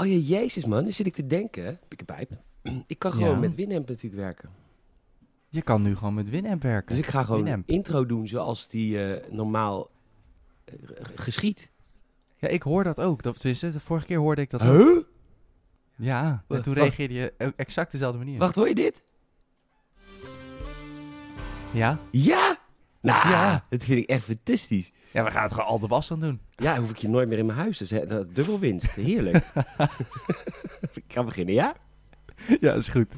Oh 0.00 0.06
ja, 0.06 0.14
jezus 0.36 0.64
man, 0.64 0.84
nu 0.84 0.92
zit 0.92 1.06
ik 1.06 1.14
te 1.14 1.26
denken. 1.26 1.78
Pikkenpijp. 1.88 2.30
Ik 2.86 2.98
kan 2.98 3.12
gewoon 3.12 3.30
Ja. 3.30 3.36
met 3.38 3.54
Winamp 3.54 3.88
natuurlijk 3.88 4.22
werken. 4.22 4.50
Je 5.48 5.62
kan 5.62 5.82
nu 5.82 5.96
gewoon 5.96 6.14
met 6.14 6.28
Winamp 6.30 6.62
werken. 6.62 6.96
Dus 6.96 7.04
ik 7.04 7.10
ga 7.10 7.24
gewoon 7.24 7.42
Winamp. 7.44 7.68
intro 7.68 8.06
doen 8.06 8.28
zoals 8.28 8.68
die 8.68 9.04
eh, 9.04 9.30
normaal 9.32 9.90
eh, 10.64 10.74
geschiet. 11.14 11.70
Ja, 12.36 12.48
ik 12.48 12.62
hoor 12.62 12.84
dat 12.84 13.00
ook. 13.00 13.22
Dat, 13.22 13.38
tenminste, 13.38 13.72
de 13.72 13.80
vorige 13.80 14.06
keer 14.06 14.18
hoorde 14.18 14.40
ik 14.40 14.50
dat 14.50 14.62
ook. 14.62 14.76
Huh? 14.76 14.98
Ja, 15.96 16.44
en 16.48 16.62
toen 16.62 16.74
wacht. 16.74 16.86
reageerde 16.86 17.14
je 17.14 17.32
ook 17.38 17.52
exact 17.56 17.92
dezelfde 17.92 18.18
manier. 18.18 18.38
Wacht, 18.38 18.54
hoor 18.54 18.68
je 18.68 18.74
dit? 18.74 19.02
Ja? 21.72 21.98
Ja! 22.10 22.58
Nou, 23.02 23.28
Ja. 23.28 23.64
dat 23.68 23.84
vind 23.84 23.98
ik 24.02 24.08
echt 24.08 24.24
fantastisch. 24.24 24.90
Ja, 25.12 25.24
we 25.24 25.30
gaan 25.30 25.42
het 25.42 25.52
gewoon 25.52 25.66
altijd 25.66 25.90
op 25.90 25.96
afstand 25.96 26.20
doen. 26.20 26.40
Ja, 26.56 26.78
hoef 26.78 26.90
ik 26.90 26.96
je 26.96 27.08
nooit 27.08 27.28
meer 27.28 27.38
in 27.38 27.46
mijn 27.46 27.58
huis. 27.58 27.78
Dat 27.78 27.90
is 27.90 27.98
hè, 27.98 28.06
dat- 28.06 28.34
dubbel 28.34 28.58
winst. 28.58 28.90
Heerlijk. 28.90 29.44
ik 30.94 31.04
ga 31.08 31.22
beginnen, 31.24 31.54
ja? 31.54 31.74
ja, 32.60 32.72
is 32.72 32.88
goed. 32.88 33.14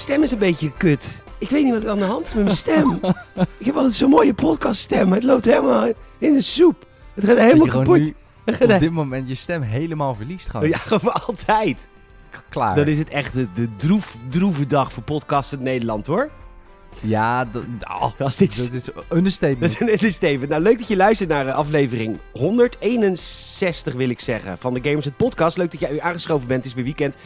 Mijn 0.00 0.12
stem 0.12 0.22
is 0.22 0.30
een 0.32 0.38
beetje 0.56 0.72
kut. 0.76 1.18
Ik 1.38 1.48
weet 1.48 1.64
niet 1.64 1.72
wat 1.72 1.82
er 1.82 1.90
aan 1.90 1.98
de 1.98 2.04
hand 2.04 2.26
is 2.26 2.34
met 2.34 2.44
mijn 2.44 2.56
stem. 2.56 3.00
ik 3.58 3.66
heb 3.66 3.74
altijd 3.76 3.94
zo'n 3.94 4.10
mooie 4.10 4.34
podcaststem. 4.34 5.06
maar 5.08 5.16
Het 5.16 5.26
loopt 5.26 5.44
helemaal 5.44 5.86
in 6.18 6.32
de 6.32 6.42
soep. 6.42 6.86
Het 7.14 7.24
gaat 7.24 7.36
Dat 7.36 7.44
helemaal 7.44 7.66
kapot. 7.66 7.98
nu 7.98 8.14
op 8.60 8.78
dit 8.78 8.90
moment 8.90 9.28
je 9.28 9.34
stem 9.34 9.62
helemaal 9.62 10.14
verliest 10.14 10.48
gewoon. 10.48 10.68
Ja, 10.68 10.78
gewoon 10.78 11.00
voor 11.00 11.12
altijd. 11.12 11.88
Klaar. 12.48 12.76
Dan 12.76 12.86
is 12.86 12.98
het 12.98 13.08
echt 13.08 13.32
de, 13.32 13.46
de 13.54 13.68
droef, 13.76 14.16
droeve 14.28 14.66
dag 14.66 14.92
voor 14.92 15.02
podcasts 15.02 15.52
in 15.52 15.62
Nederland, 15.62 16.06
hoor. 16.06 16.30
Ja, 17.00 17.44
dat, 17.44 17.62
oh, 17.88 18.10
Als 18.18 18.36
dit, 18.36 18.56
dat 18.58 18.72
is 18.72 18.84
dat 18.84 19.04
understatement. 19.12 19.72
is 19.72 19.80
een 19.80 19.92
understatement. 19.92 20.48
Nou, 20.48 20.62
leuk 20.62 20.78
dat 20.78 20.88
je 20.88 20.96
luistert 20.96 21.28
naar 21.28 21.46
eh, 21.46 21.54
aflevering 21.54 22.18
161, 22.32 23.94
wil 23.94 24.08
ik 24.08 24.20
zeggen, 24.20 24.58
van 24.58 24.74
de 24.74 24.80
Gamers 24.82 25.04
het 25.04 25.16
Podcast. 25.16 25.56
Leuk 25.56 25.70
dat 25.70 25.80
jij 25.80 25.90
weer 25.90 26.02
aangeschoven 26.02 26.46
bent. 26.46 26.58
Het 26.58 26.68
is 26.68 26.74
weer 26.74 26.84
weekend. 26.84 27.16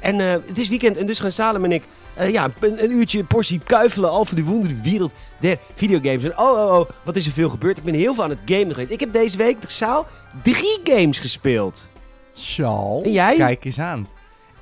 En 0.00 0.20
eh, 0.20 0.32
het 0.46 0.58
is 0.58 0.68
weekend 0.68 0.96
en 0.96 1.06
dus 1.06 1.20
gaan 1.20 1.32
Salem 1.32 1.64
en 1.64 1.72
ik 1.72 1.82
eh, 2.14 2.30
ja, 2.30 2.50
een, 2.60 2.84
een 2.84 2.90
uurtje 2.90 3.24
portie 3.24 3.60
kuifelen 3.64 4.12
over 4.12 4.36
de 4.36 4.44
wondere 4.44 4.74
wereld 4.82 5.12
der 5.40 5.58
videogames. 5.74 6.24
En 6.24 6.38
oh, 6.38 6.50
oh, 6.50 6.78
oh, 6.78 6.88
wat 7.04 7.16
is 7.16 7.26
er 7.26 7.32
veel 7.32 7.50
gebeurd. 7.50 7.78
Ik 7.78 7.84
ben 7.84 7.94
heel 7.94 8.14
veel 8.14 8.24
aan 8.24 8.30
het 8.30 8.40
gamen 8.44 8.70
geweest. 8.70 8.90
Ik 8.90 9.00
heb 9.00 9.12
deze 9.12 9.36
week, 9.36 9.56
Saal, 9.66 10.06
drie 10.42 10.80
games 10.84 11.18
gespeeld. 11.18 11.88
Zo. 12.32 13.00
En 13.02 13.12
jij? 13.12 13.36
Kijk 13.36 13.64
eens 13.64 13.78
aan. 13.78 14.08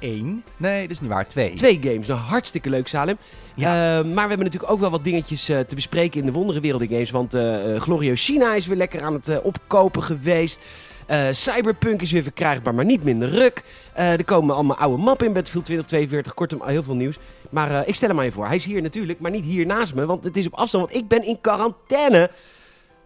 Eén. 0.01 0.45
Nee, 0.57 0.83
dat 0.83 0.91
is 0.91 1.01
niet 1.01 1.11
waar. 1.11 1.27
Twee. 1.27 1.55
Twee 1.55 1.79
games. 1.83 2.07
Nou, 2.07 2.21
hartstikke 2.21 2.71
leuk, 2.71 2.89
Salem. 2.89 3.17
Ja. 3.55 3.99
Eh, 3.99 4.05
maar 4.05 4.23
we 4.23 4.29
hebben 4.29 4.45
natuurlijk 4.47 4.73
ook 4.73 4.81
wel 4.81 4.91
wat 4.91 5.05
dingetjes 5.05 5.45
te 5.45 5.75
bespreken 5.75 6.21
in 6.21 6.27
de 6.27 6.33
wonderenwereld 6.33 6.83
in 6.83 6.89
games. 6.89 7.11
Want 7.11 7.37
Glorio 7.83 8.13
China 8.15 8.55
is 8.55 8.67
weer 8.67 8.77
lekker 8.77 9.03
aan 9.03 9.15
het 9.15 9.43
opkopen 9.43 10.03
geweest. 10.03 10.61
Eh, 11.07 11.27
Cyberpunk 11.31 12.03
is 12.03 12.13
weer 12.13 12.23
verkrijgbaar, 12.23 12.75
maar 12.75 12.85
niet 12.85 13.05
minder 13.05 13.29
ruk. 13.29 13.65
Eh, 13.93 14.13
er 14.13 14.25
komen 14.25 14.55
allemaal 14.55 14.77
oude 14.77 15.03
mappen 15.03 15.27
in 15.27 15.33
Battlefield 15.33 15.65
2042. 15.65 16.35
Kortom, 16.35 16.69
heel 16.69 16.83
veel 16.83 16.95
nieuws. 16.95 17.19
Maar 17.51 17.71
eh, 17.71 17.89
ik 17.89 17.95
stel 17.95 18.09
hem 18.09 18.19
aan 18.19 18.25
je 18.25 18.33
voor. 18.33 18.47
Hij 18.47 18.55
is 18.55 18.65
hier 18.65 18.83
natuurlijk, 18.83 19.21
maar 19.21 19.31
niet 19.31 19.45
hier 19.45 19.67
naast 19.67 19.95
me. 19.95 20.07
Want 20.07 20.25
het 20.25 20.37
is 20.37 20.47
op 20.47 20.55
afstand, 20.55 20.85
want 20.85 20.97
ik 21.03 21.09
ben 21.09 21.27
in 21.27 21.41
quarantaine. 21.41 22.31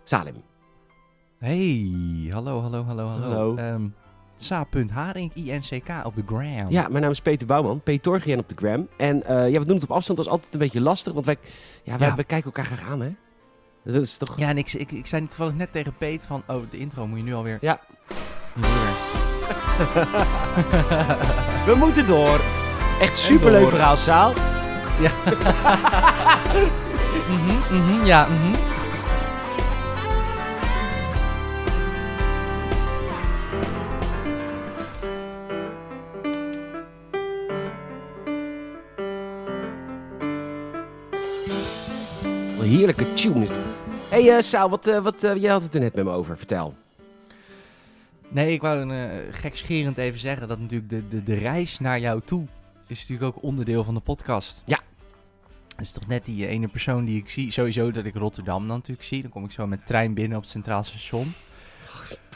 Salim. 0.04 0.34
Hey, 1.38 1.90
hallo, 2.30 2.60
hallo, 2.60 2.84
hallo, 2.84 3.06
hallo. 3.06 3.22
Hallo. 3.22 3.56
Ehm, 3.56 3.82
Sa.haring, 4.36 5.30
INCK 5.34 5.88
op 6.04 6.16
de 6.16 6.22
gram. 6.26 6.70
Ja, 6.70 6.88
mijn 6.88 7.02
naam 7.02 7.10
is 7.10 7.20
Peter 7.20 7.46
Bouwman. 7.46 7.80
Peter 7.80 8.38
op 8.38 8.48
de 8.48 8.54
gram. 8.54 8.88
En 8.96 9.22
eh, 9.26 9.50
ja, 9.50 9.58
we 9.58 9.64
doen 9.64 9.74
het 9.74 9.84
op 9.84 9.90
afstand. 9.90 10.18
Dat 10.18 10.26
is 10.26 10.32
altijd 10.32 10.52
een 10.52 10.58
beetje 10.58 10.80
lastig. 10.80 11.12
Want 11.12 11.24
wij, 11.26 11.36
ja, 11.82 11.98
wij, 11.98 12.08
Ja. 12.08 12.14
wij 12.14 12.24
kijken 12.24 12.52
elkaar 12.52 12.64
graag 12.64 12.90
aan, 12.90 13.00
hè? 13.00 13.10
Dat 13.84 14.02
is 14.02 14.16
toch... 14.16 14.34
Ja, 14.36 14.48
en 14.48 14.58
ik, 14.58 14.72
ik, 14.72 14.90
ik 14.90 15.06
zei 15.06 15.26
toevallig 15.26 15.54
net 15.54 15.72
tegen 15.72 15.94
Peet 15.98 16.22
van, 16.22 16.42
oh, 16.46 16.62
de 16.70 16.78
intro 16.78 17.06
moet 17.06 17.18
je 17.18 17.24
nu 17.24 17.34
alweer... 17.34 17.58
Ja. 17.60 17.80
We 21.66 21.74
moeten 21.74 22.06
door. 22.06 22.40
Echt 23.00 23.16
superleuk 23.16 23.68
verhaal, 23.68 23.96
Saal. 23.96 24.32
Ja. 25.00 25.10
Mhm, 27.30 27.76
mhm, 27.76 28.04
ja, 28.04 28.28
een 28.28 28.54
heerlijke 42.70 43.14
tune 43.14 43.46
hey, 44.10 44.36
eh, 44.36 44.42
Saal, 44.42 44.70
wat, 44.70 44.86
eh, 44.86 45.02
wat, 45.02 45.24
eh, 45.24 45.36
jij 45.36 45.50
had 45.50 45.62
het 45.62 45.74
er 45.74 45.80
net 45.80 45.94
met 45.94 46.04
me 46.04 46.10
over. 46.10 46.36
Vertel. 46.36 46.74
Nee, 48.28 48.52
ik 48.52 48.60
wou 48.60 48.78
een, 48.80 49.32
gekscherend 49.32 49.98
even 49.98 50.20
zeggen 50.20 50.48
dat 50.48 50.58
natuurlijk 50.58 50.90
de, 50.90 51.08
de, 51.08 51.22
de 51.22 51.34
reis 51.34 51.78
naar 51.78 52.00
jou 52.00 52.20
toe 52.24 52.46
is 52.86 53.00
natuurlijk 53.00 53.36
ook 53.36 53.42
onderdeel 53.42 53.84
van 53.84 53.94
de 53.94 54.00
podcast. 54.00 54.62
Ja. 54.64 54.78
Het 55.76 55.86
is 55.86 55.92
toch 55.92 56.06
net 56.06 56.24
die 56.24 56.46
ene 56.46 56.68
persoon 56.68 57.04
die 57.04 57.20
ik 57.20 57.28
zie, 57.28 57.50
sowieso 57.52 57.90
dat 57.90 58.04
ik 58.04 58.14
Rotterdam 58.14 58.68
dan 58.68 58.76
natuurlijk 58.76 59.06
zie. 59.06 59.22
Dan 59.22 59.30
kom 59.30 59.44
ik 59.44 59.50
zo 59.50 59.66
met 59.66 59.86
trein 59.86 60.14
binnen 60.14 60.36
op 60.36 60.42
het 60.42 60.52
Centraal 60.52 60.84
Station. 60.84 61.32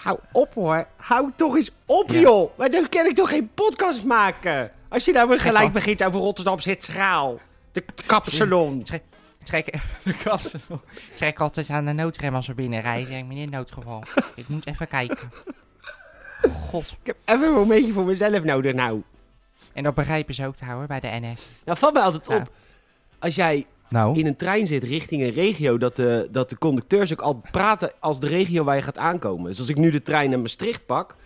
Hou 0.01 0.19
op, 0.33 0.55
hoor. 0.55 0.87
Hou 0.97 1.31
toch 1.37 1.55
eens 1.55 1.71
op, 1.87 2.11
Ja. 2.11 2.21
joh. 2.21 2.59
Maar 2.59 2.71
dan 2.71 2.89
kan 2.89 3.07
ik 3.07 3.15
toch 3.15 3.29
geen 3.29 3.51
podcast 3.55 4.05
maken? 4.05 4.71
Als 4.89 5.05
je 5.05 5.13
nou 5.13 5.39
gelijk 5.39 5.73
begint 5.73 6.05
over 6.05 6.21
Rotterdam 6.21 6.61
zit 6.61 6.84
schaal. 6.84 7.39
De 7.73 7.84
kapsalon. 8.07 8.83
Trek, 9.44 9.78
de 10.05 10.16
kast. 10.25 10.55
Trek 11.15 11.41
altijd 11.41 11.71
aan 11.71 11.84
de 11.84 11.93
noodrem 11.93 12.34
als 12.34 12.47
we 12.47 12.55
binnenrijden. 12.55 13.06
Zeg 13.06 13.19
ik, 13.19 13.25
meneer 13.27 13.49
noodgeval. 13.49 14.03
ik 14.34 14.49
moet 14.49 14.66
even 14.66 14.88
kijken. 14.88 15.31
God. 16.71 16.91
Ik 17.00 17.06
heb 17.06 17.16
even 17.25 17.47
een 17.47 17.53
momentje 17.53 17.93
voor 17.93 18.04
mezelf 18.04 18.43
nodig, 18.44 18.75
nou. 18.75 19.03
En 19.72 19.83
dat 19.83 19.94
begrijpen 19.94 20.34
ze 20.34 20.47
ook 20.47 20.56
te 20.56 20.65
houden 20.65 20.88
bij 20.88 21.00
de 21.00 21.09
NS. 21.27 21.47
Nou, 21.65 21.78
valt 21.78 21.93
mij 21.94 22.03
altijd 22.03 22.27
Ja. 22.27 22.37
op. 22.37 22.50
Als 23.19 23.34
jij 23.34 23.66
Nou, 23.88 24.19
in 24.19 24.27
een 24.27 24.37
trein 24.37 24.66
zit 24.66 24.83
richting 24.84 25.22
een 25.22 25.31
regio, 25.31 25.78
dat 25.78 25.94
de, 25.97 26.28
dat 26.31 26.50
de 26.50 26.59
conducteurs 26.59 27.12
ook 27.12 27.21
al 27.21 27.43
praten 27.50 27.93
als 28.00 28.21
de 28.21 28.27
regio 28.28 28.65
waar 28.65 28.77
je 28.77 28.83
gaat 28.83 28.99
aankomen. 28.99 29.47
Dus 29.50 29.59
als 29.59 29.69
ik 29.69 29.77
nu 29.77 29.91
de 29.91 30.03
trein 30.03 30.31
naar 30.31 30.38
Maastricht 30.41 30.87
pak, 30.87 31.16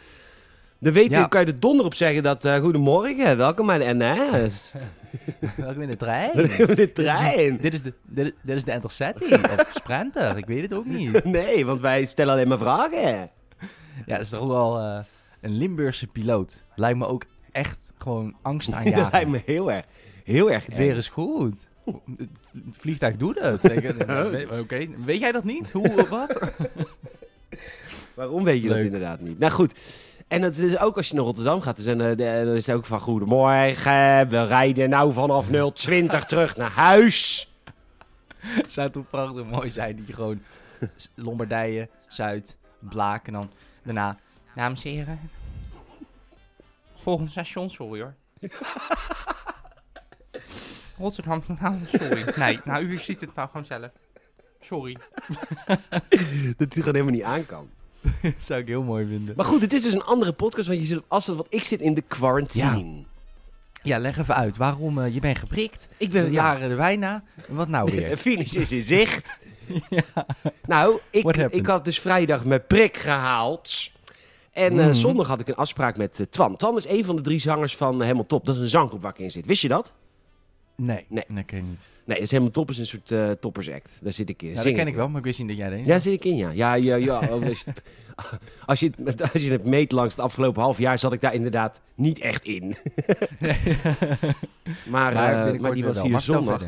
dan 0.78 0.92
weet 0.92 1.10
Ja. 1.10 1.20
je, 1.20 1.28
kan 1.28 1.40
je 1.40 1.46
er 1.52 1.60
donder 1.60 1.86
op 1.86 1.94
zeggen 1.94 2.22
dat, 2.22 2.44
eh, 2.44 2.56
goedemorgen, 2.60 3.36
welkom 3.36 3.66
bij 3.66 3.78
de 3.78 3.94
NS. 3.94 4.72
welkom 5.56 5.82
in 5.82 5.88
de 5.88 5.96
trein. 5.96 6.32
de 6.74 6.90
trein. 6.94 7.56
Dit 7.60 7.72
is 7.72 7.82
de, 7.82 7.92
dit, 8.02 8.34
dit 8.42 8.56
is 8.56 8.64
de 8.64 8.72
Intercity 8.72 9.24
of 9.34 9.70
Sprinter, 9.74 10.36
ik 10.36 10.46
weet 10.46 10.62
het 10.62 10.74
ook 10.74 10.84
niet. 10.84 11.24
Nee, 11.24 11.66
want 11.66 11.80
wij 11.80 12.04
stellen 12.04 12.32
alleen 12.32 12.48
maar 12.48 12.58
vragen. 12.58 13.30
Ja, 14.06 14.14
dat 14.16 14.20
is 14.20 14.28
toch 14.28 14.46
wel 14.46 14.78
eh, 14.78 14.98
een 15.40 15.56
Limburgse 15.58 16.06
piloot. 16.06 16.64
Lijkt 16.74 16.98
me 16.98 17.06
ook 17.06 17.24
echt 17.52 17.78
gewoon 17.98 18.36
angst 18.42 18.70
dat 18.94 19.12
lijkt 19.12 19.30
me 19.30 19.42
heel 19.44 19.72
erg, 19.72 19.84
heel 20.24 20.50
erg 20.50 20.66
Het 20.66 20.76
weer 20.76 20.96
is 20.96 21.08
goed. 21.08 21.66
Het 22.54 22.76
vliegtuig 22.78 23.16
doet 23.16 23.38
het. 23.40 23.64
Oké, 24.60 24.86
weet 25.04 25.20
jij 25.20 25.32
dat 25.32 25.44
niet? 25.44 25.72
Hoe, 25.72 26.06
wat? 26.10 26.38
Waarom 28.14 28.44
weet 28.44 28.62
je 28.62 28.68
dat 28.68 28.78
inderdaad 28.78 29.20
niet? 29.20 29.38
Nou 29.38 29.52
goed, 29.52 29.74
en 30.28 30.42
het 30.42 30.58
is 30.58 30.78
ook 30.78 30.96
als 30.96 31.08
je 31.08 31.14
naar 31.14 31.24
Rotterdam 31.24 31.60
gaat, 31.60 31.76
dus 31.76 31.84
dan, 31.84 32.00
eh, 32.00 32.16
dan 32.16 32.54
is 32.54 32.66
het 32.66 32.76
ook 32.76 32.86
van 32.86 33.00
goedemorgen, 33.00 34.28
we 34.28 34.44
rijden 34.44 34.90
nou 34.90 35.12
vanaf 35.12 35.48
020 35.74 36.24
terug 36.32 36.56
naar 36.56 36.70
huis. 36.70 37.48
zou 38.66 38.90
toch 38.90 39.10
prachtig 39.10 39.44
mooi 39.44 39.70
zijn 39.70 39.96
dat 39.96 40.06
je 40.06 40.12
gewoon 40.12 40.42
Lombardije, 41.14 41.88
Zuid, 42.06 42.56
Blaak 42.78 43.26
en 43.26 43.32
dan 43.32 43.50
daarna... 43.82 44.19
Dames 44.54 44.84
en 44.84 44.90
heren. 44.90 45.30
Volgende 46.96 47.31
station, 47.31 47.70
sorry 47.70 48.00
hoor. 48.00 48.14
Rotterdam, 50.98 51.42
nou, 51.60 51.78
sorry. 51.92 52.32
Nee, 52.36 52.60
nou, 52.64 52.84
u 52.84 52.98
ziet 52.98 53.20
het 53.20 53.34
nou 53.34 53.48
gewoon 53.48 53.66
zelf. 53.66 53.90
Sorry. 54.60 54.96
Dat 56.56 56.72
hij 56.72 56.82
gewoon 56.82 56.94
helemaal 56.94 57.14
niet 57.14 57.22
aan 57.22 57.46
kan. 57.46 57.70
Dat 58.22 58.32
zou 58.38 58.60
ik 58.60 58.66
heel 58.66 58.82
mooi 58.82 59.06
vinden. 59.06 59.34
Maar 59.36 59.44
goed, 59.46 59.62
het 59.62 59.72
is 59.72 59.82
dus 59.82 59.92
een 59.92 60.02
andere 60.04 60.32
podcast, 60.32 60.66
want 60.68 60.80
je 60.80 60.86
zit 60.86 60.98
op 60.98 61.04
afstand, 61.08 61.38
want 61.38 61.54
ik 61.54 61.64
zit 61.64 61.80
in 61.80 61.94
de 61.94 62.02
quarantine. 62.02 63.04
Ja, 63.82 63.98
leg 63.98 64.18
even 64.18 64.34
uit. 64.34 64.56
Waarom 64.56 64.98
eh, 64.98 65.14
je 65.14 65.20
bent 65.20 65.38
geprikt? 65.38 65.88
Ik 65.96 66.10
ben, 66.10 66.32
ja, 66.32 66.42
waren 66.42 66.70
er 66.70 66.76
bijna. 66.76 67.22
Wat 67.48 67.68
nou 67.68 67.90
de 67.90 67.96
weer? 67.96 68.16
finish 68.16 68.54
is 68.54 68.72
in 68.72 68.82
zicht. 68.82 69.24
Nou, 70.66 70.98
ik, 71.10 71.26
ik 71.50 71.66
had 71.66 71.84
dus 71.84 72.00
vrijdag 72.00 72.44
mijn 72.44 72.66
prik 72.66 72.96
gehaald. 72.96 73.90
En 74.52 74.78
eh, 74.78 74.84
Mhm. 74.84 74.94
zondag 74.94 75.26
had 75.26 75.40
ik 75.40 75.48
een 75.48 75.54
afspraak 75.54 75.96
met 75.96 76.20
eh, 76.20 76.26
Twan. 76.30 76.56
Twan 76.56 76.76
is 76.76 76.86
een 76.88 77.04
van 77.04 77.16
de 77.16 77.22
drie 77.22 77.38
zangers 77.38 77.76
van 77.76 78.02
Helemaal 78.02 78.26
Top. 78.26 78.46
Dat 78.46 78.54
is 78.54 78.60
een 78.60 78.68
zanggroep 78.68 79.02
waar 79.02 79.10
ik 79.12 79.18
in 79.18 79.30
zit. 79.30 79.46
Wist 79.46 79.62
je 79.62 79.68
dat? 79.68 79.92
Nee, 80.82 81.04
Nee. 81.08 81.25
dat 81.28 81.44
ken 81.44 81.58
ik 81.58 81.64
niet. 81.64 81.86
Nee, 82.04 82.16
dat 82.16 82.25
is 82.25 82.30
helemaal 82.30 82.52
top. 82.52 82.70
is 82.70 82.78
een 82.78 82.86
soort 82.86 83.10
eh 83.10 83.30
toppers 83.30 83.70
act. 83.70 83.98
Daar 84.02 84.12
zit 84.12 84.28
ik 84.28 84.42
in. 84.42 84.48
Ja, 84.48 84.62
dat 84.62 84.72
ken 84.72 84.86
ik 84.86 84.94
wel, 84.94 85.08
maar 85.08 85.19
ik 85.19 85.25
wist 85.25 85.38
niet 85.38 85.48
dat 85.48 85.56
jij 85.56 85.69
deed. 85.70 85.86
Ja, 85.86 85.98
zit 85.98 86.12
ik 86.12 86.25
in, 86.25 86.36
ja. 86.36 86.50
Ja, 86.50 86.75
ja, 86.75 86.94
ja. 86.96 87.19
oh, 87.30 87.30
Als 87.30 87.60
je, 87.60 87.66
het- 87.66 87.82
als, 88.66 88.80
je 88.80 88.90
het, 89.04 89.32
als 89.32 89.42
je 89.42 89.50
het 89.52 89.64
meet 89.64 89.92
langs 89.92 90.14
het 90.16 90.25
afgelopen 90.25 90.62
half 90.62 90.78
jaar, 90.78 90.98
zat 90.98 91.12
ik 91.12 91.20
daar 91.20 91.34
inderdaad 91.34 91.80
niet 91.94 92.19
echt 92.19 92.44
in. 92.44 92.76
Maar, 94.88 95.12
maar, 95.14 95.46
eh, 95.54 95.60
maar 95.60 95.75
die 95.75 95.84
was 95.84 96.02
hier 96.02 96.20
zondag. 96.20 96.58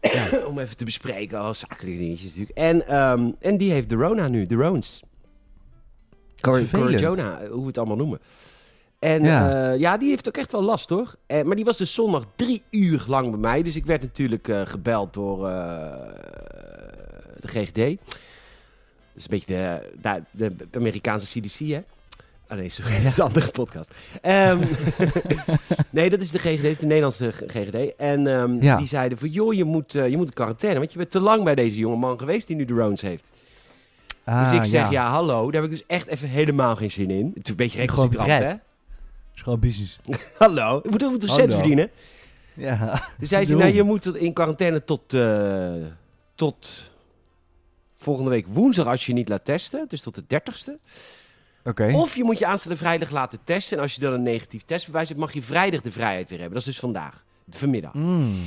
verder. 0.00 0.46
om 0.48 0.58
even 0.58 0.76
te 0.76 0.84
bespreken. 0.84 1.38
Al 1.38 1.54
zakelijke 1.54 1.98
dingetjes 1.98 2.28
natuurlijk. 2.28 2.58
En, 2.58 2.86
ehm, 2.88 3.30
en 3.38 3.56
die 3.56 3.72
heeft 3.72 3.88
de 3.88 3.94
Rona 3.96 4.28
nu, 4.28 4.46
de 4.46 4.54
Rones. 4.54 5.02
Corona, 6.40 7.40
hoe 7.50 7.60
we 7.60 7.66
het 7.66 7.78
allemaal 7.78 7.96
noemen. 7.96 8.18
En 9.00 9.22
Ja. 9.22 9.48
ja. 9.50 9.70
ja, 9.72 9.96
die 9.96 10.08
heeft 10.08 10.28
ook 10.28 10.36
echt 10.36 10.52
wel 10.52 10.62
last 10.62 10.88
hoor. 10.88 11.14
Eh, 11.26 11.42
maar 11.42 11.56
die 11.56 11.64
was 11.64 11.76
dus 11.76 11.94
zondag 11.94 12.24
drie 12.36 12.62
uur 12.70 13.04
lang 13.08 13.30
bij 13.30 13.38
mij. 13.40 13.62
Dus 13.62 13.76
ik 13.76 13.86
werd 13.86 14.02
natuurlijk 14.02 14.48
eh, 14.48 14.60
gebeld 14.64 15.12
door 15.12 15.48
eh, 15.48 15.52
de 17.40 17.48
GGD. 17.48 17.74
Dat 17.74 19.16
is 19.16 19.22
een 19.22 19.28
beetje 19.30 19.82
de, 20.02 20.22
de, 20.30 20.56
de 20.70 20.78
Amerikaanse 20.78 21.40
CDC 21.40 21.58
hè. 21.58 21.80
Oh 22.48 22.56
nee, 22.56 22.68
sorry, 22.68 22.96
dat 23.02 23.04
is 23.04 23.16
een 23.18 23.24
andere 23.24 23.50
podcast. 23.50 23.90
Ehm, 24.22 24.58
nee, 25.90 26.10
dat 26.10 26.20
is 26.20 26.30
de 26.30 26.38
GGD, 26.38 26.64
is 26.64 26.78
de 26.78 26.86
Nederlandse 26.86 27.32
GGD. 27.32 27.96
En 27.96 28.26
ehm, 28.26 28.62
Ja. 28.62 28.76
die 28.76 28.86
zeiden 28.86 29.18
van, 29.18 29.28
joh, 29.28 29.54
je 29.54 29.64
moet, 29.64 29.94
eh, 29.94 30.08
je 30.08 30.16
moet 30.16 30.26
in 30.26 30.32
quarantaine. 30.34 30.78
Want 30.78 30.92
je 30.92 30.98
bent 30.98 31.10
te 31.10 31.20
lang 31.20 31.44
bij 31.44 31.54
deze 31.54 31.78
jonge 31.78 31.96
man 31.96 32.18
geweest 32.18 32.46
die 32.46 32.56
nu 32.56 32.64
de 32.64 32.74
Rones 32.74 33.00
heeft. 33.00 33.24
Ah, 34.24 34.42
dus 34.50 34.58
ik 34.58 34.64
zeg, 34.64 34.90
ja. 34.90 35.10
hallo, 35.10 35.50
daar 35.50 35.62
heb 35.62 35.70
ik 35.70 35.76
dus 35.78 35.86
echt 35.86 36.06
even 36.06 36.28
helemaal 36.28 36.76
geen 36.76 36.90
zin 36.90 37.10
in. 37.10 37.30
Het 37.34 37.44
is 37.44 37.50
een 37.50 37.56
beetje 37.56 37.78
recalcitrant, 37.78 38.28
hè? 38.28 38.52
Is 39.40 39.46
gewoon 39.46 39.60
business. 39.60 39.98
Hallo, 40.38 40.80
ik 40.82 40.90
moet, 40.90 41.02
ik 41.02 41.08
moet 41.08 41.22
een 41.22 41.28
cent 41.28 41.38
Hallo. 41.40 41.56
verdienen. 41.56 41.90
Ja. 42.54 43.08
Toen 43.18 43.26
zei 43.26 43.44
ze, 43.44 43.50
Doe. 43.50 43.60
nou, 43.60 43.74
je 43.74 43.82
moet 43.82 44.14
in 44.16 44.32
quarantaine 44.32 44.84
tot, 44.84 45.14
eh, 45.14 45.72
tot 46.34 46.90
volgende 47.96 48.30
week 48.30 48.46
woensdag 48.48 48.86
als 48.86 49.06
je 49.06 49.12
je 49.12 49.18
niet 49.18 49.28
laat 49.28 49.44
testen. 49.44 49.84
Dus 49.88 50.02
tot 50.02 50.14
de 50.14 50.24
dertigste. 50.26 50.78
Oké. 51.64 51.92
Of 51.94 52.16
je 52.16 52.24
moet 52.24 52.38
je 52.38 52.46
aanstaande 52.46 52.78
vrijdag 52.78 53.10
laten 53.10 53.38
testen. 53.44 53.76
En 53.76 53.82
als 53.82 53.94
je 53.94 54.00
dan 54.00 54.12
een 54.12 54.22
negatief 54.22 54.62
testbewijs 54.62 55.08
hebt, 55.08 55.20
mag 55.20 55.32
je 55.32 55.42
vrijdag 55.42 55.80
de 55.80 55.92
vrijheid 55.92 56.28
weer 56.28 56.38
hebben. 56.38 56.58
Dat 56.58 56.66
is 56.66 56.72
dus 56.72 56.80
vandaag, 56.80 57.24
vanmiddag. 57.50 57.94
Mm. 57.94 58.42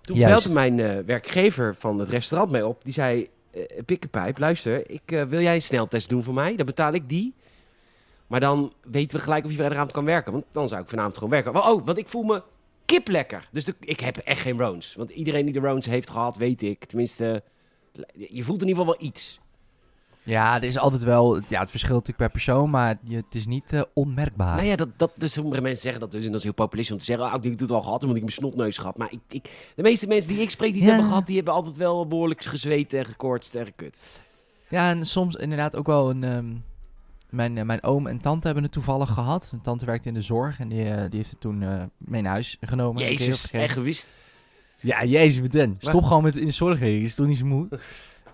Toen 0.00 0.16
Juist. 0.16 0.34
belde 0.34 0.54
mijn 0.60 0.80
eh, 0.80 1.04
werkgever 1.06 1.74
van 1.78 1.98
het 1.98 2.08
restaurant 2.08 2.50
mij 2.50 2.62
op. 2.62 2.84
Die 2.84 2.92
zei, 2.92 3.28
eh 3.50 3.62
Pikkenpijp, 3.86 4.38
luister, 4.38 4.90
ik, 4.90 5.02
eh, 5.12 5.22
wil 5.22 5.40
jij 5.40 5.54
een 5.54 5.62
sneltest 5.62 6.08
doen 6.08 6.22
voor 6.22 6.34
mij? 6.34 6.56
Dan 6.56 6.66
betaal 6.66 6.92
ik 6.92 7.08
die. 7.08 7.34
Maar 8.30 8.40
dan 8.40 8.72
weten 8.90 9.16
we 9.18 9.22
gelijk 9.22 9.44
of 9.44 9.50
je 9.50 9.56
vrijdagavond 9.56 9.92
kan 9.92 10.04
werken. 10.04 10.32
Want 10.32 10.44
dan 10.52 10.68
zou 10.68 10.82
ik 10.82 10.88
vanavond 10.88 11.14
gewoon 11.14 11.30
werken. 11.30 11.52
Maar, 11.52 11.70
oh, 11.70 11.84
want 11.86 11.98
ik 11.98 12.08
voel 12.08 12.22
me 12.22 12.42
kip 12.84 13.08
lekker. 13.08 13.48
Dus 13.52 13.64
de- 13.64 13.74
ik 13.80 14.00
heb 14.00 14.16
echt 14.16 14.40
geen 14.40 14.58
Rones. 14.58 14.94
Want 14.94 15.10
iedereen 15.10 15.44
die 15.44 15.54
de 15.54 15.60
Rones 15.60 15.86
heeft 15.86 16.10
gehad, 16.10 16.36
weet 16.36 16.62
ik. 16.62 16.84
Tenminste, 16.84 17.42
je 18.14 18.42
voelt 18.42 18.62
in 18.62 18.68
ieder 18.68 18.82
geval 18.82 18.98
wel 18.98 19.08
iets. 19.08 19.40
Ja, 20.22 20.56
er 20.56 20.64
is 20.64 20.78
altijd 20.78 21.02
wel... 21.02 21.40
Ja, 21.48 21.60
het 21.60 21.70
verschilt 21.70 21.92
natuurlijk 22.06 22.18
per 22.18 22.30
persoon, 22.30 22.70
maar 22.70 22.96
je, 23.04 23.16
het 23.16 23.34
is 23.34 23.46
niet 23.46 23.72
eh, 23.72 23.82
onmerkbaar. 23.94 24.54
Nou 24.56 24.66
ja, 24.68 24.76
dat, 24.76 24.88
dat, 24.96 25.12
dus 25.16 25.32
sommige 25.32 25.60
mensen 25.62 25.82
zeggen 25.82 26.00
dat 26.00 26.10
dus. 26.10 26.20
En 26.24 26.28
dat 26.30 26.36
is 26.38 26.44
heel 26.44 26.52
populistisch 26.54 26.92
om 26.94 26.98
te 27.00 27.04
zeggen, 27.04 27.26
ah, 27.30 27.44
ik 27.44 27.52
ik 27.52 27.60
het 27.60 27.70
al 27.70 27.82
gehad 27.82 28.02
want 28.02 28.14
ik 28.14 28.20
mijn 28.22 28.32
snotneus 28.32 28.78
gehad. 28.78 28.96
Maar 28.96 29.12
ik, 29.12 29.20
ik, 29.28 29.72
de 29.76 29.82
meeste 29.82 30.06
mensen 30.06 30.30
die 30.30 30.40
ik 30.42 30.50
spreek 30.50 30.72
die 30.72 30.80
het 30.80 30.88
Ja. 30.90 30.94
hebben 30.94 31.10
gehad, 31.12 31.26
die 31.26 31.36
hebben 31.36 31.54
altijd 31.54 31.76
wel 31.76 32.06
behoorlijk 32.06 32.44
gezweet 32.44 32.92
en 32.92 33.04
gekoortst 33.04 33.54
en 33.54 33.64
gekut. 33.66 34.20
Ja, 34.68 34.90
en 34.90 35.04
soms 35.06 35.34
inderdaad 35.34 35.76
ook 35.76 35.86
wel 35.86 36.10
een... 36.10 36.24
ehm, 36.24 36.52
mijn, 37.30 37.58
eh, 37.58 37.64
mijn 37.64 37.82
oom 37.82 38.06
en 38.06 38.20
tante 38.20 38.46
hebben 38.46 38.64
het 38.64 38.72
toevallig 38.72 39.10
gehad. 39.10 39.48
Mijn 39.50 39.62
tante 39.62 39.84
werkte 39.84 40.08
in 40.08 40.14
de 40.14 40.22
zorg 40.22 40.60
en 40.60 40.68
die, 40.68 40.90
eh, 40.90 41.00
die 41.08 41.18
heeft 41.18 41.30
het 41.30 41.40
toen 41.40 41.62
eh, 41.62 41.82
mee 41.98 42.22
naar 42.22 42.32
huis 42.32 42.56
genomen. 42.60 43.02
Jezus, 43.02 43.50
echt 43.50 43.72
gewist. 43.72 44.08
Ja, 44.80 45.04
jezus, 45.04 45.40
met 45.40 45.52
den. 45.52 45.76
Stop 45.78 45.92
Maar- 45.92 46.02
gewoon 46.02 46.22
met 46.22 46.36
in 46.36 46.46
de 46.46 46.52
zorg 46.52 46.78
heen. 46.78 47.02
Is 47.02 47.14
toch 47.14 47.26
niet 47.26 47.38
zo 47.38 47.46
moe? 47.46 47.68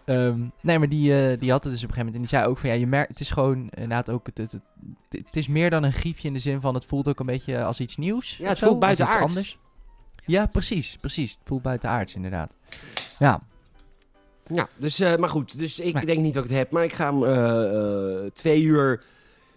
Ehm, 0.05 0.41
nee, 0.63 0.79
maar 0.79 0.89
die, 0.89 1.39
die 1.39 1.51
had 1.51 1.65
het 1.65 1.73
dus 1.73 1.83
op 1.83 1.89
een 1.89 1.95
gegeven 1.95 1.97
moment. 1.97 2.15
En 2.15 2.21
die 2.21 2.29
zei 2.29 2.45
ook 2.47 2.59
van 2.59 2.69
ja, 2.71 2.75
je 2.75 2.87
merkt, 2.87 3.09
het 3.09 3.21
is 3.21 3.31
gewoon 3.31 3.69
inderdaad 3.69 4.11
ook. 4.11 4.27
Het, 4.27 4.39
het, 4.39 4.53
het, 4.53 4.63
het 5.09 5.37
is 5.37 5.49
meer 5.49 5.71
dan 5.71 5.83
een 5.83 5.93
griepje 5.93 6.29
in 6.29 6.35
de 6.35 6.39
zin 6.39 6.61
van 6.61 6.75
het 6.75 6.85
voelt 6.85 7.09
ook 7.09 7.21
een 7.21 7.27
beetje 7.27 7.65
als 7.65 7.81
iets 7.81 7.97
nieuws. 7.97 8.37
Ja, 8.37 8.49
het 8.49 8.59
voelt 8.59 8.79
buitenaards. 8.79 9.27
anders. 9.27 9.59
Ja, 10.25 10.47
precies, 10.47 10.97
precies. 10.97 11.31
Het 11.33 11.41
voelt 11.45 11.63
buitenaards, 11.63 12.15
inderdaad. 12.15 12.57
Ja, 13.19 13.41
Ja, 14.55 14.69
dus, 14.77 15.01
eh, 15.01 15.17
maar 15.17 15.29
goed, 15.29 15.59
dus 15.59 15.81
ik 15.81 15.95
Nee. 15.95 16.05
denk 16.07 16.21
niet 16.21 16.35
dat 16.35 16.45
ik 16.45 16.51
het 16.51 16.59
heb. 16.59 16.71
Maar 16.71 16.85
ik 16.85 16.93
ga 16.93 17.11
eh, 17.11 18.25
eh, 18.25 18.31
twee 18.33 18.63
uur 18.63 19.03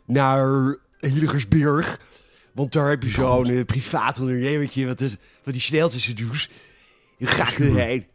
naar 0.05 0.77
Hillegersberg. 0.99 1.99
Want 2.53 2.71
daar 2.71 2.89
heb 2.89 3.03
je 3.03 3.09
zo'n 3.09 3.65
privaat 3.65 4.19
ondernemertje 4.19 4.85
wat, 4.85 5.01
is, 5.01 5.15
wat 5.43 5.53
die 5.53 5.63
sneltesten 5.63 6.15
doet. 6.15 6.49
Je 7.17 7.25
gaat 7.25 7.53
erheen. 7.53 8.05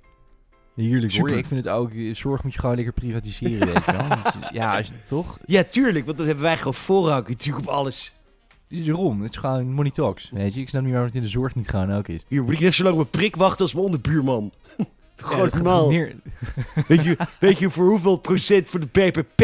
heerlijk 0.74 1.02
hoor. 1.02 1.10
Super. 1.28 1.36
Ik 1.36 1.46
vind 1.46 1.64
het 1.64 1.74
ook, 1.74 1.90
zorg 2.12 2.42
moet 2.42 2.52
je 2.52 2.58
gewoon 2.58 2.74
lekker 2.74 2.92
privatiseren, 2.94 3.66
weet 3.66 3.84
je 3.84 3.92
wel. 3.92 4.06
Ja, 4.52 4.76
als 4.76 4.86
je, 4.86 4.92
toch? 5.06 5.38
Ja, 5.46 5.62
tuurlijk, 5.70 6.04
want 6.04 6.16
dan 6.16 6.26
hebben 6.26 6.44
wij 6.44 6.56
gewoon 6.56 6.74
voorrang 6.74 7.28
natuurlijk 7.28 7.66
op 7.66 7.72
alles. 7.72 8.12
Daarom, 8.68 9.22
het 9.22 9.30
is 9.30 9.36
gewoon 9.36 9.72
money 9.72 9.90
talks, 9.90 10.30
weet 10.32 10.54
je. 10.54 10.60
Ik 10.60 10.68
snap 10.68 10.82
niet 10.82 10.90
waarom 10.90 11.08
het 11.08 11.16
in 11.16 11.22
de 11.22 11.28
zorg 11.28 11.54
niet 11.54 11.68
gewoon 11.68 11.92
ook 11.92 12.08
is. 12.08 12.22
Hier 12.28 12.42
moet 12.42 12.52
ik 12.52 12.60
net 12.60 12.74
zo 12.74 12.82
lang 12.82 12.96
mijn 12.96 13.08
prik 13.10 13.36
wachten 13.36 13.60
als 13.60 13.72
mijn 13.74 13.84
onderbuurman. 13.86 14.52
Ja, 15.16 15.26
Gewoon 15.26 15.48
normaal. 15.52 15.88
meer- 15.88 16.14
Weet 16.88 17.04
je, 17.04 17.16
weet 17.40 17.58
je 17.58 17.70
voor 17.70 17.88
hoeveel 17.88 18.16
procent 18.16 18.70
voor 18.70 18.80
de 18.80 18.86
PPP 19.10 19.42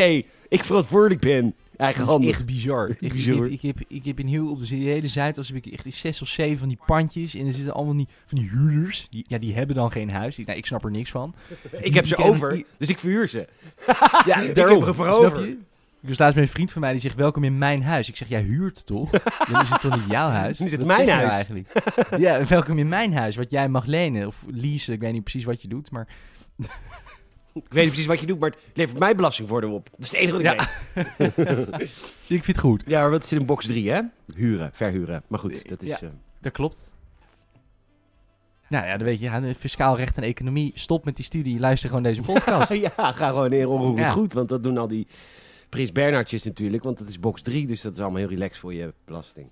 ik 0.49 0.65
verantwoordelijk 0.65 1.21
ben? 1.21 1.43
Dat 1.45 1.89
is 1.89 1.95
Eigenhandig. 1.97 2.31
echt 2.31 2.47
bizar. 2.47 2.89
Echt 2.89 3.03
Ik, 3.03 3.13
bizar. 3.13 3.35
ik, 3.35 3.41
heb, 3.41 3.53
ik, 3.53 3.61
heb, 3.63 3.81
ik 3.89 4.05
heb 4.05 4.19
in 4.21 4.27
heel 4.27 4.51
op 4.51 4.67
de 4.67 4.75
hele 4.75 5.09
Zuidas 5.09 5.49
heb 5.49 5.57
ik 5.67 5.73
echt 5.73 5.95
zes 5.95 6.23
of 6.23 6.29
zeven 6.29 6.59
van 6.59 6.69
die 6.69 6.79
pandjes. 6.87 7.35
En 7.35 7.47
er 7.47 7.53
zitten 7.53 7.75
allemaal 7.75 7.97
die, 7.97 8.09
van 8.27 8.39
die 8.39 8.49
huurders. 8.49 9.07
Die, 9.11 9.25
ja, 9.29 9.39
die 9.39 9.55
hebben 9.55 9.77
dan 9.77 9.93
geen 9.93 10.11
huis. 10.11 10.39
Ik, 10.39 10.47
nou, 10.47 10.59
ik 10.59 10.67
snap 10.67 10.85
er 10.85 10.91
niks 10.91 11.11
van. 11.11 11.35
Ik 11.81 11.95
heb 11.95 12.07
ze 12.07 12.17
over, 12.17 12.63
dus 12.79 12.89
ik 12.89 12.99
verhuur 12.99 13.29
ze. 13.29 13.49
Ja, 14.27 14.41
Ik 14.49 14.55
daarom. 14.55 14.79
heb 14.79 14.89
er 14.89 14.95
voor 14.95 15.13
Snap 15.13 15.33
over. 15.33 15.57
Ik 16.03 16.09
was 16.09 16.19
laatst 16.19 16.35
met 16.37 16.45
een 16.45 16.51
vriend 16.51 16.73
van 16.73 16.81
mij 16.81 16.91
die 16.93 17.01
zegt 17.01 17.15
welkom 17.15 17.45
in 17.45 17.59
mijn 17.59 17.83
huis. 17.83 18.09
Ik 18.09 18.17
zeg, 18.17 18.29
jij 18.29 18.43
huurt 18.43 18.87
toch? 18.87 19.11
Dan 19.51 19.63
is 19.63 19.69
het 19.69 19.81
toch 19.81 19.97
niet 19.97 20.11
jouw 20.11 20.29
huis? 20.29 20.57
Dan 20.59 20.67
is 20.67 20.73
het 20.73 20.85
mijn 20.85 21.07
nou 21.07 21.19
huis. 21.21 21.33
eigenlijk? 21.33 21.69
ja, 22.19 22.47
welkom 22.47 22.79
in 22.79 22.89
mijn 22.89 23.13
huis. 23.15 23.37
Wat 23.37 23.51
jij 23.51 23.69
mag 23.69 23.85
lenen 23.87 24.27
of 24.27 24.45
leasen. 24.51 24.93
Ik 24.95 25.01
weet 25.01 25.13
niet 25.13 25.23
precies 25.23 25.45
wat 25.45 25.63
je 25.63 25.69
doet, 25.69 25.91
maar... 25.91 26.07
Ik 27.55 27.63
weet 27.73 27.83
niet 27.83 27.93
precies 27.93 28.07
wat 28.07 28.21
je 28.21 28.27
doet, 28.27 28.39
maar 28.41 28.51
het 28.51 28.59
levert 28.77 28.99
mij 28.99 29.15
belastingvoordeel 29.15 29.73
op. 29.73 29.89
Dat 29.91 30.01
is 30.01 30.07
het 30.11 30.17
enige 30.17 30.43
wat 30.43 30.53
ik 30.53 30.59
Ja. 30.59 30.69
weet. 31.17 31.79
Dus 31.79 32.31
ik 32.39 32.45
vind 32.45 32.47
het 32.47 32.59
goed. 32.59 32.83
Ja, 32.87 33.01
maar 33.01 33.11
wat 33.11 33.27
zit 33.27 33.41
in 33.41 33.47
box 33.47 33.67
3, 33.67 33.91
hè? 33.91 34.01
Huren, 34.35 34.71
verhuren. 34.73 35.23
Maar 35.27 35.39
goed, 35.39 35.69
dat 35.69 35.83
is... 35.83 35.89
Ja. 35.89 36.01
eh, 36.01 36.09
Dat 36.41 36.53
klopt. 36.53 36.91
Nou 38.69 38.87
ja, 38.87 38.97
dan 38.97 39.07
weet 39.07 39.19
je, 39.19 39.25
ja, 39.25 39.43
fiscaal 39.59 39.97
recht 39.97 40.17
en 40.17 40.23
economie. 40.23 40.73
Stop 40.75 41.05
met 41.05 41.17
die 41.17 41.25
studie, 41.25 41.59
luister 41.61 41.89
gewoon 41.89 42.05
deze 42.05 42.21
podcast. 42.21 42.73
ja, 42.73 42.91
ga 42.97 43.29
gewoon 43.29 43.53
in 43.53 43.67
onroerend 43.67 43.99
Ja. 43.99 44.09
goed, 44.11 44.33
want 44.33 44.49
dat 44.49 44.63
doen 44.63 44.79
al 44.79 44.89
die 44.89 45.07
Prins 45.71 45.93
Bernhardjes 45.93 46.43
natuurlijk, 46.43 46.83
want 46.83 46.99
dat 46.99 47.09
is 47.09 47.21
box 47.21 47.43
3, 47.43 47.67
dus 47.67 47.81
dat 47.81 47.93
is 47.93 47.99
allemaal 48.01 48.19
heel 48.19 48.29
relaxed 48.29 48.59
voor 48.59 48.75
je 48.75 48.93
belasting. 49.05 49.49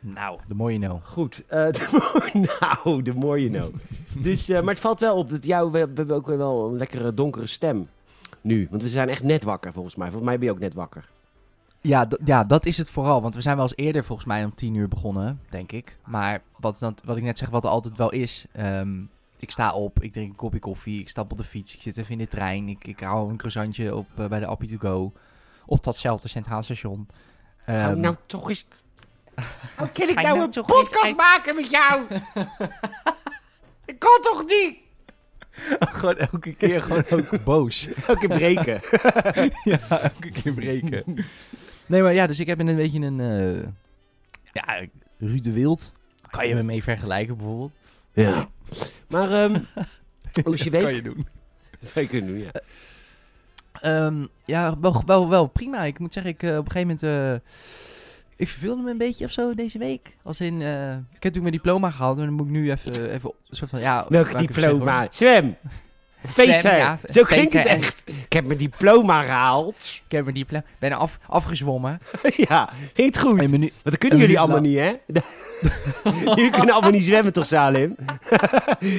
nou, 0.00 0.38
de 0.46 0.54
mooie 0.54 0.78
no. 0.78 1.00
Goed, 1.04 1.42
eh, 1.46 1.70
de 1.72 2.46
nou, 2.60 3.02
de 3.02 3.14
more 3.14 3.48
you 3.48 3.60
know. 3.60 3.74
dus, 4.22 4.48
eh, 4.48 4.60
maar 4.60 4.72
het 4.74 4.82
valt 4.82 5.00
wel 5.00 5.16
op 5.16 5.28
dat 5.28 5.44
jou, 5.44 5.70
we, 5.70 5.78
we 5.78 5.92
hebben 5.94 6.16
ook 6.16 6.26
wel 6.26 6.68
een 6.68 6.76
lekkere 6.76 7.14
donkere 7.14 7.46
stem 7.46 7.88
nu, 8.40 8.66
want 8.70 8.82
we 8.82 8.88
zijn 8.88 9.08
echt 9.08 9.22
net 9.22 9.44
wakker 9.44 9.72
volgens 9.72 9.94
mij. 9.94 10.06
Volgens 10.06 10.28
mij 10.28 10.38
ben 10.38 10.46
je 10.46 10.52
ook 10.52 10.60
net 10.60 10.74
wakker. 10.74 11.08
Ja, 11.80 12.08
ja, 12.24 12.44
dat 12.44 12.66
is 12.66 12.76
het 12.76 12.90
vooral. 12.90 13.22
Want 13.22 13.34
we 13.34 13.40
zijn 13.40 13.56
wel 13.56 13.64
eens 13.64 13.76
eerder 13.76 14.04
volgens 14.04 14.26
mij 14.28 14.44
om 14.44 14.54
tien 14.54 14.74
uur 14.74 14.88
begonnen, 14.88 15.40
denk 15.50 15.72
ik. 15.72 15.96
Maar 16.06 16.42
wat, 16.56 16.78
dan, 16.78 16.94
wat 17.04 17.16
ik 17.16 17.22
net 17.22 17.38
zeg, 17.38 17.48
wat 17.50 17.64
er 17.64 17.70
altijd 17.70 17.96
wel 17.96 18.10
is. 18.10 18.44
ehm, 18.52 18.98
ik 19.42 19.50
sta 19.50 19.72
op, 19.72 20.02
ik 20.02 20.12
drink 20.12 20.30
een 20.30 20.36
kopje 20.36 20.58
koffie, 20.58 21.00
ik 21.00 21.08
stap 21.08 21.30
op 21.30 21.36
de 21.36 21.44
fiets, 21.44 21.74
ik 21.74 21.82
zit 21.82 21.96
even 21.96 22.12
in 22.12 22.18
de 22.18 22.28
trein. 22.28 22.68
Ik, 22.68 22.84
ik 22.84 23.00
hou 23.00 23.30
een 23.30 23.36
croissantje 23.36 23.94
op 23.96 24.06
eh, 24.16 24.26
bij 24.26 24.40
de 24.40 24.46
Appie 24.46 24.68
to 24.68 24.76
Go. 24.78 25.12
Op 25.66 25.84
datzelfde 25.84 26.28
Centraal 26.28 26.62
Station. 26.62 27.08
Hou 27.64 27.78
Ehm, 27.78 28.00
nou 28.00 28.16
toch 28.26 28.48
eens... 28.48 28.66
Hoe 29.76 29.88
kan 29.92 30.08
ik 30.08 30.14
nou 30.14 30.26
nou 30.26 30.40
een 30.40 30.50
toch 30.50 30.66
podcast 30.66 31.04
eens- 31.04 31.16
maken 31.16 31.54
met 31.54 31.70
jou? 31.70 32.02
ik 33.92 33.98
kan 33.98 34.18
toch 34.22 34.44
niet? 34.46 34.76
gewoon 35.80 36.16
elke 36.16 36.54
keer 36.54 36.82
gewoon 36.82 37.04
ook 37.10 37.44
boos. 37.44 37.88
Elke 38.06 38.28
breken. 38.28 38.80
ja, 39.64 39.78
elke 39.88 40.30
keer 40.30 40.52
breken. 40.52 41.24
Nee, 41.86 42.02
maar 42.02 42.14
ja, 42.14 42.26
dus 42.26 42.38
ik 42.38 42.46
heb 42.46 42.58
een 42.58 42.76
beetje 42.76 43.00
een... 43.00 43.20
eh 43.20 43.68
ja, 44.52 44.86
Ruud 45.18 45.42
de 45.42 45.52
Wild. 45.52 45.92
Kan 46.30 46.48
je 46.48 46.54
me 46.54 46.62
mee 46.62 46.82
vergelijken 46.82 47.36
bijvoorbeeld? 47.36 47.72
Ja. 48.12 48.48
Maar, 49.10 49.32
ehm 49.32 49.60
hoe 50.44 50.54
is 50.54 50.62
je 50.62 50.70
week? 50.70 50.82
Kan 50.82 50.94
je 50.94 51.02
doen. 51.02 51.26
Zou 51.80 52.00
je 52.04 52.06
kunnen 52.06 52.30
doen, 52.30 52.42
ja. 52.42 52.60
Ehm, 53.80 54.26
ja, 54.44 54.78
wel, 54.80 55.02
wel, 55.06 55.28
wel 55.28 55.46
prima. 55.46 55.82
Ik 55.84 55.98
moet 55.98 56.12
zeggen, 56.12 56.32
ik 56.32 56.42
eh, 56.42 56.56
op 56.56 56.64
een 56.64 56.70
gegeven 56.70 56.98
moment... 57.02 57.02
eh, 57.42 57.48
ik 58.36 58.48
verveelde 58.48 58.82
me 58.82 58.90
een 58.90 58.98
beetje 58.98 59.24
of 59.24 59.30
zo 59.30 59.54
deze 59.54 59.78
week. 59.78 60.16
Als 60.22 60.40
in, 60.40 60.62
eh, 60.62 60.90
ik 60.90 60.96
heb 60.96 61.22
natuurlijk 61.22 61.40
mijn 61.42 61.52
diploma 61.52 61.90
gehaald. 61.90 62.18
En 62.18 62.24
dan 62.24 62.34
moet 62.34 62.46
ik 62.46 62.52
nu 62.52 62.70
even, 62.70 63.10
even 63.10 63.32
soort 63.48 63.70
van... 63.70 63.80
Ja, 63.80 64.06
Welk 64.08 64.38
diploma? 64.38 65.06
Zwem. 65.10 65.56
Veter. 66.24 66.76
ja, 66.76 66.98
Zo 67.04 67.22
klinkt 67.22 67.52
het 67.52 67.66
echt. 67.66 68.02
Ik 68.06 68.32
heb 68.32 68.44
mijn 68.44 68.58
diploma 68.58 69.22
gehaald. 69.22 70.00
Ik 70.06 70.12
heb 70.16 70.26
een 70.26 70.34
diploma. 70.34 70.64
Ben 70.78 70.92
af, 70.92 71.18
afgezwommen. 71.26 72.00
ja, 72.36 72.68
ging 72.94 73.08
het 73.14 73.18
goed. 73.18 73.36
Menu... 73.36 73.58
Want 73.58 73.72
dat 73.82 73.98
kunnen 73.98 74.18
jullie 74.18 74.38
allemaal 74.38 74.60
niet, 74.60 74.78
hè? 74.78 74.92
jullie 76.24 76.50
kunnen 76.50 76.70
allemaal 76.74 76.90
niet 76.90 77.04
zwemmen, 77.04 77.32
toch, 77.32 77.46
Salim? 77.46 77.94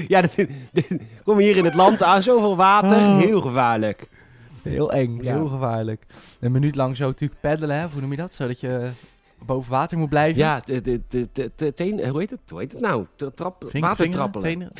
ja, 0.07 0.21
dat, 0.21 0.31
dat- 0.71 0.85
kom 1.23 1.37
hier 1.37 1.57
in 1.57 1.65
het 1.65 1.73
land 1.73 2.03
aan, 2.03 2.23
zoveel 2.23 2.55
water. 2.55 2.97
Oh. 2.97 3.19
Heel 3.19 3.41
gevaarlijk. 3.41 4.07
Heel 4.63 4.91
eng, 4.91 5.19
Ja. 5.21 5.33
heel 5.35 5.47
gevaarlijk. 5.47 6.03
Een 6.39 6.51
minuut 6.51 6.75
lang 6.75 6.97
zo 6.97 7.05
natuurlijk 7.05 7.41
peddelen, 7.41 7.79
hè? 7.79 7.87
Hoe 7.91 8.01
noem 8.01 8.11
je 8.11 8.17
dat? 8.17 8.33
Zodat 8.33 8.59
je 8.59 8.89
boven 9.45 9.71
water 9.71 9.97
moet 9.97 10.09
blijven. 10.09 10.37
Ja, 10.37 10.61
de, 10.65 10.81
de, 10.81 11.01
de, 11.09 11.29
de, 11.33 11.51
de 11.55 11.73
teen, 11.73 12.07
hoe 12.09 12.19
heet 12.19 12.29
het? 12.29 12.39
Hoe 12.49 12.59
heet 12.59 12.71
het 12.71 12.81
nou? 12.81 13.05
Tra- 13.15 13.29
Trap, 13.35 13.65
watertrappelen. 13.79 14.71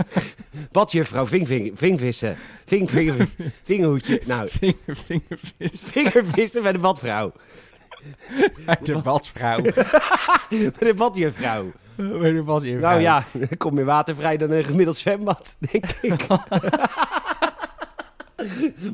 Ving, 0.08 0.70
badjuffrouw, 0.72 1.26
ving, 1.26 1.46
ving, 1.46 1.72
vingvissen. 1.78 2.36
Ving, 2.66 2.90
ving, 2.90 3.28
vingerhoedje. 3.62 4.20
Nou, 4.26 4.48
Vinger, 4.50 4.96
vingervis. 5.06 5.82
vingervissen 5.86 6.62
bij 6.62 6.72
de 6.72 6.78
badvrouw. 6.78 7.32
Uit 8.66 8.86
de 8.86 8.98
badvrouw. 8.98 9.60
Bij 10.48 10.72
de 10.78 10.94
badjuffrouw. 10.94 11.72
Bij 11.96 12.32
de 12.32 12.42
badvrouw. 12.42 12.78
Nou 12.78 13.00
ja, 13.00 13.24
kom 13.58 13.74
meer 13.74 13.84
watervrij 13.84 14.36
dan 14.36 14.50
een 14.50 14.64
gemiddeld 14.64 14.96
zwembad, 14.96 15.56
denk 15.58 15.84
ik. 16.02 16.26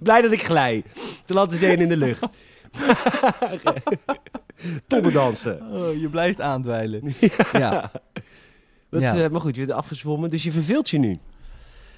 Blij 0.03 0.21
dat 0.21 0.33
ik 0.33 0.43
glij. 0.43 0.85
Te 1.25 1.35
laten 1.35 1.59
zee 1.59 1.77
in 1.77 1.89
de 1.89 1.97
lucht. 1.97 2.23
Tonnen 4.87 5.13
dansen. 5.13 5.71
Oh, 5.73 6.01
je 6.01 6.09
blijft 6.09 6.41
aandwijlen. 6.41 7.15
ja. 7.53 7.91
Dat, 9.01 9.15
Ja. 9.17 9.25
eh, 9.25 9.31
maar 9.31 9.41
goed, 9.41 9.55
je 9.55 9.67
bent 9.67 9.79
afgezwommen, 9.79 10.31
dus 10.31 10.43
je 10.43 10.53
verveelt 10.53 10.91
je 10.91 10.99
nu. 10.99 11.19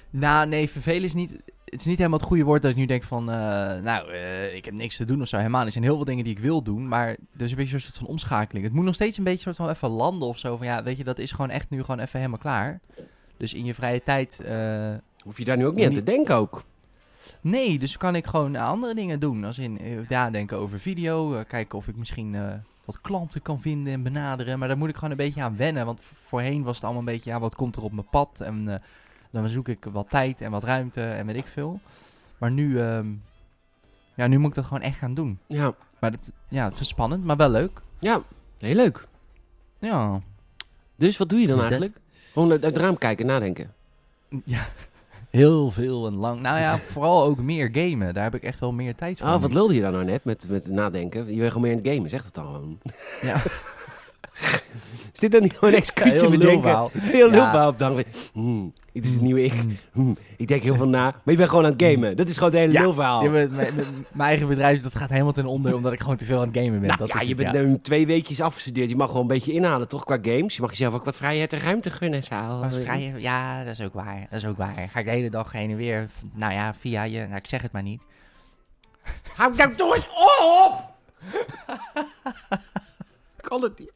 Nou, 0.09 0.47
nee, 0.47 0.69
vervelen 0.69 1.03
is 1.03 1.13
niet... 1.13 1.31
Het 1.65 1.79
is 1.79 1.85
niet 1.85 1.97
helemaal 1.97 2.19
het 2.19 2.27
goede 2.27 2.43
woord 2.43 2.61
dat 2.61 2.71
ik 2.71 2.77
nu 2.77 2.85
denk 2.85 3.03
van... 3.03 3.29
eh, 3.31 3.35
nou, 3.81 4.11
eh, 4.11 4.55
ik 4.55 4.65
heb 4.65 4.73
niks 4.73 4.97
te 4.97 5.05
doen 5.05 5.21
of 5.21 5.27
zo. 5.27 5.37
Helemaal 5.37 5.59
niet. 5.59 5.67
Er 5.67 5.73
zijn 5.73 5.83
heel 5.83 5.95
veel 5.95 6.05
dingen 6.05 6.23
die 6.23 6.33
ik 6.33 6.39
wil 6.39 6.61
doen. 6.61 6.87
Maar 6.87 7.07
er 7.07 7.41
is 7.43 7.51
een 7.51 7.57
beetje 7.57 7.75
een 7.75 7.81
soort 7.81 7.97
van 7.97 8.07
omschakeling. 8.07 8.65
Het 8.65 8.73
moet 8.73 8.85
nog 8.85 8.95
steeds 8.95 9.17
een 9.17 9.23
beetje 9.23 9.41
soort 9.41 9.55
van 9.55 9.69
even 9.69 9.89
landen 9.89 10.27
of 10.27 10.39
zo. 10.39 10.57
Van 10.57 10.65
ja, 10.65 10.83
weet 10.83 10.97
je, 10.97 11.03
dat 11.03 11.19
is 11.19 11.31
gewoon 11.31 11.49
echt 11.49 11.69
nu 11.69 11.81
gewoon 11.81 11.99
even 11.99 12.19
helemaal 12.19 12.39
klaar. 12.39 12.79
Dus 13.37 13.53
in 13.53 13.65
je 13.65 13.73
vrije 13.73 14.03
tijd... 14.03 14.43
Hoef 15.23 15.37
je 15.37 15.45
daar 15.45 15.57
nu 15.57 15.65
ook 15.65 15.75
niet 15.75 15.85
aan 15.85 15.93
te 15.93 16.03
denken 16.03 16.35
ook. 16.35 16.63
Nee, 17.41 17.79
dus 17.79 17.97
kan 17.97 18.15
ik 18.15 18.25
gewoon 18.27 18.55
andere 18.55 18.93
dingen 18.93 19.19
doen. 19.19 19.43
Als 19.43 19.59
in 19.59 19.79
nadenken 20.09 20.57
over 20.57 20.79
video. 20.79 21.43
kijken 21.47 21.77
of 21.77 21.87
ik 21.87 21.95
misschien 21.95 22.35
wat 22.93 23.01
klanten 23.01 23.41
kan 23.41 23.61
vinden 23.61 23.93
en 23.93 24.03
benaderen. 24.03 24.59
Maar 24.59 24.67
daar 24.67 24.77
moet 24.77 24.89
ik 24.89 24.95
gewoon 24.95 25.11
een 25.11 25.17
beetje 25.17 25.41
aan 25.41 25.55
wennen. 25.55 25.85
Want 25.85 25.99
voorheen 26.03 26.63
was 26.63 26.75
het 26.75 26.83
allemaal 26.83 27.01
een 27.01 27.13
beetje, 27.13 27.29
ja, 27.29 27.39
wat 27.39 27.55
komt 27.55 27.75
er 27.75 27.83
op 27.83 27.91
mijn 27.91 28.09
pad? 28.09 28.41
En 28.41 28.69
eh, 28.73 28.79
dan 29.31 29.47
zoek 29.49 29.67
ik 29.67 29.85
wat 29.91 30.09
tijd 30.09 30.41
en 30.41 30.51
wat 30.51 30.63
ruimte 30.63 31.01
en 31.03 31.25
weet 31.25 31.35
ik 31.35 31.47
veel. 31.47 31.79
Maar 32.37 32.51
nu, 32.51 32.79
ehm, 32.79 33.07
ja, 34.15 34.27
nu 34.27 34.37
moet 34.37 34.49
ik 34.49 34.55
dat 34.55 34.65
gewoon 34.65 34.81
echt 34.83 34.97
gaan 34.97 35.13
doen. 35.13 35.39
Ja, 35.47 35.73
Maar 35.99 36.11
dat, 36.11 36.31
ja, 36.47 36.65
het 36.69 36.79
is 36.79 36.87
spannend, 36.87 37.23
maar 37.23 37.35
wel 37.37 37.49
leuk. 37.49 37.81
ja, 37.99 38.21
heel 38.57 38.75
leuk. 38.75 39.07
Ja. 39.79 40.21
Dus 40.95 41.17
wat 41.17 41.29
doe 41.29 41.39
je 41.39 41.45
dan 41.47 41.55
Dus 41.55 41.63
dat- 41.63 41.71
eigenlijk? 41.73 42.05
Gewoon 42.33 42.51
uit 42.51 42.63
uit 42.63 42.75
het 42.75 42.83
raam 42.83 42.97
kijken, 42.97 43.25
nadenken. 43.25 43.73
ja. 44.45 44.67
Heel 45.29 45.71
veel 45.71 46.07
en 46.07 46.15
lang. 46.15 46.41
Nou 46.41 46.59
ja, 46.59 46.77
vooral 46.91 47.23
ook 47.23 47.37
meer 47.37 47.69
gamen. 47.71 48.13
Daar 48.13 48.23
heb 48.23 48.35
ik 48.35 48.43
echt 48.43 48.59
wel 48.59 48.71
meer 48.71 48.95
tijd 48.95 49.19
voor. 49.19 49.27
Oh, 49.27 49.41
wat 49.41 49.53
lulde 49.53 49.73
je 49.75 49.81
dan 49.81 49.91
nou 49.91 50.05
net 50.05 50.23
met, 50.23 50.45
met 50.49 50.67
nadenken? 50.67 51.31
Je 51.33 51.39
bent 51.39 51.47
gewoon 51.51 51.61
meer 51.67 51.77
aan 51.77 51.83
het 51.83 51.93
gamen, 51.93 52.09
zeg 52.09 52.23
het 52.23 52.33
dan 52.33 52.45
gewoon. 52.45 52.79
Ja. 53.21 53.41
Is 55.13 55.19
dit 55.19 55.31
dan 55.31 55.41
niet 55.41 55.53
gewoon 55.53 55.69
een 55.73 55.79
excuus 55.79 56.13
Ja, 56.13 56.19
te 56.19 56.27
heel 56.27 56.37
bedenken? 56.37 56.89
Heel 56.99 57.27
Ja. 57.29 57.35
lulverhaal 57.35 57.69
op 57.69 57.79
dag. 57.79 58.01
Hmm, 58.33 58.73
dit 58.93 59.05
is 59.05 59.11
het 59.13 59.21
nieuwe 59.21 59.43
ik. 59.43 59.53
Hmm, 59.91 60.17
ik 60.37 60.47
denk 60.47 60.63
heel 60.63 60.75
veel 60.75 60.87
na. 60.87 61.01
Maar 61.03 61.21
je 61.25 61.35
bent 61.35 61.49
gewoon 61.49 61.65
aan 61.65 61.71
het 61.71 61.81
gamen. 61.83 62.17
Dat 62.17 62.27
is 62.27 62.33
gewoon 62.37 62.49
het 62.51 62.59
hele 62.59 62.73
Ja, 62.73 62.81
lulverhaal. 62.81 63.23
Ja, 63.23 63.29
mijn, 63.29 63.51
mijn- 63.55 63.73
mijn 63.75 64.29
eigen 64.29 64.47
bedrijf 64.47 64.81
dat 64.81 64.95
gaat 64.95 65.09
helemaal 65.09 65.31
ten 65.31 65.45
onder 65.45 65.75
omdat 65.75 65.93
ik 65.93 65.99
gewoon 65.99 66.15
te 66.15 66.25
veel 66.25 66.39
aan 66.41 66.47
het 66.47 66.57
gamen 66.57 66.79
ben. 66.79 66.87
Nou 66.87 66.99
dat 66.99 67.07
ja, 67.07 67.15
is 67.19 67.27
je 67.27 67.35
het, 67.35 67.51
bent 67.51 67.67
nu 67.67 67.77
twee 67.77 68.05
weekjes 68.07 68.41
afgestudeerd. 68.41 68.89
Je 68.89 68.95
mag 68.95 69.07
gewoon 69.07 69.21
een 69.21 69.27
beetje 69.27 69.53
inhalen, 69.53 69.87
toch, 69.87 70.03
qua 70.05 70.17
games? 70.21 70.55
Je 70.55 70.61
mag 70.61 70.69
jezelf 70.69 70.93
ook 70.93 71.05
wat 71.05 71.15
vrijheid 71.15 71.53
en 71.53 71.59
ruimte 71.59 71.89
gunnen, 71.89 72.23
Saal. 72.23 72.59
Maar 72.59 72.71
vrij, 72.71 73.13
ja, 73.17 73.63
dat 73.63 73.79
is 73.79 73.81
ook 73.85 73.93
waar. 73.93 74.27
Dat 74.29 74.41
is 74.41 74.45
ook 74.47 74.57
waar. 74.57 74.73
Ga 74.91 74.99
ik 74.99 75.05
de 75.05 75.11
hele 75.11 75.29
dag 75.29 75.51
heen 75.51 75.69
en 75.69 75.75
weer, 75.77 76.09
nou 76.33 76.53
ja, 76.53 76.73
via 76.73 77.03
je, 77.03 77.19
nou 77.19 77.35
ik 77.35 77.47
zeg 77.47 77.61
het 77.61 77.71
maar 77.71 77.83
niet. 77.83 78.03
Hou 79.37 79.55
nou 79.55 79.75
toch 79.75 79.95
eens 79.95 80.07
op! 80.39 80.87
kan 83.47 83.61
het 83.63 83.79
niet. 83.79 83.91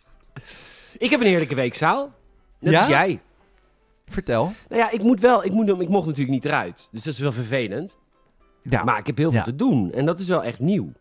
Ik 0.97 1.09
heb 1.09 1.19
een 1.19 1.25
heerlijke 1.25 1.55
week, 1.55 1.73
Saal. 1.73 2.12
Net 2.59 2.73
Ja? 2.73 2.79
als 2.79 2.88
jij. 2.88 3.19
Vertel. 4.13 4.51
Nou 4.70 4.82
ja, 4.82 4.91
ik 4.91 5.01
moet 5.01 5.20
wel, 5.20 5.46
ik, 5.46 5.51
moet, 5.51 5.67
ik 5.67 5.89
mocht 5.89 6.05
natuurlijk 6.05 6.34
niet 6.34 6.46
eruit. 6.46 6.89
Dus 6.91 7.03
dat 7.03 7.13
is 7.13 7.20
wel 7.20 7.32
vervelend. 7.32 7.98
Ja. 8.63 8.84
Maar 8.84 9.00
ik 9.00 9.08
heb 9.08 9.17
heel 9.17 9.29
veel 9.29 9.39
Ja. 9.39 9.46
te 9.46 9.55
doen. 9.55 9.91
En 9.91 10.05
dat 10.05 10.20
is 10.20 10.27
wel 10.27 10.43
echt 10.43 10.60
nieuw. 10.60 10.91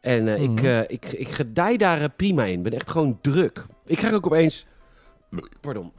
En 0.00 0.28
eh, 0.28 0.42
ik, 0.42 0.62
eh, 0.62 0.80
ik, 0.80 1.04
ik 1.04 1.28
gedij 1.28 1.76
daar 1.76 2.00
eh, 2.00 2.08
prima 2.16 2.44
in. 2.44 2.56
Ik 2.56 2.62
ben 2.62 2.72
echt 2.72 2.90
gewoon 2.90 3.18
druk. 3.20 3.66
Ik 3.86 3.96
krijg 3.96 4.14
ook 4.14 4.26
opeens... 4.26 4.66
Pardon. 5.60 5.92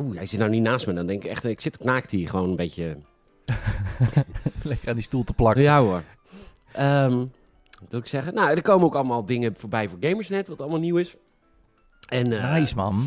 Oeh, 0.00 0.16
hij 0.16 0.26
zit 0.26 0.38
nou 0.38 0.50
niet 0.50 0.62
naast 0.62 0.86
me. 0.86 0.92
Dan 0.92 1.06
denk 1.06 1.24
ik 1.24 1.30
echt... 1.30 1.44
Ik 1.44 1.60
zit 1.60 1.84
naakt 1.84 2.10
hier 2.10 2.28
gewoon 2.28 2.50
een 2.50 2.56
beetje... 2.56 2.96
Lekker 4.62 4.88
aan 4.88 4.94
die 4.94 5.04
stoel 5.04 5.24
te 5.24 5.32
plakken. 5.32 5.62
Ja 5.62 5.80
hoor. 5.80 6.02
Ehm, 6.72 7.16
wat 7.80 7.88
wil 7.88 8.00
ik 8.00 8.06
zeggen? 8.06 8.34
Nou, 8.34 8.50
er 8.50 8.62
komen 8.62 8.86
ook 8.86 8.94
allemaal 8.94 9.24
dingen 9.24 9.54
voorbij 9.56 9.88
voor 9.88 9.98
Gamersnet. 10.00 10.48
Wat 10.48 10.60
allemaal 10.60 10.78
nieuw 10.78 10.96
is. 10.96 11.16
En, 12.08 12.28
Nice 12.28 12.74
man. 12.74 13.04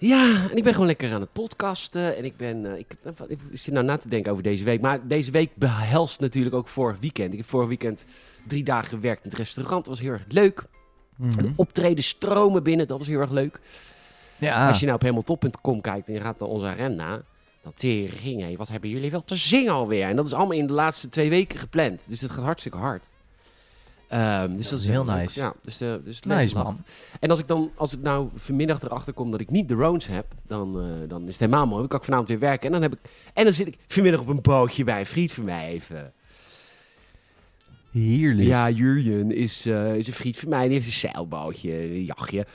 Ja, 0.00 0.50
en 0.50 0.56
ik 0.56 0.62
ben 0.62 0.72
gewoon 0.72 0.86
lekker 0.86 1.12
aan 1.12 1.20
het 1.20 1.32
podcasten. 1.32 2.16
En 2.16 2.24
ik 2.24 2.36
ben. 2.36 2.72
eh, 2.72 2.78
ik, 2.78 2.86
ik 3.28 3.38
zit 3.50 3.74
nou 3.74 3.86
na 3.86 3.96
te 3.96 4.08
denken 4.08 4.30
over 4.32 4.42
deze 4.42 4.64
week. 4.64 4.80
Maar 4.80 5.06
deze 5.06 5.30
week 5.30 5.50
behelst 5.54 6.20
natuurlijk 6.20 6.54
ook 6.54 6.68
vorig 6.68 6.96
weekend. 7.00 7.32
Ik 7.32 7.38
heb 7.38 7.48
vorig 7.48 7.68
weekend 7.68 8.04
drie 8.46 8.62
dagen 8.64 8.88
gewerkt 8.88 9.24
in 9.24 9.30
het 9.30 9.38
restaurant. 9.38 9.84
Dat 9.84 9.94
was 9.94 10.04
heel 10.04 10.12
erg 10.12 10.24
leuk. 10.28 10.64
De 11.16 11.50
optreden 11.56 12.04
stromen 12.04 12.62
binnen. 12.62 12.86
Dat 12.86 12.98
was 12.98 13.06
heel 13.06 13.20
erg 13.20 13.30
leuk. 13.30 13.60
Ja. 14.36 14.68
Als 14.68 14.78
je 14.78 14.84
nou 14.84 14.96
op 14.96 15.02
helemaal 15.02 15.80
kijkt 15.80 16.08
en 16.08 16.14
je 16.14 16.20
gaat 16.20 16.38
naar 16.38 16.48
onze 16.48 16.66
agenda. 16.66 17.22
Dan 17.62 17.74
tering, 17.74 18.40
hé, 18.40 18.56
wat 18.56 18.68
hebben 18.68 18.90
jullie 18.90 19.10
wel 19.10 19.24
te 19.24 19.36
zingen 19.36 19.72
alweer? 19.72 20.08
En 20.08 20.16
dat 20.16 20.26
is 20.26 20.32
allemaal 20.32 20.56
in 20.56 20.66
de 20.66 20.72
laatste 20.72 21.08
twee 21.08 21.30
weken 21.30 21.58
gepland. 21.58 22.08
Dus 22.08 22.20
dat 22.20 22.30
gaat 22.30 22.44
hartstikke 22.44 22.78
hard. 22.78 23.08
Ehm, 24.08 24.56
dus 24.56 24.68
dat, 24.68 24.78
is 24.78 24.86
heel 24.86 25.04
leuk. 25.04 25.16
nice. 25.16 25.40
Ja, 25.40 25.54
dus, 25.62 25.76
de, 25.76 26.00
dus 26.04 26.20
Nice 26.22 26.54
lekker 26.54 26.62
man. 26.62 26.84
en 27.20 27.30
als 27.30 27.38
ik 27.38 27.48
dan, 27.48 27.70
als 27.74 27.92
ik 27.92 28.00
nou 28.00 28.28
vanmiddag 28.34 28.82
erachter 28.82 29.12
kom 29.12 29.30
dat 29.30 29.40
ik 29.40 29.50
niet 29.50 29.68
de 29.68 29.74
Roans 29.74 30.06
heb, 30.06 30.26
dan, 30.46 30.80
eh, 30.80 31.08
dan 31.08 31.22
is 31.22 31.28
het 31.28 31.38
helemaal 31.38 31.66
mooi. 31.66 31.78
Dan 31.78 31.88
kan 31.88 31.98
ik 31.98 32.04
vanavond 32.04 32.28
weer 32.28 32.38
werken. 32.38 32.66
En 32.66 32.72
dan, 32.72 32.82
heb 32.82 32.92
ik, 32.92 32.98
en 33.34 33.44
dan 33.44 33.52
zit 33.52 33.66
ik 33.66 33.78
vanmiddag 33.86 34.20
op 34.20 34.28
een 34.28 34.42
bootje 34.42 34.84
bij 34.84 34.98
een 35.00 35.06
vriend 35.06 35.32
van 35.32 35.44
mij 35.44 35.68
even. 35.68 36.12
Heerlijk. 37.90 38.48
Ja, 38.48 38.70
Jurjen 38.70 39.32
is, 39.32 39.66
eh, 39.66 39.94
is 39.94 40.06
een 40.06 40.12
vriend 40.12 40.38
van 40.38 40.48
mij. 40.48 40.62
Die 40.62 40.72
heeft 40.72 40.86
een 40.86 40.92
zeilbootje, 40.92 41.72
een 41.72 42.04
jachtje. 42.04 42.46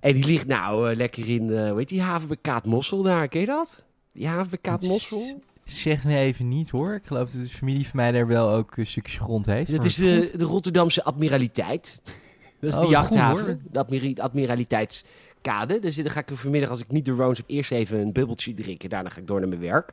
En 0.00 0.14
die 0.14 0.24
ligt 0.24 0.46
nou 0.46 0.90
eh, 0.90 0.96
lekker 0.96 1.28
in, 1.28 1.50
eh 1.50 1.68
hoe 1.68 1.78
heet 1.78 1.88
die 1.88 2.02
haven 2.02 2.28
bij 2.28 2.38
Kaatmossel 2.40 3.02
daar. 3.02 3.28
Ken 3.28 3.40
je 3.40 3.46
dat? 3.46 3.84
Die 4.12 4.26
haven 4.26 4.50
bij 4.50 4.58
Kaatmossel? 4.58 5.42
Zeg 5.64 6.04
me 6.04 6.16
even 6.16 6.48
niet 6.48 6.70
hoor. 6.70 6.94
Ik 6.94 7.06
geloof 7.06 7.30
dat 7.30 7.42
de 7.42 7.48
familie 7.48 7.86
van 7.88 7.96
mij 7.96 8.12
daar 8.12 8.26
wel 8.26 8.50
ook 8.50 8.76
een 8.76 8.86
stukje 8.86 9.18
grond 9.18 9.46
heeft. 9.46 9.70
Dat 9.70 9.84
is 9.84 9.94
de, 9.94 10.16
goed. 10.22 10.38
de 10.38 10.44
Rotterdamse 10.44 11.04
Admiraliteit. 11.04 12.00
Dat 12.60 12.70
is 12.70 12.76
Oh, 12.76 12.80
de 12.80 12.86
goed, 12.86 12.94
jachthaven. 12.94 13.44
hoor. 13.72 14.14
de 14.14 14.22
Admiraliteitskade. 14.22 15.78
Dus 15.78 15.96
dan 15.96 16.10
ga 16.10 16.20
ik 16.20 16.30
er 16.30 16.36
vanmiddag, 16.36 16.70
als 16.70 16.80
ik 16.80 16.90
niet 16.90 17.04
de 17.04 17.10
Roans 17.10 17.38
heb, 17.38 17.48
eerst 17.48 17.70
even 17.72 17.98
een 17.98 18.12
bubbeltje 18.12 18.54
drinken. 18.54 18.88
Daarna 18.90 19.08
ga 19.08 19.20
ik 19.20 19.26
door 19.26 19.40
naar 19.40 19.48
mijn 19.48 19.60
werk. 19.60 19.92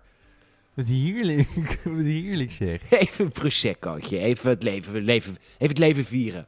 Wat 0.73 0.85
heerlijk. 0.85 1.47
Wat 1.83 2.03
heerlijk 2.03 2.51
zeg. 2.51 2.89
Even 2.91 3.25
een 3.25 3.31
proseccootje. 3.31 4.19
Even 4.19 4.49
het 4.49 4.63
leven, 4.63 5.01
leven, 5.01 5.37
even 5.53 5.67
het 5.67 5.77
leven 5.77 6.05
vieren. 6.05 6.47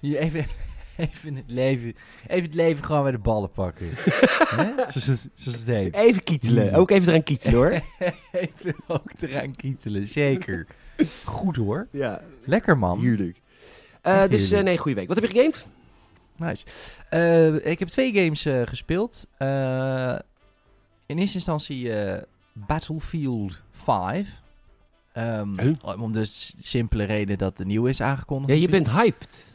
Hier 0.00 0.18
even, 0.18 0.46
even, 1.12 1.34
het 1.36 1.44
leven, 1.50 1.94
even 2.26 2.44
het 2.44 2.54
leven 2.54 2.84
gewoon 2.84 3.02
bij 3.02 3.10
de 3.12 3.18
ballen 3.18 3.50
pakken. 3.50 3.86
Hè? 4.60 4.70
Zoals, 4.76 5.06
het, 5.06 5.30
zoals 5.34 5.58
het 5.58 5.66
heet. 5.66 5.94
Even 5.94 6.22
kietelen. 6.24 6.68
Mm. 6.68 6.74
Ook 6.74 6.90
even 6.90 7.08
eraan 7.08 7.22
kietelen 7.22 7.54
hoor. 7.54 7.70
Even 8.32 8.74
ook 8.86 9.10
eraan 9.20 9.56
kietelen, 9.56 10.08
zeker. 10.08 10.66
Goed 11.24 11.56
hoor. 11.56 11.88
ja, 11.90 12.22
Lekker 12.44 12.78
man. 12.78 13.00
heerlijk. 13.00 13.40
Eh, 14.02 14.28
dus 14.28 14.42
heerlijk. 14.42 14.62
nee, 14.64 14.78
goede 14.78 14.96
week. 14.96 15.08
Wat 15.08 15.16
heb 15.20 15.30
je 15.30 15.36
gegamed? 15.36 15.66
Nice. 16.36 16.64
Eh, 17.10 17.66
ik 17.70 17.78
heb 17.78 17.88
twee 17.88 18.12
games 18.14 18.46
gespeeld. 18.64 19.26
In 21.06 21.18
eerste 21.18 21.36
instantie 21.36 21.90
Battlefield 22.52 23.62
5. 23.72 24.40
Ehm, 25.12 25.60
Huh? 25.60 26.00
Om 26.00 26.12
de 26.12 26.24
simpele 26.58 27.04
reden 27.04 27.38
dat 27.38 27.56
de 27.56 27.64
nieuwe 27.64 27.88
is 27.88 28.00
aangekondigd. 28.00 28.48
Ja, 28.52 28.54
je 28.54 28.66
natuurlijk. 28.68 28.92
bent 28.92 29.02
hyped. 29.04 29.46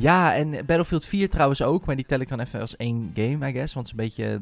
Ja, 0.00 0.34
en 0.34 0.50
Battlefield 0.50 1.04
4 1.04 1.28
trouwens 1.30 1.62
ook, 1.62 1.84
maar 1.86 1.96
die 1.96 2.04
tel 2.04 2.20
ik 2.20 2.28
dan 2.28 2.40
even 2.40 2.60
als 2.60 2.76
één 2.76 3.10
game, 3.14 3.48
I 3.48 3.52
guess. 3.52 3.74
Want 3.74 3.88
het 3.90 3.98
is 3.98 4.04
een 4.04 4.14
beetje 4.14 4.40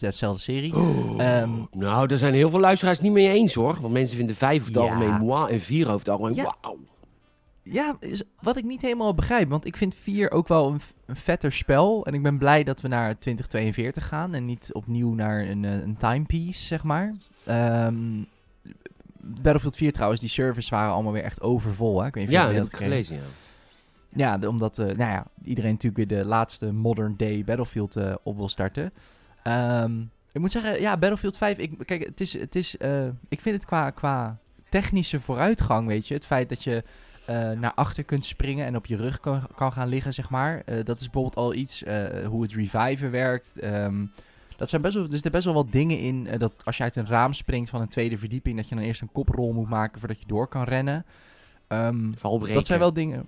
dezelfde 0.00 0.40
serie. 0.42 0.72
Ehm, 1.16 1.50
nou, 1.72 2.06
daar 2.06 2.18
zijn 2.18 2.34
heel 2.34 2.50
veel 2.50 2.60
luisteraars 2.60 3.00
niet 3.00 3.12
mee 3.12 3.28
eens 3.28 3.54
hoor. 3.54 3.78
Want 3.80 3.92
mensen 3.92 4.16
vinden 4.16 4.36
5 4.36 4.60
over 4.60 4.72
het 4.72 4.74
Ja. 4.74 4.80
algemeen 4.82 5.14
moi 5.20 5.52
en 5.52 5.60
4 5.60 5.86
over 5.86 5.98
het 5.98 6.08
algemeen 6.08 6.34
Ja. 6.34 6.54
wauw. 6.60 6.78
Ja, 7.62 7.96
is 8.00 8.22
wat 8.40 8.56
ik 8.56 8.64
niet 8.64 8.80
helemaal 8.82 9.14
begrijp. 9.14 9.48
Want 9.48 9.64
ik 9.66 9.76
vind 9.76 9.94
4 9.94 10.30
ook 10.30 10.48
wel 10.48 10.68
een, 10.68 10.80
een 11.06 11.16
vetter 11.16 11.52
spel. 11.52 12.06
En 12.06 12.14
ik 12.14 12.22
ben 12.22 12.38
blij 12.38 12.64
dat 12.64 12.80
we 12.80 12.88
naar 12.88 13.18
2042 13.18 14.08
gaan. 14.08 14.34
En 14.34 14.44
niet 14.44 14.70
opnieuw 14.72 15.14
naar 15.14 15.40
een, 15.48 15.64
eh, 15.64 15.72
een 15.80 15.96
timepiece, 15.96 16.66
zeg 16.66 16.82
maar. 16.84 17.14
Ehm, 17.44 17.96
Battlefield 19.20 19.76
4 19.76 19.92
trouwens, 19.92 20.20
die 20.20 20.30
servers 20.30 20.68
waren 20.68 20.92
allemaal 20.92 21.12
weer 21.12 21.22
echt 21.22 21.40
overvol. 21.40 22.00
Hè? 22.00 22.06
Ik 22.06 22.14
weet 22.14 22.26
niet 22.28 22.36
of 22.36 22.40
Ja, 22.42 22.48
je 22.48 22.54
dat 22.56 22.64
heb 22.64 22.72
ik 22.74 22.86
gelezen, 22.86 23.16
ja. 23.16 23.22
Ja, 24.18 24.38
omdat 24.46 24.78
eh, 24.78 24.86
nou 24.86 25.10
ja, 25.10 25.26
iedereen 25.44 25.72
natuurlijk 25.72 26.08
weer 26.08 26.18
de 26.18 26.24
laatste 26.24 26.72
modern 26.72 27.14
day 27.16 27.44
Battlefield 27.44 27.96
eh, 27.96 28.14
op 28.22 28.36
wil 28.36 28.48
starten. 28.48 28.92
Ehm, 29.42 30.00
ik 30.32 30.40
moet 30.40 30.50
zeggen, 30.50 30.80
ja, 30.80 30.96
Battlefield 30.96 31.36
5, 31.36 31.58
ik, 31.58 31.72
kijk, 31.84 32.04
het 32.04 32.20
is, 32.20 32.32
het 32.32 32.54
is, 32.54 32.76
eh, 32.76 33.06
ik 33.28 33.40
vind 33.40 33.54
het 33.54 33.64
qua, 33.64 33.90
qua 33.90 34.38
technische 34.68 35.20
vooruitgang, 35.20 35.86
weet 35.86 36.08
je. 36.08 36.14
Het 36.14 36.26
feit 36.26 36.48
dat 36.48 36.64
je 36.64 36.82
naar 37.58 37.72
achter 37.74 38.04
kunt 38.04 38.24
springen 38.24 38.66
en 38.66 38.76
op 38.76 38.86
je 38.86 38.96
rug 38.96 39.20
kan, 39.20 39.42
kan 39.54 39.72
gaan 39.72 39.88
liggen, 39.88 40.14
zeg 40.14 40.30
maar. 40.30 40.62
Dat 40.84 41.00
is 41.00 41.10
bijvoorbeeld 41.10 41.36
al 41.36 41.54
iets, 41.54 41.84
hoe 42.26 42.42
het 42.42 42.52
reviven 42.52 43.10
werkt. 43.10 43.58
Ehm, 43.58 44.04
dat 44.56 44.68
zijn 44.68 44.82
best 44.82 44.94
wel, 44.94 45.04
er 45.04 45.12
zitten 45.12 45.30
best 45.30 45.44
wel 45.44 45.54
wat 45.54 45.72
dingen 45.72 45.98
in, 45.98 46.28
dat 46.38 46.52
als 46.64 46.76
je 46.76 46.82
uit 46.82 46.96
een 46.96 47.06
raam 47.06 47.32
springt 47.32 47.70
van 47.70 47.80
een 47.80 47.88
tweede 47.88 48.18
verdieping, 48.18 48.56
dat 48.56 48.68
je 48.68 48.74
dan 48.74 48.84
eerst 48.84 49.00
een 49.00 49.12
koprol 49.12 49.52
moet 49.52 49.68
maken 49.68 49.98
voordat 49.98 50.20
je 50.20 50.26
door 50.26 50.48
kan 50.48 50.64
rennen. 50.64 51.04
Ehm, 51.66 52.12
dat 52.54 52.66
zijn 52.66 52.78
wel 52.78 52.92
dingen. 52.92 53.26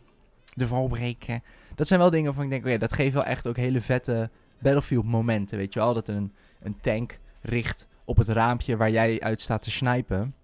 De 0.61 0.67
valbreken. 0.67 1.43
Dat 1.75 1.87
zijn 1.87 2.01
wel 2.01 2.11
dingen 2.11 2.27
waarvan 2.27 2.45
ik 2.45 2.51
denk, 2.51 2.65
oké, 2.65 2.79
dat 2.79 2.93
geeft 2.93 3.13
wel 3.13 3.25
echt 3.25 3.47
ook 3.47 3.57
hele 3.57 3.81
vette 3.81 4.31
Battlefield 4.59 5.05
momenten. 5.05 5.59
Weet 5.59 5.73
je 5.73 5.81
wel, 5.81 5.95
dat 5.95 6.09
een, 6.09 6.33
een 6.63 6.81
tank 6.81 7.19
richt 7.41 7.89
op 8.05 8.17
het 8.17 8.29
raampje 8.29 8.77
waar 8.77 8.91
jij 8.91 9.21
uit 9.21 9.41
staat 9.41 9.63
te 9.63 9.71
snipen. 9.71 10.35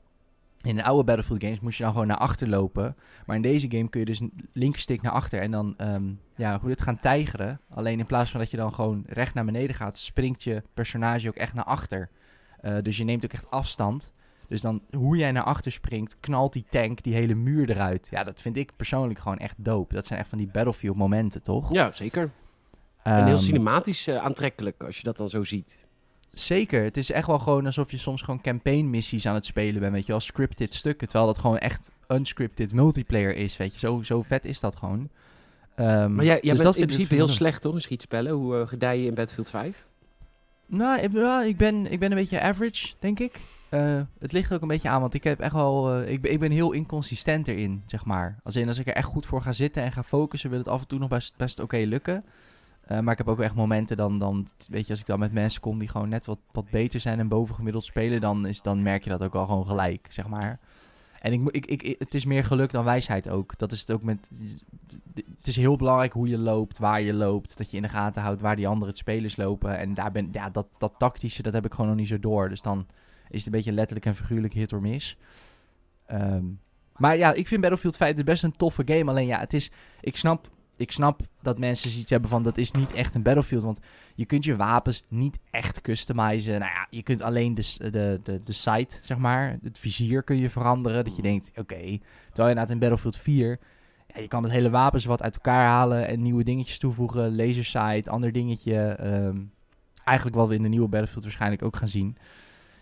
In 0.62 0.76
de 0.76 0.84
oude 0.84 1.04
Battlefield 1.04 1.42
games 1.42 1.60
moest 1.60 1.78
je 1.78 1.84
dan 1.84 1.92
gewoon 1.92 2.06
naar 2.06 2.16
achter 2.16 2.48
lopen. 2.48 2.96
Maar 3.26 3.36
in 3.36 3.42
deze 3.42 3.70
game 3.70 3.88
kun 3.88 4.00
je 4.00 4.06
dus 4.06 4.20
een 4.20 4.32
linkerstick 4.52 5.02
naar 5.02 5.12
achter 5.12 5.40
en 5.40 5.50
dan 5.50 5.74
ehm, 5.76 6.04
ja, 6.36 6.58
hoe 6.58 6.68
dit 6.68 6.82
gaan 6.82 6.98
tijgeren. 6.98 7.60
Alleen 7.70 7.98
in 7.98 8.06
plaats 8.06 8.30
van 8.30 8.40
dat 8.40 8.50
je 8.50 8.56
dan 8.56 8.74
gewoon 8.74 9.04
recht 9.06 9.34
naar 9.34 9.44
beneden 9.44 9.76
gaat, 9.76 9.98
springt 9.98 10.42
je 10.42 10.62
personage 10.74 11.28
ook 11.28 11.34
echt 11.34 11.54
naar 11.54 11.64
achter. 11.64 12.08
Eh, 12.60 12.76
dus 12.82 12.96
je 12.96 13.04
neemt 13.04 13.24
ook 13.24 13.32
echt 13.32 13.50
afstand. 13.50 14.12
Dus 14.48 14.60
dan, 14.60 14.82
hoe 14.96 15.16
jij 15.16 15.32
naar 15.32 15.42
achter 15.42 15.72
springt, 15.72 16.16
knalt 16.20 16.52
die 16.52 16.64
tank 16.70 17.02
die 17.02 17.14
hele 17.14 17.34
muur 17.34 17.70
eruit. 17.70 18.08
Ja, 18.10 18.24
dat 18.24 18.40
vind 18.42 18.56
ik 18.56 18.72
persoonlijk 18.76 19.18
gewoon 19.18 19.38
echt 19.38 19.54
dope. 19.58 19.94
Dat 19.94 20.06
zijn 20.06 20.18
echt 20.18 20.28
van 20.28 20.38
die 20.38 20.46
Battlefield 20.52 20.96
momenten, 20.96 21.42
toch? 21.42 21.72
Ja, 21.72 21.90
zeker. 21.94 22.30
en 23.02 23.24
heel 23.24 23.34
Ehm, 23.34 23.42
cinematisch 23.42 24.06
eh, 24.06 24.16
aantrekkelijk 24.16 24.82
als 24.84 24.96
je 24.96 25.02
dat 25.02 25.16
dan 25.16 25.28
zo 25.28 25.44
ziet. 25.44 25.78
Zeker. 26.32 26.82
Het 26.82 26.96
is 26.96 27.10
echt 27.10 27.26
wel 27.26 27.38
gewoon 27.38 27.66
alsof 27.66 27.90
je 27.90 27.96
soms 27.98 28.22
gewoon 28.22 28.40
campaign 28.40 28.90
missies 28.90 29.26
aan 29.26 29.34
het 29.34 29.46
spelen 29.46 29.80
bent, 29.80 29.92
weet 29.92 30.06
je 30.06 30.12
wel. 30.12 30.20
Scripted 30.20 30.74
stukken, 30.74 31.08
terwijl 31.08 31.32
dat 31.32 31.40
gewoon 31.40 31.58
echt 31.58 31.92
unscripted 32.08 32.72
multiplayer 32.72 33.36
is, 33.36 33.56
weet 33.56 33.72
je. 33.72 33.78
Zo, 33.78 34.02
zo 34.02 34.22
vet 34.22 34.44
is 34.44 34.60
dat 34.60 34.76
gewoon. 34.76 35.08
Ehm, 35.74 36.14
Maar 36.14 36.24
jij, 36.24 36.38
jij 36.42 36.54
dus 36.54 36.62
bent 36.62 36.76
in 36.76 36.82
ik- 36.82 36.86
principe 36.88 37.14
heel 37.14 37.28
slecht, 37.28 37.60
toch? 37.62 37.74
In 37.74 37.80
schietspellen. 37.80 38.32
Hoe 38.32 38.60
eh 38.60 38.68
gedij 38.68 38.98
je 39.00 39.06
in 39.06 39.14
Battlefield 39.14 39.50
5? 39.50 39.86
Nou, 40.66 41.00
ik, 41.00 41.12
ja, 41.12 41.42
ik, 41.42 41.56
ben, 41.56 41.92
ik 41.92 41.98
ben 41.98 42.10
een 42.10 42.16
beetje 42.16 42.40
average, 42.40 42.94
denk 42.98 43.18
ik. 43.20 43.40
Eh, 43.76 44.00
het 44.18 44.32
ligt 44.32 44.52
ook 44.52 44.62
een 44.62 44.68
beetje 44.68 44.88
aan, 44.88 45.00
want 45.00 45.14
ik 45.14 45.24
heb 45.24 45.40
echt 45.40 45.52
wel... 45.52 45.94
eh, 45.94 46.12
ik, 46.12 46.26
ik 46.26 46.38
ben 46.38 46.50
heel 46.50 46.72
inconsistent 46.72 47.48
erin, 47.48 47.82
zeg 47.86 48.04
maar. 48.04 48.38
Als, 48.42 48.56
in, 48.56 48.68
als 48.68 48.78
ik 48.78 48.86
er 48.86 48.94
echt 48.94 49.06
goed 49.06 49.26
voor 49.26 49.42
ga 49.42 49.52
zitten 49.52 49.82
en 49.82 49.92
ga 49.92 50.02
focussen... 50.02 50.50
wil 50.50 50.58
het 50.58 50.68
af 50.68 50.80
en 50.80 50.86
toe 50.86 50.98
nog 50.98 51.32
best, 51.36 51.60
oké 51.60 51.76
lukken. 51.76 52.24
Eh, 52.80 53.00
maar 53.00 53.12
ik 53.12 53.18
heb 53.18 53.28
ook 53.28 53.40
echt 53.40 53.54
momenten 53.54 53.96
dan, 53.96 54.18
dan... 54.18 54.46
Weet 54.68 54.86
je, 54.86 54.90
als 54.90 55.00
ik 55.00 55.06
dan 55.06 55.18
met 55.18 55.32
mensen 55.32 55.60
kom 55.60 55.78
die 55.78 55.88
gewoon 55.88 56.08
net 56.08 56.26
wat, 56.26 56.38
wat 56.52 56.70
beter 56.70 57.00
zijn... 57.00 57.18
en 57.18 57.28
bovengemiddeld 57.28 57.84
spelen... 57.84 58.20
Dan, 58.20 58.46
is, 58.46 58.62
dan 58.62 58.82
merk 58.82 59.04
je 59.04 59.10
dat 59.10 59.22
ook 59.22 59.34
al 59.34 59.46
gewoon 59.46 59.66
gelijk, 59.66 60.06
zeg 60.10 60.26
maar. 60.26 60.58
En 61.20 61.32
ik, 61.32 61.50
ik, 61.50 61.66
ik, 61.66 61.96
het 61.98 62.14
is 62.14 62.24
meer 62.24 62.44
geluk 62.44 62.70
dan 62.70 62.84
wijsheid 62.84 63.28
ook. 63.28 63.58
Dat 63.58 63.72
is 63.72 63.80
het 63.80 63.90
ook 63.90 64.02
met... 64.02 64.28
Het 65.14 65.46
is 65.46 65.56
heel 65.56 65.76
belangrijk 65.76 66.12
hoe 66.12 66.28
je 66.28 66.38
loopt, 66.38 66.78
waar 66.78 67.00
je 67.00 67.14
loopt. 67.14 67.58
Dat 67.58 67.70
je 67.70 67.76
in 67.76 67.82
de 67.82 67.88
gaten 67.88 68.22
houdt 68.22 68.40
waar 68.40 68.56
die 68.56 68.68
andere 68.68 68.96
spelers 68.96 69.36
lopen. 69.36 69.78
En 69.78 69.94
daar 69.94 70.12
ben, 70.12 70.28
ja, 70.32 70.50
dat, 70.50 70.66
dat 70.78 70.94
tactische, 70.98 71.42
dat 71.42 71.52
heb 71.52 71.64
ik 71.64 71.72
gewoon 71.72 71.86
nog 71.86 71.98
niet 71.98 72.08
zo 72.08 72.18
door. 72.18 72.48
Dus 72.48 72.62
dan 72.62 72.86
is 73.28 73.36
het 73.36 73.46
een 73.46 73.52
beetje 73.52 73.72
letterlijk 73.72 74.06
en 74.06 74.14
figuurlijk 74.14 74.54
hit 74.54 74.72
or 74.72 74.80
miss. 74.80 75.16
Ehm, 76.06 76.44
maar 76.96 77.16
ja, 77.16 77.32
ik 77.32 77.48
vind 77.48 77.60
Battlefield 77.60 77.96
5 77.96 78.24
best 78.24 78.42
een 78.42 78.56
toffe 78.56 78.82
game. 78.84 79.10
Alleen 79.10 79.26
ja, 79.26 79.38
het 79.38 79.54
is, 79.54 79.70
ik, 80.00 80.16
snap, 80.16 80.50
ik 80.76 80.92
snap 80.92 81.20
dat 81.42 81.58
mensen 81.58 81.90
zoiets 81.90 82.10
hebben 82.10 82.30
van... 82.30 82.42
dat 82.42 82.58
is 82.58 82.70
niet 82.70 82.92
echt 82.92 83.14
een 83.14 83.22
Battlefield. 83.22 83.62
Want 83.62 83.80
je 84.14 84.24
kunt 84.26 84.44
je 84.44 84.56
wapens 84.56 85.02
niet 85.08 85.38
echt 85.50 85.80
customizen. 85.80 86.60
Nou 86.60 86.72
ja, 86.72 86.86
je 86.90 87.02
kunt 87.02 87.22
alleen 87.22 87.54
de, 87.54 87.76
de, 87.90 88.20
de, 88.22 88.42
de 88.42 88.52
sight, 88.52 89.00
zeg 89.02 89.18
maar... 89.18 89.58
het 89.62 89.78
vizier 89.78 90.22
kun 90.22 90.36
je 90.36 90.50
veranderen. 90.50 91.04
Dat 91.04 91.16
je 91.16 91.22
denkt, 91.22 91.50
oké... 91.56 91.98
terwijl 92.26 92.48
inderdaad 92.48 92.70
in 92.70 92.78
Battlefield 92.78 93.16
4... 93.16 93.58
Ja, 94.14 94.20
je 94.20 94.28
kan 94.28 94.42
het 94.42 94.52
hele 94.52 94.70
wapens 94.70 95.04
wat 95.04 95.22
uit 95.22 95.34
elkaar 95.34 95.66
halen... 95.66 96.06
en 96.06 96.22
nieuwe 96.22 96.44
dingetjes 96.44 96.78
toevoegen. 96.78 97.36
Laser 97.36 97.64
sight, 97.64 98.08
ander 98.08 98.32
dingetje. 98.32 98.76
ehm, 98.76 99.38
eigenlijk 100.04 100.36
wat 100.36 100.48
we 100.48 100.54
in 100.54 100.62
de 100.62 100.68
nieuwe 100.68 100.88
Battlefield 100.88 101.24
waarschijnlijk 101.24 101.62
ook 101.62 101.76
gaan 101.76 101.88
zien... 101.88 102.16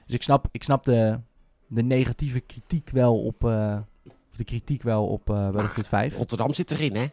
Dus 0.06 0.14
ik 0.14 0.22
snap, 0.22 0.46
ik 0.50 0.62
snap 0.62 0.84
de, 0.84 1.18
de 1.66 1.82
negatieve 1.82 2.40
kritiek 2.40 2.90
wel 2.90 3.22
op. 3.22 3.44
eh, 3.44 3.76
of 4.04 4.36
de 4.36 4.44
kritiek 4.44 4.82
wel 4.82 5.06
op 5.06 5.30
eh 5.30 5.36
Battlefield 5.50 5.88
5. 5.88 6.16
Rotterdam 6.16 6.52
zit 6.52 6.70
erin, 6.70 6.96
hè? 6.96 7.06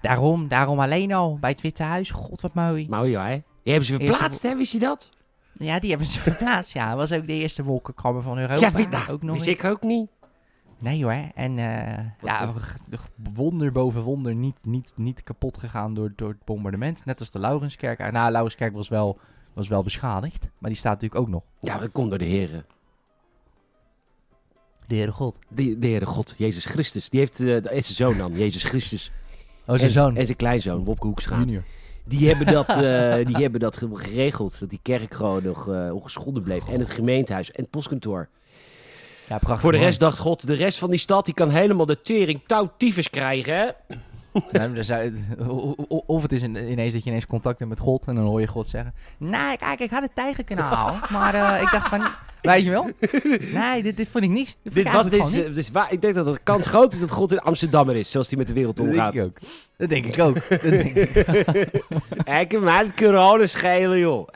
Daarom, 0.00 0.48
daarom 0.48 0.80
alleen 0.80 1.12
al 1.12 1.38
bij 1.38 1.50
het 1.50 1.60
Witte 1.60 1.82
Huis. 1.82 2.10
God, 2.10 2.40
wat 2.40 2.54
mooi. 2.54 2.86
Mooi, 2.90 3.16
hè? 3.16 3.30
Die 3.62 3.72
hebben 3.74 3.84
ze 3.84 3.96
verplaatst, 3.96 4.42
hè? 4.42 4.56
Wist 4.56 4.72
je 4.72 4.78
dat? 4.78 5.10
Ja, 5.52 5.78
die 5.78 5.90
hebben 5.90 6.08
ze 6.08 6.18
verplaatst. 6.30 6.72
Ja, 6.72 6.88
dat 6.88 6.96
was 6.98 7.12
ook 7.12 7.26
de 7.26 7.32
eerste 7.32 7.62
wolkenkrabber 7.62 8.22
van 8.22 8.38
Europa. 8.38 8.60
ja, 8.60 8.72
weet, 8.72 8.90
nou, 8.90 9.10
ook 9.10 9.22
nog 9.22 9.34
wist 9.34 9.46
ik 9.46 9.64
ook 9.64 9.82
niet. 9.82 10.10
Nee 10.78 11.02
hoor. 11.02 11.30
En 11.34 11.58
eh, 11.58 12.04
Ja, 12.22 12.52
wonder 13.34 13.72
boven 13.72 14.02
wonder 14.02 14.34
niet, 14.34 14.56
niet, 14.64 14.92
niet 14.96 15.22
kapot 15.22 15.56
gegaan 15.56 15.94
door, 15.94 16.12
door 16.16 16.28
het 16.28 16.44
bombardement. 16.44 17.04
Net 17.04 17.20
als 17.20 17.30
de 17.30 17.38
Laurenskerk. 17.38 18.10
Nou, 18.12 18.30
Laurenskerk 18.30 18.72
was 18.74 18.88
wel, 18.88 19.18
was 19.56 19.68
wel 19.68 19.82
beschadigd. 19.82 20.48
Maar 20.58 20.70
die 20.70 20.78
staat 20.78 20.92
natuurlijk 20.92 21.20
ook 21.20 21.28
nog. 21.28 21.42
Ja, 21.60 21.78
dat 21.78 21.92
komt 21.92 22.08
door 22.10 22.18
de 22.18 22.24
heren. 22.24 22.64
De 24.86 24.94
Heere 24.94 25.12
God. 25.12 25.38
De, 25.48 25.78
de 25.78 25.86
Heere 25.86 26.06
God, 26.06 26.34
Jezus 26.36 26.64
Christus. 26.64 27.10
Die 27.10 27.20
heeft, 27.20 27.40
eh, 27.40 27.56
is 27.56 27.64
zijn 27.64 27.82
zoon 27.82 28.18
dan, 28.18 28.32
Jezus 28.32 28.64
Christus. 28.64 29.10
Oh, 29.60 29.66
zijn 29.66 29.80
en, 29.80 29.90
zoon. 29.90 30.16
En 30.16 30.24
zijn 30.24 30.36
kleinzoon, 30.36 30.84
Wopke 30.84 31.06
Hoekstra. 31.06 31.38
Junior. 31.38 31.62
Die 32.04 32.28
hebben 32.28 32.46
dat, 32.46 32.68
eh, 32.68 33.26
die 33.26 33.36
hebben 33.36 33.60
dat 33.60 33.76
ge- 33.76 33.90
geregeld. 33.92 34.58
Dat 34.60 34.70
die 34.70 34.78
kerk 34.82 35.14
gewoon 35.14 35.42
nog 35.42 35.68
eh, 35.68 35.94
ongeschonden 35.94 36.42
bleef. 36.42 36.68
En 36.68 36.78
het 36.80 36.90
gemeentehuis 36.90 37.50
en 37.52 37.62
het 37.62 37.70
postkantoor. 37.70 38.28
Ja, 39.28 39.38
prachtig. 39.38 39.60
Voor 39.60 39.72
de 39.72 39.78
rest 39.78 40.00
dacht 40.00 40.18
God, 40.18 40.46
de 40.46 40.54
rest 40.54 40.78
van 40.78 40.90
die 40.90 40.98
stad 40.98 41.24
die 41.24 41.34
kan 41.34 41.50
helemaal 41.50 41.86
de 41.86 42.02
tering 42.02 42.42
touw 42.46 42.72
tyfus 42.76 43.10
krijgen, 43.10 43.56
hè? 43.56 43.96
Of 46.06 46.22
het 46.22 46.32
is 46.32 46.42
in- 46.42 46.70
ineens 46.70 46.92
dat 46.92 47.02
je 47.04 47.10
ineens 47.10 47.26
contact 47.26 47.58
hebt 47.58 47.70
met 47.70 47.80
God 47.80 48.06
en 48.06 48.14
dan 48.14 48.24
hoor 48.24 48.40
je 48.40 48.46
God 48.46 48.66
zeggen... 48.66 48.94
Nee, 49.18 49.56
kijk, 49.56 49.80
ik 49.80 49.90
had 49.90 50.02
het 50.02 50.14
tijgerkanaal, 50.14 50.96
maar 51.12 51.34
eh, 51.34 51.62
ik 51.62 51.70
dacht 51.70 51.88
van... 51.88 52.06
Weet 52.40 52.64
je 52.64 52.70
wel? 52.70 52.90
Nee, 53.52 53.82
dit, 53.82 53.96
dit 53.96 54.08
vond 54.08 54.24
ik 54.24 54.30
niks. 54.30 54.56
Dit, 54.62 54.92
was 54.92 55.08
dit, 55.08 55.26
is, 55.26 55.54
dus 55.54 55.70
waar, 55.70 55.92
ik 55.92 56.00
denk 56.00 56.14
dat 56.14 56.26
de 56.26 56.38
kans 56.42 56.66
groot 56.66 56.92
is 56.92 56.98
dat 57.00 57.10
God 57.10 57.32
in 57.32 57.38
Amsterdammer 57.38 57.96
is, 57.96 58.10
zoals 58.10 58.28
hij 58.28 58.38
met 58.38 58.46
de 58.48 58.54
wereld. 58.54 58.76
Dat 58.76 58.86
omgaat. 58.86 59.14
denk 59.14 59.26
ik 59.26 59.42
ook. 59.42 59.48
Dat 59.76 59.88
denk 59.88 60.06
ik 60.06 60.20
ook. 60.20 60.48
Dat 60.48 60.60
denk 60.60 60.96
ik. 60.96 61.14
Heb 62.50 62.60
mij 62.60 62.84
het 62.84 62.94
corona 62.94 63.46
schelen, 63.46 63.98
joh. 63.98 64.28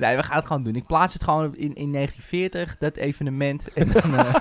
Nee, 0.00 0.16
we 0.16 0.22
gaan 0.22 0.36
het 0.36 0.46
gewoon 0.46 0.62
doen. 0.62 0.74
Ik 0.74 0.86
plaats 0.86 1.12
het 1.12 1.24
gewoon 1.24 1.56
in, 1.56 1.74
in 1.74 1.92
1940, 1.92 2.76
dat 2.78 2.96
evenement. 2.96 3.72
En 3.72 3.88
dan, 3.92 4.16
eh, 4.16 4.34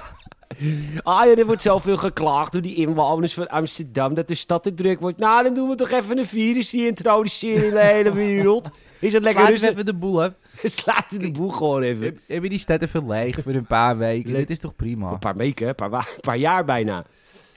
Ah 1.03 1.25
ja, 1.25 1.35
er 1.35 1.45
wordt 1.45 1.61
zoveel 1.61 1.97
geklaagd 1.97 2.51
door 2.51 2.61
die 2.61 2.75
inwoners 2.75 3.33
van 3.33 3.47
Amsterdam 3.47 4.13
dat 4.13 4.27
de 4.27 4.35
stad 4.35 4.63
te 4.63 4.73
druk 4.73 4.99
wordt. 4.99 5.17
Nou, 5.17 5.43
dan 5.43 5.53
doen 5.53 5.69
we 5.69 5.75
toch 5.75 5.91
even 5.91 6.17
een 6.17 6.27
virus 6.27 6.71
hier 6.71 6.87
introduceren 6.87 7.65
in 7.65 7.73
de 7.73 7.79
hele 7.79 8.13
wereld. 8.13 8.69
Is 8.99 9.11
dat 9.11 9.23
lekker 9.23 9.43
we 9.43 9.49
rustig? 9.49 9.69
even 9.69 9.85
de 9.85 9.93
boel 9.93 10.23
af. 10.23 10.31
Sluiten 10.63 11.19
de 11.19 11.31
boel 11.31 11.49
gewoon 11.49 11.81
even. 11.81 12.03
Heb, 12.05 12.17
heb 12.27 12.43
je 12.43 12.49
die 12.49 12.57
stad 12.57 12.81
even 12.81 13.07
leeg 13.07 13.39
voor 13.41 13.53
een 13.53 13.67
paar 13.67 13.97
weken? 13.97 14.31
Le- 14.31 14.37
Dit 14.37 14.49
is 14.49 14.59
toch 14.59 14.75
prima? 14.75 15.11
Een 15.11 15.19
paar 15.19 15.35
weken, 15.35 15.67
een 15.67 15.75
paar, 15.75 16.09
paar 16.19 16.37
jaar 16.37 16.65
bijna. 16.65 17.05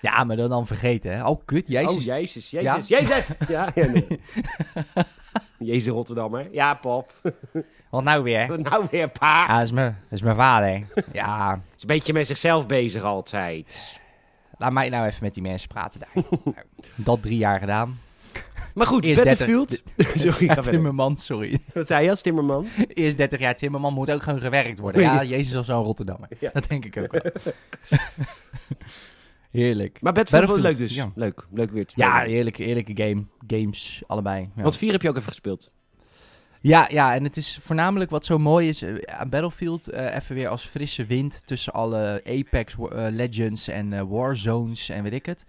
Ja, 0.00 0.24
maar 0.24 0.36
dan, 0.36 0.48
dan 0.48 0.66
vergeten, 0.66 1.16
hè? 1.16 1.26
Oh, 1.26 1.40
kut, 1.44 1.68
jezus. 1.68 1.90
Oh, 1.94 2.02
jezus, 2.02 2.50
jezus, 2.50 2.88
jezus. 2.88 3.28
Ja, 3.48 3.70
ja, 3.74 3.86
nee. 3.86 4.06
Jezus 5.58 5.88
Rotterdammer. 5.92 6.48
Ja, 6.52 6.74
pap. 6.74 7.12
Wat 7.90 8.04
nou 8.04 8.22
weer? 8.22 8.46
Wat 8.46 8.60
nou 8.62 8.86
weer, 8.90 9.08
pa? 9.08 9.44
Ja, 9.46 9.54
dat 9.56 9.62
is 9.66 9.72
mijn, 9.72 9.98
dat 10.02 10.12
is 10.18 10.22
mijn 10.22 10.36
vader. 10.36 10.82
Ja, 11.12 11.52
Is 11.76 11.82
een 11.82 11.86
beetje 11.88 12.12
met 12.12 12.26
zichzelf 12.26 12.66
bezig 12.66 13.02
altijd. 13.02 14.00
laat 14.58 14.72
mij 14.72 14.88
nou 14.88 15.06
even 15.06 15.24
met 15.24 15.34
die 15.34 15.42
mensen 15.42 15.68
praten 15.68 16.00
daar. 16.00 16.24
Nou, 16.44 16.56
dat 16.96 17.22
drie 17.22 17.38
jaar 17.38 17.58
gedaan. 17.58 17.98
Maar 18.74 18.86
goed, 18.86 19.04
Eerst 19.04 19.24
Battlefield. 19.24 19.82
Sorry, 20.14 20.48
ga. 20.48 20.60
Timmerman, 20.60 21.16
sorry. 21.16 21.58
Wat 21.74 21.86
zei 21.86 22.04
je 22.04 22.10
als 22.10 22.22
Timmerman? 22.22 22.66
Eerst 22.88 23.16
30 23.16 23.40
jaar 23.40 23.56
Timmerman 23.56 23.92
moet 23.94 24.10
ook 24.10 24.22
gewoon 24.22 24.40
gewerkt 24.40 24.78
worden. 24.78 25.00
Ja, 25.00 25.24
Jezus 25.24 25.54
of 25.56 25.64
zo'n 25.64 25.82
Rotterdammer. 25.84 26.28
Ja. 26.40 26.50
Dat 26.52 26.68
denk 26.68 26.84
ik 26.84 26.96
ook 26.96 27.12
wel. 27.12 27.32
Heerlijk. 29.50 29.98
Maar 30.00 30.12
Battlefield, 30.12 30.50
was 30.50 30.60
leuk 30.60 30.78
Battlefield, 30.78 30.88
dus. 30.88 30.96
ja. 30.96 31.10
Leuk, 31.14 31.46
leuk 31.50 31.70
weer 31.70 31.86
te 31.86 31.92
Ja, 31.96 32.20
heerlijke, 32.20 32.62
heerlijke 32.62 33.02
game. 33.02 33.24
Games, 33.46 34.02
allebei. 34.06 34.48
Ja. 34.56 34.62
Want 34.62 34.76
4 34.76 34.92
heb 34.92 35.02
je 35.02 35.08
ook 35.08 35.16
even 35.16 35.28
gespeeld. 35.28 35.70
Ja, 36.60 36.86
ja, 36.90 37.14
en 37.14 37.24
het 37.24 37.36
is 37.36 37.58
voornamelijk 37.62 38.10
wat 38.10 38.24
zo 38.24 38.38
mooi 38.38 38.68
is 38.68 38.82
eh, 38.82 38.94
aan 39.06 39.28
Battlefield. 39.28 39.88
eh, 39.88 40.14
even 40.14 40.34
weer 40.34 40.48
als 40.48 40.64
frisse 40.64 41.04
wind 41.04 41.46
tussen 41.46 41.72
alle 41.72 42.22
Apex 42.24 42.74
eh, 42.74 43.06
Legends 43.10 43.68
en 43.68 44.08
Warzones 44.08 44.88
en 44.88 45.02
weet 45.02 45.12
ik 45.12 45.26
het. 45.26 45.44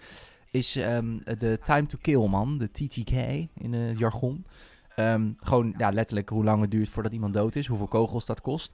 Is 0.51 0.75
ehm, 0.75 1.17
de 1.37 1.59
time 1.61 1.85
to 1.85 1.97
kill, 2.01 2.27
man. 2.27 2.57
De 2.57 2.71
TTK 2.71 3.11
in 3.57 3.73
het 3.73 3.97
jargon. 3.97 4.45
Ehm, 4.95 5.31
gewoon 5.39 5.73
ja, 5.77 5.89
letterlijk 5.89 6.29
hoe 6.29 6.43
lang 6.43 6.61
het 6.61 6.71
duurt 6.71 6.89
voordat 6.89 7.11
iemand 7.11 7.33
dood 7.33 7.55
is, 7.55 7.67
hoeveel 7.67 7.87
kogels 7.87 8.25
dat 8.25 8.41
kost. 8.41 8.73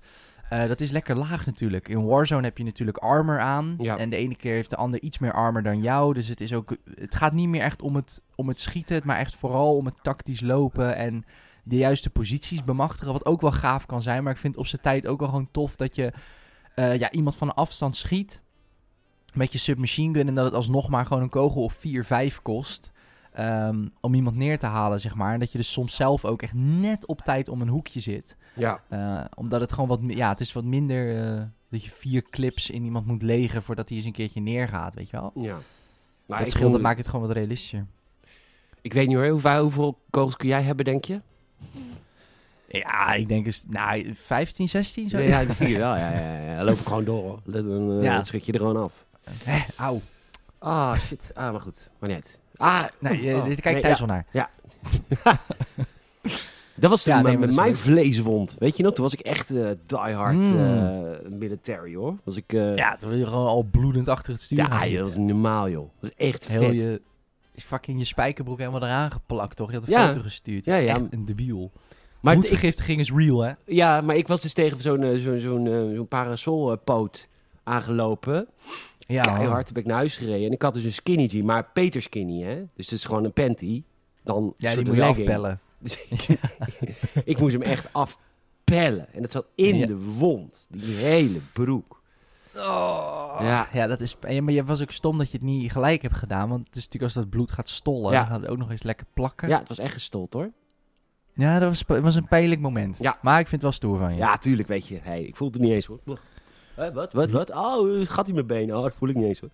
Dat 0.67 0.81
is 0.81 0.91
lekker 0.91 1.17
laag 1.17 1.45
natuurlijk. 1.45 1.87
In 1.87 2.05
Warzone 2.05 2.43
heb 2.43 2.57
je 2.57 2.63
natuurlijk 2.63 2.97
armor 2.97 3.39
aan. 3.39 3.75
Ja. 3.77 3.97
En 3.97 4.09
de 4.09 4.15
ene 4.15 4.35
keer 4.35 4.53
heeft 4.53 4.69
de 4.69 4.75
ander 4.75 5.01
iets 5.01 5.17
meer 5.17 5.33
armor 5.33 5.63
dan 5.63 5.81
jou. 5.81 6.13
Dus 6.13 6.27
het, 6.27 6.41
is 6.41 6.53
ook, 6.53 6.75
het 6.95 7.15
gaat 7.15 7.33
niet 7.33 7.47
meer 7.47 7.61
echt 7.61 7.81
om 7.81 7.95
het, 7.95 8.21
om 8.35 8.47
het 8.47 8.59
schieten, 8.59 9.01
maar 9.03 9.17
echt 9.17 9.35
vooral 9.35 9.75
om 9.75 9.85
het 9.85 9.95
tactisch 10.01 10.41
lopen 10.41 10.95
en 10.95 11.25
de 11.63 11.75
juiste 11.77 12.09
posities 12.09 12.63
bemachtigen. 12.63 13.13
Wat 13.13 13.25
ook 13.25 13.41
wel 13.41 13.51
gaaf 13.51 13.85
kan 13.85 14.01
zijn. 14.01 14.23
Maar 14.23 14.33
ik 14.33 14.39
vind 14.39 14.57
op 14.57 14.67
zijn 14.67 14.81
tijd 14.81 15.07
ook 15.07 15.19
wel 15.19 15.29
gewoon 15.29 15.51
tof 15.51 15.75
dat 15.75 15.95
je 15.95 16.13
eh, 16.75 16.97
ja, 16.97 17.11
iemand 17.11 17.35
van 17.35 17.47
een 17.47 17.53
afstand 17.53 17.95
schiet 17.95 18.41
met 19.33 19.51
je 19.51 19.57
submachine 19.57 20.13
gun 20.13 20.27
en 20.27 20.35
dat 20.35 20.45
het 20.45 20.53
alsnog 20.53 20.89
maar 20.89 21.05
gewoon 21.05 21.23
een 21.23 21.29
kogel 21.29 21.63
of 21.63 21.73
4, 21.73 22.05
5 22.05 22.41
kost. 22.41 22.91
ehm, 23.33 23.87
om 24.01 24.13
iemand 24.13 24.35
neer 24.35 24.59
te 24.59 24.65
halen, 24.65 24.99
zeg 24.99 25.15
maar. 25.15 25.33
En 25.33 25.39
dat 25.39 25.51
je 25.51 25.57
dus 25.57 25.71
soms 25.71 25.95
zelf 25.95 26.25
ook 26.25 26.41
echt 26.41 26.53
net 26.53 27.05
op 27.05 27.21
tijd 27.21 27.47
om 27.47 27.61
een 27.61 27.67
hoekje 27.67 27.99
zit. 27.99 28.35
Ja. 28.55 28.81
Eh, 28.89 29.25
omdat 29.35 29.61
het 29.61 29.71
gewoon 29.71 29.89
wat, 29.89 29.99
ja, 30.07 30.29
het 30.29 30.39
is 30.39 30.53
wat 30.53 30.63
minder 30.63 31.23
eh, 31.25 31.41
dat 31.69 31.83
je 31.83 31.89
vier 31.89 32.23
clips 32.29 32.69
in 32.69 32.83
iemand 32.83 33.05
moet 33.05 33.21
legen 33.21 33.63
voordat 33.63 33.87
hij 33.87 33.97
eens 33.97 34.05
een 34.05 34.11
keertje 34.11 34.41
neergaat, 34.41 34.93
weet 34.93 35.09
je 35.09 35.17
wel. 35.17 35.31
ja. 35.35 35.57
Maar 36.25 36.39
dat 36.39 36.51
scheelt, 36.51 36.71
dat 36.71 36.81
maakt 36.81 36.97
het 36.97 37.07
gewoon 37.07 37.27
wat 37.27 37.35
realistischer. 37.35 37.85
ik 38.81 38.93
weet 38.93 39.07
niet 39.07 39.17
hoor, 39.17 39.27
hoeveel, 39.27 39.61
hoeveel 39.61 40.01
kogels 40.09 40.37
kun 40.37 40.47
jij 40.47 40.61
hebben, 40.61 40.85
denk 40.85 41.05
je? 41.05 41.21
Ja, 42.67 43.13
ik 43.13 43.27
denk 43.27 43.45
eens, 43.45 43.65
nou, 43.69 44.11
15, 44.15 44.69
16 44.69 45.09
zo. 45.09 45.17
Ja, 45.19 45.39
ja, 45.39 45.45
dat 45.45 45.55
zie 45.55 45.67
je 45.67 45.77
wel. 45.77 45.95
Ja, 45.95 46.11
ja, 46.11 46.39
ja. 46.39 46.55
Dan 46.55 46.65
loop 46.65 46.77
ik 46.79 46.87
gewoon 46.87 47.03
door. 47.03 47.21
hoor. 47.23 47.39
Dan, 47.45 47.97
eh, 47.99 48.03
Ja. 48.03 48.15
dan 48.15 48.25
schud 48.25 48.45
je 48.45 48.51
er 48.51 48.59
gewoon 48.59 48.77
af. 48.83 48.93
Eh, 49.45 49.63
auw. 49.77 50.01
Ah, 50.59 50.97
shit. 50.99 51.31
Ah, 51.33 51.51
maar 51.51 51.61
goed. 51.61 51.89
Maar 51.99 52.09
niet. 52.09 52.39
Ah, 52.55 52.83
Nee, 52.99 53.29
eh, 53.29 53.35
oh. 53.37 53.45
dit 53.45 53.61
kijk 53.61 53.73
Nee, 53.73 53.83
thuis 53.83 53.99
ja. 53.99 54.05
wel 54.05 54.15
naar. 54.15 54.49
Dat 56.75 56.89
was 56.89 57.03
toen 57.03 57.13
Ja, 57.15 57.21
nee, 57.21 57.37
is 57.47 57.55
mijn 57.55 57.77
vleeswond. 57.77 58.55
Weet 58.59 58.77
je 58.77 58.83
nog? 58.83 58.93
Toen 58.93 59.03
was 59.03 59.13
ik 59.13 59.19
echt 59.19 59.51
eh 59.55 59.69
diehard 59.85 60.35
Mm. 60.35 60.57
eh, 60.59 61.29
military, 61.29 61.95
hoor. 61.95 62.15
Was 62.23 62.35
ik... 62.37 62.51
Ja, 62.51 62.95
toen 62.95 63.09
wil 63.09 63.17
je 63.17 63.25
gewoon 63.25 63.47
al 63.47 63.63
bloedend 63.63 64.07
achter 64.07 64.33
het 64.33 64.41
stuur 64.41 64.57
ja, 64.57 64.87
dat 64.89 65.03
was 65.03 65.17
normaal, 65.17 65.69
joh. 65.69 65.89
Dat 65.99 66.11
was 66.17 66.27
echt 66.27 66.47
Heel 66.47 66.61
vet. 66.61 66.99
Je 67.53 67.61
fucking 67.61 67.99
je 67.99 68.05
spijkerbroek 68.05 68.57
helemaal 68.57 68.83
eraan 68.83 69.11
geplakt, 69.11 69.55
toch? 69.55 69.69
Je 69.71 69.75
had 69.77 69.87
een 69.87 69.93
Ja. 69.93 70.05
foto 70.07 70.21
gestuurd. 70.21 70.65
Ja, 70.65 70.75
ja. 70.75 70.93
Echt 70.95 71.13
een 71.13 71.25
debiel. 71.25 71.71
Maar 72.19 72.33
Bloedvergiftiging 72.33 72.99
is 72.99 73.11
real, 73.11 73.41
hè? 73.41 73.51
ja, 73.65 74.01
maar 74.01 74.15
ik 74.15 74.27
was 74.27 74.41
dus 74.41 74.53
tegen 74.53 74.81
zo'n 74.81 75.03
eh, 75.03 75.17
zo'n 75.19 75.39
zo'n 75.39 75.67
eh, 75.67 75.95
zo'n 75.95 76.07
parasolpoot 76.07 77.27
aangelopen. 77.63 78.47
Ja, 78.97 79.21
Keihard 79.21 79.67
heb 79.67 79.77
ik 79.77 79.85
naar 79.85 79.95
huis 79.95 80.17
gereden. 80.17 80.45
En 80.47 80.51
ik 80.51 80.61
had 80.61 80.73
dus 80.73 80.83
een 80.83 80.93
skinny 80.93 81.25
jean, 81.25 81.45
maar 81.45 81.69
Peter 81.73 82.01
skinny, 82.01 82.41
hè. 82.43 82.55
Dus 82.75 82.89
het 82.89 82.99
is 82.99 83.05
gewoon 83.05 83.23
een 83.23 83.33
panty. 83.33 83.83
Dan 84.23 84.53
Ja, 84.57 84.75
die 84.75 84.85
moet 84.85 84.95
je 84.95 85.03
afpellen. 85.03 85.59
Dus 85.79 85.97
ik, 86.09 86.27
ik 87.25 87.39
moest 87.39 87.53
hem 87.53 87.61
echt 87.61 87.87
afpellen. 87.93 89.13
En 89.13 89.21
dat 89.21 89.31
zat 89.31 89.45
in 89.55 89.75
Ja. 89.77 89.85
de 89.85 89.97
wond. 89.97 90.67
Die 90.69 90.95
hele 90.95 91.39
broek. 91.53 92.01
Oh. 92.55 93.37
Ja. 93.39 93.67
Ja, 93.73 93.87
dat 93.87 93.99
is... 94.01 94.17
maar 94.19 94.51
je 94.51 94.63
was 94.63 94.81
ook 94.81 94.91
stom 94.91 95.17
dat 95.17 95.31
je 95.31 95.37
het 95.37 95.45
niet 95.45 95.71
gelijk 95.71 96.01
hebt 96.01 96.15
gedaan. 96.15 96.49
Want 96.49 96.67
het 96.67 96.75
is 96.75 96.83
natuurlijk 96.83 97.03
als 97.15 97.23
dat 97.23 97.29
bloed 97.29 97.51
gaat 97.51 97.69
stollen, 97.69 98.11
Ja. 98.11 98.19
dan 98.19 98.27
gaat 98.27 98.41
het 98.41 98.49
ook 98.49 98.57
nog 98.57 98.71
eens 98.71 98.83
lekker 98.83 99.05
plakken. 99.13 99.47
Ja, 99.49 99.59
het 99.59 99.67
was 99.67 99.79
echt 99.79 99.93
gestold, 99.93 100.33
hoor. 100.33 100.51
Ja, 101.33 101.59
dat 101.59 101.69
was, 101.69 101.83
het 101.87 102.03
was 102.03 102.15
een 102.15 102.27
pijnlijk 102.27 102.61
moment. 102.61 102.97
Ja. 103.01 103.17
Maar 103.21 103.39
ik 103.39 103.47
vind 103.47 103.61
het 103.61 103.61
wel 103.61 103.71
stoer 103.71 103.97
van 103.97 104.11
je. 104.11 104.17
Ja, 104.17 104.37
tuurlijk, 104.37 104.67
weet 104.67 104.87
je. 104.87 104.99
Hey, 105.01 105.21
ik 105.23 105.35
voel 105.35 105.47
het 105.47 105.55
er 105.57 105.63
niet 105.63 105.71
eens, 105.73 105.85
hoor. 105.85 105.99
Hé, 106.75 106.91
wat, 106.93 107.13
wat, 107.13 107.29
wat? 107.31 107.51
Oh, 107.51 108.07
gat 108.07 108.27
in 108.27 108.33
mijn 108.33 108.47
benen. 108.47 108.75
Oh, 108.77 108.83
dat 108.83 108.93
voel 108.95 109.09
ik 109.09 109.15
niet 109.15 109.25
eens, 109.25 109.39
hoor. 109.39 109.49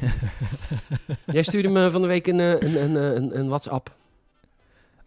Jij 1.26 1.42
stuurde 1.42 1.68
me 1.68 1.90
van 1.90 2.00
de 2.00 2.06
week 2.06 2.26
een, 2.26 2.40
eh, 2.40 2.50
een, 2.60 2.94
een, 2.94 3.38
een, 3.38 3.48
WhatsApp. 3.48 3.96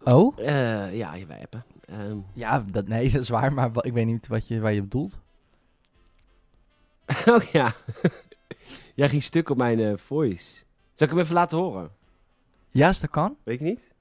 Oh? 0.04 0.38
Eh, 0.38 0.96
ja, 0.96 1.14
wij 1.26 1.40
appen. 1.42 1.64
Ehm, 1.84 2.16
Ja, 2.32 2.64
dat, 2.70 2.88
nee, 2.88 3.10
dat 3.10 3.20
is 3.20 3.28
waar. 3.28 3.52
Maar 3.52 3.70
ik 3.80 3.92
weet 3.92 4.06
niet 4.06 4.26
wat 4.28 4.48
je, 4.48 4.60
waar 4.60 4.72
je 4.72 4.80
bedoelt. 4.82 5.18
oh 7.34 7.42
ja. 7.52 7.74
Jij 8.94 9.08
ging 9.08 9.22
stuk 9.22 9.48
op 9.48 9.56
mijn 9.56 9.80
eh, 9.80 9.96
voice. 9.96 10.54
Zal 10.94 11.06
ik 11.06 11.12
hem 11.12 11.22
even 11.22 11.34
laten 11.34 11.58
horen? 11.58 11.96
Ja, 12.70 12.92
dat 12.92 13.10
kan. 13.10 13.38
Weet 13.44 13.54
ik 13.54 13.60
niet. 13.60 13.92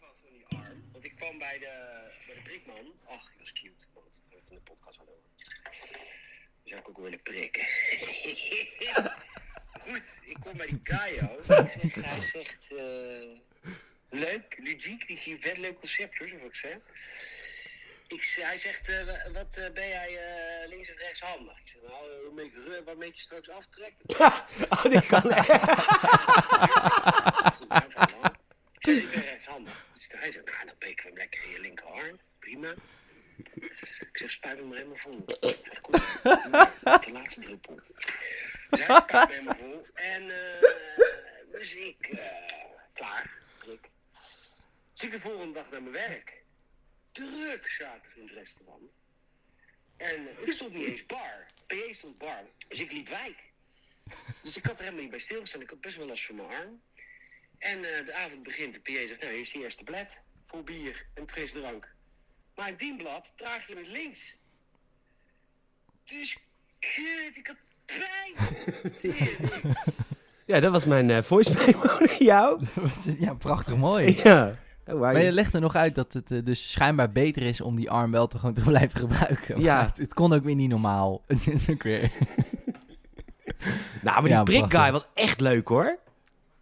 vast 0.00 0.24
aan 0.26 0.32
die 0.32 0.58
arm. 0.58 0.82
Want 0.92 1.04
ik 1.04 1.16
kwam 1.16 1.38
bij 1.38 1.58
de, 1.58 2.02
bij 2.26 2.34
de 2.34 2.42
prikman. 2.42 2.92
Ach, 3.04 3.28
die 3.28 3.38
was 3.38 3.52
cute. 3.52 3.86
We 3.94 4.36
het 4.36 4.50
in 4.50 4.56
de 4.56 4.62
podcast 4.62 4.96
gaan 4.96 5.06
over. 5.06 5.22
Die 6.62 6.72
zou 6.72 6.80
ik 6.80 6.88
ook 6.88 6.98
willen 6.98 7.22
prikken. 7.22 7.64
goed, 9.80 10.20
ik 10.24 10.36
kom 10.40 10.56
bij 10.56 10.66
die 10.66 10.80
Gaio. 10.82 11.40
Hij 11.46 12.22
zegt... 12.22 12.70
eh, 12.70 13.38
leuk, 14.08 14.58
ludiek, 14.58 15.06
die 15.06 15.16
geeft 15.16 15.42
vet 15.42 15.58
leuk 15.58 15.78
concept 15.78 16.18
hoor, 16.18 16.28
zoals 16.28 16.44
ik 16.44 16.54
zeg. 16.54 16.78
Ik, 18.14 18.34
hij 18.40 18.58
zegt, 18.58 18.88
eh, 18.88 19.04
wa- 19.04 19.30
wat 19.32 19.56
eh, 19.56 19.70
ben 19.70 19.88
jij 19.88 20.18
eh, 20.18 20.68
links 20.68 20.90
of 20.90 20.98
rechtshandig? 20.98 21.58
Ik 21.58 21.68
zeg, 21.68 21.82
nou, 21.82 22.10
je- 22.52 22.82
wat 22.84 22.96
meek 22.96 23.14
je 23.14 23.22
straks 23.22 23.48
aftrekt? 23.48 24.18
oh, 24.70 24.82
die 24.84 25.06
kan 25.06 25.20
Goed, 25.22 25.30
nou, 27.68 27.82
van, 27.88 28.08
nou. 28.10 28.24
Ik 28.72 28.84
zeg, 28.90 28.96
ik 28.96 29.10
ben 29.10 29.22
rechtshandig. 29.22 29.86
Dus 29.94 30.08
hij 30.14 30.30
zegt, 30.32 30.44
nou, 30.50 30.66
dan 30.66 30.78
peken 30.78 31.04
we 31.04 31.10
hem 31.10 31.18
lekker 31.18 31.44
in 31.44 31.50
je 31.50 31.60
linkerarm. 31.60 32.20
Prima. 32.38 32.74
Ik 34.00 34.08
zeg, 34.12 34.30
spuit 34.30 34.56
hem 34.58 34.68
maar 34.68 34.76
helemaal 34.76 34.96
vol. 34.96 35.24
Hij 35.40 35.80
komt 35.80 36.02
de 37.04 37.10
laatste 37.12 37.40
druppel. 37.40 37.80
Dus 38.70 38.86
hij 38.86 39.00
spuit 39.00 39.28
me 39.28 39.34
helemaal 39.34 39.54
vol. 39.54 39.86
En 39.94 40.32
dus 41.52 41.74
ik, 41.74 42.18
klaar, 42.92 43.30
druk. 43.58 43.88
Dus 44.92 45.02
ik 45.04 45.10
de 45.10 45.20
volgende 45.20 45.52
dag 45.52 45.70
naar 45.70 45.82
mijn 45.82 45.94
werk. 46.08 46.42
Druk 47.14 47.66
zaterdag 47.66 48.16
in 48.16 48.22
het 48.22 48.30
restaurant. 48.30 48.82
En 49.96 50.28
ik 50.46 50.52
stond 50.52 50.74
niet 50.74 50.86
eens 50.86 51.06
bar. 51.06 51.46
PA 51.66 51.92
stond 51.92 52.18
bar. 52.18 52.42
Dus 52.68 52.80
ik 52.80 52.92
liep 52.92 53.08
wijk. 53.08 53.42
Dus 54.42 54.56
ik 54.56 54.64
had 54.64 54.72
er 54.78 54.84
helemaal 54.84 55.02
niet 55.02 55.10
bij 55.10 55.20
stilgestaan. 55.20 55.60
Ik 55.60 55.70
had 55.70 55.80
best 55.80 55.96
wel 55.96 56.06
last 56.06 56.26
van 56.26 56.34
mijn 56.34 56.48
arm. 56.48 56.80
En 57.58 57.84
eh, 57.84 58.06
de 58.06 58.14
avond 58.14 58.42
begint. 58.42 58.74
De 58.74 58.80
PA 58.80 59.06
zegt, 59.06 59.20
nou, 59.20 59.32
hier 59.32 59.40
is 59.40 59.52
je 59.52 59.62
eerste 59.62 59.84
blad. 59.84 60.20
Vol 60.46 60.62
bier 60.62 61.06
en 61.14 61.28
frisdrank. 61.28 61.94
Maar 62.54 62.68
een 62.68 62.76
dienblad 62.76 63.32
draag 63.36 63.66
je 63.66 63.74
met 63.74 63.86
links. 63.86 64.38
Dus, 66.04 66.36
kut, 66.78 67.36
ik 67.36 67.46
had 67.46 67.56
pijn. 67.84 68.34
Ja, 70.46 70.60
dat 70.60 70.72
was 70.72 70.84
mijn 70.84 71.10
eh 71.10 71.22
voice 71.22 71.52
memo 71.52 71.98
naar 71.98 72.22
jou. 72.22 72.66
ja, 73.18 73.34
prachtig 73.34 73.76
mooi. 73.76 74.20
Ja. 74.22 74.63
Oh, 74.86 75.00
Maar 75.00 75.22
je 75.22 75.32
legt 75.32 75.54
er 75.54 75.60
nog 75.60 75.74
uit 75.74 75.94
dat 75.94 76.12
het 76.12 76.30
eh, 76.30 76.44
dus 76.44 76.70
schijnbaar 76.70 77.12
beter 77.12 77.42
is 77.42 77.60
om 77.60 77.76
die 77.76 77.90
arm 77.90 78.10
wel 78.10 78.26
te, 78.26 78.38
gewoon 78.38 78.54
te 78.54 78.60
blijven 78.70 79.00
gebruiken. 79.00 79.60
Ja. 79.60 79.76
Maar 79.76 79.86
Het, 79.86 79.96
het 79.96 80.14
kon 80.14 80.32
ook 80.32 80.44
weer 80.44 80.54
niet 80.54 80.68
normaal. 80.68 81.22
Weer... 81.78 82.10
Nou, 84.02 84.14
maar 84.14 84.22
die 84.22 84.30
Ja, 84.32 84.42
prachtig. 84.42 84.80
guy 84.80 84.92
was 84.92 85.06
echt 85.14 85.40
leuk, 85.40 85.68
hoor. 85.68 85.98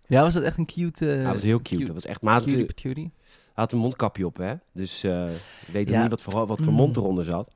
Ja, 0.07 0.23
was 0.23 0.35
dat 0.35 0.43
echt 0.43 0.59
een 0.59 0.67
cute... 0.67 1.11
eh, 1.13 1.23
Hij 1.25 1.33
was 1.33 1.43
heel 1.43 1.63
cute. 1.63 1.85
Dat 1.85 1.95
was 1.95 2.05
echt, 2.07 2.21
maar 2.23 2.35
had, 2.35 2.45
cutie 2.45 3.13
een 3.55 3.79
mondkapje 3.79 4.27
op, 4.27 4.37
hè. 4.37 4.55
Dus 4.73 5.03
eh 5.03 5.27
ik 5.67 5.73
weet 5.73 5.89
Ja. 5.89 6.01
niet 6.01 6.11
wat 6.11 6.23
voor, 6.23 6.47
wat 6.47 6.61
voor 6.63 6.73
mond 6.73 6.97
eronder 6.97 7.25
zat. 7.25 7.55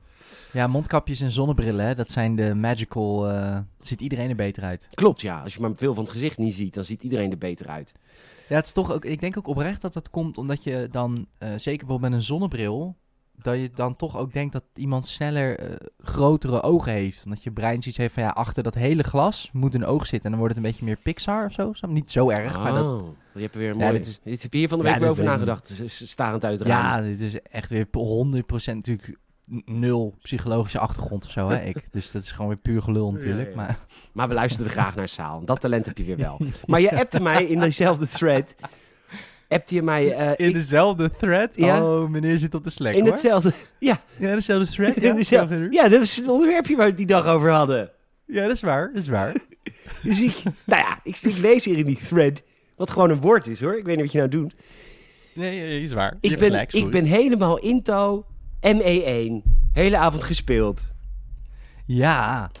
Ja, 0.53 0.67
mondkapjes 0.67 1.21
en 1.21 1.31
zonnebrillen, 1.31 1.85
hè, 1.85 1.95
dat 1.95 2.11
zijn 2.11 2.35
de 2.35 2.55
magical... 2.55 3.31
ziet 3.79 4.01
iedereen 4.01 4.29
er 4.29 4.35
beter 4.35 4.63
uit. 4.63 4.87
Klopt, 4.93 5.21
ja. 5.21 5.41
Als 5.41 5.53
je 5.53 5.61
maar 5.61 5.71
veel 5.75 5.93
van 5.93 6.03
het 6.03 6.11
gezicht 6.13 6.37
niet 6.37 6.53
ziet, 6.55 6.73
dan 6.73 6.85
ziet 6.85 7.03
iedereen 7.03 7.31
er 7.31 7.37
beter 7.37 7.67
uit. 7.67 7.93
Ja, 8.49 8.55
het 8.55 8.65
is 8.65 8.71
toch 8.71 8.91
ook... 8.91 9.05
Ik 9.05 9.19
denk 9.19 9.37
ook 9.37 9.47
oprecht 9.47 9.81
dat 9.81 9.93
dat 9.93 10.09
komt 10.09 10.37
omdat 10.37 10.63
je 10.63 10.87
dan... 10.91 11.27
eh, 11.37 11.49
zeker 11.49 11.79
bijvoorbeeld 11.85 12.01
met 12.11 12.19
een 12.19 12.25
zonnebril... 12.25 12.95
Dat 13.41 13.55
je 13.55 13.69
dan 13.73 13.95
toch 13.95 14.17
ook 14.17 14.33
denkt 14.33 14.53
dat 14.53 14.63
iemand 14.73 15.07
sneller 15.07 15.59
eh, 15.59 15.75
grotere 15.97 16.61
ogen 16.63 16.91
heeft. 16.91 17.23
Omdat 17.25 17.43
je 17.43 17.51
brein 17.51 17.81
zoiets 17.81 17.97
heeft 17.97 18.13
van 18.13 18.23
ja, 18.23 18.29
achter 18.29 18.63
dat 18.63 18.73
hele 18.73 19.03
glas 19.03 19.49
moet 19.53 19.73
een 19.73 19.85
oog 19.85 20.05
zitten. 20.05 20.23
En 20.23 20.29
dan 20.29 20.39
wordt 20.39 20.55
het 20.55 20.63
een 20.63 20.69
beetje 20.69 20.85
meer 20.85 20.95
Pixar 21.03 21.45
of 21.45 21.53
zo. 21.53 21.87
Niet 21.87 22.11
zo 22.11 22.29
erg, 22.29 22.59
maar 22.59 22.73
dat, 22.73 22.85
Oh, 22.85 23.07
je 23.33 23.41
hebt 23.41 23.53
er 23.53 23.59
weer 23.59 23.69
een 23.69 23.77
Ja, 23.77 23.85
mooi... 23.85 23.97
dit 23.97 24.07
is- 24.07 24.19
Dit 24.23 24.41
heb 24.41 24.51
je 24.53 24.59
hier 24.59 24.67
van 24.69 24.77
de 24.77 24.83
week 24.83 25.03
over 25.03 25.23
nagedacht. 25.23 25.73
Starend 25.87 26.45
uit 26.45 26.59
het 26.59 26.67
raam. 26.67 27.03
Ja, 27.03 27.07
dit 27.09 27.21
is 27.21 27.41
echt 27.41 27.69
weer 27.69 27.87
100% 27.87 28.75
natuurlijk 28.75 29.17
nul 29.65 30.15
psychologische 30.21 30.79
achtergrond 30.79 31.25
of 31.25 31.31
zo, 31.31 31.49
hè, 31.49 31.63
ik. 31.63 31.87
Dus 31.91 32.11
dat 32.11 32.21
is 32.21 32.31
gewoon 32.31 32.47
weer 32.47 32.57
puur 32.57 32.81
gelul 32.81 33.11
natuurlijk. 33.11 33.49
ja. 33.49 33.55
Maar 33.55 33.79
Maar 34.11 34.27
we 34.27 34.33
luisterden 34.33 34.71
graag 34.71 34.95
naar 34.95 35.09
Saal. 35.09 35.45
Dat 35.45 35.59
talent 35.59 35.85
heb 35.85 35.97
je 35.97 36.03
weer 36.03 36.17
wel. 36.17 36.39
Maar 36.65 36.81
je 36.81 36.99
appte 36.99 37.19
mij 37.21 37.43
in 37.45 37.59
dezelfde 37.59 38.07
thread. 38.07 38.55
Appte 39.47 39.75
je 39.75 39.81
mij... 39.81 40.11
eh, 40.15 40.47
ik- 40.47 40.53
dezelfde 40.53 41.11
thread? 41.11 41.55
Ja. 41.55 41.83
Oh, 41.83 42.09
meneer 42.09 42.37
zit 42.37 42.55
op 42.55 42.63
de 42.63 42.69
Slack, 42.69 42.93
in 42.93 43.05
hetzelfde... 43.05 43.53
Ja, 43.79 44.01
Ja, 44.17 44.35
dezelfde 44.35 44.67
thread, 44.73 44.95
in 44.97 45.15
dezelfde, 45.15 45.67
ja, 45.71 45.89
dat 45.89 46.01
is 46.01 46.15
het 46.15 46.27
onderwerpje 46.27 46.73
waar 46.75 46.83
we 46.83 46.89
het 46.89 46.97
die 46.97 47.07
dag 47.07 47.25
over 47.25 47.51
hadden. 47.51 47.91
Ja, 48.25 48.41
dat 48.41 48.51
is 48.51 48.61
waar, 48.61 48.87
dat 48.93 49.01
is 49.01 49.07
waar. 49.09 49.33
Dus 50.03 50.21
ik... 50.21 50.35
Nou 50.63 50.81
ja, 50.81 50.99
ik, 51.03 51.17
ik 51.19 51.37
lees 51.37 51.65
hier 51.65 51.77
in 51.77 51.85
die 51.85 51.97
thread... 52.07 52.43
Wat 52.75 52.89
gewoon 52.91 53.09
een 53.09 53.21
woord 53.21 53.47
is, 53.47 53.61
hoor. 53.61 53.77
Ik 53.77 53.85
weet 53.85 53.95
niet 53.95 54.03
wat 54.03 54.11
je 54.11 54.17
nou 54.17 54.29
doet. 54.29 54.55
Nee, 55.33 55.59
nee, 55.59 55.81
is 55.81 55.93
waar. 55.93 56.17
Ik 56.21 56.39
ben, 56.39 56.67
ik 56.71 56.89
ben 56.89 57.03
helemaal 57.05 57.57
into 57.57 58.25
ME1. 58.61 59.43
Hele 59.73 59.97
avond 59.97 60.23
gespeeld. 60.23 60.91
Ja, 61.85 62.51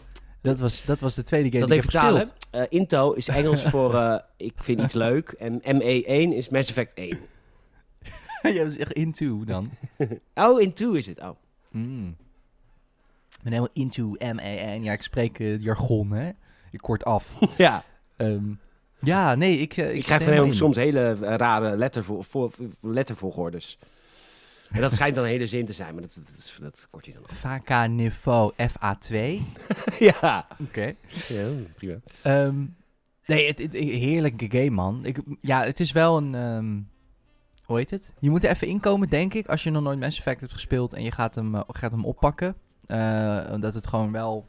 dat 0.41 0.59
was, 0.59 0.83
dat 0.83 0.99
was 0.99 1.15
de 1.15 1.23
tweede 1.23 1.49
game 1.57 1.65
die 1.65 1.75
ik 1.77 1.83
ik 1.83 1.91
heb 1.91 2.01
vertalen? 2.01 2.19
gespeeld. 2.21 2.69
eh, 2.69 2.79
Into 2.79 3.11
is 3.11 3.27
Engels 3.27 3.61
voor 3.61 3.95
eh, 3.95 4.19
ik 4.37 4.53
vind 4.55 4.81
iets 4.81 4.93
leuk. 4.93 5.29
En 5.29 5.61
ME1 5.61 6.35
is 6.35 6.49
Mass 6.49 6.69
Effect 6.69 6.91
1. 6.93 7.17
Jij 8.41 8.63
was 8.65 8.77
echt 8.77 8.91
into 8.91 9.43
dan. 9.45 9.69
Oh, 10.33 10.61
Into 10.61 10.93
is 10.93 11.05
het. 11.05 11.19
Oh. 11.19 11.29
Mm. 11.71 12.15
Ik 13.29 13.43
ben 13.43 13.51
helemaal 13.51 13.73
into 13.73 14.15
M-A-N. 14.19 14.83
Ja, 14.83 14.91
ik 14.93 15.01
spreek 15.01 15.39
eh, 15.39 15.59
jargon, 15.59 16.11
hè. 16.11 16.31
Je 16.71 16.79
kort 16.79 17.03
af. 17.03 17.33
Ja, 17.57 17.83
Ehm, 18.17 18.43
ja, 18.99 19.35
nee, 19.35 19.51
ik... 19.57 19.77
ik, 19.77 19.93
ik 19.93 20.01
krijg 20.01 20.23
van 20.23 20.33
hem 20.33 20.53
soms 20.53 20.75
hele 20.75 21.13
rare 21.13 21.77
lettervo 21.77 22.21
voor, 22.21 22.51
lettervolgordes. 22.81 23.77
En 24.71 24.81
dat 24.81 24.93
schijnt 24.93 25.15
dan 25.15 25.23
een 25.23 25.29
hele 25.29 25.47
zin 25.47 25.65
te 25.65 25.73
zijn, 25.73 25.93
maar 25.93 26.01
dat, 26.01 26.13
dat, 26.15 26.27
dat, 26.27 26.57
dat 26.61 26.87
kort 26.89 27.05
hij 27.05 27.13
dan 27.13 27.25
af. 27.25 27.35
VK 27.37 27.87
niveau 27.87 28.53
FA2. 28.53 29.15
ja. 29.99 30.47
Oké. 30.61 30.93
ja, 31.27 31.49
prima. 31.75 31.95
Ehm, 32.23 32.65
nee, 33.25 33.47
het, 33.47 33.59
het, 33.59 33.73
heerlijke 33.73 34.45
game, 34.49 34.69
man. 34.69 35.05
Ik, 35.05 35.17
ja, 35.41 35.63
het 35.63 35.79
is 35.79 35.91
wel 35.91 36.17
een... 36.17 36.35
ehm, 36.35 36.79
hoe 37.63 37.77
heet 37.77 37.89
het? 37.89 38.13
Je 38.19 38.29
moet 38.29 38.43
er 38.43 38.49
even 38.49 38.67
inkomen, 38.67 39.09
denk 39.09 39.33
ik, 39.33 39.47
als 39.47 39.63
je 39.63 39.69
nog 39.69 39.83
nooit 39.83 39.99
Mass 39.99 40.17
Effect 40.17 40.39
hebt 40.39 40.53
gespeeld 40.53 40.93
en 40.93 41.03
je 41.03 41.11
gaat 41.11 41.35
hem, 41.35 41.55
eh, 41.55 41.61
gaat 41.67 41.91
hem 41.91 42.05
oppakken. 42.05 42.55
Eh, 42.85 43.53
dat 43.59 43.73
het 43.73 43.87
gewoon 43.87 44.11
wel... 44.11 44.47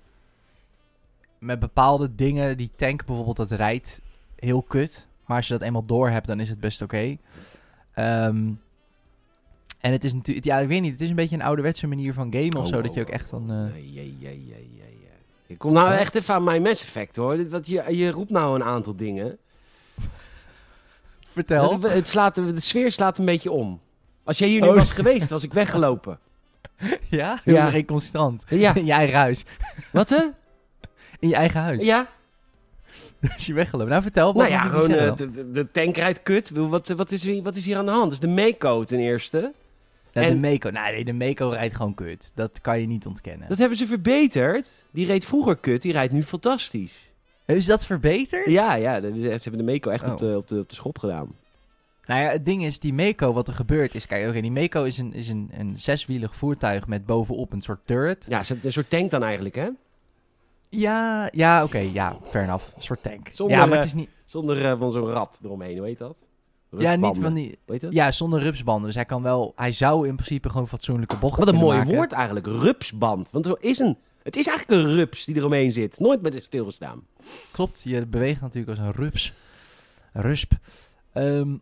Met 1.39 1.59
bepaalde 1.59 2.15
dingen, 2.15 2.57
die 2.57 2.71
tank 2.77 3.05
bijvoorbeeld, 3.05 3.37
dat 3.37 3.51
rijdt 3.51 4.01
heel 4.37 4.63
kut. 4.63 5.09
Maar 5.27 5.37
als 5.37 5.47
je 5.47 5.53
dat 5.53 5.63
eenmaal 5.63 5.85
door 5.85 6.11
hebt, 6.11 6.27
dan 6.27 6.41
is 6.41 6.49
het 6.49 6.61
best 6.61 6.83
oké. 6.83 7.17
Ehm, 7.93 8.51
en 9.81 9.93
het 9.93 10.05
is 10.05 10.15
natuurlijk... 10.15 10.47
Ja, 10.47 10.59
ik 10.59 10.69
weet 10.69 10.81
niet. 10.81 10.93
Het 10.93 11.01
is 11.01 11.09
een 11.09 11.15
beetje 11.17 11.37
een 11.37 11.43
ouderwetse 11.43 11.87
manier 11.87 12.13
van 12.13 12.33
gamen 12.33 12.57
of 12.57 12.63
Oh, 12.65 12.67
zo. 12.71 12.77
oh, 12.77 12.83
Dat 12.83 12.95
je 12.95 13.01
ook 13.01 13.09
oh, 13.09 13.15
echt 13.15 13.31
dan... 13.31 13.51
oh, 13.51 13.67
eh, 13.67 13.75
jee, 13.75 13.95
jee, 13.95 14.17
jee, 14.19 14.45
jee, 14.47 14.69
jee. 14.77 14.87
Ik 15.47 15.59
kom 15.59 15.73
nou 15.73 15.93
echt 15.93 16.15
even 16.15 16.35
aan 16.35 16.45
mijn 16.45 16.63
Mass 16.63 16.83
Effect 16.83 17.17
hoor. 17.17 17.49
Wat 17.49 17.67
je, 17.67 17.85
je 17.97 18.11
roept 18.11 18.31
nou 18.31 18.55
een 18.55 18.65
aantal 18.65 18.97
dingen. 18.97 19.39
Vertel. 21.33 21.73
Het, 21.81 21.93
het 21.93 22.09
slaat, 22.09 22.35
de 22.35 22.61
sfeer 22.61 22.93
slaat 22.93 23.19
een 23.19 23.25
beetje 23.25 23.51
om. 23.51 23.81
Als 24.25 24.39
jij 24.39 24.49
hier 24.49 24.61
nu 24.61 24.69
Oh. 24.69 24.75
was 24.75 24.91
geweest, 24.91 25.29
was 25.29 25.43
ik 25.43 25.53
weggelopen. 25.53 26.19
Ja? 27.09 27.41
Heel 27.45 27.55
Ja. 27.55 27.69
reconstant. 27.69 28.45
Ja. 28.49 28.75
In 28.75 28.85
je 28.85 28.93
eigen 28.93 29.19
huis. 29.19 29.45
Wat 29.93 30.09
hè? 30.11 30.23
In 31.21 31.29
je 31.29 31.35
eigen 31.35 31.61
huis. 31.61 31.85
Ja? 31.85 32.07
Dus 33.37 33.47
je 33.47 33.53
weggelopen. 33.53 33.91
Nou, 33.91 34.03
vertel. 34.03 34.27
Wat 34.27 34.37
Nou 34.37 34.51
ja, 34.51 34.59
gewoon 34.61 34.91
eh, 34.91 35.15
de, 35.15 35.31
de- 35.31 35.51
de 35.51 35.67
tank 35.67 35.97
rijdt 35.97 36.23
kut. 36.23 36.51
Wat, 36.51 36.89
wat, 36.89 37.11
is 37.11 37.23
hier, 37.23 37.43
wat 37.43 37.57
is 37.57 37.65
hier 37.65 37.77
aan 37.77 37.85
de 37.87 37.91
hand? 37.91 38.05
Dat 38.05 38.13
is 38.13 38.19
de 38.35 38.43
Mako 38.43 38.85
ten 38.85 38.99
eerste. 38.99 39.53
Ja, 40.13 40.21
de 40.21 40.27
en- 40.27 40.41
Mako. 40.41 40.71
Nee, 40.71 40.93
nee, 40.93 41.05
de 41.05 41.13
Mako 41.13 41.49
rijdt 41.49 41.77
gewoon 41.77 41.95
kut. 41.95 42.33
Dat 42.35 42.61
kan 42.61 42.81
je 42.81 42.87
niet 42.87 43.07
ontkennen. 43.07 43.49
Dat 43.49 43.59
hebben 43.59 43.77
ze 43.79 43.87
verbeterd. 43.87 44.85
Die 44.91 45.07
reed 45.07 45.25
vroeger 45.25 45.57
kut, 45.57 45.83
die 45.83 45.93
rijdt 45.93 46.13
nu 46.13 46.23
fantastisch. 46.23 47.07
Is 47.47 47.67
dat 47.67 47.87
verbeterd? 47.87 48.47
Ja, 48.51 48.75
ja, 48.75 49.01
ze 49.01 49.39
hebben 49.43 49.67
de 49.67 49.73
Mako 49.73 49.91
echt 49.91 50.05
Oh. 50.05 50.13
op, 50.13 50.19
de, 50.19 50.37
op, 50.37 50.49
de, 50.49 50.59
op 50.59 50.69
de 50.69 50.75
schop 50.75 50.99
gedaan. 50.99 51.29
Nou 52.07 52.21
ja, 52.21 52.31
het 52.31 52.45
ding 52.45 52.65
is, 52.65 52.79
die 52.81 52.93
Mako, 52.95 53.33
wat 53.33 53.49
er 53.49 53.55
gebeurt 53.55 53.95
is... 53.95 54.07
Kijk, 54.07 54.29
oké, 54.29 54.41
die 54.41 54.51
Mako 54.51 54.85
is, 54.85 54.99
een, 54.99 55.13
is 55.13 55.29
een, 55.29 55.51
een 55.53 55.79
zeswielig 55.79 56.37
voertuig 56.37 56.87
met 56.87 57.07
bovenop 57.07 57.53
een 57.53 57.61
soort 57.63 57.81
turret. 57.85 58.27
Ja, 58.29 58.43
een 58.63 58.73
soort 58.73 58.91
tank 58.91 59.11
dan 59.11 59.23
eigenlijk, 59.23 59.55
hè? 59.55 59.69
Ja, 60.69 61.29
ja, 61.33 61.65
oké, 61.65 61.79
ja, 61.79 62.17
fair 62.27 62.45
enough. 62.45 62.77
Een 62.77 62.83
soort 62.83 63.03
tank. 63.03 63.29
Zonder, 63.33 63.57
ja, 63.57 63.63
maar 63.67 63.73
eh, 63.73 63.79
het 63.79 63.87
is 63.87 63.95
niet... 63.95 64.09
Zonder 64.25 64.65
eh, 64.65 64.79
van 64.79 64.93
zo'n 64.93 65.07
rat 65.11 65.39
eromheen, 65.45 65.77
hoe 65.79 65.87
heet 65.87 65.99
dat? 65.99 66.23
Ja, 66.79 66.95
niet 66.97 67.19
van 67.21 67.35
die... 67.35 67.59
Heet 67.67 67.81
dat? 67.81 67.93
Ja, 67.93 68.13
zonder 68.13 68.41
rupsbanden. 68.41 68.87
Dus 68.87 68.95
hij 68.95 69.05
kan 69.05 69.23
wel... 69.23 69.53
Hij 69.57 69.73
zou 69.73 70.09
in 70.09 70.15
principe 70.15 70.49
gewoon 70.51 70.69
fatsoenlijke 70.69 71.17
bochten 71.17 71.45
Wat 71.45 71.55
een 71.55 71.61
mooi 71.61 71.79
maken. 71.79 71.95
woord 71.95 72.13
eigenlijk, 72.13 72.47
rupsband. 72.47 73.31
Want 73.31 73.47
er 73.47 73.57
is 73.61 73.79
een, 73.79 73.97
het 74.23 74.37
is 74.37 74.47
eigenlijk 74.47 74.81
een 74.83 74.93
rups 74.95 75.25
die 75.25 75.37
eromheen 75.37 75.73
zit. 75.73 75.99
Nooit 75.99 76.23
bij 76.23 76.31
de 76.31 76.43
stilgestaan. 76.43 77.07
Klopt, 77.51 77.83
je 77.85 78.07
beweegt 78.07 78.41
natuurlijk 78.41 78.79
als 78.79 78.87
een 78.87 78.93
rups. 79.03 79.33
Rusp. 80.13 80.53
Ehm, 81.13 81.57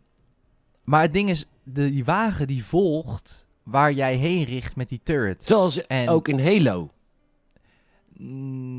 maar 0.83 1.01
het 1.01 1.13
ding 1.13 1.29
is, 1.29 1.45
de, 1.63 1.91
die 1.91 2.05
wagen 2.05 2.47
die 2.47 2.63
volgt 2.65 3.47
waar 3.63 3.91
jij 3.93 4.15
heen 4.15 4.43
richt 4.43 4.75
met 4.75 4.89
die 4.89 4.99
turret. 5.03 5.43
Zoals 5.43 5.85
En- 5.87 6.09
ook 6.09 6.27
in 6.27 6.39
Halo. 6.39 6.89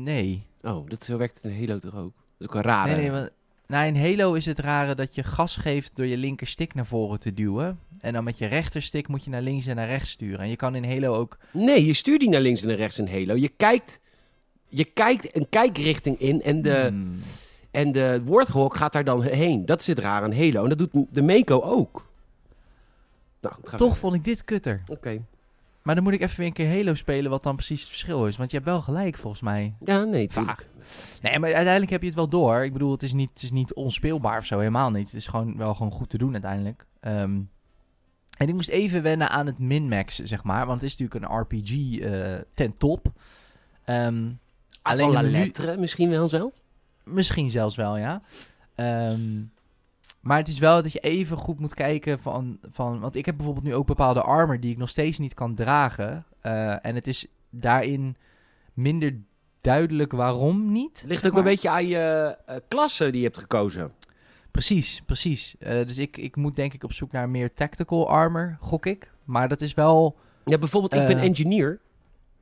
Nee. 0.03 0.43
Oh, 0.61 0.89
dat, 0.89 1.03
zo 1.03 1.17
werkt 1.17 1.41
het 1.43 1.51
in 1.53 1.59
Halo 1.67 1.77
toch 1.79 1.95
ook? 1.95 2.13
Dat 2.15 2.23
is 2.37 2.47
ook 2.47 2.55
een 2.55 2.61
rare. 2.61 2.91
Nee, 2.91 3.01
nee, 3.01 3.11
want, 3.11 3.29
nou, 3.69 3.87
in 3.87 3.95
Halo 3.95 4.33
is 4.33 4.45
het 4.45 4.59
rare 4.59 4.95
dat 4.95 5.15
je 5.15 5.23
gas 5.23 5.55
geeft 5.55 5.95
door 5.95 6.05
je 6.05 6.17
linker 6.17 6.47
stick 6.47 6.73
naar 6.73 6.85
voren 6.85 7.19
te 7.19 7.33
duwen. 7.33 7.79
En 7.99 8.13
dan 8.13 8.23
met 8.23 8.37
je 8.37 8.45
rechterstick 8.45 9.07
moet 9.07 9.23
je 9.23 9.29
naar 9.29 9.41
links 9.41 9.65
en 9.65 9.75
naar 9.75 9.87
rechts 9.87 10.09
sturen. 10.09 10.39
En 10.39 10.49
je 10.49 10.55
kan 10.55 10.75
in 10.75 10.85
Halo 10.85 11.13
ook... 11.15 11.37
Nee, 11.51 11.85
je 11.85 11.93
stuurt 11.93 12.19
die 12.19 12.29
naar 12.29 12.41
links 12.41 12.61
en 12.61 12.67
naar 12.67 12.75
rechts 12.77 12.99
in 12.99 13.07
Halo. 13.07 13.35
Je 13.35 13.49
kijkt, 13.49 13.99
je 14.67 14.83
kijkt 14.85 15.35
een 15.35 15.49
kijkrichting 15.49 16.19
in 16.19 16.41
en 16.41 16.61
de, 16.61 16.75
Hmm. 16.89 17.19
en 17.71 17.91
de 17.91 18.21
Warthog 18.25 18.77
gaat 18.77 18.93
daar 18.93 19.03
dan 19.03 19.21
heen. 19.23 19.65
Dat 19.65 19.79
is 19.79 19.87
het 19.87 19.99
raar 19.99 20.23
aan 20.23 20.33
Halo. 20.33 20.63
En 20.63 20.69
dat 20.69 20.77
doet 20.77 21.05
de 21.11 21.21
Mako 21.21 21.61
ook. 21.61 22.07
Nou, 23.41 23.55
Toch 23.77 23.97
vond 23.97 24.15
ik 24.15 24.23
dit 24.23 24.43
kutter. 24.43 24.81
Oké. 24.87 25.21
Maar 25.81 25.95
dan 25.95 26.03
moet 26.03 26.13
ik 26.13 26.21
even 26.21 26.37
weer 26.37 26.47
een 26.47 26.53
keer 26.53 26.69
Halo 26.69 26.93
spelen 26.95 27.31
wat 27.31 27.43
dan 27.43 27.55
precies 27.55 27.79
het 27.79 27.89
verschil 27.89 28.27
is. 28.27 28.37
Want 28.37 28.51
je 28.51 28.57
hebt 28.57 28.69
wel 28.69 28.81
gelijk 28.81 29.17
volgens 29.17 29.41
mij. 29.41 29.73
Ja, 29.85 30.03
nee, 30.03 30.27
tuurlijk. 30.27 30.67
Nee, 31.21 31.39
maar 31.39 31.53
uiteindelijk 31.53 31.91
heb 31.91 32.01
je 32.01 32.07
het 32.07 32.15
wel 32.15 32.29
door. 32.29 32.63
Ik 32.63 32.73
bedoel, 32.73 32.91
het 32.91 33.03
is 33.03 33.13
niet, 33.13 33.29
het 33.33 33.43
is 33.43 33.51
niet 33.51 33.73
onspeelbaar 33.73 34.37
of 34.37 34.45
zo, 34.45 34.57
helemaal 34.57 34.91
niet. 34.91 35.05
Het 35.05 35.15
is 35.15 35.27
gewoon 35.27 35.57
wel 35.57 35.73
gewoon 35.73 35.91
goed 35.91 36.09
te 36.09 36.17
doen 36.17 36.33
uiteindelijk. 36.33 36.85
Ehm, 36.99 37.39
en 38.37 38.47
ik 38.47 38.53
moest 38.53 38.69
even 38.69 39.03
wennen 39.03 39.29
aan 39.29 39.45
het 39.45 39.59
min-max, 39.59 40.19
zeg 40.19 40.43
maar. 40.43 40.65
Want 40.65 40.81
het 40.81 40.89
is 40.89 40.97
natuurlijk 40.97 41.31
een 41.31 41.39
RPG 41.39 41.99
eh, 41.99 42.35
ten 42.53 42.77
top. 42.77 43.11
Ehm, 43.85 44.29
Alleen 44.81 45.11
de 45.11 45.23
lettre 45.23 45.77
misschien 45.77 46.09
wel 46.09 46.27
zo. 46.27 46.51
Misschien 47.03 47.49
zelfs 47.49 47.75
wel, 47.75 47.97
ja. 47.97 48.21
Ehm, 48.75 49.41
maar 50.19 50.37
het 50.37 50.47
is 50.47 50.59
wel 50.59 50.81
dat 50.81 50.91
je 50.91 50.99
even 50.99 51.37
goed 51.37 51.59
moet 51.59 51.73
kijken 51.73 52.19
van, 52.19 52.59
van... 52.71 52.99
Want 52.99 53.15
ik 53.15 53.25
heb 53.25 53.35
bijvoorbeeld 53.35 53.65
nu 53.65 53.75
ook 53.75 53.87
bepaalde 53.87 54.21
armor 54.21 54.59
die 54.59 54.71
ik 54.71 54.77
nog 54.77 54.89
steeds 54.89 55.17
niet 55.17 55.33
kan 55.33 55.55
dragen. 55.55 56.25
Eh, 56.41 56.85
en 56.85 56.95
het 56.95 57.07
is 57.07 57.25
daarin 57.49 58.15
minder 58.73 59.17
duidelijk 59.61 60.11
waarom 60.11 60.71
niet. 60.71 61.03
Ligt 61.07 61.27
ook 61.27 61.37
een 61.37 61.43
beetje 61.43 61.69
aan 61.69 61.87
je 61.87 62.35
eh, 62.45 62.55
klasse 62.67 63.09
die 63.09 63.17
je 63.19 63.25
hebt 63.25 63.37
gekozen. 63.37 63.91
Precies, 64.51 65.01
precies. 65.05 65.55
Eh, 65.59 65.85
dus 65.87 65.97
ik, 65.97 66.17
ik 66.17 66.35
moet 66.35 66.55
denk 66.55 66.73
ik 66.73 66.83
op 66.83 66.93
zoek 66.93 67.11
naar 67.11 67.29
meer 67.29 67.53
tactical 67.53 68.09
armor, 68.09 68.57
gok 68.61 68.85
ik. 68.85 69.11
Maar 69.23 69.47
dat 69.47 69.61
is 69.61 69.73
wel... 69.73 70.15
Ja, 70.45 70.57
bijvoorbeeld, 70.57 70.93
ik 70.93 71.07
ben 71.07 71.17
Eh. 71.17 71.23
engineer. 71.23 71.79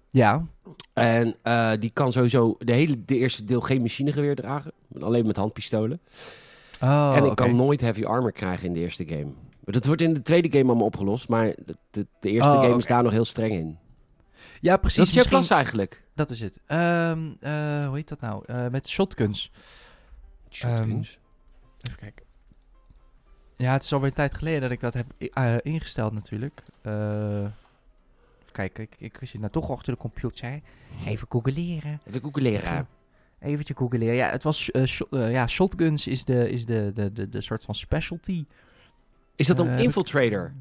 Ja, 0.10 0.46
En 0.94 1.36
die 1.80 1.92
kan 1.94 2.12
sowieso 2.12 2.56
de 2.60 2.74
hele 2.74 3.06
de 3.06 3.18
eerste 3.18 3.44
deel 3.44 3.62
geen 3.62 3.82
machinegeweer 3.82 4.36
dragen. 4.36 4.72
Alleen 5.00 5.26
met 5.26 5.36
handpistolen. 5.38 6.00
oh, 6.82 7.14
en 7.16 7.26
ik 7.26 7.36
kan 7.36 7.56
nooit 7.56 7.82
heavy 7.82 8.04
armor 8.04 8.32
krijgen 8.32 8.68
in 8.68 8.74
de 8.74 8.80
eerste 8.80 9.08
game. 9.08 9.28
Dat 9.64 9.86
wordt 9.86 10.02
in 10.02 10.14
de 10.14 10.22
tweede 10.22 10.52
game 10.52 10.64
allemaal 10.70 10.86
opgelost. 10.86 11.28
Maar 11.30 11.46
de, 11.66 11.76
de, 11.92 12.08
de 12.20 12.30
eerste 12.30 12.50
Oh, 12.52 12.62
game 12.62 12.78
is 12.78 12.86
daar 12.86 13.04
nog 13.04 13.12
heel 13.12 13.26
streng 13.26 13.54
in. 13.54 13.78
Ja, 14.62 14.78
precies. 14.78 14.98
dat 14.98 15.08
is 15.08 15.14
misschien- 15.14 15.32
klas 15.38 15.50
eigenlijk. 15.50 16.04
Dat 16.16 16.30
is 16.30 16.40
het. 16.40 16.60
Ehm, 16.66 17.32
eh, 17.40 17.86
hoe 17.86 17.96
heet 17.96 18.08
dat 18.08 18.20
nou? 18.22 18.44
Eh, 18.46 18.68
met 18.68 18.88
shotguns. 18.90 19.52
Shotguns. 20.50 21.18
Even 21.82 21.98
kijken. 22.00 22.26
Ja, 23.58 23.72
het 23.74 23.84
is 23.84 23.94
alweer 23.94 24.10
een 24.10 24.16
tijd 24.16 24.34
geleden 24.34 24.62
dat 24.62 24.72
ik 24.72 24.80
dat 24.80 24.94
heb 24.94 25.06
eh, 25.34 25.56
ingesteld 25.62 26.14
natuurlijk. 26.14 26.64
Eh, 26.82 26.94
even 27.40 28.52
kijken, 28.52 28.84
ik, 28.84 28.96
ik 29.00 29.18
zit 29.22 29.40
nou 29.40 29.52
toch 29.52 29.72
achter 29.72 29.94
de 29.94 30.00
computer. 30.00 30.62
Even 31.06 31.28
googleren. 31.30 32.00
Even 32.06 32.24
ook 32.24 32.40
leren. 32.40 32.88
Eventje 33.40 33.76
googleren. 33.76 34.16
Ja, 34.16 34.30
het 34.30 34.44
was, 34.44 34.70
ja, 35.10 35.48
shotguns 35.48 36.08
is 36.08 36.26
de, 36.26 36.50
is 36.50 36.66
de, 36.66 36.92
de, 36.94 37.12
de, 37.12 37.30
de 37.30 37.42
soort 37.42 37.64
van 37.64 37.76
specialty. 37.76 38.46
Is 39.36 39.48
dat 39.48 39.60
een 39.60 39.74
ik- 39.74 39.80
infiltrator? 39.80 40.54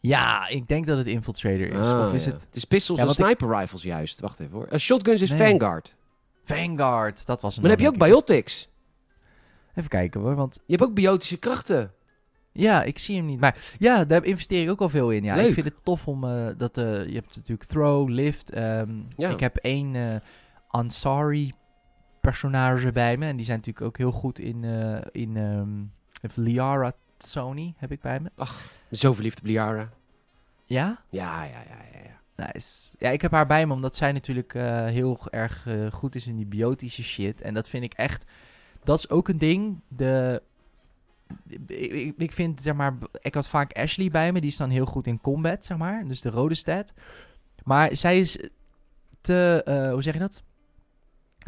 Ja, 0.00 0.48
ik 0.48 0.68
denk 0.68 0.86
dat 0.86 0.98
het 0.98 1.06
infiltrator 1.06 1.66
is. 1.80 1.86
Ah, 1.86 2.00
of 2.00 2.12
is 2.12 2.24
ja. 2.24 2.30
het 2.32 2.40
Het 2.40 2.56
is 2.56 2.64
pistols 2.64 2.98
Ja, 2.98 3.04
en 3.04 3.10
ik- 3.10 3.16
sniper 3.16 3.58
rifles 3.58 3.82
juist. 3.82 4.20
Wacht 4.20 4.40
even 4.40 4.52
hoor. 4.52 4.66
Eh, 4.66 4.78
shotguns 4.78 5.22
is 5.22 5.30
Nee. 5.30 5.38
Vanguard. 5.50 5.96
Vanguard? 6.44 7.26
Dat 7.26 7.40
was 7.40 7.54
hem 7.54 7.64
Maar 7.64 7.76
dan 7.76 7.84
heb 7.84 7.94
je 7.94 8.02
ook 8.02 8.08
biotics. 8.08 8.68
Even 9.74 9.90
kijken 9.90 10.20
hoor, 10.20 10.34
want 10.34 10.54
Je 10.66 10.74
hebt 10.76 10.88
ook 10.88 10.94
biotische 10.94 11.36
krachten. 11.36 11.92
Ja, 12.52 12.82
ik 12.82 12.98
zie 12.98 13.16
hem 13.16 13.26
niet. 13.26 13.40
Maar 13.40 13.56
ja, 13.78 14.04
daar 14.04 14.24
investeer 14.24 14.62
ik 14.62 14.70
ook 14.70 14.80
al 14.80 14.88
veel 14.88 15.10
in. 15.10 15.24
Ja, 15.24 15.34
Leuk. 15.34 15.46
ik 15.48 15.54
vind 15.54 15.66
het 15.66 15.84
tof 15.84 16.06
om 16.08 16.24
eh, 16.24 16.46
dat 16.56 16.76
eh, 16.78 16.84
je 17.06 17.14
hebt 17.14 17.36
natuurlijk 17.36 17.68
throw, 17.68 18.08
lift. 18.08 18.50
ehm, 18.50 18.90
Ja. 19.16 19.28
Ik 19.30 19.40
heb 19.40 19.56
één 19.56 20.22
Ansari 20.68 21.52
personage 22.20 22.92
bij 22.92 23.16
me 23.16 23.26
en 23.26 23.36
die 23.36 23.44
zijn 23.44 23.56
natuurlijk 23.56 23.86
ook 23.86 23.96
heel 23.98 24.10
goed 24.12 24.38
in 24.38 24.64
in 25.12 25.36
even 26.22 26.42
Liara 26.42 26.92
Sony 27.24 27.74
heb 27.76 27.92
ik 27.92 28.00
bij 28.00 28.20
me. 28.20 28.30
Zo 28.92 29.12
verliefd 29.12 29.38
op 29.38 29.44
Liara. 29.46 29.90
Ja, 30.64 31.02
Ja, 31.10 31.42
ja, 31.44 31.50
ja, 31.68 31.76
ja. 31.92 31.98
ja. 32.36 32.46
nice. 32.52 32.96
Ja, 32.98 33.08
ik 33.10 33.20
heb 33.22 33.30
haar 33.30 33.46
bij 33.46 33.66
me 33.66 33.72
omdat 33.72 33.96
zij 33.96 34.12
natuurlijk 34.12 34.54
eh, 34.54 34.84
heel 34.84 35.18
erg 35.30 35.66
eh, 35.66 35.86
goed 35.92 36.14
is 36.14 36.26
in 36.26 36.36
die 36.36 36.46
biotische 36.46 37.02
shit 37.02 37.40
en 37.40 37.54
dat 37.54 37.68
vind 37.68 37.84
ik 37.84 37.92
echt. 37.94 38.24
Dat 38.84 38.98
is 38.98 39.08
ook 39.10 39.28
een 39.28 39.38
ding. 39.38 39.80
De 39.88 40.42
ik, 41.66 42.14
ik- 42.16 42.32
vind, 42.32 42.62
zeg 42.62 42.74
maar, 42.74 42.94
ik 43.20 43.34
had 43.34 43.48
vaak 43.48 43.72
Ashley 43.78 44.10
bij 44.10 44.32
me. 44.32 44.40
Die 44.40 44.50
is 44.50 44.56
dan 44.56 44.70
heel 44.70 44.86
goed 44.86 45.06
in 45.06 45.20
combat, 45.20 45.64
zeg 45.64 45.76
maar. 45.76 46.06
Dus 46.08 46.20
de 46.20 46.30
rode 46.30 46.54
stat. 46.54 46.92
Maar 47.64 47.96
zij 47.96 48.20
is 48.20 48.38
te, 49.20 49.62
eh, 49.64 49.90
hoe 49.92 50.02
zeg 50.02 50.12
je 50.12 50.18
dat? 50.20 50.42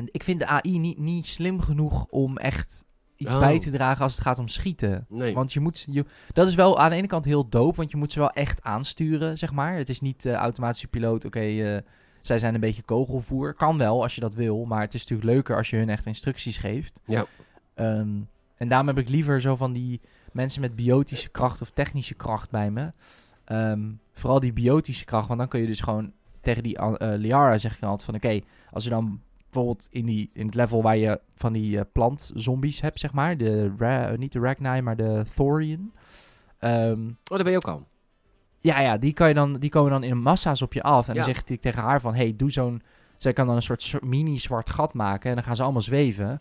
Ik 0.04 0.22
vind 0.22 0.38
de 0.40 0.46
AI 0.46 0.78
niet, 0.78 0.98
niet 0.98 1.26
slim 1.26 1.60
genoeg 1.60 2.06
om 2.06 2.36
echt 2.36 2.84
iets 3.20 3.34
Oh. 3.34 3.38
bij 3.40 3.60
te 3.60 3.70
dragen 3.70 4.02
als 4.02 4.12
het 4.14 4.22
gaat 4.22 4.38
om 4.38 4.48
schieten. 4.48 5.06
Nee. 5.08 5.34
Want 5.34 5.52
je 5.52 5.60
moet, 5.60 5.86
je, 5.90 6.04
dat 6.32 6.48
is 6.48 6.54
wel 6.54 6.78
aan 6.78 6.90
de 6.90 6.96
ene 6.96 7.06
kant 7.06 7.24
heel 7.24 7.48
dope, 7.48 7.76
want 7.76 7.90
je 7.90 7.96
moet 7.96 8.12
ze 8.12 8.18
wel 8.18 8.30
echt 8.30 8.62
aansturen, 8.62 9.38
zeg 9.38 9.52
maar. 9.52 9.76
Het 9.76 9.88
is 9.88 10.00
niet 10.00 10.26
eh, 10.26 10.32
automatische 10.32 10.86
piloot, 10.88 11.24
oké, 11.24 11.40
eh, 11.40 11.78
zij 12.22 12.38
zijn 12.38 12.54
een 12.54 12.60
beetje 12.60 12.82
kogelvoer. 12.82 13.54
Kan 13.54 13.78
wel 13.78 14.02
als 14.02 14.14
je 14.14 14.20
dat 14.20 14.34
wil, 14.34 14.64
maar 14.64 14.80
het 14.80 14.94
is 14.94 15.00
natuurlijk 15.00 15.30
leuker 15.30 15.56
als 15.56 15.70
je 15.70 15.76
hun 15.76 15.88
echt 15.88 16.06
instructies 16.06 16.58
geeft. 16.58 17.00
Ja. 17.04 17.26
Ehm, 17.74 18.08
en 18.56 18.68
daarom 18.68 18.86
heb 18.86 18.98
ik 18.98 19.08
liever 19.08 19.40
zo 19.40 19.56
van 19.56 19.72
die 19.72 20.00
mensen 20.32 20.60
met 20.60 20.76
biotische 20.76 21.28
kracht 21.28 21.60
of 21.60 21.70
technische 21.70 22.14
kracht 22.14 22.50
bij 22.50 22.70
me. 22.70 22.92
Ehm, 23.44 23.80
vooral 24.12 24.40
die 24.40 24.52
biotische 24.52 25.04
kracht, 25.04 25.26
want 25.26 25.38
dan 25.38 25.48
kun 25.48 25.60
je 25.60 25.66
dus 25.66 25.80
gewoon 25.80 26.12
tegen 26.40 26.62
die 26.62 26.76
eh, 26.76 27.18
Liara 27.18 27.58
zeg 27.58 27.76
ik 27.76 27.82
altijd 27.82 28.02
van 28.02 28.14
oké, 28.14 28.40
als 28.70 28.84
je 28.84 28.90
dan 28.90 29.20
bijvoorbeeld 29.50 29.88
in, 29.90 30.06
die, 30.06 30.30
in 30.32 30.46
het 30.46 30.54
level 30.54 30.82
waar 30.82 30.96
je 30.96 31.20
van 31.34 31.52
die 31.52 31.78
eh, 31.78 31.84
plantzombies 31.92 32.80
hebt, 32.80 33.00
zeg 33.00 33.12
maar, 33.12 33.36
de 33.36 33.72
Ra- 33.78 34.08
eh, 34.10 34.18
niet 34.18 34.32
de 34.32 34.40
Ragnar, 34.40 34.82
maar 34.82 34.96
de 34.96 35.24
Thorian. 35.34 35.92
Ehm, 36.58 37.06
Oh, 37.08 37.14
daar 37.24 37.42
ben 37.42 37.50
je 37.50 37.56
ook 37.56 37.68
al. 37.68 37.86
ja, 38.60 38.80
ja, 38.80 38.96
die, 38.98 39.12
kan 39.12 39.28
je 39.28 39.34
dan, 39.34 39.52
die 39.54 39.70
komen 39.70 39.90
dan 39.90 40.02
in 40.02 40.18
massa's 40.18 40.62
op 40.62 40.72
je 40.72 40.82
af. 40.82 41.08
En 41.08 41.14
Ja. 41.14 41.22
dan 41.24 41.34
zeg 41.34 41.42
ik 41.44 41.60
tegen 41.60 41.82
haar 41.82 42.00
van, 42.00 42.14
hey, 42.14 42.36
doe 42.36 42.50
zo'n... 42.50 42.82
Zij 43.18 43.32
kan 43.32 43.46
dan 43.46 43.56
een 43.56 43.62
soort 43.62 43.82
soort 43.82 44.04
mini 44.04 44.38
zwart 44.38 44.70
gat 44.70 44.94
maken 44.94 45.28
en 45.30 45.34
dan 45.36 45.44
gaan 45.44 45.56
ze 45.56 45.62
allemaal 45.62 45.82
zweven. 45.82 46.40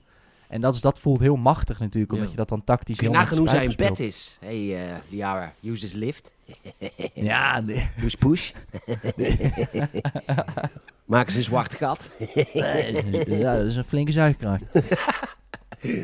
En 0.50 0.62
dat, 0.62 0.76
is, 0.76 0.82
dat 0.82 1.00
voelt 1.00 1.20
heel 1.20 1.36
machtig 1.36 1.80
natuurlijk, 1.80 2.12
omdat 2.12 2.28
Ja. 2.28 2.32
je 2.34 2.40
dat 2.40 2.50
dan 2.50 2.64
tactisch 2.64 2.98
Kun 2.98 3.08
je 3.08 3.12
heel 3.14 3.22
nagaan 3.22 3.38
hoe 3.38 3.46
netjes 3.46 3.74
zij 3.76 3.86
in 3.86 3.90
bed 3.94 4.00
is? 4.08 4.38
Hey, 4.40 4.88
eh 4.90 4.96
Liara, 5.10 5.54
use 5.64 5.82
this 5.82 5.94
lift. 5.94 6.32
Ja, 7.14 7.60
nee. 7.60 7.90
Use 8.04 8.18
push. 8.18 8.52
Maak 11.06 11.30
ze 11.30 11.38
een 11.38 11.44
zwart 11.44 11.74
gat. 11.76 12.10
ja, 13.26 13.56
dat 13.58 13.66
is 13.66 13.76
een 13.76 13.84
flinke 13.84 14.12
zuigkracht. 14.12 14.64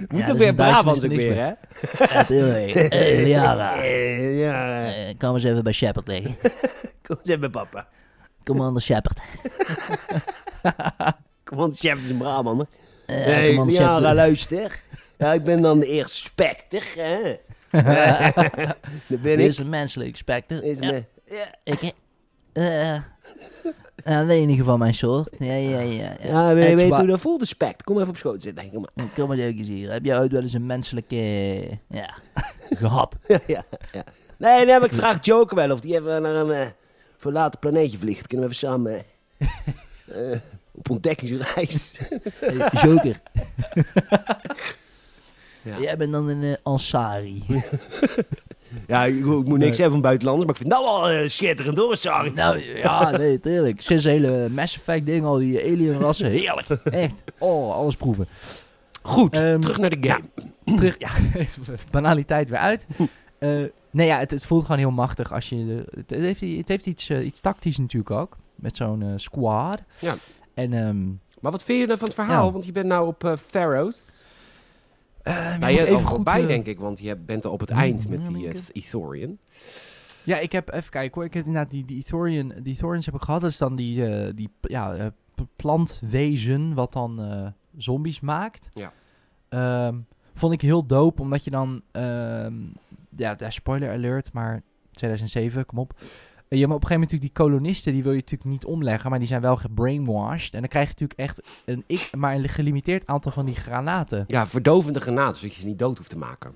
Moet 0.08 0.22
dat 0.22 0.32
ook 0.32 0.38
weer 0.38 0.54
Brabant 0.54 1.04
ook 1.06 1.12
weer, 1.12 1.36
hè? 1.36 1.52
Liara, 3.24 3.84
ja, 3.84 5.14
kom 5.18 5.34
eens 5.34 5.44
even 5.44 5.64
bij 5.64 5.74
Shepard 5.74 6.08
liggen. 6.08 6.36
kom 7.02 7.18
eens 7.18 7.30
even, 7.30 7.52
papa. 7.52 7.88
Commander 8.44 8.82
Shepard. 8.82 9.20
On, 11.56 11.74
chef 11.76 12.00
is 12.04 12.10
een 12.10 12.18
Brabant. 12.18 12.66
Hè? 13.06 13.16
Eh, 13.16 13.26
Hey, 13.26 13.66
Liara, 13.66 14.14
luister. 14.14 14.80
Ja, 15.18 15.34
ik 15.34 15.44
ben 15.44 15.62
dan 15.62 15.80
de 15.80 15.88
eerste 15.88 16.16
specter, 16.16 16.84
hè? 16.96 17.38
Daar 19.08 19.20
ben 19.22 19.40
ik. 19.40 19.58
een 19.58 19.70
menselijk 19.70 20.18
specter. 20.18 20.64
Is 20.64 20.80
me. 20.80 21.04
Ja. 21.26 21.46
Ik, 21.64 21.92
eh, 22.54 23.00
de 24.28 24.34
enige 24.34 24.64
van 24.64 24.80
mijn 24.80 24.94
soort. 24.94 25.30
Ja, 25.40 25.54
ja, 25.54 25.80
ja. 25.80 26.16
Ja, 26.24 26.54
weet, 26.54 26.70
Ik 26.70 26.76
weet 26.76 26.88
zwa- 26.88 26.98
hoe 26.98 27.08
dat 27.08 27.20
voelt, 27.20 27.40
de 27.40 27.46
spect. 27.46 27.84
Kom 27.84 27.98
even 27.98 28.10
op 28.10 28.18
schoot 28.18 28.42
zitten. 28.44 28.70
Denk 28.72 28.90
maar. 28.96 29.08
Kom 29.16 29.28
maar 29.28 29.38
eens 29.38 29.68
hier. 29.68 29.92
Heb 29.92 30.06
jij 30.06 30.20
ooit 30.20 30.32
wel 30.32 30.42
eens 30.42 30.54
een 30.54 30.66
menselijke... 30.66 31.16
ja, 31.90 32.14
gehad? 32.82 33.16
ja, 33.28 33.40
ja, 33.48 33.64
ja. 33.92 34.04
Nee, 34.38 34.66
nee, 34.66 34.80
maar 34.80 34.90
ik 34.90 34.94
vraag 34.94 35.26
Joker 35.26 35.56
wel 35.56 35.72
of 35.72 35.80
die 35.80 35.94
even 35.96 36.22
naar 36.22 36.36
een 36.36 36.52
eh, 36.52 36.68
verlaten 37.18 37.60
planeetje 37.60 37.98
vliegt. 37.98 38.28
Kunnen 38.28 38.48
we 38.50 38.54
even 38.56 38.68
samen 38.68 39.04
eh, 39.38 40.32
eh, 40.32 40.40
op 40.78 40.90
ontdekkingsreis. 40.90 41.92
Joker. 42.84 43.20
Ja. 45.66 45.80
Jij 45.80 45.98
bent 45.98 46.12
dan 46.12 46.28
een 46.28 46.44
eh, 46.44 46.54
Ansari. 46.64 47.44
ja, 48.88 49.06
ik, 49.06 49.16
ik 49.16 49.24
moet 49.26 49.58
niks 49.58 49.78
hebben 49.78 49.92
van 49.94 50.02
buitenlanders, 50.02 50.46
maar 50.46 50.56
ik 50.56 50.62
vind 50.62 50.74
dat 50.74 50.84
wel 50.84 51.10
eh, 51.10 51.30
schitterend 51.30 51.78
hoor, 51.78 52.32
nou, 52.34 52.78
ja, 52.78 53.12
nee, 53.12 53.40
tuurlijk. 53.40 53.82
Sinds 53.82 54.04
de 54.04 54.10
hele 54.10 54.50
Mass 54.50 54.76
Effect 54.76 55.06
ding, 55.06 55.26
al 55.26 55.38
die 55.38 55.60
alien 55.64 56.00
rassen. 56.00 56.30
Heerlijk. 56.30 56.68
Echt. 56.84 57.14
Oh, 57.40 57.74
alles 57.74 57.96
proeven. 57.96 58.28
Goed, 59.02 59.36
Ehm, 59.36 59.60
terug 59.60 59.78
naar 59.78 60.00
de 60.00 60.10
game. 60.10 60.24
Terug, 60.78 60.96
ja, 60.98 61.10
even 61.34 61.78
banaliteit 61.92 62.50
weer 62.50 62.60
uit. 62.60 62.86
Eh, 63.40 63.50
nee, 63.92 64.08
ja, 64.08 64.18
het, 64.20 64.32
het 64.32 64.46
voelt 64.46 64.62
gewoon 64.64 64.78
heel 64.78 64.92
machtig 64.92 65.34
als 65.34 65.50
je... 65.50 65.66
de- 65.66 65.86
het, 66.00 66.10
het 66.10 66.20
heeft, 66.20 66.42
het 66.58 66.68
heeft 66.68 66.86
iets, 66.86 67.10
iets 67.10 67.40
tactisch 67.40 67.78
natuurlijk 67.78 68.12
ook. 68.12 68.38
Met 68.56 68.78
zo'n 68.78 69.14
squad. 69.16 69.82
Ja. 70.00 70.14
En... 70.56 70.74
ehm 70.74 71.08
Maar 71.42 71.52
wat 71.52 71.64
vind 71.64 71.80
je 71.82 71.88
er 71.88 71.98
van 71.98 72.08
het 72.08 72.16
verhaal? 72.16 72.46
Ja. 72.46 72.52
Want 72.52 72.66
je 72.66 72.72
bent 72.72 72.86
nou 72.86 73.08
op 73.08 73.24
eh 73.24 73.38
Pharaohs. 73.38 74.24
eh, 75.24 75.36
Nou, 75.36 75.60
moet 75.60 75.70
je 75.70 75.70
even 75.80 75.86
even 75.86 76.00
goed, 76.00 76.16
voorbij, 76.16 76.42
eh, 76.42 76.48
denk 76.48 76.66
ik, 76.66 76.80
want 76.80 77.00
je 77.00 77.16
bent 77.16 77.44
er 77.44 77.50
op 77.50 77.60
het 77.60 77.70
Hmm, 77.70 77.80
eind 77.80 78.08
met 78.10 78.26
die 78.26 78.48
eh. 78.48 78.62
Ethorian. 78.72 79.38
Ja, 80.24 80.38
ik 80.38 80.52
heb 80.52 80.74
even 80.74 80.90
kijken 80.90 81.14
hoor. 81.16 81.24
Ik 81.26 81.34
heb 81.34 81.46
inderdaad 81.46 81.72
die, 81.72 81.86
die, 81.86 81.98
Ethorian, 81.98 82.54
die 82.62 82.74
Ethorians 82.74 83.06
heb 83.06 83.16
ik 83.16 83.22
gehad. 83.22 83.42
Dat 83.42 83.50
is 83.50 83.58
dan 83.58 83.76
die, 83.76 84.06
eh, 84.08 84.32
die 84.36 84.50
ja, 84.62 84.96
eh, 84.96 85.06
plantwezen 85.56 86.74
wat 86.74 86.94
dan 86.94 87.22
eh, 87.22 87.48
zombies 87.78 88.20
maakt. 88.20 88.70
Ja. 88.74 88.92
Ehm, 89.50 89.98
vond 90.34 90.54
ik 90.54 90.62
heel 90.62 90.86
dope, 90.86 91.22
omdat 91.22 91.44
je 91.44 91.50
dan... 91.52 91.82
ja, 93.18 93.36
ja, 93.38 93.50
spoiler 93.50 93.92
alert, 93.92 94.34
maar 94.34 94.62
2007, 94.92 95.66
kom 95.66 95.78
op. 95.78 95.94
Eh, 96.56 96.62
Je 96.62 96.68
hebt 96.68 96.74
op 96.76 96.82
een 96.82 96.88
gegeven 96.88 97.02
moment 97.02 97.12
natuurlijk 97.12 97.36
die 97.36 97.46
kolonisten, 97.46 97.94
die 97.94 98.04
wil 98.04 98.12
je 98.12 98.18
natuurlijk 98.18 98.50
niet 98.50 98.66
omleggen, 98.66 99.10
maar 99.10 99.20
die 99.20 99.28
zijn 99.28 99.42
wel 99.42 99.58
gebrainwashed. 99.58 100.54
En 100.54 100.60
dan 100.60 100.70
krijg 100.70 100.88
je 100.88 100.94
natuurlijk 101.00 101.20
echt 101.20 101.42
een, 101.66 101.84
ik, 101.88 102.10
maar 102.18 102.36
een 102.36 102.50
gelimiteerd 102.50 103.08
aantal 103.08 103.32
van 103.32 103.46
die 103.46 103.56
granaten. 103.56 104.24
Ja, 104.28 104.48
verdovende 104.48 105.00
granaten, 105.00 105.40
zodat 105.40 105.56
je 105.56 105.62
ze 105.62 105.68
niet 105.68 105.80
dood 105.80 105.98
hoeft 105.98 106.10
te 106.10 106.18
maken. 106.18 106.56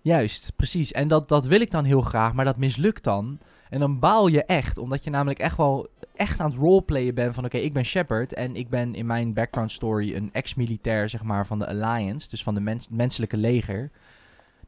Juist, 0.00 0.52
precies. 0.56 0.92
En 0.92 1.08
dat, 1.08 1.28
dat 1.28 1.46
wil 1.46 1.60
ik 1.60 1.70
dan 1.70 1.84
heel 1.84 2.00
graag, 2.00 2.32
maar 2.32 2.44
dat 2.44 2.56
mislukt 2.56 3.04
dan. 3.04 3.38
En 3.70 3.80
dan 3.80 3.98
baal 3.98 4.26
je 4.26 4.44
echt, 4.44 4.78
omdat 4.78 5.04
je 5.04 5.10
namelijk 5.10 5.38
echt 5.38 5.56
wel 5.56 5.88
echt 6.14 6.40
aan 6.40 6.50
het 6.50 6.58
roleplayen 6.58 7.14
bent 7.14 7.34
van... 7.34 7.44
oké, 7.44 7.56
ik 7.56 7.72
ben 7.72 7.84
Shepard 7.84 8.32
en 8.32 8.56
ik 8.56 8.68
ben 8.68 8.94
in 8.94 9.06
mijn 9.06 9.32
background 9.32 9.72
story 9.72 10.14
een 10.14 10.30
ex-militair, 10.32 11.08
zeg 11.08 11.22
maar, 11.22 11.46
van 11.46 11.58
de 11.58 11.66
Alliance. 11.66 12.28
Dus 12.28 12.42
van 12.42 12.54
de 12.54 12.60
mens 12.60 12.88
menselijke 12.90 13.36
leger. 13.36 13.90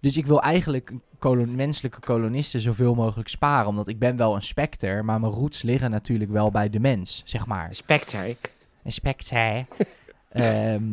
Dus 0.01 0.17
ik 0.17 0.27
wil 0.27 0.43
eigenlijk 0.43 0.93
kolon 1.19 1.55
menselijke 1.55 2.01
kolonisten 2.01 2.61
zoveel 2.61 2.95
mogelijk 2.95 3.29
sparen. 3.29 3.69
Omdat 3.69 3.89
ik 3.89 3.99
ben 3.99 4.17
wel 4.17 4.35
een 4.35 4.43
specter, 4.43 5.05
maar 5.05 5.21
mijn 5.21 5.33
roots 5.33 5.63
liggen 5.63 5.91
natuurlijk 5.91 6.31
wel 6.31 6.51
bij 6.51 6.71
de 6.71 6.81
mens, 6.81 7.23
zeg 7.25 7.47
maar. 7.47 7.75
Spectre. 7.75 8.37
Een 8.85 8.93
specter. 8.93 9.67
Ehm, 10.31 10.85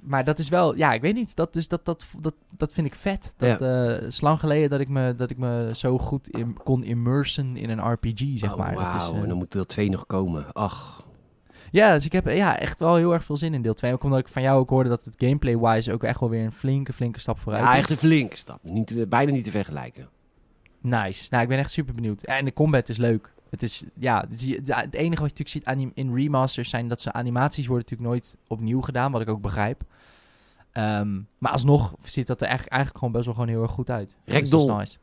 maar 0.00 0.24
dat 0.24 0.38
is 0.38 0.48
wel, 0.48 0.76
ja, 0.76 0.92
ik 0.92 1.00
weet 1.00 1.14
niet. 1.14 1.36
Dat, 1.36 1.56
is, 1.56 1.68
dat, 1.68 1.84
dat, 1.84 2.04
dat, 2.20 2.34
dat 2.56 2.72
vind 2.72 2.86
ik 2.86 2.94
vet. 2.94 3.34
Dat 3.36 3.60
eh, 3.60 3.84
het 3.86 4.02
is 4.02 4.20
lang 4.20 4.38
geleden 4.40 4.70
dat 4.70 4.80
ik 4.80 4.88
me, 4.88 5.14
dat 5.14 5.30
ik 5.30 5.38
me 5.38 5.70
zo 5.74 5.98
goed 5.98 6.28
in, 6.28 6.56
kon 6.62 6.84
immersen 6.84 7.56
in 7.56 7.70
een 7.70 7.92
RPG, 7.92 8.38
zeg 8.38 8.52
oh, 8.52 8.58
maar. 8.58 8.74
Wauw. 8.74 9.14
eh, 9.14 9.22
En 9.22 9.28
dan 9.28 9.36
moet 9.36 9.52
deel 9.52 9.66
2 9.66 9.90
nog 9.90 10.06
komen. 10.06 10.52
Ach. 10.52 11.08
Ja, 11.70 11.94
dus 11.94 12.04
ik 12.04 12.12
heb 12.12 12.26
ja, 12.28 12.58
echt 12.58 12.78
wel 12.78 12.96
heel 12.96 13.12
erg 13.12 13.24
veel 13.24 13.36
zin 13.36 13.54
in 13.54 13.62
deel 13.62 13.74
2. 13.74 13.92
Ook 13.92 14.04
omdat 14.04 14.18
ik 14.18 14.28
van 14.28 14.42
jou 14.42 14.58
ook 14.58 14.70
hoorde 14.70 14.88
dat 14.88 15.04
het 15.04 15.14
gameplay-wise 15.18 15.92
ook 15.92 16.02
echt 16.04 16.20
wel 16.20 16.30
weer 16.30 16.44
een 16.44 16.52
flinke, 16.52 16.92
flinke 16.92 17.20
stap 17.20 17.38
vooruit 17.38 17.64
Ja, 17.64 17.72
is. 17.72 17.78
echt 17.78 17.90
een 17.90 17.96
flinke 17.96 18.36
stap. 18.36 18.58
Niet, 18.62 19.08
bijna 19.08 19.32
niet 19.32 19.44
te 19.44 19.50
vergelijken. 19.50 20.08
Nice. 20.80 21.26
Nou, 21.30 21.42
ik 21.42 21.48
ben 21.48 21.58
echt 21.58 21.70
super 21.70 21.94
benieuwd. 21.94 22.22
En 22.22 22.44
de 22.44 22.52
combat 22.52 22.88
is 22.88 22.96
leuk. 22.96 23.32
Het 23.50 23.62
is, 23.62 23.84
ja, 23.98 24.24
het, 24.28 24.94
enige 24.94 25.22
wat 25.22 25.38
je 25.38 25.44
natuurlijk 25.44 25.48
ziet 25.48 25.92
in 25.94 26.14
remasters 26.14 26.70
zijn 26.70 26.88
dat 26.88 27.00
ze 27.00 27.12
animaties 27.12 27.66
worden 27.66 27.84
natuurlijk 27.88 28.10
nooit 28.10 28.36
opnieuw 28.46 28.80
gedaan, 28.80 29.12
wat 29.12 29.20
ik 29.20 29.28
ook 29.28 29.40
begrijp. 29.40 29.82
Ehm, 30.72 31.20
maar 31.38 31.52
alsnog 31.52 31.94
ziet 32.02 32.26
dat 32.26 32.40
er 32.40 32.46
eigenlijk, 32.46 32.72
eigenlijk 32.74 32.98
gewoon 32.98 33.12
best 33.12 33.24
wel 33.24 33.34
gewoon 33.34 33.48
heel 33.48 33.62
erg 33.62 33.70
goed 33.70 33.90
uit. 33.90 34.08
Dus 34.24 34.34
dat 34.34 34.42
is 34.42 34.50
Ragdoll. 34.50 34.76
nice. 34.76 34.96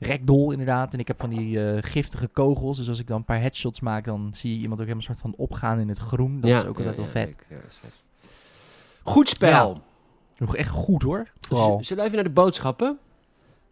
Ragdoll, 0.00 0.50
inderdaad. 0.52 0.92
En 0.92 0.98
ik 0.98 1.06
heb 1.08 1.20
van 1.20 1.30
die 1.30 1.64
eh, 1.70 1.82
giftige 1.82 2.26
kogels. 2.26 2.76
Dus 2.76 2.88
als 2.88 2.98
ik 2.98 3.06
dan 3.06 3.16
een 3.16 3.24
paar 3.24 3.40
headshots 3.40 3.80
maak, 3.80 4.04
dan 4.04 4.30
zie 4.34 4.50
je 4.54 4.56
iemand 4.60 4.80
ook 4.80 4.86
helemaal 4.86 5.06
soort 5.06 5.20
van 5.20 5.34
opgaan 5.36 5.78
in 5.78 5.88
het 5.88 5.98
groen. 5.98 6.40
Dat 6.40 6.50
ja, 6.50 6.56
is 6.60 6.66
ook 6.66 6.76
altijd 6.76 6.96
ja, 6.96 7.02
wel 7.02 7.10
vet. 7.10 7.26
leuk. 7.26 7.46
Dat 7.48 7.70
is 7.70 7.76
vet. 7.76 8.02
Goed 9.02 9.28
spel. 9.28 9.80
Nog 10.36 10.56
echt 10.56 10.70
goed 10.70 11.02
hoor. 11.02 11.28
Vooral. 11.40 11.78
Z- 11.82 11.86
Zullen 11.86 12.02
we 12.02 12.08
even 12.08 12.22
naar 12.24 12.34
de 12.34 12.40
boodschappen? 12.40 12.98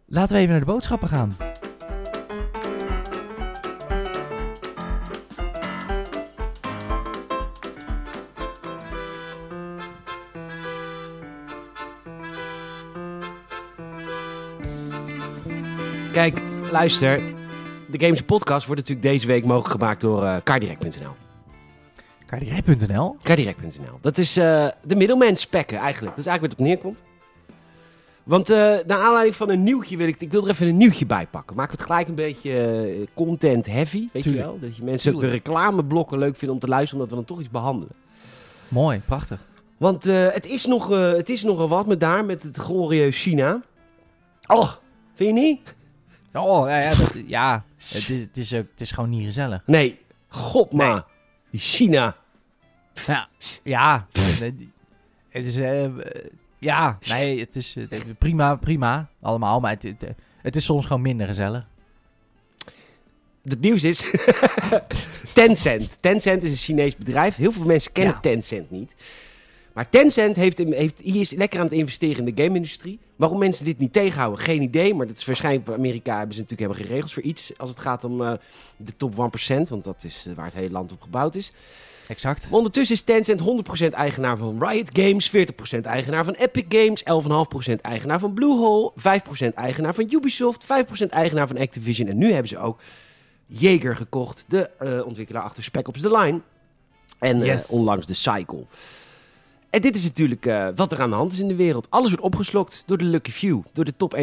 Laten 0.05 0.33
we 0.33 0.39
even 0.39 0.51
naar 0.51 0.59
de 0.59 0.71
boodschappen 0.71 1.07
gaan. 1.07 1.35
Kijk, 16.15 16.41
luister. 16.71 17.21
De 17.89 17.99
Games 17.99 18.21
Podcast 18.21 18.65
wordt 18.65 18.81
natuurlijk 18.81 19.07
deze 19.07 19.27
week 19.27 19.45
mogelijk 19.45 19.71
gemaakt 19.71 20.01
door 20.01 20.23
eh 20.23 20.35
cardirect.nl. 20.43 21.11
Cardirect.nl 22.25 23.15
Cardirect.nl. 23.23 23.97
Dat 24.01 24.17
is 24.17 24.37
eh, 24.37 24.67
de 24.83 24.95
middelmens 24.95 25.41
spekken 25.41 25.77
eigenlijk. 25.77 26.15
Dat 26.15 26.25
is 26.25 26.31
eigenlijk 26.31 26.41
wat 26.41 26.67
het 26.67 26.79
op 26.79 26.83
neerkomt. 26.83 26.99
Want 28.23 28.49
eh 28.49 28.57
naar 28.87 28.99
aanleiding 28.99 29.35
van 29.35 29.49
een 29.49 29.63
nieuwtje 29.63 29.97
wil 29.97 30.07
ik... 30.07 30.21
Ik 30.21 30.31
wil 30.31 30.43
er 30.43 30.49
even 30.49 30.67
een 30.67 30.77
nieuwtje 30.77 31.05
bij 31.05 31.27
pakken. 31.31 31.55
Maken 31.55 31.71
we 31.71 31.77
het 31.81 31.91
gelijk 31.91 32.07
een 32.07 32.15
beetje 32.15 33.07
content 33.13 33.65
heavy, 33.65 34.07
weet 34.11 34.23
Tuurlijk. 34.23 34.45
je 34.45 34.51
wel? 34.51 34.59
Dat 34.59 34.75
je 34.75 34.83
mensen 34.83 35.13
ook 35.13 35.21
de 35.21 35.29
reclameblokken 35.29 36.17
leuk 36.17 36.35
vinden 36.35 36.55
om 36.55 36.61
te 36.61 36.67
luisteren, 36.67 37.03
omdat 37.03 37.09
we 37.09 37.25
dan 37.25 37.35
toch 37.35 37.43
iets 37.43 37.53
behandelen. 37.53 37.93
Mooi, 38.67 39.01
prachtig. 39.05 39.39
Want 39.77 40.03
het, 40.03 40.45
is 40.45 40.65
nog, 40.65 40.89
het 40.89 41.29
is 41.29 41.43
nogal 41.43 41.67
wat 41.67 41.85
met 41.85 41.99
daar, 41.99 42.25
met 42.25 42.43
het 42.43 42.57
glorieus 42.57 43.21
China. 43.21 43.61
Oh, 44.47 44.71
vind 45.13 45.35
je 45.35 45.41
niet? 45.43 45.75
Oh, 46.35 46.67
ja, 46.69 46.77
ja, 46.77 46.95
dat, 46.95 47.13
ja 47.27 47.63
het, 47.77 47.95
is, 47.95 48.07
het, 48.07 48.37
is 48.37 48.51
het 48.51 48.81
is 48.81 48.91
gewoon 48.91 49.09
niet 49.09 49.25
gezellig. 49.25 49.61
Nee, 49.65 49.99
god 50.27 50.71
maar. 50.73 51.03
Die 51.49 51.59
China. 51.59 52.15
Ja, 53.07 53.27
ja 53.63 54.07
het 55.29 55.45
is... 55.45 55.55
eh, 55.55 55.85
ja, 56.59 56.97
nee, 57.09 57.39
het 57.39 57.55
is 57.55 57.77
prima, 58.17 58.55
prima. 58.55 59.09
Allemaal, 59.21 59.59
maar 59.59 59.71
het, 59.71 59.83
het, 59.83 60.05
het 60.41 60.55
is 60.55 60.65
soms 60.65 60.85
gewoon 60.85 61.01
minder 61.01 61.27
gezellig. 61.27 61.67
Het 63.43 63.59
nieuws 63.61 63.83
is 63.83 64.03
Tencent. 65.33 65.97
Tencent 66.01 66.43
is 66.43 66.51
een 66.51 66.57
Chinees 66.57 66.95
bedrijf. 66.95 67.35
Heel 67.35 67.51
veel 67.51 67.65
mensen 67.65 67.91
kennen 67.91 68.13
Ja. 68.13 68.19
Tencent 68.19 68.71
niet. 68.71 68.95
Maar 69.75 69.89
Tencent 69.89 70.35
heeft, 70.35 70.57
heeft, 70.57 70.99
hier 70.99 71.19
is 71.21 71.31
lekker 71.31 71.59
aan 71.59 71.65
het 71.65 71.73
investeren 71.73 72.27
in 72.27 72.35
de 72.35 72.43
game-industrie. 72.43 72.99
Waarom 73.15 73.37
mensen 73.37 73.65
dit 73.65 73.79
niet 73.79 73.93
tegenhouden, 73.93 74.43
geen 74.43 74.61
idee. 74.61 74.93
Maar 74.93 75.07
dat 75.07 75.17
is 75.17 75.25
waarschijnlijk 75.25 75.65
bij 75.65 75.75
Amerika 75.75 76.17
hebben 76.17 76.35
ze 76.35 76.41
natuurlijk 76.41 76.69
helemaal 76.69 76.87
geen 76.87 76.95
regels 76.95 77.13
voor 77.13 77.23
iets. 77.23 77.51
Als 77.57 77.69
het 77.69 77.79
gaat 77.79 78.03
om 78.03 78.21
eh, 78.21 78.33
de 78.77 78.95
top 78.95 79.11
1%, 79.11 79.15
want 79.69 79.83
dat 79.83 80.03
is 80.03 80.25
eh, 80.27 80.35
waar 80.35 80.45
het 80.45 80.53
hele 80.53 80.71
land 80.71 80.91
op 80.91 81.01
gebouwd 81.01 81.35
is. 81.35 81.51
Exact. 82.07 82.43
Maar 82.43 82.57
ondertussen 82.57 82.95
is 82.95 83.01
Tencent 83.01 83.41
100% 83.87 83.89
eigenaar 83.89 84.37
van 84.37 84.67
Riot 84.67 84.89
Games, 84.99 85.31
40% 85.77 85.79
eigenaar 85.81 86.25
van 86.25 86.33
Epic 86.33 86.65
Games, 86.69 87.03
11,5% 87.71 87.81
eigenaar 87.81 88.19
van 88.19 88.33
Bluehole, 88.33 88.91
5% 89.51 89.53
eigenaar 89.55 89.93
van 89.93 90.07
Ubisoft, 90.09 90.65
5% 90.65 91.05
eigenaar 91.09 91.47
van 91.47 91.57
Activision. 91.57 92.07
En 92.07 92.17
nu 92.17 92.31
hebben 92.31 92.47
ze 92.47 92.57
ook 92.57 92.79
Jaeger 93.45 93.95
gekocht, 93.95 94.45
de 94.47 94.69
eh, 94.79 95.05
ontwikkelaar 95.05 95.43
achter 95.43 95.63
Spec 95.63 95.87
Ops 95.87 96.01
The 96.01 96.17
Line. 96.17 96.41
En 97.19 97.37
Yes. 97.37 97.69
onlangs 97.69 98.05
de 98.05 98.13
Cycle. 98.13 98.65
En 99.75 99.81
dit 99.81 99.95
is 99.95 100.03
natuurlijk 100.03 100.45
eh, 100.45 100.67
wat 100.75 100.91
er 100.91 101.01
aan 101.01 101.09
de 101.09 101.15
hand 101.15 101.31
is 101.31 101.39
in 101.39 101.47
de 101.47 101.55
wereld. 101.55 101.87
Alles 101.89 102.09
wordt 102.09 102.23
opgeslokt 102.23 102.83
door 102.85 102.97
de 102.97 103.03
lucky 103.03 103.31
few, 103.31 103.61
door 103.73 103.85
de 103.85 103.93
top 103.97 104.15
1%. 104.17 104.19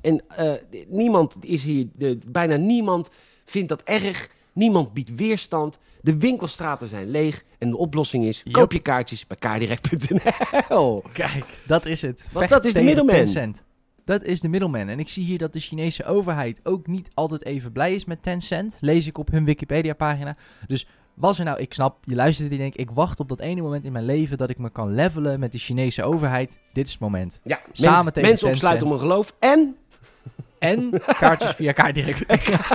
En 0.00 0.22
eh, 0.28 0.52
niemand 0.88 1.36
is 1.40 1.64
hier, 1.64 1.86
de, 1.96 2.18
bijna 2.26 2.56
niemand 2.56 3.08
vindt 3.44 3.68
dat 3.68 3.82
erg. 3.82 4.28
Niemand 4.52 4.92
biedt 4.92 5.14
weerstand. 5.14 5.78
De 6.00 6.16
winkelstraten 6.16 6.86
zijn 6.86 7.10
leeg. 7.10 7.44
En 7.58 7.70
de 7.70 7.76
oplossing 7.76 8.24
is, 8.24 8.42
koop 8.50 8.72
je 8.72 8.80
kaartjes 8.80 9.26
bij 9.26 9.36
kaardirect.nl. 9.36 11.02
Kijk, 11.12 11.44
dat 11.66 11.86
is 11.86 12.02
het. 12.02 12.18
Want 12.18 12.38
Vecht 12.38 12.50
dat 12.50 12.64
is 12.64 12.72
de 12.72 12.82
middelman. 12.82 13.14
Tencent. 13.14 13.64
Dat 14.04 14.22
is 14.22 14.40
de 14.40 14.48
middelman. 14.48 14.88
En 14.88 14.98
ik 14.98 15.08
zie 15.08 15.24
hier 15.24 15.38
dat 15.38 15.52
de 15.52 15.60
Chinese 15.60 16.04
overheid 16.04 16.60
ook 16.62 16.86
niet 16.86 17.10
altijd 17.14 17.44
even 17.44 17.72
blij 17.72 17.94
is 17.94 18.04
met 18.04 18.22
Tencent. 18.22 18.76
Lees 18.80 19.06
ik 19.06 19.18
op 19.18 19.30
hun 19.30 19.44
Wikipedia-pagina. 19.44 20.36
Dus 20.66 20.86
was 21.14 21.38
er 21.38 21.44
nou, 21.44 21.58
ik 21.60 21.74
snap, 21.74 21.96
je 22.04 22.14
luistert 22.14 22.50
en 22.50 22.58
denkt, 22.58 22.78
ik 22.80 22.90
wacht 22.90 23.20
op 23.20 23.28
dat 23.28 23.40
ene 23.40 23.60
moment 23.62 23.84
in 23.84 23.92
mijn 23.92 24.04
leven 24.04 24.38
dat 24.38 24.50
ik 24.50 24.58
me 24.58 24.70
kan 24.70 24.94
levelen 24.94 25.40
met 25.40 25.52
de 25.52 25.58
Chinese 25.58 26.02
overheid. 26.02 26.58
Dit 26.72 26.86
is 26.86 26.92
het 26.92 27.00
moment. 27.00 27.40
Ja, 27.42 27.60
Samen 27.72 27.94
mensen, 27.94 28.12
tegen 28.12 28.28
mensen 28.28 28.48
opsluiten 28.48 28.86
om 28.86 28.92
een 28.92 28.98
geloof. 28.98 29.34
En 29.38 29.76
En 30.58 30.90
kaartjes 31.18 31.50
via 31.50 31.72
kaartdirect. 31.72 32.24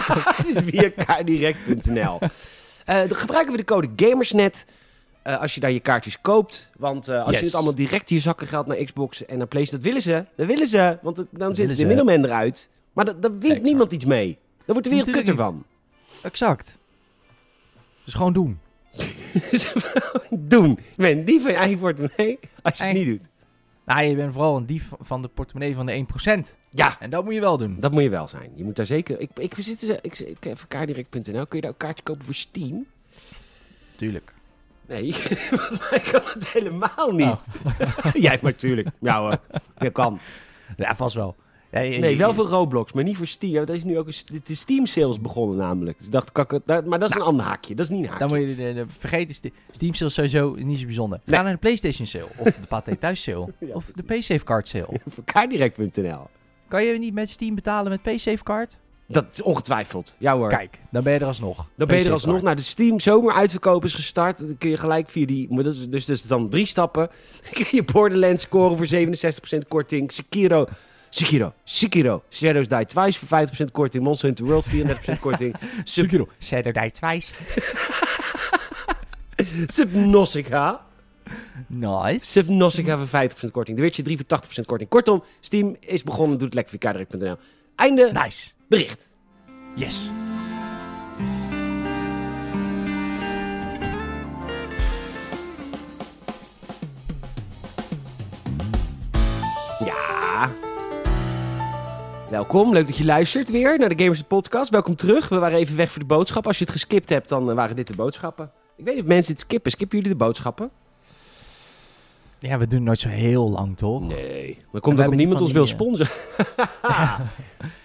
is 0.48 0.56
via 0.66 0.90
kaardirect.nl. 0.90 2.20
Eh, 2.86 2.98
dan 3.00 3.16
gebruiken 3.16 3.52
we 3.52 3.58
de 3.58 3.64
code 3.64 3.88
GAMERSNET 3.96 4.66
eh, 5.22 5.40
als 5.42 5.54
je 5.56 5.60
daar 5.60 5.72
je 5.72 5.80
kaartjes 5.80 6.22
koopt. 6.22 6.70
Want 6.78 7.08
eh, 7.08 7.20
als 7.24 7.30
Yes. 7.32 7.40
je 7.40 7.46
het 7.46 7.56
allemaal 7.56 7.76
direct 7.76 8.10
je 8.10 8.20
zakken 8.20 8.48
gaat 8.48 8.68
naar 8.68 8.78
Xbox 8.84 9.26
en 9.26 9.38
naar 9.38 9.48
PlayStation, 9.48 9.94
dat 9.94 10.04
willen 10.06 10.26
ze. 10.26 10.36
Dat 10.36 10.46
willen 10.48 10.68
ze, 10.68 10.98
want 11.02 11.18
het- 11.18 11.28
dan 11.32 11.56
zit 11.56 11.78
de 11.78 11.86
middelman 11.86 12.26
eruit. 12.26 12.70
Maar 12.94 13.20
daar 13.20 13.38
wint 13.40 13.62
niemand 13.62 13.92
iets 13.92 14.06
mee. 14.06 14.38
Daar 14.58 14.66
wordt 14.66 14.84
de 14.84 14.90
wereld 14.90 15.12
kutter 15.12 15.34
niet. 15.34 15.44
van. 15.44 15.64
Exact. 16.24 16.78
Dus 18.10 18.18
gewoon 18.18 18.34
doen. 18.34 18.60
Doen. 20.30 20.70
Je 20.70 20.96
bent 20.96 21.28
die 21.28 21.42
van 21.42 21.52
je 21.52 21.58
eigen 21.58 21.80
portemonnee 21.80 22.40
als 22.62 22.78
je 22.78 22.84
het 22.84 22.94
niet 22.96 23.06
doet. 23.06 23.28
Nou, 23.86 24.02
je 24.02 24.16
bent 24.16 24.34
vooral 24.34 24.58
een 24.58 24.66
dief 24.66 24.92
van 25.00 25.22
de 25.22 25.28
portemonnee 25.28 25.76
van 25.76 25.86
de 25.86 26.06
1%. 26.46 26.56
Ja, 26.70 27.00
En 27.00 27.10
dat 27.10 27.24
moet 27.24 27.34
je 27.34 27.40
wel 27.40 27.58
doen. 27.58 27.80
dat 27.80 27.92
moet 27.92 28.04
je 28.04 28.10
wel 28.10 28.28
zijn. 28.28 28.52
Je 28.56 28.64
moet 28.64 28.76
daar 28.76 28.86
zeker... 28.86 29.20
Ik, 29.20 29.30
ik, 29.38 29.54
zit, 29.58 29.90
ik, 29.90 30.00
ik, 30.02 30.20
ik, 30.20 30.46
even 30.46 30.68
kaardirect.nl. 30.68 31.46
Kun 31.46 31.56
je 31.56 31.62
daar 31.62 31.72
ook 31.72 31.78
kaartjes 31.78 32.04
kopen 32.04 32.26
voor 32.26 32.34
Steam? 32.36 32.86
Tuurlijk. 33.96 34.34
Nee, 34.88 35.16
mij 35.90 36.00
kan 36.12 36.22
het 36.24 36.48
helemaal 36.48 37.12
niet. 37.12 37.28
Oh. 37.28 38.14
Jij 38.26 38.40
maar 38.42 38.52
natuurlijk. 38.52 38.88
Ja 39.00 39.20
hoor, 39.20 39.40
dat 39.78 39.92
kan. 39.92 40.20
Ja, 40.78 40.96
vast 40.96 41.16
wel. 41.16 41.36
Ja, 41.72 41.80
Nee, 41.80 42.18
wel 42.18 42.34
voor 42.34 42.46
Roblox, 42.46 42.94
maar 42.94 43.04
niet 43.04 43.18
voor 43.18 43.28
Steam. 43.28 43.54
Ja, 43.54 43.66
dat 43.66 43.76
is 43.76 43.84
nu 43.84 43.98
ook 43.98 44.08
een, 44.08 44.42
de 44.44 44.56
Steam 44.56 44.86
sales 44.86 45.22
begonnen 45.22 45.58
namelijk. 45.58 45.98
Dus 45.98 46.10
dacht, 46.10 46.38
ik 46.38 46.60
dat- 46.66 46.86
maar 46.86 47.00
dat 47.00 47.10
is 47.10 47.16
een 47.16 47.22
ander 47.22 47.46
haakje. 47.46 47.76
Dat 47.76 47.86
is 47.86 47.92
niet 47.92 48.04
een 48.04 48.10
haakje. 48.10 48.28
Dan 48.28 48.38
moet 48.38 48.48
je 48.48 48.56
de, 48.56 48.86
de, 49.10 49.26
de 49.42 49.52
Steam 49.72 49.94
sale 49.94 50.10
sowieso 50.12 50.56
niet 50.58 50.78
zo 50.78 50.86
bijzonder. 50.86 51.20
Ga 51.26 51.32
Nee. 51.32 51.44
naar 51.44 51.52
de 51.54 51.58
PlayStation 51.60 52.08
sale 52.08 52.28
of 52.38 52.56
de 52.56 52.68
Pathé 52.68 52.96
thuis 52.96 53.22
sale 53.24 53.48
Ja, 53.60 53.74
of 53.74 53.86
de 53.96 54.04
PaySafe 54.04 54.44
card 54.44 54.68
sale. 54.68 54.88
voor 55.08 55.24
kaardirect.nl. 55.24 56.28
Kan 56.68 56.84
je 56.84 56.98
niet 57.00 57.14
met 57.14 57.30
Steam 57.30 57.56
betalen 57.56 57.92
met 57.92 58.02
PaySafe 58.02 58.44
card? 58.44 58.78
Dat 59.08 59.26
is 59.32 59.42
ongetwijfeld. 59.42 60.16
Ja 60.18 60.36
hoor. 60.38 60.50
Kijk, 60.50 60.80
dan 60.92 61.04
ben 61.04 61.14
je 61.14 61.20
er 61.20 61.26
alsnog. 61.26 61.66
dan 61.76 61.88
ben 61.88 61.98
je 61.98 62.06
er 62.06 62.12
alsnog. 62.12 62.42
Nou, 62.42 62.56
de 62.56 62.62
Steam 62.62 63.00
zomeruitverkoop 63.00 63.84
is 63.84 63.94
gestart. 63.94 64.40
Dan 64.40 64.58
kun 64.58 64.70
je 64.70 64.78
gelijk 64.78 65.10
via 65.10 65.26
die... 65.26 65.48
Maar 65.54 65.64
dat 65.64 65.74
is, 65.74 65.90
dus, 65.90 66.06
dus 66.06 66.22
dan 66.22 66.50
drie 66.50 66.66
stappen. 66.66 67.10
Dan 67.42 67.52
kun 67.64 67.66
je 67.72 67.84
Borderlands 67.84 68.44
scoren 68.44 68.78
voor 68.78 68.88
67% 69.64 69.68
korting. 69.68 70.12
Sekiro... 70.12 70.68
Sekiro. 71.10 71.54
Sekiro. 71.64 72.24
Shadows 72.30 72.68
Die 72.68 72.86
Twice 72.86 73.26
voor 73.26 73.48
50% 73.68 73.72
korting. 73.72 74.04
Monster 74.04 74.28
Hunter 74.28 74.46
World 74.46 74.66
34% 74.68 75.20
korting. 75.26 75.56
Sekiro. 75.84 76.28
Saturday 76.38 76.90
Twice. 76.90 77.34
Subnautica. 79.68 80.86
Nice. 81.68 82.26
Subnautica 82.26 82.98
voor 82.98 83.30
50% 83.48 83.52
korting. 83.52 83.78
The 83.78 83.84
Witcher 83.84 84.04
3 84.04 84.18
voor 84.18 84.40
80% 84.62 84.66
korting. 84.66 84.90
Kortom, 84.90 85.24
Steam 85.40 85.76
is 85.80 86.04
begonnen. 86.04 86.38
Doe 86.38 86.46
het 86.46 86.56
lekker 86.56 86.78
via 86.80 86.92
kaardirect.nl. 86.92 87.38
Einde 87.76 88.12
Nice. 88.14 88.50
bericht. 88.68 89.08
Yes. 89.76 90.10
Welkom, 102.30 102.74
leuk 102.74 102.88
dat 102.88 102.98
je 102.98 103.06
luistert 103.06 103.50
weer 103.50 103.80
naar 103.80 103.90
de 103.90 104.04
Gamers 104.04 104.22
Podcast. 104.22 104.70
Welkom 104.70 104.96
terug. 104.96 105.30
We 105.30 105.38
waren 105.38 105.58
even 105.58 105.76
weg 105.76 105.92
voor 105.92 106.02
de 106.02 106.08
boodschap. 106.08 106.48
Als 106.48 106.58
je 106.58 106.64
het 106.64 106.74
geskipt 106.74 107.10
hebt, 107.10 107.30
dan 107.30 107.50
eh, 107.50 107.56
waren 107.56 107.76
dit 107.76 107.88
de 107.88 107.96
boodschappen. 107.96 108.52
Ik 108.78 108.86
weet 108.86 108.94
niet 108.94 109.04
of 109.04 109.10
mensen 109.10 109.34
het 109.34 109.42
skippen. 109.42 109.72
Skippen 109.72 109.98
jullie 109.98 110.14
de 110.14 110.24
boodschappen? 110.24 110.70
Ja, 112.40 112.58
we 112.58 112.68
doen 112.68 112.84
nooit 112.84 113.00
zo 113.00 113.10
heel 113.10 113.50
lang, 113.50 113.78
toch? 113.78 114.08
Nee. 114.08 114.56
Maar 114.56 114.66
we 114.72 114.80
komt 114.80 115.00
ook 115.02 115.16
niemand 115.16 115.42
ons 115.42 115.52
van 115.52 115.60
wil 115.62 115.66
die, 115.66 115.74
sponsoren. 115.74 116.12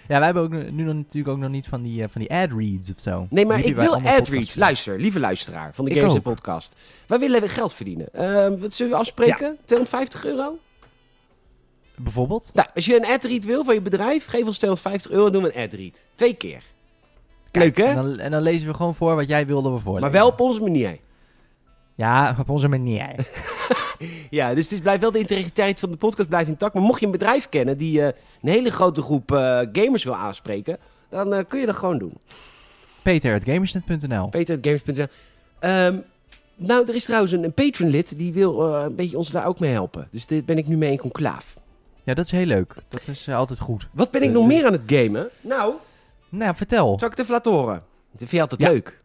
Ja, 0.07 0.17
wij 0.17 0.25
hebben 0.25 0.43
ook 0.43 0.71
nu 0.71 0.83
natuurlijk 0.93 1.33
ook 1.33 1.41
nog 1.41 1.49
niet 1.49 1.67
van 1.67 1.81
die, 1.81 2.03
eh, 2.03 2.09
van 2.09 2.21
die 2.21 2.33
ad 2.33 2.51
reads 2.57 2.91
of 2.91 2.99
zo. 2.99 3.27
Nee, 3.29 3.45
maar 3.45 3.57
Die 3.57 3.65
ik 3.65 3.75
wil 3.75 3.95
ad 3.95 4.27
reads. 4.27 4.55
Luister, 4.55 4.99
lieve 4.99 5.19
luisteraar 5.19 5.73
van 5.73 5.85
de 5.85 5.93
Gamers. 5.93 6.19
Podcast. 6.19 6.75
Wij 7.07 7.19
willen 7.19 7.39
weer 7.39 7.49
geld 7.49 7.73
verdienen. 7.73 8.13
Ehm, 8.13 8.57
wat 8.57 8.73
zullen 8.73 8.91
we 8.91 8.97
afspreken? 8.97 9.57
250 9.65 10.25
euro? 10.25 10.57
Bijvoorbeeld? 11.97 12.51
Nou, 12.53 12.67
als 12.75 12.85
je 12.85 12.95
een 12.95 13.05
ad 13.05 13.23
read 13.23 13.43
wil 13.43 13.63
van 13.63 13.73
je 13.73 13.81
bedrijf, 13.81 14.25
geef 14.25 14.45
ons 14.45 14.57
250 14.57 15.11
euro, 15.11 15.29
doen 15.29 15.43
we 15.43 15.57
een 15.57 15.63
ad 15.63 15.73
read. 15.73 16.05
Twee 16.15 16.33
keer. 16.33 16.63
Leuk, 17.51 17.77
hè? 17.77 17.83
En 17.83 17.95
dan, 17.95 18.19
en 18.19 18.31
dan 18.31 18.41
lezen 18.41 18.67
we 18.67 18.73
gewoon 18.73 18.95
voor 18.95 19.15
wat 19.15 19.27
jij 19.27 19.45
wilde 19.45 19.69
we 19.69 19.79
voorlezen. 19.79 20.01
Maar 20.01 20.19
wel 20.19 20.27
op 20.27 20.39
onze 20.39 20.61
manier. 20.61 20.97
Ja, 21.95 22.35
op 22.39 22.49
onze 22.49 22.67
manier. 22.67 23.15
Ja, 24.29 24.53
dus 24.53 24.63
het 24.63 24.73
is, 24.73 24.79
blijft 24.79 25.01
wel 25.01 25.11
de 25.11 25.19
integriteit 25.19 25.79
van 25.79 25.91
de 25.91 25.97
podcast 25.97 26.29
blijft 26.29 26.49
intact. 26.49 26.73
Maar 26.73 26.83
mocht 26.83 26.99
je 26.99 27.05
een 27.05 27.11
bedrijf 27.11 27.49
kennen 27.49 27.77
die 27.77 28.01
eh, 28.01 28.05
een 28.41 28.49
hele 28.49 28.71
grote 28.71 29.01
groep 29.01 29.31
eh, 29.31 29.61
gamers 29.71 30.03
wil 30.03 30.15
aanspreken, 30.15 30.77
dan 31.09 31.33
eh, 31.33 31.43
kun 31.47 31.59
je 31.59 31.65
dat 31.65 31.75
gewoon 31.75 31.97
doen. 31.97 32.13
Peter.gamersnet.nl 33.01 34.27
Peter.games.nl 34.29 35.07
Ehm 35.59 35.97
Nou, 36.55 36.87
er 36.87 36.95
is 36.95 37.03
trouwens 37.03 37.31
een, 37.31 37.43
een 37.43 37.53
Patreon-lid 37.53 38.17
die 38.17 38.33
wil 38.33 38.61
een 38.61 38.95
beetje 38.95 39.17
ons 39.17 39.31
daar 39.31 39.45
ook 39.45 39.59
mee 39.59 39.71
helpen. 39.71 40.07
Dus 40.11 40.25
dit 40.25 40.45
ben 40.45 40.57
ik 40.57 40.67
nu 40.67 40.77
mee 40.77 40.91
in 40.91 40.97
conclaaf. 40.97 41.55
Ja, 42.05 42.13
dat 42.13 42.25
is 42.25 42.31
heel 42.31 42.45
leuk. 42.45 42.75
Dat 42.89 43.07
is 43.07 43.27
eh, 43.27 43.35
altijd 43.37 43.59
goed. 43.59 43.87
Wat 43.91 44.11
ben 44.11 44.21
ik 44.21 44.27
Eh, 44.27 44.33
nog 44.33 44.47
de- 44.47 44.53
meer 44.53 44.65
aan 44.65 44.71
het 44.71 44.83
gamen? 44.85 45.29
Nou, 45.41 45.73
Nou, 46.29 46.55
vertel. 46.55 46.85
zal 46.99 47.07
ik 47.07 47.13
het 47.17 47.19
even 47.19 47.33
laten 47.33 47.51
horen? 47.51 47.83
Dat 48.11 48.17
vind 48.17 48.31
je 48.31 48.41
altijd 48.41 48.61
Ja. 48.61 48.69
leuk. 48.69 49.01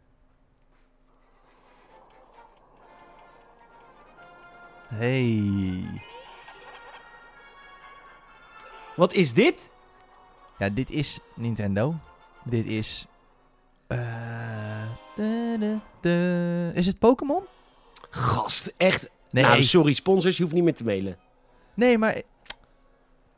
Hey. 4.89 5.83
Wat 8.97 9.13
is 9.13 9.33
dit? 9.35 9.71
Ja, 10.59 10.69
dit 10.69 10.91
is 10.91 11.19
Nintendo. 11.35 11.95
Dit 12.45 12.67
is... 12.67 13.07
eh. 13.87 14.79
Is 16.75 16.87
het 16.87 16.99
Pokémon? 16.99 17.43
Gast, 18.11 18.75
echt. 18.77 19.11
Nee. 19.31 19.45
Nou, 19.45 19.63
sorry, 19.63 19.93
sponsors, 19.93 20.37
je 20.37 20.43
hoeft 20.43 20.55
niet 20.55 20.65
meer 20.65 20.75
te 20.75 20.85
mailen. 20.85 21.19
nee, 21.75 21.99
maar... 21.99 22.23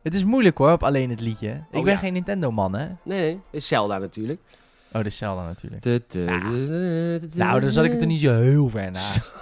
Het 0.03 0.14
is 0.14 0.24
moeilijk 0.24 0.59
hoor, 0.59 0.72
op 0.72 0.82
alleen 0.82 1.11
het 1.11 1.20
liedje. 1.20 1.48
ik 1.48 1.78
Oh, 1.78 1.84
ben 1.84 1.92
ja. 1.92 1.98
geen 1.98 2.12
Nintendo-man, 2.12 2.74
hè? 2.74 2.86
Nee, 3.03 3.20
nee, 3.20 3.30
het 3.30 3.40
is 3.50 3.66
Zelda 3.66 3.98
natuurlijk. 3.98 4.40
Oh, 4.92 5.05
is 5.05 5.16
Zelda 5.16 5.46
natuurlijk. 5.46 5.84
Nou, 6.12 7.28
Nou, 7.34 7.61
dan 7.61 7.70
zat 7.70 7.84
ik 7.84 7.90
het 7.90 8.00
er 8.00 8.07
niet 8.07 8.20
zo 8.20 8.32
heel 8.32 8.68
ver 8.68 8.90
naast. 8.90 9.34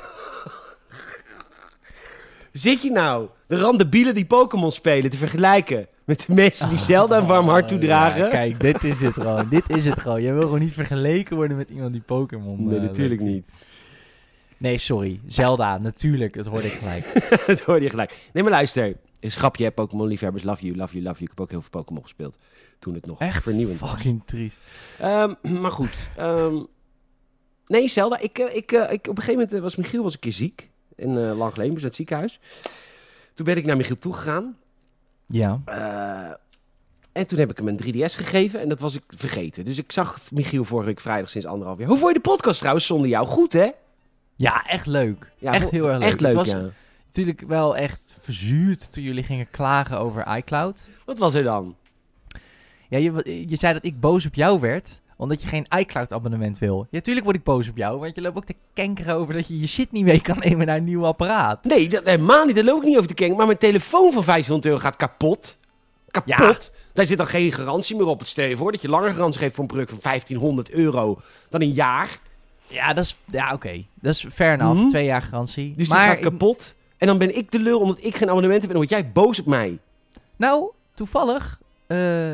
Zit 2.52 2.82
je 2.82 2.90
nou 2.90 3.28
de 3.46 3.58
randebielen 3.58 4.14
die 4.14 4.24
Pokémon 4.24 4.72
spelen 4.72 5.10
te 5.10 5.16
vergelijken 5.16 5.86
met 6.04 6.24
de 6.26 6.34
mensen 6.34 6.68
die 6.68 6.78
Zelda 6.78 7.18
een 7.18 7.26
warm 7.26 7.48
hart 7.48 7.68
toedragen? 7.68 8.24
Ja, 8.24 8.28
kijk, 8.28 8.60
dit 8.60 8.84
is 8.84 9.00
het 9.00 9.14
gewoon. 9.14 9.48
dit 9.48 9.76
is 9.76 9.86
het 9.86 10.00
gewoon. 10.00 10.22
Jij 10.22 10.32
wil 10.32 10.42
gewoon 10.42 10.60
niet 10.60 10.72
vergeleken 10.72 11.36
worden 11.36 11.56
met 11.56 11.70
iemand 11.70 11.92
die 11.92 12.00
Pokémon... 12.00 12.66
nee, 12.66 12.76
eh, 12.78 12.82
natuurlijk 12.82 13.20
niet. 13.20 13.48
Nee, 14.56 14.78
sorry. 14.78 15.20
Zelda, 15.26 15.78
natuurlijk. 15.78 16.34
Dat 16.34 16.46
hoorde 16.46 16.66
ik 16.66 16.72
gelijk. 16.72 17.28
dat 17.46 17.60
hoorde 17.60 17.84
je 17.84 17.90
gelijk. 17.90 18.14
Nee, 18.32 18.42
maar 18.42 18.52
luister. 18.52 18.96
Een 19.20 19.30
grapje, 19.30 19.64
hè, 19.64 19.70
Pokémon-liefhebbers. 19.70 20.44
Love 20.44 20.64
you, 20.64 20.76
love 20.76 20.92
you, 20.92 21.04
love 21.04 21.18
you. 21.18 21.22
Ik 21.22 21.28
heb 21.28 21.40
ook 21.40 21.50
heel 21.50 21.60
veel 21.60 21.70
Pokémon 21.70 22.02
gespeeld. 22.02 22.36
Toen 22.78 22.94
het 22.94 23.06
nog 23.06 23.20
Echt? 23.20 23.42
vernieuwend 23.42 23.80
was. 23.80 23.90
Fucking 23.90 24.22
triest. 24.24 24.60
Ehm, 24.98 25.34
maar 25.62 25.70
goed. 25.72 26.08
ehm, 26.16 26.62
nee, 27.66 27.88
Zelda. 27.88 28.18
Ik, 28.18 28.38
eh, 28.38 28.56
ik, 28.56 28.72
eh, 28.72 28.92
ik, 28.92 29.00
op 29.00 29.06
een 29.08 29.14
gegeven 29.22 29.32
moment 29.32 29.52
eh, 29.52 29.60
was 29.60 29.76
Michiel 29.76 30.02
was 30.02 30.12
een 30.14 30.20
keer 30.20 30.32
ziek. 30.32 30.70
En 30.96 31.08
eh, 31.28 31.36
lang 31.38 31.52
geleden, 31.52 31.72
was 31.72 31.82
in 31.82 31.86
het 31.88 31.96
ziekenhuis. 31.96 32.40
Toen 33.34 33.46
ben 33.46 33.56
ik 33.56 33.64
naar 33.66 33.76
Michiel 33.76 33.96
toegegaan. 33.96 34.56
Ja. 35.26 35.60
En 37.12 37.26
toen 37.26 37.38
heb 37.38 37.50
ik 37.50 37.56
hem 37.56 37.68
een 37.68 37.80
3DS 37.84 38.14
gegeven. 38.16 38.60
En 38.60 38.68
dat 38.68 38.80
was 38.80 38.94
ik 38.94 39.02
vergeten. 39.08 39.64
Dus 39.64 39.78
ik 39.78 39.92
zag 39.92 40.20
Michiel 40.30 40.64
vorige 40.64 40.86
week 40.88 41.00
vrijdag 41.00 41.30
sinds 41.30 41.46
anderhalf 41.46 41.78
jaar. 41.78 41.88
Hoe 41.88 41.96
vond 41.98 42.12
je 42.14 42.20
de 42.22 42.28
podcast 42.28 42.58
trouwens 42.58 42.86
zonder 42.86 43.08
jou? 43.08 43.26
Goed, 43.26 43.52
hè? 43.52 43.70
Ja, 44.36 44.66
echt 44.66 44.86
leuk. 44.86 45.32
Ja, 45.38 45.52
echt 45.52 45.70
heel 45.70 45.88
erg 45.88 45.98
leuk. 45.98 46.08
Echt 46.08 46.20
leuk, 46.20 46.32
Het 46.32 46.40
was 46.40 46.50
ja. 46.50 46.70
Natuurlijk 47.16 47.40
wel 47.40 47.76
echt 47.76 48.16
verzuurd 48.20 48.92
toen 48.92 49.02
jullie 49.02 49.24
gingen 49.24 49.50
klagen 49.50 49.98
over 49.98 50.36
iCloud. 50.36 50.88
Wat 51.04 51.18
was 51.18 51.34
er 51.34 51.42
dan? 51.42 51.76
Ja, 52.88 52.98
je, 52.98 53.44
je 53.48 53.56
zei 53.56 53.72
dat 53.72 53.84
ik 53.84 54.00
boos 54.00 54.26
op 54.26 54.34
jou 54.34 54.60
werd, 54.60 55.00
omdat 55.16 55.42
je 55.42 55.48
geen 55.48 55.66
iCloud-abonnement 55.78 56.58
wil. 56.58 56.86
Ja, 56.90 57.00
tuurlijk 57.00 57.24
word 57.24 57.36
ik 57.36 57.44
boos 57.44 57.68
op 57.68 57.76
jou, 57.76 57.98
want 57.98 58.14
je 58.14 58.20
loopt 58.20 58.36
ook 58.36 58.44
te 58.44 58.54
kenkeren 58.74 59.14
over 59.14 59.34
dat 59.34 59.48
je 59.48 59.60
je 59.60 59.66
shit 59.66 59.92
niet 59.92 60.04
mee 60.04 60.20
kan 60.20 60.38
nemen 60.44 60.66
naar 60.66 60.76
een 60.76 60.84
nieuw 60.84 61.04
apparaat. 61.04 61.64
Nee, 61.64 61.88
dat, 61.88 62.04
helemaal 62.04 62.44
niet. 62.44 62.54
Daar 62.54 62.64
loop 62.64 62.80
ik 62.80 62.86
niet 62.86 62.96
over 62.96 63.08
te 63.08 63.14
kijken. 63.14 63.36
Maar 63.36 63.46
mijn 63.46 63.58
telefoon 63.58 64.12
van 64.12 64.24
500 64.24 64.66
euro 64.66 64.78
gaat 64.78 64.96
kapot. 64.96 65.58
Kapot. 66.10 66.72
Daar 66.92 67.06
zit 67.06 67.18
dan 67.18 67.26
geen 67.26 67.52
garantie 67.52 67.96
meer 67.96 68.06
op. 68.06 68.18
Het 68.18 68.28
stel 68.28 68.48
je 68.48 68.56
voor 68.56 68.72
dat 68.72 68.82
je 68.82 68.88
langer 68.88 69.14
garantie 69.14 69.40
geeft 69.40 69.54
voor 69.54 69.64
een 69.64 69.70
product 69.70 69.90
van 69.90 69.98
1500 70.02 70.70
euro 70.70 71.20
dan 71.48 71.60
een 71.60 71.72
jaar. 71.72 72.18
Ja, 72.66 72.92
dat 72.92 73.04
is, 73.04 73.16
ja 73.24 73.52
oké. 73.52 73.84
Dat 73.94 74.14
is 74.14 74.26
fair 74.32 74.52
enough. 74.52 74.78
Mhm. 74.78 74.88
Twee 74.88 75.04
jaar 75.04 75.22
garantie. 75.22 75.74
Dus 75.76 75.88
maar 75.88 76.06
die 76.06 76.24
gaat 76.24 76.32
kapot. 76.32 76.74
En 77.00 77.06
dan 77.06 77.18
ben 77.18 77.36
ik 77.36 77.50
de 77.50 77.58
lul 77.58 77.80
omdat 77.80 78.04
ik 78.04 78.16
geen 78.16 78.28
abonnement 78.28 78.62
heb. 78.62 78.70
En 78.70 78.78
dan 78.78 78.86
word 78.86 79.00
jij 79.00 79.12
boos 79.12 79.40
op 79.40 79.46
mij. 79.46 79.78
Nou, 80.36 80.70
toevallig, 80.94 81.60
eh, 81.86 82.32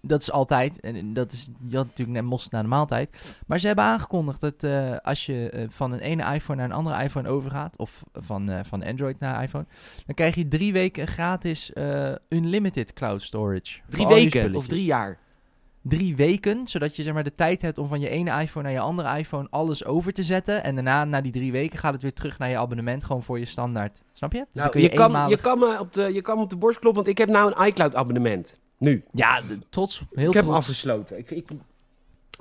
dat 0.00 0.20
is 0.20 0.30
altijd, 0.30 0.80
en 0.80 1.14
dat 1.14 1.32
is 1.32 1.48
je 1.68 1.76
had 1.76 1.86
natuurlijk 1.86 2.18
net 2.18 2.26
mosterd 2.26 2.52
na 2.52 2.62
de 2.62 2.68
maaltijd. 2.68 3.36
Maar 3.46 3.58
ze 3.58 3.66
hebben 3.66 3.84
aangekondigd 3.84 4.40
dat 4.40 4.62
eh, 4.62 4.96
als 4.96 5.26
je 5.26 5.50
eh, 5.50 5.64
van 5.68 5.92
een 5.92 6.00
ene 6.00 6.34
iPhone 6.34 6.58
naar 6.58 6.70
een 6.70 6.76
andere 6.76 7.02
iPhone 7.02 7.28
overgaat, 7.28 7.78
of 7.78 8.02
van, 8.12 8.64
van 8.64 8.84
Android 8.84 9.18
naar 9.18 9.42
iPhone, 9.42 9.66
dan 10.06 10.14
krijg 10.14 10.34
je 10.34 10.48
drie 10.48 10.72
weken 10.72 11.06
gratis 11.06 11.72
unlimited 12.28 12.92
cloud 12.92 13.22
storage. 13.22 13.80
Drie 13.88 14.06
weken 14.06 14.54
of 14.54 14.66
drie 14.66 14.84
jaar. 14.84 15.18
Drie 15.88 16.16
weken, 16.16 16.68
zodat 16.68 16.96
je 16.96 17.02
zeg 17.02 17.12
maar 17.14 17.24
de 17.24 17.34
tijd 17.34 17.62
hebt 17.62 17.78
om 17.78 17.88
van 17.88 18.00
je 18.00 18.08
ene 18.08 18.40
iPhone 18.40 18.64
naar 18.64 18.72
je 18.74 18.80
andere 18.80 19.18
iPhone 19.18 19.46
alles 19.50 19.84
over 19.84 20.12
te 20.12 20.22
zetten. 20.22 20.64
En 20.64 20.74
daarna, 20.74 21.04
na 21.04 21.20
die 21.20 21.32
drie 21.32 21.52
weken, 21.52 21.78
gaat 21.78 21.92
het 21.92 22.02
weer 22.02 22.12
terug 22.12 22.38
naar 22.38 22.50
je 22.50 22.58
abonnement, 22.58 23.04
gewoon 23.04 23.22
voor 23.22 23.38
je 23.38 23.44
standaard. 23.44 24.00
Snap 24.12 24.32
je? 24.32 24.38
Dus 24.38 24.54
Nou, 24.62 24.70
kun 24.70 24.80
je, 24.80 24.88
kan, 24.88 25.06
eenmalig- 25.06 25.36
je, 25.36 25.42
kan 25.42 25.58
me 25.58 25.78
op 25.80 25.92
de, 25.92 26.12
je 26.12 26.20
kan 26.22 26.36
me 26.36 26.42
op 26.42 26.50
de 26.50 26.56
borst 26.56 26.78
kloppen, 26.78 27.02
want 27.04 27.18
ik 27.18 27.26
heb 27.26 27.34
nou 27.36 27.52
een 27.56 27.66
iCloud 27.66 27.94
abonnement. 27.94 28.58
Nu. 28.78 29.04
Ja, 29.12 29.40
de- 29.40 29.58
trots. 29.70 30.02
Heel 30.14 30.28
ik 30.28 30.34
heb 30.34 30.44
hem 30.44 30.54
afgesloten. 30.54 31.18
Ik, 31.18 31.30
ik, 31.30 31.48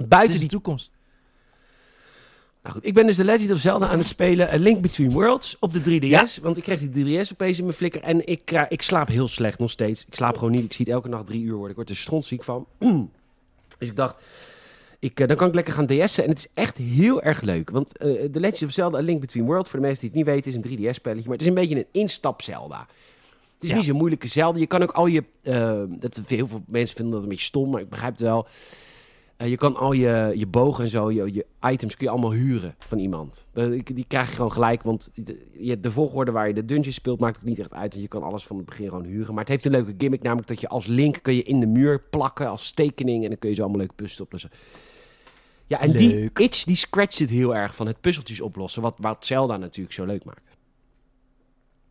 buiten 0.08 0.40
die 0.40 0.50
toekomst. 0.50 0.92
Nou 2.64 2.76
goed, 2.76 2.86
ik 2.86 2.94
ben 2.94 3.06
dus 3.06 3.16
de 3.16 3.24
Legend 3.24 3.52
of 3.52 3.60
Zelda 3.60 3.88
aan 3.90 3.98
het 3.98 4.08
spelen. 4.18 4.50
A 4.54 4.56
Link 4.58 4.82
Between 4.82 5.12
Worlds 5.12 5.58
op 5.60 5.74
de 5.74 5.80
3DS. 6.02 6.42
Want 6.42 6.58
ik 6.58 6.64
kreeg 6.64 6.80
die 6.90 7.24
3DS 7.26 7.32
opeens 7.32 7.58
in 7.58 7.64
mijn 7.64 7.76
flikker. 7.78 8.02
En 8.02 8.28
ik, 8.28 8.42
kra- 8.46 8.70
ik 8.70 8.82
slaap 8.82 9.08
heel 9.08 9.28
slecht 9.28 9.60
nog 9.60 9.72
steeds. 9.72 10.06
Ik 10.08 10.16
slaap 10.16 10.38
gewoon 10.38 10.52
niet. 10.52 10.64
Ik 10.64 10.74
zie 10.74 10.86
het 10.86 10.94
elke 10.94 11.08
nacht 11.10 11.26
drie 11.26 11.42
uur 11.42 11.52
worden. 11.54 11.70
Ik 11.70 11.76
word 11.76 11.90
er 11.90 11.96
strontziek 11.96 12.44
van. 12.44 12.68
dus 13.84 13.92
ik 13.92 13.98
dacht, 13.98 14.16
ik, 15.00 15.20
eh, 15.20 15.28
dan 15.28 15.38
kan 15.38 15.48
ik 15.48 15.54
lekker 15.56 15.74
gaan 15.74 15.86
DS'en. 15.86 16.24
En 16.24 16.30
het 16.30 16.38
is 16.40 16.48
echt 16.54 16.78
heel 16.78 17.22
erg 17.22 17.42
leuk. 17.42 17.70
Want 17.70 17.98
eh 17.98 18.08
The 18.32 18.40
Legend 18.40 18.64
of 18.64 18.72
Zelda 18.72 18.98
A 18.98 19.02
Link 19.02 19.20
Between 19.22 19.46
Worlds, 19.46 19.70
voor 19.70 19.80
de 19.80 19.86
mensen 19.86 20.02
die 20.02 20.10
het 20.10 20.18
niet 20.28 20.36
weten, 20.36 20.52
is 20.52 20.58
een 20.58 20.78
3DS-spelletje. 20.94 21.24
Maar 21.24 21.38
het 21.38 21.42
is 21.42 21.48
een 21.48 21.54
beetje 21.54 21.76
een 21.76 21.86
instap 21.92 22.42
Zelda. 22.42 22.80
Het 23.54 23.64
is 23.64 23.70
Ja. 23.70 23.76
niet 23.76 23.86
zo'n 23.86 23.98
moeilijke 23.98 24.28
Zelda. 24.28 24.60
Je 24.60 24.68
kan 24.68 24.82
ook 24.82 24.92
al 24.92 25.06
je... 25.06 25.24
eh, 25.42 25.82
dat, 25.88 26.22
heel 26.28 26.48
veel 26.48 26.64
mensen 26.68 26.96
vinden 26.96 27.14
dat 27.14 27.24
een 27.24 27.30
beetje 27.30 27.46
stom, 27.46 27.70
maar 27.70 27.82
ik 27.82 27.90
begrijp 27.90 28.12
het 28.12 28.22
wel. 28.22 28.48
Eh, 29.38 29.50
je 29.50 29.58
kan 29.58 29.76
al 29.76 29.92
je, 29.92 30.32
je 30.36 30.48
bogen 30.48 30.84
en 30.84 30.90
zo, 30.90 31.12
je, 31.12 31.34
je 31.34 31.46
items 31.62 31.96
kun 31.96 32.06
je 32.06 32.12
allemaal 32.12 32.32
huren 32.32 32.76
van 32.78 33.00
iemand. 33.00 33.48
Die, 33.54 33.94
die 33.94 34.06
krijg 34.08 34.30
je 34.30 34.36
gewoon 34.36 34.52
gelijk, 34.52 34.84
want 34.84 35.12
de, 35.14 35.80
de 35.80 35.92
volgorde 35.92 36.32
waar 36.32 36.48
je 36.48 36.54
de 36.54 36.66
dungeon 36.66 36.94
speelt 36.94 37.20
maakt 37.20 37.38
ook 37.38 37.44
niet 37.44 37.60
echt 37.60 37.74
uit. 37.74 37.92
Want 37.92 38.04
je 38.04 38.08
kan 38.08 38.24
alles 38.24 38.44
van 38.44 38.58
het 38.58 38.66
begin 38.66 38.88
gewoon 38.88 39.06
huren. 39.06 39.34
Maar 39.34 39.44
het 39.44 39.52
heeft 39.52 39.66
een 39.66 39.72
leuke 39.72 39.94
gimmick, 39.98 40.22
namelijk 40.22 40.48
dat 40.48 40.62
je 40.62 40.68
als 40.68 40.86
link 40.86 41.20
kun 41.22 41.36
je 41.36 41.44
in 41.44 41.60
de 41.60 41.68
muur 41.68 42.02
plakken 42.10 42.50
als 42.50 42.72
tekening. 42.72 43.24
En 43.24 43.30
dan 43.30 43.40
kun 43.40 43.50
je 43.50 43.56
zo 43.56 43.62
allemaal 43.62 43.80
leuke 43.80 43.96
puzzels 43.96 44.22
oplossen. 44.22 44.52
Ja, 45.68 45.80
en 45.80 45.92
die 45.92 46.30
itch 46.34 46.64
die 46.64 46.76
scratcht 46.76 47.20
het 47.20 47.30
heel 47.30 47.56
erg 47.56 47.76
van 47.76 47.88
het 47.88 48.02
puzzeltjes 48.02 48.42
oplossen. 48.42 48.82
Wat, 48.82 48.96
wat 48.98 49.26
Zelda 49.26 49.58
natuurlijk 49.58 49.96
zo 49.96 50.06
leuk 50.06 50.26
maakt. 50.26 50.58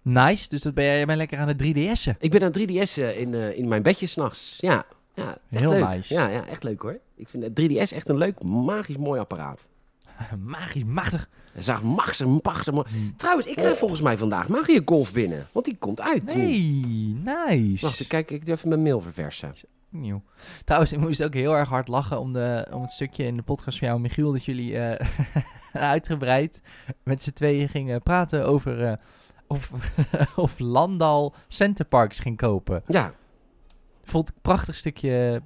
Nice, 0.03 0.49
dus 0.49 0.63
dat 0.63 0.75
ben 0.75 0.85
jij, 0.85 0.97
jij 0.97 1.07
bent 1.07 1.19
lekker 1.19 1.39
aan 1.39 1.57
de 1.57 1.65
3DS'en. 1.65 2.17
Ik 2.19 2.31
ben 2.31 2.43
aan 2.43 2.53
3DS 2.59 3.17
in, 3.17 3.35
eh, 3.35 3.59
in 3.59 3.69
mijn 3.69 3.83
bedje 3.83 4.07
s'nachts. 4.07 4.59
Ja, 4.61 4.87
ja 5.15 5.37
Heel 5.49 5.71
leuk. 5.71 5.89
nice. 5.89 6.15
Ja, 6.15 6.29
ja, 6.29 6.47
echt 6.47 6.63
leuk 6.63 6.83
hoor. 6.83 6.99
Ik 7.15 7.29
vind 7.29 7.43
het 7.43 7.61
3DS 7.61 7.97
echt 7.97 8.09
een 8.09 8.17
leuk, 8.17 8.43
magisch 8.43 8.97
mooi 8.97 9.21
apparaat. 9.21 9.69
Magisch, 10.39 10.85
machtig. 10.85 11.29
Zag 11.57 11.83
machtig, 11.83 12.27
machtig 12.43 12.75
mooi. 12.75 12.87
Trouwens, 13.17 13.47
ik 13.47 13.57
krijg 13.57 13.79
volgens 13.79 14.01
mij 14.01 14.19
vandaag 14.19 14.49
Magie 14.49 14.83
Golf 14.85 15.13
binnen. 15.13 15.47
Want 15.53 15.65
die 15.65 15.77
komt 15.79 16.01
uit. 16.01 16.35
nu. 16.35 16.43
Nee, 16.43 17.21
nice. 17.25 17.85
Wacht, 17.87 18.01
ik 18.01 18.09
kijk 18.09 18.31
ik 18.31 18.45
doe 18.47 18.55
even 18.55 18.69
mijn 18.69 18.83
mail 18.83 19.01
verversen. 19.01 19.55
Nieuw. 19.89 20.23
Trouwens, 20.65 20.93
ik 20.93 20.99
moest 20.99 21.23
ook 21.23 21.35
heel 21.35 21.57
erg 21.57 21.69
hard 21.69 21.89
lachen 21.89 22.21
om, 22.21 22.33
de, 22.33 22.67
om 22.71 22.83
het 22.83 22.91
stukje 22.91 23.25
in 23.25 23.37
de 23.37 23.43
podcast 23.43 23.79
van 23.79 23.89
jou, 23.89 24.01
Michiel, 24.01 24.33
dat 24.33 24.45
jullie 24.45 24.79
eh, 24.79 25.07
uitgebreid 25.73 26.61
met 27.03 27.23
z'n 27.23 27.33
tweeën 27.33 27.69
gingen 27.69 28.03
praten 28.03 28.47
over 28.47 28.85
eh, 28.85 28.93
of, 29.47 29.71
of 30.37 30.59
Landal 30.59 31.35
Centerparks 31.49 32.19
ging 32.19 32.37
kopen. 32.37 32.83
Ja, 32.87 33.15
Vond 34.05 34.29
ik 34.29 34.35
een 34.35 34.41
prachtig 34.43 34.75
stukje 34.77 35.43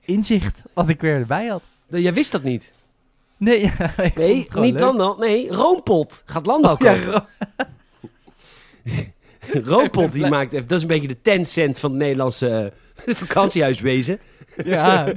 inzicht 0.00 0.62
wat 0.72 0.88
ik 0.88 1.00
weer 1.00 1.14
erbij 1.14 1.46
had. 1.46 1.62
jij 1.88 2.14
wist 2.14 2.32
dat 2.32 2.42
niet. 2.42 2.72
Nee, 3.36 3.60
ja, 3.78 3.94
Nee, 4.14 4.36
niet 4.36 4.54
leuk. 4.54 4.78
Landal. 4.80 5.16
Nee, 5.18 5.48
Roompot 5.52 6.22
gaat 6.26 6.46
Landal 6.46 6.76
Ja, 6.84 6.94
kopen. 6.94 7.12
Ro- 7.12 7.26
Roompot 9.70 10.12
die 10.12 10.26
maakt 10.28 10.52
even... 10.52 10.66
Dat 10.68 10.76
is 10.76 10.82
een 10.82 10.88
beetje 10.88 11.08
de 11.08 11.20
10 11.20 11.44
cent 11.44 11.78
van 11.78 11.90
het 11.90 11.98
Nederlandse 11.98 12.72
eh, 13.06 13.14
vakantiehuiswezen. 13.24 14.18
ja, 14.64 15.12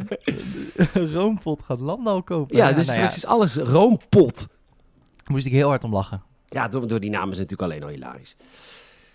Roompot 0.93 1.62
gaat 1.64 1.80
Landal 1.80 2.24
kopen. 2.24 2.57
Ja, 2.57 2.72
dus 2.72 2.86
nou 2.86 2.97
straks 2.97 3.16
is 3.16 3.26
alles 3.26 3.55
Roompot. 3.55 4.47
moest 5.28 5.45
ik 5.45 5.51
heel 5.51 5.68
hard 5.68 5.84
om 5.84 5.93
lachen. 5.93 6.24
Ja, 6.49 6.68
door, 6.68 6.88
door 6.88 6.99
die 6.99 7.10
namen 7.10 7.32
is 7.32 7.38
natuurlijk 7.38 7.72
alleen 7.72 7.84
al 7.84 7.89
hilarisch. 7.89 8.36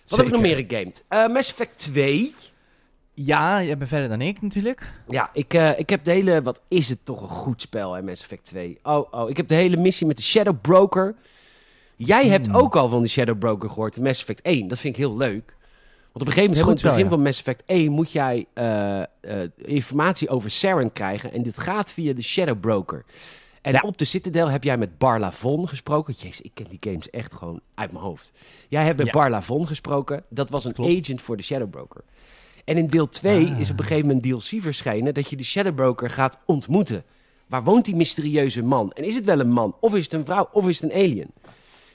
Wat 0.07 0.17
heb 0.17 0.27
ik 0.27 0.33
nog 0.33 0.41
meer 0.41 0.65
gegamed? 0.67 1.03
Eh 1.07 1.27
Mass 1.27 1.49
Effect 1.49 1.77
2. 1.79 2.33
Ja, 3.15 3.63
jij 3.63 3.77
bent 3.77 3.89
verder 3.89 4.09
dan 4.09 4.21
ik 4.21 4.41
natuurlijk. 4.41 4.91
Ja, 5.07 5.29
ik, 5.33 5.53
eh, 5.53 5.79
ik 5.79 5.89
heb 5.89 6.03
de 6.03 6.11
hele... 6.11 6.41
Wat 6.41 6.61
is 6.67 6.89
het 6.89 7.05
toch 7.05 7.21
een 7.21 7.27
goed 7.27 7.61
spel, 7.61 7.93
hè, 7.93 8.01
Mass 8.01 8.21
Effect 8.21 8.45
2. 8.45 8.79
Oh, 8.83 9.13
oh, 9.13 9.29
ik 9.29 9.37
heb 9.37 9.47
de 9.47 9.55
hele 9.55 9.77
missie 9.77 10.07
met 10.07 10.17
de 10.17 10.23
Shadow 10.23 10.55
Broker. 10.61 11.15
Jij 11.95 12.27
hebt 12.27 12.45
Hmm. 12.47 12.55
ook 12.55 12.75
al 12.75 12.89
van 12.89 13.01
die 13.01 13.09
Shadow 13.11 13.37
Broker 13.39 13.69
gehoord, 13.69 13.95
de 13.95 14.01
Mass 14.01 14.19
Effect 14.19 14.41
1. 14.41 14.67
Dat 14.67 14.79
vind 14.79 14.93
ik 14.97 14.99
heel 14.99 15.17
leuk. 15.17 15.53
Want 16.11 16.27
op 16.27 16.27
een 16.27 16.41
gegeven 16.41 16.49
moment, 16.57 16.67
in 16.67 16.87
het 16.87 16.95
begin 16.95 17.03
ja. 17.03 17.09
van 17.09 17.21
Mass 17.21 17.39
Effect 17.39 17.63
1, 17.65 17.91
moet 17.91 18.11
jij 18.11 18.45
eh, 18.53 19.01
eh, 19.01 19.07
informatie 19.55 20.29
over 20.29 20.51
Saren 20.51 20.91
krijgen. 20.93 21.31
En 21.33 21.43
dit 21.43 21.57
gaat 21.57 21.91
via 21.91 22.13
de 22.13 22.21
Shadow 22.23 22.59
Broker. 22.59 23.05
En 23.61 23.71
Ja. 23.73 23.81
op 23.81 23.97
de 23.97 24.05
Citadel 24.05 24.47
heb 24.49 24.63
jij 24.63 24.77
met 24.77 24.97
Barla 24.97 25.31
Von 25.31 25.67
gesproken. 25.67 26.13
Jezus, 26.17 26.41
ik 26.41 26.51
ken 26.53 26.65
die 26.69 26.77
games 26.91 27.09
echt 27.09 27.33
gewoon 27.33 27.59
uit 27.75 27.91
mijn 27.91 28.03
hoofd. 28.03 28.31
Jij 28.69 28.83
hebt 28.85 28.97
met 28.97 29.05
Ja. 29.07 29.11
Barla 29.13 29.41
Von 29.41 29.67
gesproken. 29.67 30.23
Dat 30.29 30.49
was 30.49 30.63
Dat 30.63 30.77
een 30.77 30.85
klopt. 30.85 30.99
agent 31.01 31.21
voor 31.21 31.37
de 31.37 31.43
Shadow 31.43 31.69
Broker. 31.69 32.01
En 32.65 32.77
in 32.77 32.87
deel 32.87 33.09
2 33.09 33.45
Ah. 33.51 33.59
is 33.59 33.69
op 33.71 33.79
een 33.79 33.85
gegeven 33.85 34.07
moment 34.07 34.23
DLC 34.25 34.61
verschenen 34.61 35.13
dat 35.13 35.29
je 35.29 35.35
de 35.35 35.43
Shadow 35.43 35.75
Broker 35.75 36.09
gaat 36.09 36.37
ontmoeten. 36.45 37.03
Waar 37.47 37.63
woont 37.63 37.85
die 37.85 37.95
mysterieuze 37.95 38.63
man? 38.63 38.91
En 38.91 39.03
is 39.03 39.15
het 39.15 39.25
wel 39.25 39.39
een 39.39 39.51
man? 39.51 39.75
Of 39.79 39.95
is 39.95 40.03
het 40.03 40.13
een 40.13 40.25
vrouw? 40.25 40.49
Of 40.51 40.67
is 40.67 40.81
het 40.81 40.91
een 40.91 40.97
alien? 40.97 41.31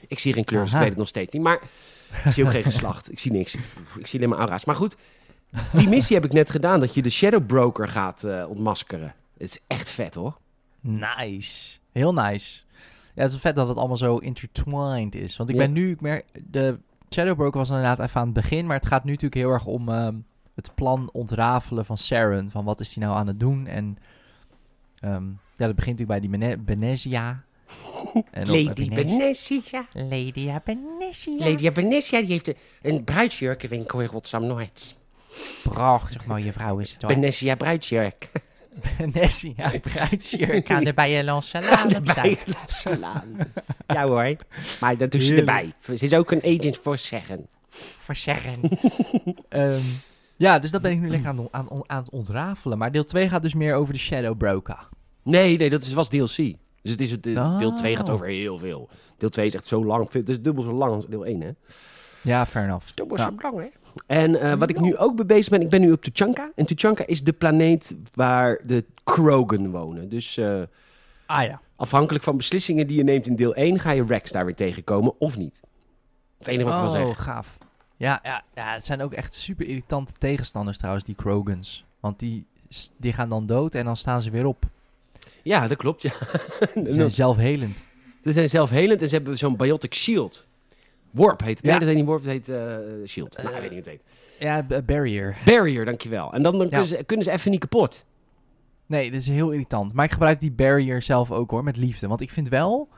Ik 0.07 0.19
zie 0.19 0.33
geen 0.33 0.43
kleur, 0.43 0.61
dus 0.63 0.73
ik 0.73 0.79
weet 0.79 0.87
het 0.89 0.97
nog 0.97 1.07
steeds 1.07 1.33
niet. 1.33 1.41
Maar 1.41 1.59
ik 2.25 2.31
zie 2.31 2.43
ook 2.43 2.51
geen 2.51 2.63
geslacht. 2.63 3.11
Ik 3.11 3.19
zie 3.19 3.31
niks. 3.31 3.55
Ik 3.97 4.07
zie 4.07 4.19
alleen 4.19 4.29
maar 4.29 4.39
aura's. 4.39 4.65
Maar 4.65 4.75
goed, 4.75 4.95
die 5.73 5.89
missie 5.89 6.15
heb 6.15 6.25
ik 6.25 6.33
net 6.33 6.49
gedaan. 6.49 6.79
Dat 6.79 6.93
je 6.93 7.01
de 7.01 7.09
Shadow 7.09 7.45
Broker 7.45 7.87
gaat 7.87 8.23
eh, 8.23 8.45
ontmaskeren. 8.49 9.13
Het 9.37 9.49
is 9.49 9.59
echt 9.67 9.89
vet 9.89 10.13
hoor. 10.15 10.37
Nice. 10.79 11.77
Heel 11.91 12.13
nice. 12.13 12.61
Ja, 13.15 13.21
het 13.21 13.31
is 13.31 13.37
vet 13.39 13.55
dat 13.55 13.67
het 13.67 13.77
allemaal 13.77 13.97
zo 13.97 14.17
intertwined 14.17 15.15
is. 15.15 15.37
Want 15.37 15.49
ik 15.49 15.55
Ja. 15.55 15.61
ben 15.61 15.71
nu, 15.71 15.91
ik 15.91 16.01
merk, 16.01 16.25
de 16.51 16.77
Shadow 17.09 17.35
Broker 17.35 17.59
was 17.59 17.69
inderdaad 17.69 17.99
even 17.99 18.19
aan 18.19 18.25
het 18.25 18.33
begin, 18.35 18.65
maar 18.65 18.75
het 18.77 18.85
gaat 18.85 19.03
nu 19.03 19.09
natuurlijk 19.11 19.41
heel 19.41 19.49
erg 19.51 19.65
om 19.65 19.89
ehm, 19.89 20.15
het 20.55 20.75
plan 20.75 21.09
ontrafelen 21.11 21.85
van 21.85 21.97
Saren. 21.97 22.51
Van 22.51 22.63
wat 22.65 22.79
is 22.79 22.95
hij 22.95 23.05
nou 23.05 23.17
aan 23.17 23.27
het 23.27 23.39
doen? 23.39 23.67
En 23.67 23.97
ehm, 24.99 25.25
ja, 25.55 25.65
dat 25.67 25.75
begint 25.75 25.99
natuurlijk 25.99 26.07
bij 26.07 26.19
die 26.19 26.29
Bene 26.29 26.57
Benezia. 26.57 27.43
En 28.31 28.49
op- 28.49 28.55
Lady 28.67 28.89
Benessia. 28.89 29.85
Lady 29.93 30.31
Benessia. 30.65 31.45
Lady 31.45 31.71
Benessia 31.71 32.19
die 32.19 32.29
heeft 32.29 32.47
een, 32.47 32.55
een 32.81 33.03
bruidsjurkenwinkel 33.03 34.01
in 34.01 34.07
Rotterdam-Noord. 34.07 34.95
Prachtig 35.63 36.25
mooie 36.25 36.51
vrouw 36.51 36.77
is 36.77 36.91
het 36.91 37.01
hoor. 37.01 37.13
Benessia 37.13 37.55
bruidsjurk. 37.55 38.29
Uit 39.57 39.81
Bruidsjurk. 39.81 40.65
Kan 40.65 40.85
er 40.85 40.93
bij 40.93 41.11
je 41.11 41.23
lansalade 41.23 41.95
op 41.95 42.05
Bij 42.05 42.37
staan. 42.65 42.97
slaan. 42.97 43.37
Ja 43.87 44.07
hoor. 44.07 44.35
Maar 44.79 44.97
dat 44.97 45.11
doet 45.11 45.23
ze 45.23 45.35
erbij. 45.35 45.73
Ze 45.81 45.93
is 45.93 46.13
ook 46.13 46.31
een 46.31 46.43
agent 46.43 46.77
voor 46.77 46.97
zeggen. 46.97 47.47
Voor 47.99 48.15
zeggen. 48.15 48.59
Ehm, 49.49 49.79
ja, 50.41 50.59
dus 50.59 50.71
dat 50.71 50.81
ben 50.81 50.91
ik 50.91 50.99
nu 50.99 51.09
lekker 51.09 51.29
aan, 51.29 51.37
het- 51.37 51.51
aan, 51.51 51.67
aan 51.85 51.97
het 52.01 52.09
ontrafelen. 52.09 52.77
Maar 52.77 52.91
deel 52.91 53.03
2 53.03 53.29
gaat 53.29 53.41
dus 53.41 53.53
meer 53.53 53.73
over 53.75 53.93
de 53.93 53.99
Shadow 53.99 54.37
Broker. 54.37 54.87
Nee, 55.23 55.57
nee, 55.57 55.69
dat 55.69 55.81
is, 55.81 55.93
was 55.93 56.09
DLC. 56.09 56.35
Dus 56.81 56.91
het 56.91 57.01
is, 57.01 57.11
het, 57.11 57.27
Oh. 57.27 57.57
deel 57.59 57.73
2 57.75 57.95
gaat 57.95 58.09
over 58.09 58.27
heel 58.27 58.57
veel. 58.57 58.89
Deel 59.17 59.29
2 59.29 59.45
is 59.45 59.55
echt 59.55 59.67
zo 59.67 59.85
lang. 59.85 60.11
Het 60.11 60.29
is 60.29 60.41
dubbel 60.41 60.63
zo 60.63 60.71
lang 60.73 60.93
als 60.93 61.05
deel 61.07 61.25
1, 61.25 61.41
hè? 61.41 61.49
Ja, 62.21 62.45
fair 62.45 62.65
enough. 62.65 62.85
Dubbel 62.93 63.17
zo 63.17 63.29
lang, 63.41 63.59
hè? 63.59 63.67
En 64.07 64.41
eh, 64.41 64.53
wat 64.57 64.69
ik 64.69 64.79
nu 64.79 64.97
ook 64.97 65.15
mee 65.15 65.25
bezig 65.25 65.49
ben, 65.49 65.61
ik 65.61 65.69
ben 65.69 65.81
nu 65.81 65.91
op 65.91 66.01
Tuchanka. 66.01 66.51
En 66.55 66.65
Tuchanka 66.65 67.05
is 67.05 67.23
de 67.23 67.33
planeet 67.33 67.95
waar 68.13 68.59
de 68.65 68.85
Krogan 69.03 69.71
wonen. 69.71 70.09
Dus 70.09 70.37
eh, 70.37 70.61
Ah 71.25 71.43
ja. 71.43 71.61
afhankelijk 71.75 72.23
van 72.23 72.37
beslissingen 72.37 72.87
die 72.87 72.97
je 72.97 73.03
neemt 73.03 73.27
in 73.27 73.35
deel 73.35 73.55
1, 73.55 73.79
ga 73.79 73.91
je 73.91 74.05
Rex 74.05 74.31
daar 74.31 74.45
weer 74.45 74.55
tegenkomen 74.55 75.13
of 75.19 75.37
niet. 75.37 75.59
Het 76.37 76.47
enige 76.47 76.63
wat 76.63 76.73
ik 76.73 76.79
wil 76.79 76.89
Oh, 76.89 76.95
zeggen. 76.95 77.15
gaaf. 77.23 77.57
Ja, 78.01 78.19
ja, 78.23 78.43
ja, 78.55 78.73
het 78.73 78.85
zijn 78.85 79.01
ook 79.01 79.13
echt 79.13 79.33
super 79.33 79.65
irritante 79.65 80.13
tegenstanders 80.17 80.77
trouwens, 80.77 81.05
die 81.05 81.15
Krogans. 81.15 81.85
Want 81.99 82.19
die, 82.19 82.45
die 82.97 83.13
gaan 83.13 83.29
dan 83.29 83.45
dood 83.45 83.75
en 83.75 83.85
dan 83.85 83.97
staan 83.97 84.21
ze 84.21 84.29
weer 84.29 84.45
op. 84.45 84.63
Ja, 85.43 85.67
dat 85.67 85.77
klopt, 85.77 86.01
ja. 86.01 86.11
Ze 86.73 86.87
zijn 86.89 87.11
zelfhelend. 87.11 87.75
Ze 88.23 88.31
zijn 88.31 88.49
zelfhelend 88.49 89.01
en 89.01 89.07
ze 89.07 89.15
hebben 89.15 89.37
zo'n 89.37 89.55
biotic 89.57 89.93
shield. 89.95 90.47
Warp 91.11 91.41
heet 91.41 91.55
het. 91.57 91.63
Nee, 91.63 91.73
Ja. 91.73 91.79
dat 91.79 91.87
heet 91.87 91.97
niet 91.97 92.05
Warp, 92.05 92.23
dat 92.23 92.31
heet 92.31 92.49
eh, 92.49 92.75
shield. 93.07 93.37
nou, 93.43 93.55
ik 93.55 93.61
weet 93.61 93.71
niet 93.71 93.85
hoe 93.85 93.93
het 93.93 94.03
heet. 94.39 94.69
Ja, 94.69 94.81
barrier. 94.81 95.37
Barrier, 95.45 95.85
dankjewel. 95.85 96.33
En 96.33 96.43
dan, 96.43 96.51
dan 96.57 96.61
Ja. 96.61 96.67
kunnen, 96.69 96.87
ze, 96.87 97.03
kunnen 97.03 97.25
ze 97.25 97.31
even 97.31 97.51
niet 97.51 97.59
kapot. 97.59 98.03
Nee, 98.85 99.11
dat 99.11 99.19
is 99.19 99.27
heel 99.27 99.51
irritant. 99.51 99.93
Maar 99.93 100.05
ik 100.05 100.11
gebruik 100.11 100.39
die 100.39 100.51
barrier 100.51 101.01
zelf 101.01 101.31
ook 101.31 101.51
hoor, 101.51 101.63
met 101.63 101.77
liefde. 101.77 102.07
Want 102.07 102.21
ik 102.21 102.29
vind 102.31 102.49
wel, 102.49 102.89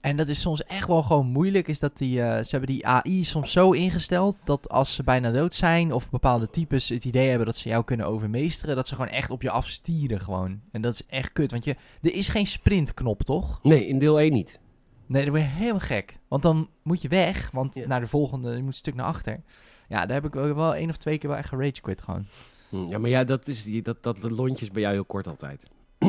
en 0.00 0.16
dat 0.16 0.28
is 0.28 0.40
soms 0.40 0.64
echt 0.64 0.86
wel 0.86 1.02
gewoon 1.02 1.26
moeilijk, 1.26 1.68
is 1.68 1.78
dat 1.78 1.98
die, 1.98 2.22
eh, 2.22 2.42
ze 2.44 2.50
hebben 2.50 2.70
die 2.70 2.86
AI 2.86 3.24
soms 3.24 3.52
zo 3.52 3.70
ingesteld 3.72 4.40
dat 4.44 4.68
als 4.68 4.94
ze 4.94 5.02
bijna 5.02 5.30
dood 5.30 5.54
zijn 5.54 5.92
of 5.92 6.10
bepaalde 6.10 6.50
types 6.50 6.88
het 6.88 7.04
idee 7.04 7.28
hebben 7.28 7.46
dat 7.46 7.56
ze 7.56 7.68
jou 7.68 7.84
kunnen 7.84 8.06
overmeesteren, 8.06 8.76
dat 8.76 8.88
ze 8.88 8.94
gewoon 8.94 9.10
echt 9.10 9.30
op 9.30 9.42
je 9.42 9.50
afstieren 9.50 10.20
gewoon. 10.20 10.60
En 10.72 10.80
dat 10.80 10.92
is 10.92 11.06
echt 11.06 11.32
kut, 11.32 11.50
want 11.50 11.64
je, 11.64 11.76
er 12.02 12.14
is 12.14 12.28
geen 12.28 12.46
sprintknop 12.46 13.22
toch? 13.22 13.58
Nee, 13.62 13.86
in 13.86 13.98
deel 13.98 14.20
1 14.20 14.32
niet. 14.32 14.60
Nee, 15.06 15.22
dan 15.24 15.30
word 15.30 15.42
je 15.44 15.48
helemaal 15.50 15.80
gek. 15.80 16.18
Want 16.28 16.42
dan 16.42 16.68
moet 16.82 17.02
je 17.02 17.08
weg, 17.08 17.50
want 17.50 17.74
Ja. 17.74 17.86
naar 17.86 18.00
de 18.00 18.06
volgende, 18.06 18.50
je 18.50 18.56
moet 18.58 18.66
een 18.66 18.72
stuk 18.72 18.94
naar 18.94 19.06
achter. 19.06 19.40
Ja, 19.88 20.06
daar 20.06 20.22
heb 20.22 20.24
ik 20.24 20.34
wel 20.54 20.74
één 20.74 20.88
of 20.88 20.96
twee 20.96 21.18
keer 21.18 21.28
wel 21.30 21.38
echt 21.38 21.48
gerage 21.48 21.80
quit 21.80 22.02
gewoon. 22.02 22.26
Hm, 22.68 22.86
Ja, 22.88 22.98
maar 22.98 23.10
ja, 23.10 23.24
dat, 23.24 23.48
is, 23.48 23.62
die- 23.62 23.82
dat, 23.82 24.02
dat, 24.02 24.20
dat 24.20 24.30
lontje 24.30 24.64
is 24.64 24.70
bij 24.70 24.82
jou 24.82 24.94
heel 24.94 25.04
kort 25.04 25.26
altijd. 25.26 25.66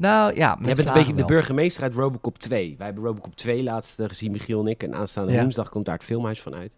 Nou 0.00 0.34
ja, 0.36 0.54
met 0.54 0.66
Jij 0.66 0.74
bent 0.74 0.88
een 0.88 0.94
beetje 0.94 1.14
de 1.14 1.24
burgemeester 1.24 1.82
uit 1.82 1.94
Robocop 1.94 2.38
2. 2.38 2.74
Wij 2.78 2.86
hebben 2.86 3.04
Robocop 3.04 3.36
2 3.36 3.62
laatst 3.62 4.00
eh, 4.00 4.08
gezien, 4.08 4.30
Michiel 4.32 4.60
en 4.60 4.66
ik. 4.66 4.82
En 4.82 4.94
aanstaande 4.94 5.32
Ja. 5.32 5.40
woensdag 5.40 5.68
komt 5.68 5.84
daar 5.84 5.94
het 5.94 6.04
filmhuis 6.04 6.40
van 6.42 6.54
uit. 6.54 6.76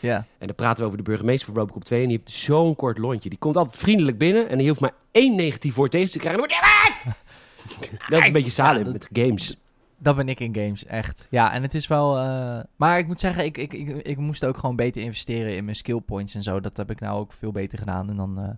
Ja. 0.00 0.16
En 0.38 0.46
dan 0.46 0.54
praten 0.56 0.78
we 0.78 0.84
over 0.84 0.96
de 0.96 1.02
burgemeester 1.04 1.46
van 1.46 1.56
Robocop 1.56 1.84
2. 1.84 2.02
En 2.02 2.08
die 2.08 2.20
heeft 2.24 2.38
zo'n 2.38 2.76
kort 2.76 2.98
lontje. 2.98 3.28
Die 3.28 3.38
komt 3.38 3.56
altijd 3.56 3.76
vriendelijk 3.76 4.18
binnen. 4.18 4.48
En 4.48 4.58
die 4.58 4.68
hoeft 4.68 4.80
maar 4.80 4.94
één 5.12 5.36
negatief 5.36 5.74
woord 5.74 5.90
tegen 5.90 6.10
te 6.10 6.18
krijgen. 6.18 6.40
Dat 8.08 8.20
is 8.20 8.26
een 8.26 8.32
beetje 8.32 8.50
Salem 8.50 8.84
dat- 8.84 8.92
met 8.92 9.08
games. 9.12 9.56
Dat 9.98 10.16
ben 10.16 10.28
ik 10.28 10.40
in 10.40 10.54
games, 10.54 10.84
echt. 10.84 11.26
Ja, 11.30 11.52
en 11.52 11.62
het 11.62 11.74
is 11.74 11.86
wel... 11.86 12.18
eh, 12.18 12.58
Maar 12.76 12.98
ik 12.98 13.06
moet 13.06 13.20
zeggen, 13.20 13.44
ik, 13.44 13.58
ik, 13.58 13.72
ik, 13.72 13.88
ik 13.88 14.16
moest 14.16 14.44
ook 14.44 14.56
gewoon 14.56 14.76
beter 14.76 15.02
investeren 15.02 15.56
in 15.56 15.64
mijn 15.64 15.76
skill 15.76 16.00
points 16.00 16.34
en 16.34 16.42
zo. 16.42 16.60
Dat 16.60 16.76
heb 16.76 16.90
ik 16.90 17.00
nou 17.00 17.18
ook 17.20 17.32
veel 17.32 17.52
beter 17.52 17.78
gedaan. 17.78 18.08
En 18.08 18.16
dan 18.16 18.38
eh 18.38 18.48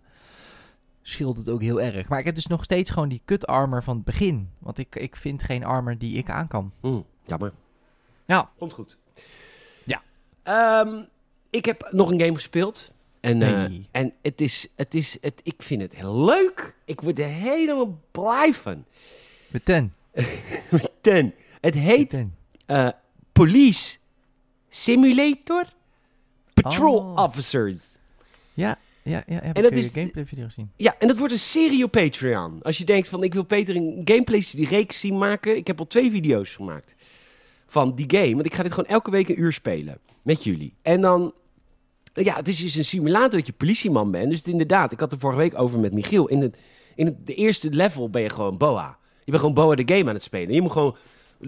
scheelt 1.10 1.36
het 1.36 1.48
ook 1.48 1.60
heel 1.62 1.80
erg. 1.80 2.08
Maar 2.08 2.18
ik 2.18 2.24
heb 2.24 2.34
dus 2.34 2.46
nog 2.46 2.64
steeds 2.64 2.90
gewoon 2.90 3.08
die 3.08 3.22
kut 3.24 3.46
armor 3.46 3.82
van 3.82 3.94
het 3.96 4.04
begin. 4.04 4.50
Want 4.58 4.78
ik, 4.78 4.96
ik 4.96 5.16
vind 5.16 5.42
geen 5.42 5.64
armor 5.64 5.98
die 5.98 6.16
ik 6.16 6.30
aan 6.30 6.48
kan. 6.48 6.72
Hm, 6.80 7.00
jammer. 7.24 7.52
Ja. 8.24 8.50
Komt 8.58 8.72
goed. 8.72 8.96
Ja. 9.84 10.02
Ehm, 10.42 11.02
ik 11.50 11.64
heb 11.64 11.88
nog 11.90 12.10
een 12.10 12.20
game 12.20 12.34
gespeeld. 12.34 12.92
En, 13.20 13.42
eh, 13.42 13.48
Hey. 13.48 13.88
en 13.90 14.12
het 14.22 14.40
is, 14.40 14.68
het 14.76 14.94
is, 14.94 15.18
het, 15.20 15.40
ik 15.42 15.62
vind 15.62 15.82
het 15.82 15.94
heel 15.94 16.24
leuk. 16.24 16.74
Ik 16.84 17.00
word 17.00 17.18
er 17.18 17.26
helemaal 17.26 18.00
blij 18.10 18.52
van. 18.52 18.84
Met 19.48 19.64
ten. 19.64 19.94
Ten. 21.00 21.34
Het 21.60 21.74
heet 21.74 22.10
ten. 22.10 22.36
eh, 22.66 22.88
Police 23.32 23.98
Simulator 24.68 25.64
Patrol 26.54 26.96
Oh. 26.98 27.16
Officers. 27.24 27.94
Ja, 28.54 28.78
ja, 29.10 29.22
ja. 29.26 29.34
Heb 29.34 29.56
En 29.56 29.64
ik 29.64 29.70
dat 29.70 29.72
is- 29.78 29.90
gameplay 29.92 30.26
video 30.26 30.44
gezien. 30.44 30.70
Ja, 30.76 30.94
en 30.98 31.08
dat 31.08 31.18
wordt 31.18 31.32
een 31.32 31.38
serie 31.38 31.84
op 31.84 31.90
Patreon. 31.90 32.62
Als 32.62 32.78
je 32.78 32.84
denkt 32.84 33.08
van, 33.08 33.22
ik 33.22 33.34
wil 33.34 33.42
Peter 33.44 33.76
een 33.76 34.00
gameplay 34.04 34.44
die 34.52 34.68
reeks 34.68 35.00
zien 35.00 35.18
maken. 35.18 35.56
Ik 35.56 35.66
heb 35.66 35.78
al 35.78 35.86
twee 35.86 36.10
video's 36.10 36.54
gemaakt 36.54 36.94
van 37.66 37.94
die 37.94 38.04
game. 38.18 38.34
Want 38.34 38.46
ik 38.46 38.54
ga 38.54 38.62
dit 38.62 38.72
gewoon 38.72 38.90
elke 38.90 39.10
week 39.10 39.28
een 39.28 39.40
uur 39.40 39.52
spelen 39.52 39.98
met 40.22 40.44
jullie. 40.44 40.74
En 40.82 41.00
dan, 41.00 41.32
ja, 42.12 42.36
het 42.36 42.48
is 42.48 42.56
dus 42.56 42.74
een 42.74 42.84
simulator 42.84 43.38
dat 43.38 43.46
je 43.46 43.52
politieman 43.52 44.10
bent. 44.10 44.28
Dus 44.28 44.38
het, 44.38 44.48
inderdaad, 44.48 44.92
ik 44.92 45.00
had 45.00 45.12
er 45.12 45.18
vorige 45.18 45.38
week 45.38 45.58
over 45.60 45.78
met 45.78 45.92
Michiel. 45.92 46.26
In, 46.26 46.40
het, 46.40 46.56
in 46.94 47.06
het, 47.06 47.26
de 47.26 47.34
eerste 47.34 47.70
level 47.70 48.10
ben 48.10 48.22
je 48.22 48.30
gewoon 48.30 48.56
boa. 48.56 48.98
Je 49.24 49.30
bent 49.30 49.38
gewoon 49.38 49.54
boa 49.54 49.74
de 49.74 49.94
game 49.96 50.08
aan 50.08 50.14
het 50.14 50.22
spelen. 50.22 50.54
Je 50.54 50.60
moet 50.62 50.72
gewoon 50.72 50.96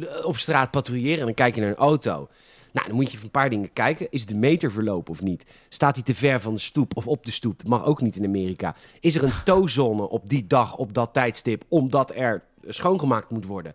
eh, 0.00 0.24
op 0.24 0.36
straat 0.36 0.70
patrouilleren 0.70 1.18
en 1.18 1.24
dan 1.24 1.34
kijk 1.34 1.54
je 1.54 1.60
naar 1.60 1.70
een 1.70 1.76
auto. 1.76 2.28
Nou, 2.72 2.86
dan 2.86 2.96
moet 2.96 3.10
je 3.10 3.16
van 3.16 3.24
een 3.24 3.30
paar 3.30 3.50
dingen 3.50 3.72
kijken. 3.72 4.06
Is 4.10 4.26
de 4.26 4.34
meter 4.34 4.72
verlopen 4.72 5.12
of 5.12 5.22
niet? 5.22 5.44
Staat 5.68 5.94
hij 5.94 6.04
te 6.04 6.14
ver 6.14 6.40
van 6.40 6.54
de 6.54 6.60
stoep 6.60 6.96
of 6.96 7.06
op 7.06 7.24
de 7.24 7.30
stoep? 7.30 7.58
Dat 7.58 7.66
mag 7.66 7.84
ook 7.84 8.00
niet 8.00 8.16
in 8.16 8.24
Amerika. 8.24 8.74
Is 9.00 9.14
er 9.14 9.22
een 9.24 9.42
toozone 9.44 10.08
op 10.08 10.28
die 10.28 10.46
dag, 10.46 10.76
op 10.76 10.94
dat 10.94 11.12
tijdstip, 11.12 11.64
omdat 11.68 12.12
er 12.14 12.42
schoongemaakt 12.66 13.30
moet 13.30 13.46
worden? 13.46 13.74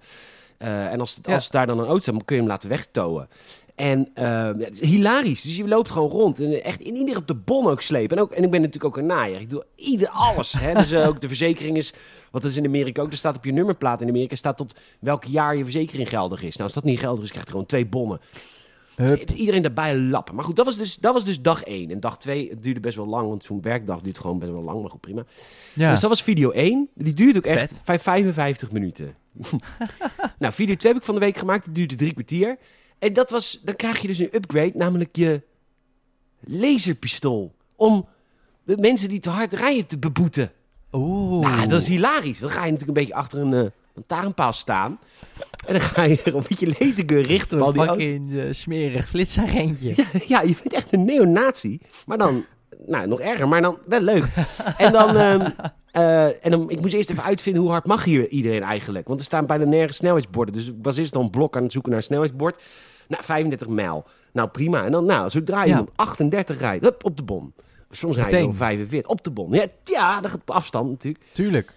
Eh, 0.58 0.92
en 0.92 1.00
als, 1.00 1.20
Ja. 1.24 1.34
als 1.34 1.50
daar 1.50 1.68
dan 1.68 1.80
een 1.80 1.86
auto 1.86 2.02
staat, 2.02 2.26
kun 2.26 2.36
je 2.36 2.42
hem 2.42 2.52
laten 2.52 2.70
wegtowen. 2.70 3.28
En 3.76 4.10
eh, 4.14 4.46
het 4.46 4.82
is 4.82 4.90
hilarisch. 4.90 5.42
Dus 5.42 5.56
je 5.56 5.68
loopt 5.68 5.92
gewoon 5.92 6.10
rond. 6.10 6.40
En 6.40 6.64
echt 6.64 6.82
in 6.82 6.96
ieder 6.96 7.18
op 7.18 7.28
de 7.28 7.36
bon 7.36 7.68
ook 7.68 7.82
slepen. 7.82 8.18
En, 8.18 8.24
ook, 8.24 8.32
en 8.32 8.44
ik 8.44 8.52
ben 8.52 8.62
natuurlijk 8.62 8.96
ook 8.96 8.98
een 8.98 9.06
naaier. 9.06 9.42
Ik 9.42 9.50
doe 9.50 9.66
ieder 9.76 10.10
alles. 10.10 10.52
Hè? 10.52 10.74
Dus 10.74 10.92
eh, 10.92 11.08
ook 11.08 11.22
de 11.22 11.28
verzekering 11.28 11.78
is, 11.78 11.94
wat 12.32 12.44
is 12.44 12.58
in 12.58 12.66
Amerika 12.66 13.02
ook, 13.02 13.12
er 13.12 13.18
staat 13.18 13.38
op 13.38 13.46
je 13.46 13.52
nummerplaat 13.52 14.02
in 14.02 14.08
Amerika, 14.08 14.36
staat 14.36 14.58
tot 14.58 14.80
welk 15.00 15.24
jaar 15.24 15.56
je 15.56 15.64
verzekering 15.64 16.10
geldig 16.10 16.42
is. 16.42 16.52
Nou, 16.52 16.64
als 16.64 16.74
dat 16.74 16.84
niet 16.84 17.00
geldig 17.00 17.24
is, 17.24 17.30
krijg 17.30 17.46
je 17.46 17.52
gewoon 17.52 17.66
twee 17.66 17.86
bonnen. 17.86 18.20
Hup. 19.06 19.32
Iedereen 19.32 19.62
daarbij 19.62 19.98
lappen. 19.98 20.36
Maar 20.36 20.44
goed, 20.44 20.56
dat 20.56 20.66
was 20.66 20.78
dus, 20.78 20.96
dat 20.96 21.14
was 21.14 21.26
dus 21.26 21.42
dag 21.42 21.64
1. 21.64 21.92
En 21.92 22.00
dag 22.00 22.18
2 22.18 22.50
het 22.50 22.64
duurde 22.64 22.80
best 22.80 22.96
wel 22.96 23.08
lang, 23.08 23.28
want 23.28 23.44
zo'n 23.44 23.62
werkdag 23.62 24.02
duurt 24.02 24.18
gewoon 24.20 24.40
best 24.40 24.52
wel 24.52 24.62
lang. 24.62 24.82
Maar 24.82 24.90
goed, 24.90 25.02
prima. 25.02 25.26
Ja. 25.74 25.92
Dus 25.92 26.00
dat 26.00 26.10
was 26.10 26.24
video 26.24 26.50
1. 26.52 26.90
Die 26.94 27.14
duurt 27.14 27.38
ook 27.38 27.46
echt 27.46 27.70
Vet. 27.70 27.82
vijf- 27.84 28.02
55 28.02 28.72
minuten. 28.72 29.16
nou, 30.40 30.54
video 30.54 30.76
2 30.76 30.92
heb 30.92 31.02
ik 31.02 31.06
van 31.08 31.16
de 31.16 31.22
week 31.22 31.38
gemaakt. 31.38 31.66
Die 31.66 31.74
duurde 31.74 31.96
drie 31.96 32.14
kwartier. 32.14 32.58
En 33.00 33.14
dat 33.14 33.30
was, 33.30 33.60
dan 33.64 33.76
krijg 33.76 34.00
je 34.02 34.08
dus 34.08 34.20
een 34.20 34.36
upgrade, 34.36 34.72
namelijk 34.74 35.16
je 35.16 35.42
laserpistool. 36.40 37.56
Om 37.76 38.08
de 38.64 38.78
mensen 38.78 39.10
die 39.10 39.20
te 39.20 39.30
hard 39.30 39.54
rijden 39.54 39.86
te 39.86 39.98
beboeten. 39.98 40.52
Oeh. 40.92 41.48
Nou, 41.50 41.68
dat 41.68 41.82
is 41.82 41.88
hilarisch. 41.88 42.40
Dan 42.40 42.50
ga 42.50 42.66
je 42.66 42.72
natuurlijk 42.72 42.98
een 42.98 43.04
beetje 43.06 43.14
achter 43.20 43.40
een 43.40 43.52
uh, 43.54 43.66
lantaarnpaal 43.98 44.54
staan. 44.54 45.00
En 45.66 45.74
dan 45.74 45.82
ga 45.82 46.04
je 46.04 46.20
een 46.24 46.44
beetje 46.50 46.76
lasergun 46.80 47.22
richten 47.22 47.62
op 47.62 47.66
al 47.66 47.72
die 47.74 47.82
fucking 47.84 48.32
uh, 48.32 48.44
smerig 48.52 49.10
flitsagentje. 49.10 49.94
Ja, 49.96 50.06
ja, 50.28 50.42
je 50.42 50.56
bent 50.64 50.74
echt 50.74 50.94
een 50.94 51.06
neonazi. 51.06 51.80
Maar 52.06 52.18
dan, 52.18 52.46
nou, 52.86 53.08
nog 53.08 53.20
erger, 53.20 53.48
maar 53.48 53.62
dan 53.62 53.80
wel 53.86 54.02
leuk. 54.02 54.26
en 54.78 54.92
dan, 54.92 55.18
ehm, 55.18 55.50
eh, 55.92 56.46
en 56.46 56.52
dan, 56.52 56.70
ik 56.70 56.82
moest 56.82 56.94
eerst 56.94 57.10
even 57.10 57.24
uitvinden 57.24 57.62
hoe 57.62 57.72
hard 57.72 57.86
mag 57.86 58.04
hier 58.04 58.28
iedereen 58.28 58.64
eigenlijk. 58.64 59.08
Want 59.08 59.20
er 59.20 59.26
staan 59.26 59.46
bijna 59.46 59.66
nergens 59.66 59.98
snelheidsborden. 59.98 60.54
Dus 60.54 60.68
ik 60.68 60.76
was 60.82 60.98
eerst 60.98 61.14
dan 61.14 61.24
een 61.24 61.30
blok 61.30 61.56
aan 61.58 61.64
het 61.64 61.72
zoeken 61.72 61.92
naar 61.92 62.00
een 62.00 62.06
snelheidsbord. 62.06 62.64
Nou, 63.08 63.24
35 63.24 63.68
mijl. 63.68 64.06
Nou, 64.34 64.50
prima. 64.50 64.86
En 64.86 64.92
dan, 64.92 65.06
nou, 65.06 65.30
zodra 65.30 65.64
je 65.64 65.70
Ja. 65.70 65.80
op 65.80 65.92
38 65.96 66.60
rijdt, 66.60 66.84
hup, 66.84 67.06
op 67.06 67.18
de 67.18 67.24
bon. 67.24 67.54
Soms 67.92 68.16
rijd 68.16 68.30
je 68.30 68.36
Meteen. 68.36 68.50
op 68.52 68.58
45, 68.58 69.12
op 69.12 69.24
de 69.24 69.32
bon. 69.32 69.52
Ja, 69.52 69.66
ja, 69.84 70.22
dat 70.22 70.32
gaat 70.32 70.40
op 70.42 70.52
afstand 70.52 70.90
natuurlijk. 70.90 71.24
Tuurlijk. 71.32 71.72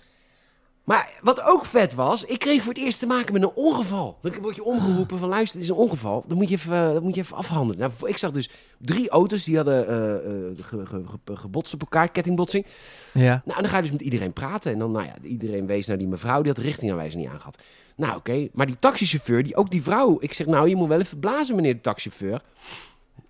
Maar 0.91 1.13
wat 1.23 1.43
ook 1.43 1.65
vet 1.65 1.95
was, 1.95 2.25
ik 2.25 2.39
kreeg 2.39 2.63
voor 2.63 2.73
het 2.73 2.83
eerst 2.83 2.99
te 2.99 3.07
maken 3.07 3.33
met 3.33 3.43
een 3.43 3.53
ongeval. 3.55 4.19
Dan 4.23 4.33
word 4.41 4.57
je 4.57 4.65
omgeroepen 4.65 5.19
van 5.19 5.29
luister, 5.29 5.55
het 5.61 5.65
is 5.69 5.75
een 5.75 5.81
ongeval. 5.83 6.25
Dat 6.27 6.39
moet 6.39 6.49
je 6.49 6.55
even, 6.55 6.87
eh, 6.87 6.93
dat 6.93 7.03
moet 7.03 7.15
je 7.15 7.21
even 7.21 7.37
afhandelen. 7.37 7.79
Nou, 7.79 8.09
ik 8.09 8.17
zag 8.17 8.31
dus 8.31 8.51
drie 8.79 9.09
auto's 9.11 9.45
die 9.45 9.57
hadden 9.57 9.89
eh, 9.89 10.15
eh, 10.15 10.57
ge- 10.61 10.87
ge- 10.87 11.03
ge- 11.25 11.37
gebotst 11.37 11.75
op 11.75 11.81
elkaar, 11.81 12.09
kettingbotsing. 12.11 12.67
Ja. 13.13 13.43
Nou, 13.45 13.57
en 13.57 13.63
dan 13.63 13.69
ga 13.69 13.77
je 13.77 13.83
dus 13.83 13.93
met 13.93 14.01
iedereen 14.01 14.33
praten. 14.33 14.73
En 14.73 14.79
dan, 14.79 14.91
nou 14.93 15.05
ja, 15.05 15.15
iedereen 15.23 15.67
wees 15.67 15.87
naar 15.87 15.99
die 15.99 16.09
mevrouw, 16.09 16.39
die 16.39 16.47
had 16.53 16.57
de 16.57 16.63
richtingaanwijzing 16.69 17.23
niet 17.23 17.33
aangehad. 17.33 17.63
Nou, 17.97 18.17
oké. 18.17 18.49
Maar 18.53 18.67
die 18.67 18.77
taxichauffeur, 18.79 19.43
die 19.43 19.57
ook 19.57 19.71
die 19.71 19.83
vrouw... 19.83 20.17
Ik 20.21 20.33
zeg, 20.33 20.47
nou, 20.47 20.69
je 20.69 20.77
moet 20.77 20.89
wel 20.89 21.01
even 21.01 21.19
blazen, 21.19 21.57
meneer 21.57 21.75
de 21.75 21.81
taxichauffeur. 21.81 22.43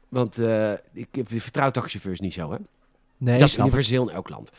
Want 0.09 0.39
ik, 0.93 1.09
ik 1.13 1.27
vertrouw 1.27 1.71
taxichauffeurs 1.71 2.21
niet 2.21 2.35
zo, 2.35 2.51
hè. 2.53 2.57
Nee, 3.21 3.39
dat 3.39 3.49
is 3.49 3.55
ik. 3.55 3.61
universeel 3.61 4.09
in 4.09 4.15
elk 4.15 4.29
land. 4.29 4.51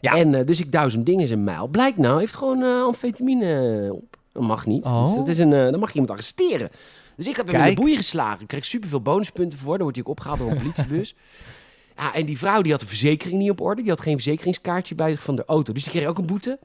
Ja. 0.00 0.16
En 0.16 0.34
eh, 0.34 0.46
dus 0.46 0.60
ik 0.60 0.72
duizend 0.72 1.06
dingen 1.06 1.20
in 1.20 1.26
zijn 1.26 1.44
mijl. 1.44 1.66
Blijkt 1.66 1.98
nou, 1.98 2.18
heeft 2.20 2.34
gewoon 2.34 2.62
eh 2.62 2.82
amfetamine 2.82 3.88
op. 3.92 4.16
Dat 4.32 4.42
mag 4.42 4.66
niet. 4.66 4.84
Oh. 4.84 5.04
Dus 5.04 5.14
dat 5.14 5.28
is 5.28 5.38
een, 5.38 5.52
eh, 5.52 5.70
dan 5.70 5.78
mag 5.78 5.88
je 5.88 5.98
iemand 5.98 6.10
arresteren. 6.10 6.70
Dus 7.16 7.26
ik 7.26 7.36
heb 7.36 7.46
hem 7.46 7.54
in 7.54 7.60
Kijk. 7.60 7.74
de 7.74 7.80
boeien 7.80 7.96
geslagen. 7.96 8.40
Ik 8.40 8.46
kreeg 8.46 8.64
superveel 8.64 9.00
bonuspunten 9.00 9.58
voor. 9.58 9.72
Dan 9.72 9.82
wordt 9.82 9.96
hij 9.96 10.04
ook 10.04 10.10
opgehaald 10.10 10.38
door 10.38 10.50
een 10.50 10.58
politiebus. 10.58 11.14
ja, 11.96 12.14
en 12.14 12.26
die 12.26 12.38
vrouw 12.38 12.62
die 12.62 12.72
had 12.72 12.80
de 12.80 12.86
verzekering 12.86 13.38
niet 13.38 13.50
op 13.50 13.60
orde. 13.60 13.82
Die 13.82 13.90
had 13.90 14.00
geen 14.00 14.14
verzekeringskaartje 14.14 14.94
bij 14.94 15.10
zich 15.10 15.22
van 15.22 15.36
de 15.36 15.44
auto. 15.46 15.72
Dus 15.72 15.82
die 15.82 15.92
kreeg 15.92 16.06
ook 16.06 16.18
een 16.18 16.26
boete. 16.26 16.58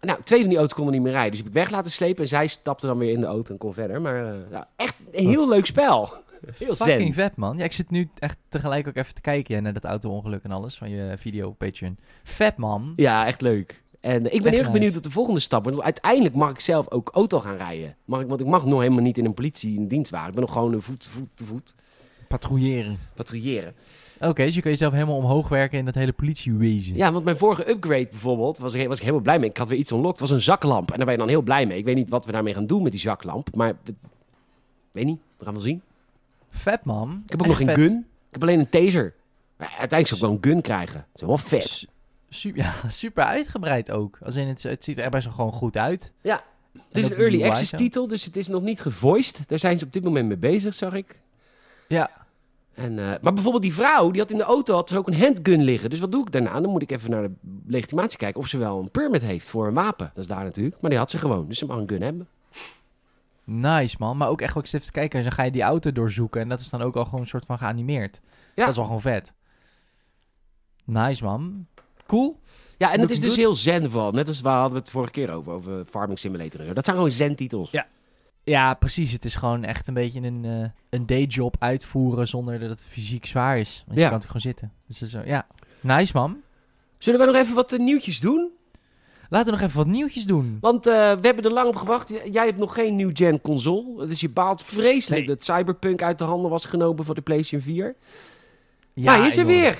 Nou, 0.00 0.22
twee 0.22 0.40
van 0.40 0.48
die 0.48 0.58
auto's 0.58 0.74
konden 0.74 0.94
niet 0.94 1.02
meer 1.02 1.12
rijden. 1.12 1.30
Dus 1.30 1.38
heb 1.38 1.48
ik 1.48 1.54
weg 1.54 1.70
laten 1.70 1.90
slepen 1.90 2.22
en 2.22 2.28
zij 2.28 2.46
stapte 2.46 2.86
dan 2.86 2.98
weer 2.98 3.12
in 3.12 3.20
de 3.20 3.26
auto 3.26 3.52
en 3.52 3.58
kon 3.58 3.74
verder. 3.74 4.00
Maar 4.00 4.34
ja, 4.50 4.68
echt 4.76 4.94
een 5.12 5.28
heel 5.28 5.48
leuk 5.48 5.66
spel. 5.66 6.12
Heel 6.58 6.74
Fucking 6.76 7.14
vet, 7.14 7.36
man. 7.36 7.56
Ja, 7.58 7.64
ik 7.64 7.72
zit 7.72 7.90
nu 7.90 8.08
echt 8.18 8.38
tegelijk 8.48 8.88
ook 8.88 8.96
even 8.96 9.14
te 9.14 9.20
kijken 9.20 9.62
naar 9.62 9.72
dat 9.72 9.84
auto-ongeluk 9.84 10.42
en 10.42 10.50
alles 10.50 10.76
van 10.78 10.90
je 10.90 11.14
video 11.18 11.50
Patreon. 11.50 11.98
Vet, 12.24 12.56
man. 12.56 12.92
Ja, 12.96 13.26
echt 13.26 13.40
leuk. 13.40 13.82
En 14.00 14.16
ik 14.16 14.22
ben 14.22 14.32
Echt 14.32 14.42
heel 14.42 14.52
erg 14.52 14.58
nice. 14.60 14.72
benieuwd 14.72 14.94
wat 14.94 15.02
de 15.02 15.10
volgende 15.10 15.40
stap 15.40 15.62
wordt. 15.62 15.78
Want 15.78 15.88
uiteindelijk 15.92 16.34
mag 16.34 16.50
ik 16.50 16.60
zelf 16.60 16.90
ook 16.90 17.10
auto 17.12 17.40
gaan 17.40 17.56
rijden. 17.56 17.96
Mag 18.04 18.20
ik, 18.20 18.28
want 18.28 18.40
ik 18.40 18.46
mag 18.46 18.64
nog 18.64 18.80
helemaal 18.80 19.02
niet 19.02 19.18
in 19.18 19.24
een 19.24 19.34
politie 19.34 19.76
in 19.76 19.88
dienstwagen. 19.88 20.28
Ik 20.28 20.34
ben 20.34 20.42
nog 20.42 20.52
gewoon 20.52 20.72
een 20.72 20.82
voet, 20.82 21.08
voet 21.08 21.42
voet 21.44 21.74
Patrouilleren. 22.28 22.98
patrouilleren. 23.14 23.74
Oké, 24.20 24.44
dus 24.44 24.54
je 24.54 24.60
kan 24.60 24.70
jezelf 24.70 24.92
helemaal 24.92 25.16
omhoog 25.16 25.48
werken 25.48 25.78
in 25.78 25.84
dat 25.84 25.94
hele 25.94 26.12
politiewezen. 26.12 26.96
Ja, 26.96 27.12
want 27.12 27.24
mijn 27.24 27.36
vorige 27.36 27.70
upgrade 27.70 28.08
bijvoorbeeld 28.10 28.58
was 28.58 28.74
ik, 28.74 28.86
was 28.86 28.96
ik 28.96 29.02
helemaal 29.02 29.22
blij 29.22 29.38
mee. 29.38 29.48
Ik 29.50 29.56
had 29.56 29.68
weer 29.68 29.78
iets 29.78 29.90
unlocked. 29.90 30.20
Was 30.20 30.30
een 30.30 30.42
zaklamp. 30.42 30.90
En 30.90 30.96
daar 30.96 31.04
ben 31.04 31.14
je 31.14 31.20
dan 31.20 31.28
heel 31.28 31.42
blij 31.42 31.66
mee. 31.66 31.78
Ik 31.78 31.84
weet 31.84 31.94
niet 31.94 32.08
wat 32.10 32.26
we 32.26 32.32
daarmee 32.32 32.54
gaan 32.54 32.66
doen 32.66 32.82
met 32.82 32.92
die 32.92 33.00
zaklamp. 33.00 33.54
Maar 33.54 33.74
weet 34.92 35.04
niet. 35.04 35.20
We 35.38 35.44
gaan 35.44 35.52
wel 35.54 35.62
zien. 35.62 35.82
Vet, 36.56 36.84
man. 36.84 37.20
Ik 37.24 37.30
heb 37.30 37.40
ook 37.40 37.46
nog 37.46 37.56
geen 37.56 37.74
gun. 37.74 37.98
Ik 37.98 38.32
heb 38.32 38.42
alleen 38.42 38.58
een 38.58 38.68
taser. 38.68 39.14
Maar 39.56 39.68
uiteindelijk 39.78 40.06
zou 40.08 40.20
ik 40.20 40.26
wel 40.26 40.36
een 40.36 40.44
gun 40.52 40.60
krijgen. 40.62 41.06
Dat 41.12 41.20
is 41.22 41.26
wel 41.26 41.38
vet. 41.38 41.62
Su- 41.64 41.86
su- 42.28 42.52
ja, 42.54 42.72
super 42.88 43.24
uitgebreid 43.24 43.90
ook. 43.90 44.18
Als 44.22 44.34
in 44.34 44.46
het, 44.48 44.62
het 44.62 44.84
ziet 44.84 44.98
er 44.98 45.10
best 45.10 45.24
wel 45.24 45.34
gewoon 45.34 45.52
goed 45.52 45.76
uit. 45.76 46.12
Het 46.88 46.96
is 46.96 47.04
een 47.04 47.16
early 47.16 47.44
access 47.44 47.70
titel, 47.78 48.06
dus 48.06 48.24
het 48.24 48.36
is 48.36 48.48
nog 48.48 48.62
niet 48.62 48.80
gevoiced. 48.80 49.48
Daar 49.48 49.58
zijn 49.58 49.78
ze 49.78 49.84
op 49.84 49.92
dit 49.92 50.04
moment 50.04 50.26
mee 50.28 50.36
bezig, 50.36 50.74
zag 50.74 50.92
ik. 50.94 51.20
Ja. 51.88 52.10
En, 52.74 52.98
eh, 52.98 53.14
maar 53.20 53.32
bijvoorbeeld 53.32 53.62
die 53.62 53.74
vrouw, 53.74 54.10
die 54.10 54.20
had 54.20 54.30
in 54.30 54.36
de 54.36 54.42
auto 54.42 54.74
had 54.74 54.88
dus 54.88 54.96
ook 54.98 55.06
een 55.06 55.20
handgun 55.20 55.62
liggen. 55.62 55.90
Dus 55.90 56.00
wat 56.00 56.12
doe 56.12 56.22
ik 56.26 56.32
daarna? 56.32 56.60
Dan 56.60 56.70
moet 56.70 56.82
ik 56.82 56.90
even 56.90 57.10
naar 57.10 57.22
de 57.22 57.34
legitimatie 57.66 58.18
kijken 58.18 58.40
of 58.40 58.46
ze 58.48 58.58
wel 58.58 58.78
een 58.80 58.90
permit 58.90 59.22
heeft 59.22 59.46
voor 59.48 59.66
een 59.66 59.74
wapen. 59.74 60.10
Dat 60.14 60.22
is 60.24 60.30
daar 60.30 60.44
natuurlijk. 60.44 60.76
Maar 60.80 60.90
die 60.90 60.98
had 60.98 61.10
ze 61.10 61.18
gewoon, 61.18 61.48
dus 61.48 61.58
ze 61.58 61.66
mag 61.66 61.76
een 61.76 61.88
gun 61.88 62.02
hebben. 62.02 62.28
Nice, 63.46 63.96
man. 63.98 64.16
Maar 64.16 64.28
ook 64.28 64.40
echt 64.40 64.56
ook 64.56 64.62
eens 64.62 64.72
even 64.72 64.86
te 64.86 64.92
kijken. 64.92 65.18
En 65.18 65.24
dan 65.24 65.34
ga 65.34 65.42
je 65.42 65.50
die 65.50 65.62
auto 65.62 65.92
doorzoeken. 65.92 66.40
En 66.40 66.48
dat 66.48 66.60
is 66.60 66.70
dan 66.70 66.82
ook 66.82 66.96
al 66.96 67.04
gewoon 67.04 67.20
een 67.20 67.26
soort 67.26 67.44
van 67.46 67.58
geanimeerd. 67.58 68.20
Ja. 68.22 68.30
Dat 68.54 68.68
is 68.68 68.76
wel 68.76 68.84
gewoon 68.84 69.00
vet. 69.00 69.32
Nice, 70.84 71.24
man. 71.24 71.66
Cool. 72.06 72.40
Ja, 72.78 72.92
en 72.92 73.00
het 73.00 73.10
is 73.10 73.20
dus 73.20 73.36
heel 73.36 73.54
zen 73.54 73.90
vooral. 73.90 74.12
Net 74.12 74.28
als 74.28 74.40
waar 74.40 74.54
hadden 74.58 74.72
we 74.72 74.78
het 74.78 74.90
vorige 74.90 75.12
keer 75.12 75.30
over, 75.30 75.52
over 75.52 75.84
Farming 75.84 76.18
Simulator. 76.18 76.60
en 76.60 76.66
zo. 76.66 76.72
Dat 76.72 76.84
zijn 76.84 76.96
gewoon 76.96 77.12
zen 77.12 77.36
titels. 77.36 77.70
Ja. 77.70 77.86
Ja, 78.44 78.74
precies. 78.74 79.12
Het 79.12 79.24
is 79.24 79.34
gewoon 79.34 79.64
echt 79.64 79.86
een 79.86 79.94
beetje 79.94 80.20
een, 80.20 80.44
eh 80.44 80.68
een 80.90 81.06
dayjob 81.06 81.56
uitvoeren 81.58 82.28
zonder 82.28 82.58
dat 82.58 82.68
het 82.68 82.86
fysiek 82.86 83.26
zwaar 83.26 83.58
is. 83.58 83.82
Want 83.86 83.98
Ja. 83.98 84.02
je 84.04 84.08
kan 84.10 84.18
het 84.18 84.26
gewoon 84.26 84.42
zitten. 84.42 84.72
Dus 84.86 84.98
zo, 84.98 85.20
ja. 85.24 85.46
Nice, 85.80 86.12
man. 86.14 86.36
Zullen 86.98 87.20
we 87.20 87.26
nog 87.26 87.34
even 87.36 87.54
wat 87.54 87.72
eh, 87.72 87.78
nieuwtjes 87.78 88.20
doen? 88.20 88.50
Laten 89.28 89.52
we 89.52 89.58
nog 89.58 89.66
even 89.68 89.76
wat 89.76 89.86
nieuwtjes 89.86 90.24
doen. 90.24 90.58
Want 90.60 90.86
eh, 90.86 90.92
we 90.92 91.26
hebben 91.26 91.44
er 91.44 91.52
lang 91.52 91.68
op 91.68 91.76
gewacht. 91.76 92.12
Jij 92.32 92.44
hebt 92.46 92.58
nog 92.58 92.74
geen 92.74 92.96
new 92.96 93.10
gen 93.14 93.40
console. 93.40 94.06
Dus 94.06 94.20
je 94.20 94.28
baalt 94.28 94.62
vreselijk 94.62 95.26
Nee. 95.26 95.34
dat 95.36 95.44
Cyberpunk 95.44 96.02
uit 96.02 96.18
de 96.18 96.24
handen 96.24 96.50
was 96.50 96.64
genomen 96.64 97.04
voor 97.04 97.14
de 97.14 97.20
PlayStation 97.20 97.60
4. 97.74 97.94
Ja, 98.92 99.04
maar 99.04 99.18
hij 99.18 99.26
is 99.26 99.36
er 99.36 99.46
weer. 99.46 99.78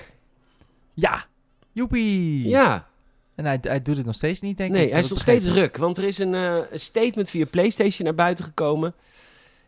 Ja. 0.94 1.24
Joepie. 1.72 2.48
Ja. 2.48 2.86
En 3.34 3.44
hij, 3.44 3.58
hij 3.62 3.82
doet 3.82 3.96
het 3.96 4.06
nog 4.06 4.14
steeds 4.14 4.40
niet, 4.40 4.56
denk 4.56 4.70
ik. 4.70 4.76
Nee, 4.76 4.90
hij 4.90 4.98
is 4.98 5.10
nog 5.10 5.18
steeds 5.18 5.46
ruk. 5.46 5.76
Want 5.76 5.98
er 5.98 6.04
is 6.04 6.18
een, 6.18 6.34
eh, 6.34 6.58
een 6.70 6.80
statement 6.80 7.30
via 7.30 7.46
PlayStation 7.50 8.04
naar 8.06 8.14
buiten 8.14 8.44
gekomen. 8.44 8.94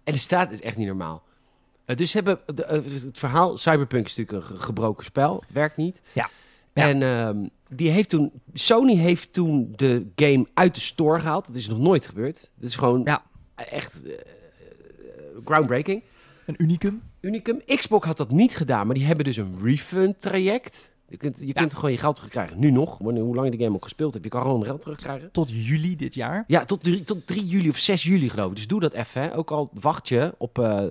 En 0.04 0.12
de 0.12 0.18
staat 0.18 0.52
is 0.52 0.60
echt 0.60 0.76
niet 0.76 0.86
normaal. 0.86 1.22
Eh, 1.84 1.96
dus 1.96 2.12
hebben 2.12 2.38
de, 2.54 2.82
het 3.04 3.18
verhaal. 3.18 3.56
Cyberpunk 3.56 4.06
is 4.06 4.16
natuurlijk 4.16 4.50
een 4.50 4.56
ge- 4.56 4.62
gebroken 4.64 5.04
spel. 5.04 5.42
Werkt 5.48 5.76
niet. 5.76 6.00
Ja. 6.12 6.28
Ja. 6.72 6.82
En 6.88 7.02
ehm, 7.02 7.36
die 7.68 7.90
heeft 7.90 8.08
toen. 8.08 8.32
Sony 8.52 8.94
heeft 8.96 9.32
toen 9.32 9.72
de 9.76 10.06
game 10.16 10.46
uit 10.54 10.74
de 10.74 10.80
store 10.80 11.20
gehaald. 11.20 11.46
Dat 11.46 11.56
is 11.56 11.68
nog 11.68 11.78
nooit 11.78 12.06
gebeurd. 12.06 12.50
Dat 12.54 12.68
is 12.68 12.76
gewoon 12.76 13.00
Ja. 13.04 13.22
echt 13.56 14.02
eh, 14.02 14.12
groundbreaking. 15.44 16.02
Een 16.46 16.54
unicum. 16.58 17.02
Unicum. 17.20 17.60
Xbox 17.66 18.06
had 18.06 18.16
dat 18.16 18.30
niet 18.30 18.56
gedaan, 18.56 18.86
maar 18.86 18.94
die 18.94 19.04
hebben 19.04 19.24
dus 19.24 19.36
een 19.36 19.58
refund 19.62 20.20
traject. 20.20 20.90
Je 21.08 21.16
kunt, 21.16 21.38
je 21.44 21.52
kunt 21.52 21.74
gewoon 21.74 21.90
je 21.92 21.98
geld 21.98 22.14
terugkrijgen. 22.16 22.58
Nu 22.58 22.70
nog, 22.70 22.98
wanneer, 22.98 23.22
hoe 23.22 23.34
lang 23.34 23.50
je 23.50 23.56
de 23.56 23.64
game 23.64 23.76
ook 23.76 23.82
gespeeld 23.84 24.12
hebt. 24.12 24.24
Je 24.24 24.30
kan 24.30 24.42
gewoon 24.42 24.64
geld 24.64 24.80
terugkrijgen. 24.80 25.30
Tot 25.32 25.50
juli 25.50 25.96
dit 25.96 26.14
jaar. 26.14 26.44
Ja, 26.46 26.64
tot 26.64 26.82
3, 26.82 27.04
tot 27.04 27.26
3 27.26 27.46
juli 27.46 27.68
of 27.68 27.76
6 27.78 28.02
juli 28.02 28.30
geloof 28.30 28.50
ik. 28.50 28.56
Dus 28.56 28.66
doe 28.66 28.80
dat 28.80 28.92
even. 28.92 29.22
Hè. 29.22 29.36
Ook 29.36 29.50
al 29.50 29.70
wacht 29.80 30.08
je 30.08 30.34
op... 30.38 30.58
eh, 30.58 30.84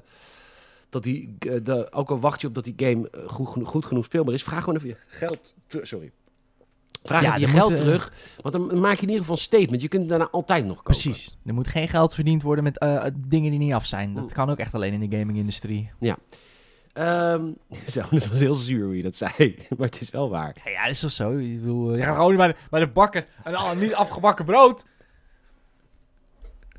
dat 0.90 1.04
die, 1.04 1.36
eh, 1.40 1.54
de, 1.64 1.92
ook 1.92 2.10
al 2.10 2.20
wacht 2.20 2.42
je 2.42 2.48
op 2.48 2.54
dat 2.56 2.64
die 2.64 2.74
game 2.78 3.10
goed, 3.28 3.48
genoeg- 3.50 3.70
goed 3.70 3.86
genoeg 3.86 4.06
speelbaar 4.06 4.34
is. 4.34 4.44
Vraag 4.44 4.60
gewoon 4.64 4.76
even 4.76 4.90
je 4.90 4.98
geld 5.08 5.54
terug. 5.68 5.88
Sorry. 5.88 6.12
Vraag 7.08 7.22
Ja, 7.22 7.36
je 7.36 7.46
dan 7.46 7.56
geld 7.56 7.70
moet, 7.70 7.80
eh, 7.80 7.86
terug. 7.86 8.12
Want 8.42 8.54
dan 8.54 8.80
maak 8.80 8.96
je 8.96 9.02
in 9.02 9.08
ieder 9.08 9.20
geval 9.20 9.36
een 9.36 9.42
statement. 9.42 9.82
Je 9.82 9.88
kunt 9.88 10.02
het 10.02 10.10
daarna 10.10 10.28
altijd 10.32 10.66
nog 10.66 10.76
kopen. 10.76 10.92
Precies. 10.92 11.38
Er 11.46 11.54
moet 11.54 11.68
geen 11.68 11.88
geld 11.88 12.14
verdiend 12.16 12.42
worden 12.42 12.64
met 12.64 12.78
eh, 12.78 13.06
dingen 13.28 13.50
die 13.50 13.60
niet 13.60 13.74
af 13.74 13.86
zijn. 13.86 14.14
Dat 14.14 14.34
kan 14.34 14.50
ook 14.50 14.58
echt 14.58 14.74
alleen 14.74 15.02
in 15.02 15.10
de 15.10 15.18
gaming-industrie. 15.18 15.92
Ehm, 16.94 17.46
zo, 17.88 18.02
dat 18.12 18.28
was 18.28 18.40
heel 18.40 18.56
zuur 18.56 18.86
hoe 18.86 18.98
je 18.98 19.04
dat 19.04 19.16
zei. 19.16 19.58
Maar 19.78 19.88
het 19.88 20.02
is 20.02 20.10
wel 20.10 20.30
waar. 20.30 20.56
Ja, 20.64 20.72
ja, 20.72 20.82
dat 20.82 20.92
is 20.92 21.00
toch 21.00 21.12
zo. 21.12 21.38
Ik 21.38 21.60
bedoel, 21.60 21.92
eh, 21.92 21.98
je 21.98 22.04
gaat 22.04 22.16
gewoon 22.16 22.36
bij 22.36 22.48
de, 22.48 22.56
bij 22.70 22.80
de 22.80 22.88
bakker 22.88 23.28
en 23.44 23.56
al 23.56 23.76
niet 23.76 23.94
afgebakken 23.94 24.46
brood. 24.46 24.86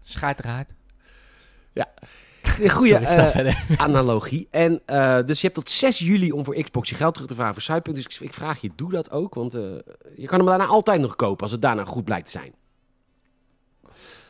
Schaart 0.02 0.38
eruit. 0.38 0.68
Een 2.60 2.70
goede 2.70 2.92
Sorry, 2.92 3.06
eh, 3.06 3.28
verder. 3.28 3.64
analogie. 3.76 4.48
En 4.50 4.80
eh, 4.86 5.18
dus 5.26 5.40
je 5.40 5.46
hebt 5.46 5.54
tot 5.54 5.70
6 5.70 5.98
juli 5.98 6.32
om 6.32 6.44
voor 6.44 6.62
Xbox 6.62 6.88
je 6.88 6.94
geld 6.94 7.14
terug 7.14 7.28
te 7.28 7.34
vragen 7.34 7.54
voor 7.54 7.62
Cyberpunk. 7.62 7.96
Dus 7.96 8.04
ik, 8.04 8.20
ik 8.20 8.34
vraag 8.34 8.60
je, 8.60 8.70
doe 8.76 8.90
dat 8.90 9.10
ook. 9.10 9.34
Want 9.34 9.54
eh, 9.54 9.62
je 10.16 10.26
kan 10.26 10.38
hem 10.38 10.48
daarna 10.48 10.66
altijd 10.66 11.00
nog 11.00 11.16
kopen 11.16 11.42
als 11.42 11.52
het 11.52 11.62
daarna 11.62 11.84
goed 11.84 12.04
blijkt 12.04 12.24
te 12.24 12.30
zijn. 12.30 12.52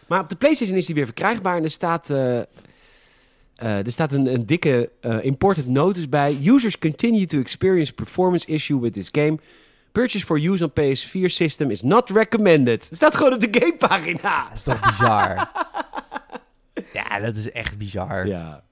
Maar 0.06 0.20
op 0.20 0.28
de 0.28 0.36
PlayStation 0.36 0.76
is 0.76 0.86
die 0.86 0.94
weer 0.94 1.04
verkrijgbaar. 1.04 1.56
En 1.56 1.64
er 1.64 1.70
staat, 1.70 2.08
er 2.08 2.46
staat 3.84 4.12
een, 4.12 4.34
een 4.34 4.46
dikke 4.46 4.92
important 5.20 5.66
notice 5.66 6.08
bij. 6.08 6.38
Users 6.44 6.78
continue 6.78 7.26
to 7.26 7.38
experience 7.38 7.92
performance 7.92 8.46
issue 8.46 8.80
with 8.80 8.92
this 8.92 9.08
game. 9.12 9.38
Purchase 9.92 10.24
for 10.24 10.38
use 10.38 10.64
on 10.64 10.70
PS4 10.70 11.24
system 11.24 11.70
is 11.70 11.82
not 11.82 12.10
recommended. 12.10 12.88
Staat 12.92 13.14
gewoon 13.14 13.32
op 13.32 13.40
de 13.40 13.48
gamepagina. 13.50 14.46
Dat 14.48 14.56
is 14.56 14.62
toch 14.62 14.80
bizar? 14.80 15.36
ja, 16.92 17.18
dat 17.20 17.36
is 17.36 17.50
echt 17.52 17.78
bizar. 17.78 18.26
Ja. 18.26 18.62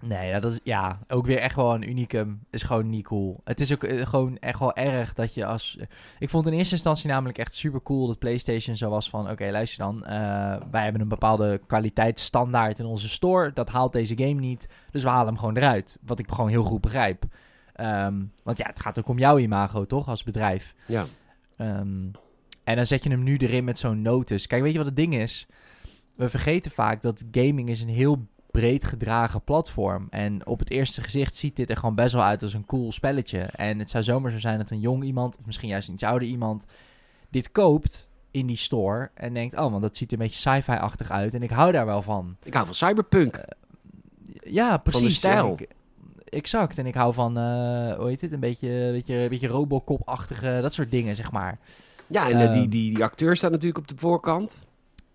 Nee, 0.00 0.40
dat 0.40 0.52
is 0.52 0.60
ja, 0.62 0.98
ook 1.08 1.26
weer 1.26 1.38
echt 1.38 1.56
wel 1.56 1.74
een 1.74 1.88
unicum. 1.88 2.40
Is 2.50 2.62
gewoon 2.62 2.90
niet 2.90 3.04
cool. 3.04 3.40
Het 3.44 3.60
is 3.60 3.72
ook 3.72 3.84
eh, 3.84 4.06
gewoon 4.06 4.38
echt 4.38 4.58
wel 4.58 4.74
erg 4.74 5.12
dat 5.14 5.34
je 5.34 5.46
als. 5.46 5.78
Ik 6.18 6.30
vond 6.30 6.46
in 6.46 6.52
eerste 6.52 6.74
instantie 6.74 7.08
namelijk 7.08 7.38
echt 7.38 7.54
super 7.54 7.82
cool 7.82 8.06
dat 8.06 8.18
PlayStation 8.18 8.76
zo 8.76 8.90
was 8.90 9.10
van: 9.10 9.30
oké, 9.30 9.50
luister 9.50 9.84
dan. 9.84 10.04
eh, 10.04 10.56
wij 10.70 10.82
hebben 10.82 11.00
een 11.00 11.08
bepaalde 11.08 11.60
kwaliteitsstandaard 11.66 12.78
in 12.78 12.84
onze 12.84 13.08
store. 13.08 13.52
Dat 13.52 13.68
haalt 13.68 13.92
deze 13.92 14.16
game 14.18 14.40
niet. 14.40 14.68
Dus 14.90 15.02
we 15.02 15.08
halen 15.08 15.26
hem 15.26 15.38
gewoon 15.38 15.56
eruit. 15.56 15.98
Wat 16.06 16.18
ik 16.18 16.30
gewoon 16.30 16.50
heel 16.50 16.62
goed 16.62 16.80
begrijp. 16.80 17.24
Ehm, 17.74 18.22
want 18.42 18.58
ja, 18.58 18.66
het 18.66 18.80
gaat 18.80 18.98
ook 18.98 19.08
om 19.08 19.18
jouw 19.18 19.38
imago, 19.38 19.86
toch? 19.86 20.08
Als 20.08 20.22
bedrijf. 20.22 20.74
Ja. 20.86 21.04
Ehm, 21.56 22.06
en 22.64 22.76
dan 22.76 22.86
zet 22.86 23.02
je 23.02 23.10
hem 23.10 23.22
nu 23.22 23.36
erin 23.36 23.64
met 23.64 23.78
zo'n 23.78 24.02
notus. 24.02 24.46
Kijk, 24.46 24.62
weet 24.62 24.72
je 24.72 24.78
wat 24.78 24.86
het 24.86 24.96
ding 24.96 25.14
is? 25.14 25.46
We 26.14 26.28
vergeten 26.28 26.70
vaak 26.70 27.02
dat 27.02 27.24
gaming 27.30 27.68
is 27.68 27.80
een 27.80 27.88
heel 27.88 28.26
breed 28.50 28.84
gedragen 28.84 29.42
platform. 29.42 30.06
En 30.10 30.46
op 30.46 30.58
het 30.58 30.70
eerste 30.70 31.02
gezicht 31.02 31.36
ziet 31.36 31.56
dit 31.56 31.70
er 31.70 31.76
gewoon 31.76 31.94
best 31.94 32.12
wel 32.12 32.22
uit 32.22 32.42
als 32.42 32.54
een 32.54 32.66
cool 32.66 32.92
spelletje. 32.92 33.38
En 33.38 33.78
het 33.78 33.90
zou 33.90 34.04
zomaar 34.04 34.30
zo 34.30 34.38
zijn 34.38 34.58
dat 34.58 34.70
een 34.70 34.80
jong 34.80 35.04
iemand, 35.04 35.38
of 35.38 35.46
misschien 35.46 35.68
juist 35.68 35.88
een 35.88 35.94
iets 35.94 36.02
ouder 36.02 36.28
iemand, 36.28 36.64
dit 37.30 37.52
koopt 37.52 38.10
in 38.30 38.46
die 38.46 38.56
store 38.56 39.10
en 39.14 39.34
denkt, 39.34 39.54
oh, 39.58 39.70
want 39.70 39.82
dat 39.82 39.96
ziet 39.96 40.12
er 40.12 40.18
een 40.18 40.24
beetje 40.24 40.50
sci-fi-achtig 40.50 41.10
uit 41.10 41.34
en 41.34 41.42
ik 41.42 41.50
hou 41.50 41.72
daar 41.72 41.86
wel 41.86 42.02
van. 42.02 42.36
Ik 42.42 42.54
hou 42.54 42.66
van 42.66 42.74
Cyberpunk. 42.74 43.44
Ja, 44.44 44.76
precies. 44.76 45.16
stijl. 45.16 45.46
En 45.46 45.52
ik- 45.52 45.68
exact. 46.24 46.78
En 46.78 46.86
ik 46.86 46.94
hou 46.94 47.14
van, 47.14 47.38
eh, 47.38 47.92
hoe 47.96 48.08
heet 48.08 48.20
het, 48.20 48.32
een 48.32 48.40
beetje, 48.40 48.68
beetje, 48.92 49.28
beetje 49.28 49.48
Robocop-achtige, 49.48 50.58
dat 50.62 50.72
soort 50.74 50.90
dingen, 50.90 51.16
zeg 51.16 51.30
maar. 51.32 51.58
Ja, 52.06 52.28
en 52.30 52.32
eh, 52.32 52.38
die, 52.38 52.46
Ehm. 52.62 52.68
die, 52.70 52.94
die 52.94 53.02
acteur 53.04 53.36
staat 53.36 53.50
natuurlijk 53.50 53.78
op 53.78 53.88
de 53.88 53.96
voorkant. 53.96 54.66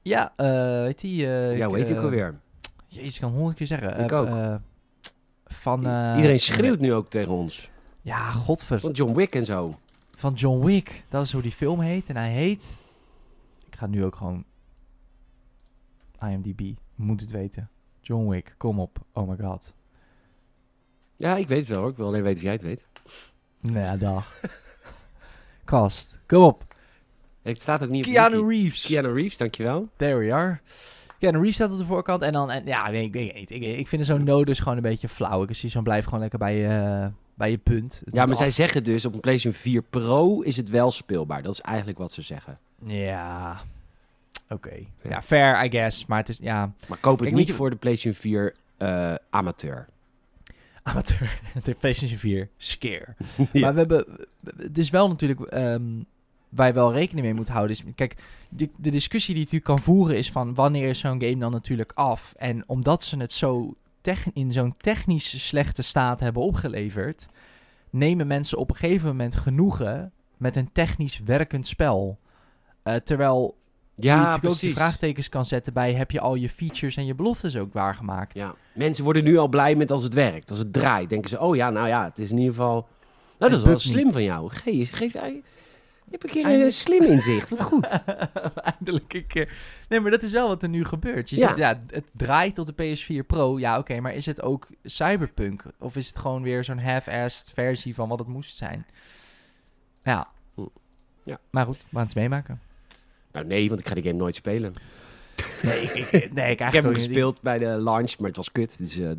Ja, 0.02 0.34
eh 0.36 0.46
weet 0.82 1.00
die? 1.00 1.26
eh, 1.26 1.58
ja, 1.58 1.64
ik, 1.64 1.70
hoe 1.70 1.78
heet 1.78 1.88
die 1.88 1.96
ook 1.96 2.02
eh, 2.02 2.10
alweer? 2.10 2.40
Jezus, 2.88 3.16
ik 3.16 3.22
kan 3.22 3.32
honderd 3.32 3.58
keer 3.58 3.68
zeggen. 3.68 4.00
Ik 4.04 4.12
Eh, 4.12 4.20
ook. 4.20 4.28
eh, 4.28 4.56
van... 5.46 5.86
eh, 5.86 6.14
Iedereen 6.16 6.40
schreeuwt 6.40 6.80
nu 6.80 6.94
ook 6.94 7.10
tegen 7.10 7.32
ons. 7.32 7.70
Ja, 8.02 8.32
godver. 8.32 8.80
Van 8.80 8.92
John 8.92 9.14
Wick 9.14 9.36
en 9.36 9.46
zo. 9.46 9.80
Van 10.16 10.34
John 10.34 10.66
Wick. 10.66 11.04
Dat 11.10 11.24
is 11.24 11.32
hoe 11.32 11.42
die 11.42 11.52
film 11.52 11.80
heet. 11.80 12.10
En 12.10 12.16
hij 12.16 12.32
heet... 12.32 12.78
Ik 13.68 13.76
ga 13.76 13.86
nu 13.88 14.04
ook 14.06 14.16
gewoon... 14.16 14.44
IMDb. 16.22 16.62
Moet 16.96 17.22
het 17.22 17.32
weten. 17.32 17.70
John 18.02 18.28
Wick, 18.30 18.54
kom 18.58 18.80
op. 18.80 19.00
Oh 19.14 19.30
my 19.30 19.38
god. 19.42 19.74
Ja, 21.16 21.36
ik 21.36 21.48
weet 21.48 21.60
het 21.60 21.68
wel 21.68 21.80
hoor. 21.80 21.90
Ik 21.90 21.98
wil 21.98 22.08
alleen 22.08 22.22
weten 22.24 22.38
of 22.38 22.44
jij 22.44 22.52
het 22.54 22.62
weet. 22.62 22.86
Nou, 23.60 23.98
dag. 23.98 24.42
Kast. 25.66 26.20
Kom 26.28 26.44
op. 26.44 26.69
Het 27.42 27.62
staat 27.62 27.84
ook 27.84 27.90
niet 27.90 28.06
op 28.08 28.12
Keanu 28.14 28.44
wiki. 28.44 28.62
Reeves. 28.62 28.86
Keanu 28.86 29.14
Reeves, 29.14 29.38
dankjewel. 29.38 29.90
There 29.96 30.16
we 30.18 30.34
are. 30.34 30.60
Keanu 31.20 31.38
Reeves 31.38 31.56
staat 31.56 31.72
op 31.72 31.78
de 31.78 31.86
voorkant. 31.86 32.22
En 32.22 32.34
dan... 32.34 32.52
En, 32.52 32.66
ja, 32.66 32.88
ik 32.88 33.14
weet 33.14 33.34
niet. 33.36 33.52
Ik, 33.52 33.62
ik 33.62 33.88
vind 33.88 34.06
zo'n 34.06 34.24
nodus 34.24 34.60
gewoon 34.60 34.76
een 34.78 34.84
beetje 34.84 35.10
flauw. 35.10 35.44
Ik 35.44 35.56
zie 35.56 35.70
zo'n 35.70 35.84
blijf 35.84 36.04
gewoon 36.06 36.20
lekker 36.20 36.40
bij 36.40 36.56
je, 36.58 37.10
bij 37.34 37.52
je 37.52 37.58
punt. 37.58 38.02
Het 38.06 38.14
Ja, 38.16 38.26
maar 38.26 38.36
zij 38.36 38.52
zeggen 38.52 38.84
dus 38.84 39.06
op 39.06 39.14
een 39.14 39.20
PlayStation 39.20 39.62
4 39.62 39.82
Pro 39.82 40.42
is 40.42 40.58
het 40.58 40.70
wel 40.70 40.92
speelbaar. 40.92 41.42
Dat 41.42 41.54
is 41.54 41.62
eigenlijk 41.62 41.98
wat 41.98 42.12
ze 42.12 42.22
zeggen. 42.22 42.58
Ja, 42.86 43.62
oké. 44.50 44.74
Ja, 45.04 45.22
fair, 45.22 45.66
I 45.66 45.70
guess. 45.70 46.06
Maar 46.06 46.18
het 46.20 46.30
is, 46.30 46.38
ja, 46.42 46.72
Maar 46.88 46.98
koop 46.98 47.14
het 47.20 47.24
Kijk, 47.28 47.40
niet 47.40 47.48
je- 47.48 47.54
voor 47.54 47.70
de 47.70 47.76
PlayStation 47.76 48.22
4 48.22 48.56
eh, 48.78 49.14
amateur. 49.30 49.88
amateur. 50.84 51.40
de 51.64 51.74
PlayStation 51.74 52.20
4, 52.20 52.50
scare. 52.58 53.16
Ja. 53.52 53.60
Maar 53.62 53.74
we 53.74 53.80
hebben, 53.80 54.06
het 54.58 54.78
is 54.78 54.90
wel 54.90 55.08
natuurlijk, 55.08 55.42
ehm, 55.42 55.84
waar 56.50 56.68
je 56.68 56.74
wel 56.74 56.94
rekening 56.94 57.26
mee 57.26 57.36
moet 57.36 57.50
houden. 57.50 57.76
Is, 57.76 57.84
kijk, 57.96 58.16
de, 58.50 58.70
de 58.78 58.90
discussie 58.90 59.34
die 59.34 59.44
je 59.44 59.52
natuurlijk 59.52 59.82
kan 59.82 59.94
voeren 59.94 60.18
is 60.18 60.32
van 60.32 60.54
wanneer 60.54 60.90
is 60.90 61.00
zo'n 61.00 61.22
game 61.22 61.38
dan 61.38 61.52
natuurlijk 61.52 61.92
af? 61.96 62.34
En 62.38 62.64
omdat 62.68 63.04
ze 63.04 63.18
het 63.18 63.32
zo 63.34 63.74
in 64.34 64.52
zo'n 64.52 64.76
technisch 64.78 65.48
slechte 65.48 65.82
staat 65.82 66.20
hebben 66.20 66.42
opgeleverd, 66.44 67.26
nemen 67.90 68.28
mensen 68.28 68.58
op 68.58 68.70
een 68.70 68.76
gegeven 68.76 69.08
moment 69.08 69.36
genoegen 69.36 70.12
met 70.38 70.56
een 70.56 70.72
technisch 70.72 71.20
werkend 71.26 71.68
spel. 71.68 72.20
Eh, 72.84 72.96
terwijl 72.96 73.58
je 73.96 74.08
Ja, 74.08 74.16
natuurlijk 74.16 74.36
ook 74.46 74.52
die 74.52 74.60
precies. 74.60 74.76
vraagtekens 74.78 75.30
kan 75.30 75.46
zetten 75.46 75.74
bij 75.74 75.94
heb 75.94 76.12
je 76.12 76.20
al 76.20 76.36
je 76.36 76.50
features 76.50 76.96
en 76.96 77.06
je 77.06 77.16
beloftes 77.16 77.56
ook 77.58 77.74
waargemaakt. 77.74 78.34
Ja. 78.34 78.56
Mensen 78.74 79.04
worden 79.04 79.24
nu 79.24 79.38
al 79.38 79.48
blij 79.48 79.76
met 79.76 79.92
als 79.92 80.04
het 80.04 80.14
werkt. 80.14 80.50
Als 80.50 80.60
het 80.60 80.74
draait, 80.74 81.10
denken 81.10 81.30
ze, 81.30 81.40
oh 81.40 81.56
ja, 81.56 81.70
nou 81.70 81.88
ja, 81.88 82.04
het 82.04 82.20
is 82.20 82.30
in 82.32 82.38
ieder 82.38 82.54
geval... 82.54 82.88
Nou, 83.40 83.52
dat 83.52 83.60
is 83.60 83.66
wel 83.68 83.80
slim 83.80 84.04
niet. 84.04 84.14
van 84.14 84.24
jou. 84.24 84.50
Ge 84.50 84.86
geeft 84.86 85.14
hij... 85.14 85.44
Je 86.12 86.18
hebt 86.18 86.24
een 86.24 86.30
keer 86.30 86.42
een 86.44 86.48
Eindelijk. 86.50 86.76
slim 86.76 87.02
inzicht. 87.04 87.50
Wat 87.50 87.62
goed. 87.62 88.02
Eindelijk 88.78 89.14
een 89.14 89.28
keer. 89.28 89.54
Nee, 89.90 90.00
maar 90.00 90.12
dat 90.12 90.24
is 90.24 90.32
wel 90.32 90.48
wat 90.48 90.64
er 90.64 90.70
nu 90.70 90.86
gebeurt. 90.86 91.30
Je 91.30 91.38
Ja. 91.38 91.48
ziet, 91.48 91.58
ja, 91.58 91.82
het 91.88 92.10
draait 92.14 92.58
op 92.58 92.66
de 92.76 92.96
PS4 93.24 93.26
Pro. 93.28 93.60
Ja, 93.60 93.78
oké, 93.78 94.00
maar 94.00 94.14
is 94.14 94.26
het 94.26 94.42
ook 94.42 94.68
Cyberpunk? 94.84 95.64
Of 95.80 95.96
is 95.96 96.08
het 96.08 96.20
gewoon 96.20 96.44
weer 96.44 96.64
zo'n 96.64 96.80
half-assed 96.80 97.52
versie 97.54 97.96
van 97.96 98.10
wat 98.10 98.20
het 98.20 98.28
moest 98.28 98.56
zijn? 98.58 98.86
Ja. 100.04 100.28
Ja. 101.24 101.40
Maar 101.50 101.66
goed, 101.66 101.78
we 101.78 101.96
gaan 101.98 102.06
het 102.06 102.16
meemaken. 102.16 102.62
Nou 103.32 103.46
nee, 103.46 103.68
want 103.68 103.80
ik 103.80 103.88
ga 103.88 103.94
die 103.94 104.04
game 104.04 104.16
nooit 104.18 104.36
spelen. 104.36 104.74
Nee, 105.62 105.82
ik, 105.82 105.94
ik, 106.12 106.34
nee, 106.34 106.52
ik, 106.52 106.60
Ik 106.60 106.74
heb 106.74 106.84
hem 106.84 106.94
gespeeld 106.94 107.42
bij 107.42 107.60
de 107.60 107.66
launch, 107.66 108.18
maar 108.20 108.28
het 108.28 108.38
was 108.38 108.52
kut. 108.52 108.78
Dus 108.78 108.98
eh 108.98 109.10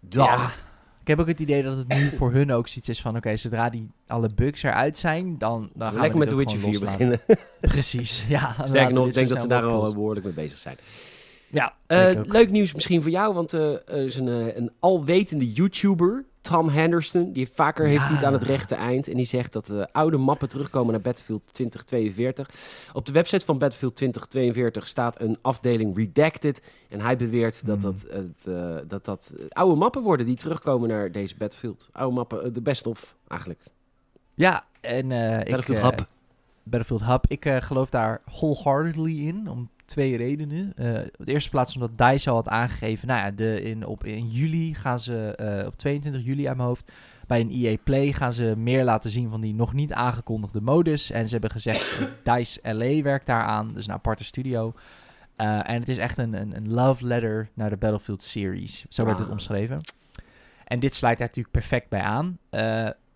dag. 0.00 0.54
Ja. 0.56 0.62
Ik 1.04 1.10
heb 1.10 1.18
ook 1.18 1.26
het 1.26 1.40
idee 1.40 1.62
dat 1.62 1.76
het 1.76 1.94
nu 1.94 2.10
voor 2.16 2.32
hun 2.32 2.52
ook 2.52 2.68
zoiets 2.68 2.88
is 2.88 3.00
van... 3.00 3.16
Oké, 3.16 3.36
zodra 3.36 3.70
die 3.70 3.90
alle 4.06 4.28
bugs 4.34 4.62
eruit 4.62 4.98
zijn, 4.98 5.38
dan, 5.38 5.70
dan 5.74 5.88
gaan 5.88 6.00
Lekker 6.00 6.12
we 6.12 6.18
met 6.18 6.28
The 6.28 6.34
ook 6.34 6.40
Witcher 6.40 6.60
4 6.60 6.74
gewoon 6.74 6.88
loslaten. 6.88 7.20
beginnen. 7.26 7.46
Precies, 7.72 8.24
ja. 8.28 8.54
Sterker 8.64 8.94
nog, 8.94 9.06
ik 9.06 9.14
denk 9.14 9.28
dat 9.28 9.40
ze 9.40 9.48
daar 9.48 9.62
al 9.62 9.86
eh, 9.86 9.92
behoorlijk 9.92 10.24
mee 10.24 10.34
bezig 10.34 10.58
zijn. 10.58 10.76
Ja, 11.50 11.74
Eh, 11.86 12.10
leuk 12.22 12.50
nieuws 12.50 12.74
misschien 12.74 13.02
voor 13.02 13.10
jou, 13.10 13.34
want 13.34 13.52
eh, 13.52 13.72
er 13.72 14.06
is 14.06 14.16
een, 14.16 14.56
een 14.56 14.70
alwetende 14.78 15.52
YouTuber, 15.52 16.24
Tom 16.44 16.68
Henderson. 16.68 17.32
Die 17.32 17.48
vaker 17.52 17.86
heeft 17.86 18.02
hij 18.04 18.14
het 18.14 18.24
aan 18.24 18.32
het 18.32 18.42
rechte 18.42 18.74
eind. 18.74 19.08
En 19.08 19.16
die 19.16 19.26
zegt 19.26 19.52
dat 19.52 19.66
de 19.66 19.92
oude 19.92 20.16
mappen 20.16 20.48
terugkomen 20.48 20.92
naar 20.92 21.00
Battlefield 21.00 21.52
2042. 21.52 22.50
Op 22.92 23.06
de 23.06 23.12
website 23.12 23.44
van 23.44 23.58
Battlefield 23.58 23.96
2042 23.96 24.86
staat 24.86 25.20
een 25.20 25.38
afdeling 25.42 25.96
Redacted. 25.96 26.62
En 26.88 27.00
hij 27.00 27.16
beweert 27.16 27.66
dat 27.66 27.82
Hmm. 27.82 27.92
dat, 27.92 28.06
het, 28.10 28.46
eh, 28.46 28.76
dat 28.88 29.04
dat 29.04 29.34
oude 29.48 29.76
mappen 29.76 30.02
worden 30.02 30.26
die 30.26 30.36
terugkomen 30.36 30.88
naar 30.88 31.12
deze 31.12 31.36
Battlefield. 31.36 31.88
Oude 31.92 32.14
mappen, 32.14 32.44
eh, 32.44 32.50
de 32.52 32.62
best 32.62 32.86
of 32.86 33.16
eigenlijk. 33.28 33.60
Ja, 34.34 34.64
en 34.80 35.12
eh 35.12 35.38
ik... 35.38 35.44
Battlefield 35.44 35.78
eh, 35.78 35.84
Hub. 35.84 36.06
Battlefield 36.62 37.04
Hub. 37.04 37.24
Ik 37.28 37.44
eh, 37.44 37.56
geloof 37.60 37.90
daar 37.90 38.20
wholeheartedly 38.24 39.26
in, 39.26 39.50
om 39.50 39.70
twee 39.94 40.16
redenen. 40.16 40.72
Eh, 40.76 41.00
op 41.18 41.26
de 41.26 41.32
eerste 41.32 41.50
plaats 41.50 41.74
omdat 41.74 41.98
DICE 41.98 42.30
al 42.30 42.36
had 42.36 42.48
aangegeven, 42.48 43.08
nou 43.08 43.20
ja, 43.20 43.30
de, 43.30 43.62
in, 43.62 43.86
op, 43.86 44.04
in 44.04 44.26
juli 44.26 44.74
gaan 44.74 44.98
ze, 44.98 45.36
eh, 45.36 45.66
op 45.66 45.76
22 45.76 46.24
juli 46.24 46.46
uit 46.46 46.56
mijn 46.56 46.68
hoofd, 46.68 46.92
bij 47.26 47.40
een 47.40 47.50
EA 47.50 47.76
Play 47.84 48.12
gaan 48.12 48.32
ze 48.32 48.54
meer 48.56 48.84
laten 48.84 49.10
zien 49.10 49.30
van 49.30 49.40
die 49.40 49.54
nog 49.54 49.72
niet 49.72 49.92
aangekondigde 49.92 50.60
modus. 50.60 51.10
En 51.10 51.26
ze 51.26 51.32
hebben 51.32 51.50
gezegd, 51.50 51.98
eh, 52.24 52.34
DICE 52.34 52.72
LA 52.72 53.02
werkt 53.02 53.26
daar 53.26 53.42
aan, 53.42 53.74
dus 53.74 53.86
een 53.86 53.92
aparte 53.92 54.24
studio. 54.24 54.72
En 55.36 55.80
het 55.80 55.88
is 55.88 55.98
echt 55.98 56.18
een, 56.18 56.32
een, 56.32 56.56
een 56.56 56.72
love 56.72 57.06
letter 57.06 57.48
naar 57.54 57.70
de 57.70 57.76
Battlefield 57.76 58.22
series. 58.22 58.84
Zo 58.88 59.04
werd 59.04 59.18
het 59.18 59.26
Ah. 59.26 59.32
omschreven. 59.32 59.80
En 60.64 60.80
dit 60.80 60.94
sluit 60.94 61.18
daar 61.18 61.26
natuurlijk 61.26 61.54
perfect 61.54 61.88
bij 61.88 62.00
aan. 62.00 62.38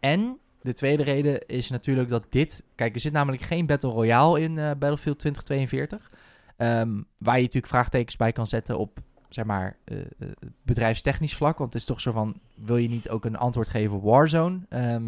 En 0.00 0.38
de 0.62 0.72
tweede 0.72 1.02
reden 1.02 1.46
is 1.46 1.70
natuurlijk 1.70 2.08
dat 2.08 2.24
dit... 2.28 2.64
Kijk, 2.74 2.94
er 2.94 3.00
zit 3.00 3.12
namelijk 3.12 3.42
geen 3.42 3.66
Battle 3.66 3.90
Royale 3.90 4.40
in 4.40 4.54
Battlefield 4.54 5.18
2042. 5.18 6.10
Ehm, 6.58 7.02
waar 7.18 7.36
je 7.36 7.42
natuurlijk 7.42 7.72
vraagtekens 7.72 8.16
bij 8.16 8.32
kan 8.32 8.46
zetten 8.46 8.78
op, 8.78 9.00
zeg 9.28 9.44
maar, 9.44 9.76
eh, 9.84 10.00
eh, 10.00 10.28
bedrijfstechnisch 10.62 11.36
vlak. 11.36 11.58
Want 11.58 11.72
het 11.72 11.82
is 11.82 11.88
toch 11.88 12.00
zo 12.00 12.12
van, 12.12 12.40
wil 12.54 12.76
je 12.76 12.88
niet 12.88 13.08
ook 13.08 13.24
een 13.24 13.36
antwoord 13.36 13.68
geven 13.68 13.96
op 13.96 14.02
Warzone? 14.02 14.60
Ehm, 14.68 15.04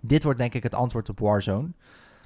dit 0.00 0.22
wordt 0.22 0.38
denk 0.38 0.54
ik 0.54 0.62
het 0.62 0.74
antwoord 0.74 1.08
op 1.08 1.18
Warzone. 1.18 1.68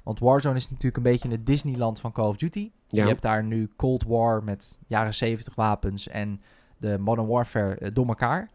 Want 0.03 0.19
Warzone 0.19 0.55
is 0.55 0.69
natuurlijk 0.69 0.97
een 0.97 1.11
beetje 1.11 1.29
het 1.29 1.45
Disneyland 1.45 1.99
van 1.99 2.11
Call 2.11 2.27
of 2.27 2.37
Duty. 2.37 2.71
Ja. 2.87 3.03
Je 3.03 3.09
hebt 3.09 3.21
daar 3.21 3.43
nu 3.43 3.69
Cold 3.75 4.03
War 4.03 4.43
met 4.43 4.77
jaren 4.87 5.13
70 5.13 5.55
wapens 5.55 6.07
en 6.07 6.41
de 6.77 6.97
Modern 6.97 7.27
Warfare 7.27 7.75
eh, 7.75 7.89
door 7.93 8.07
elkaar. 8.07 8.49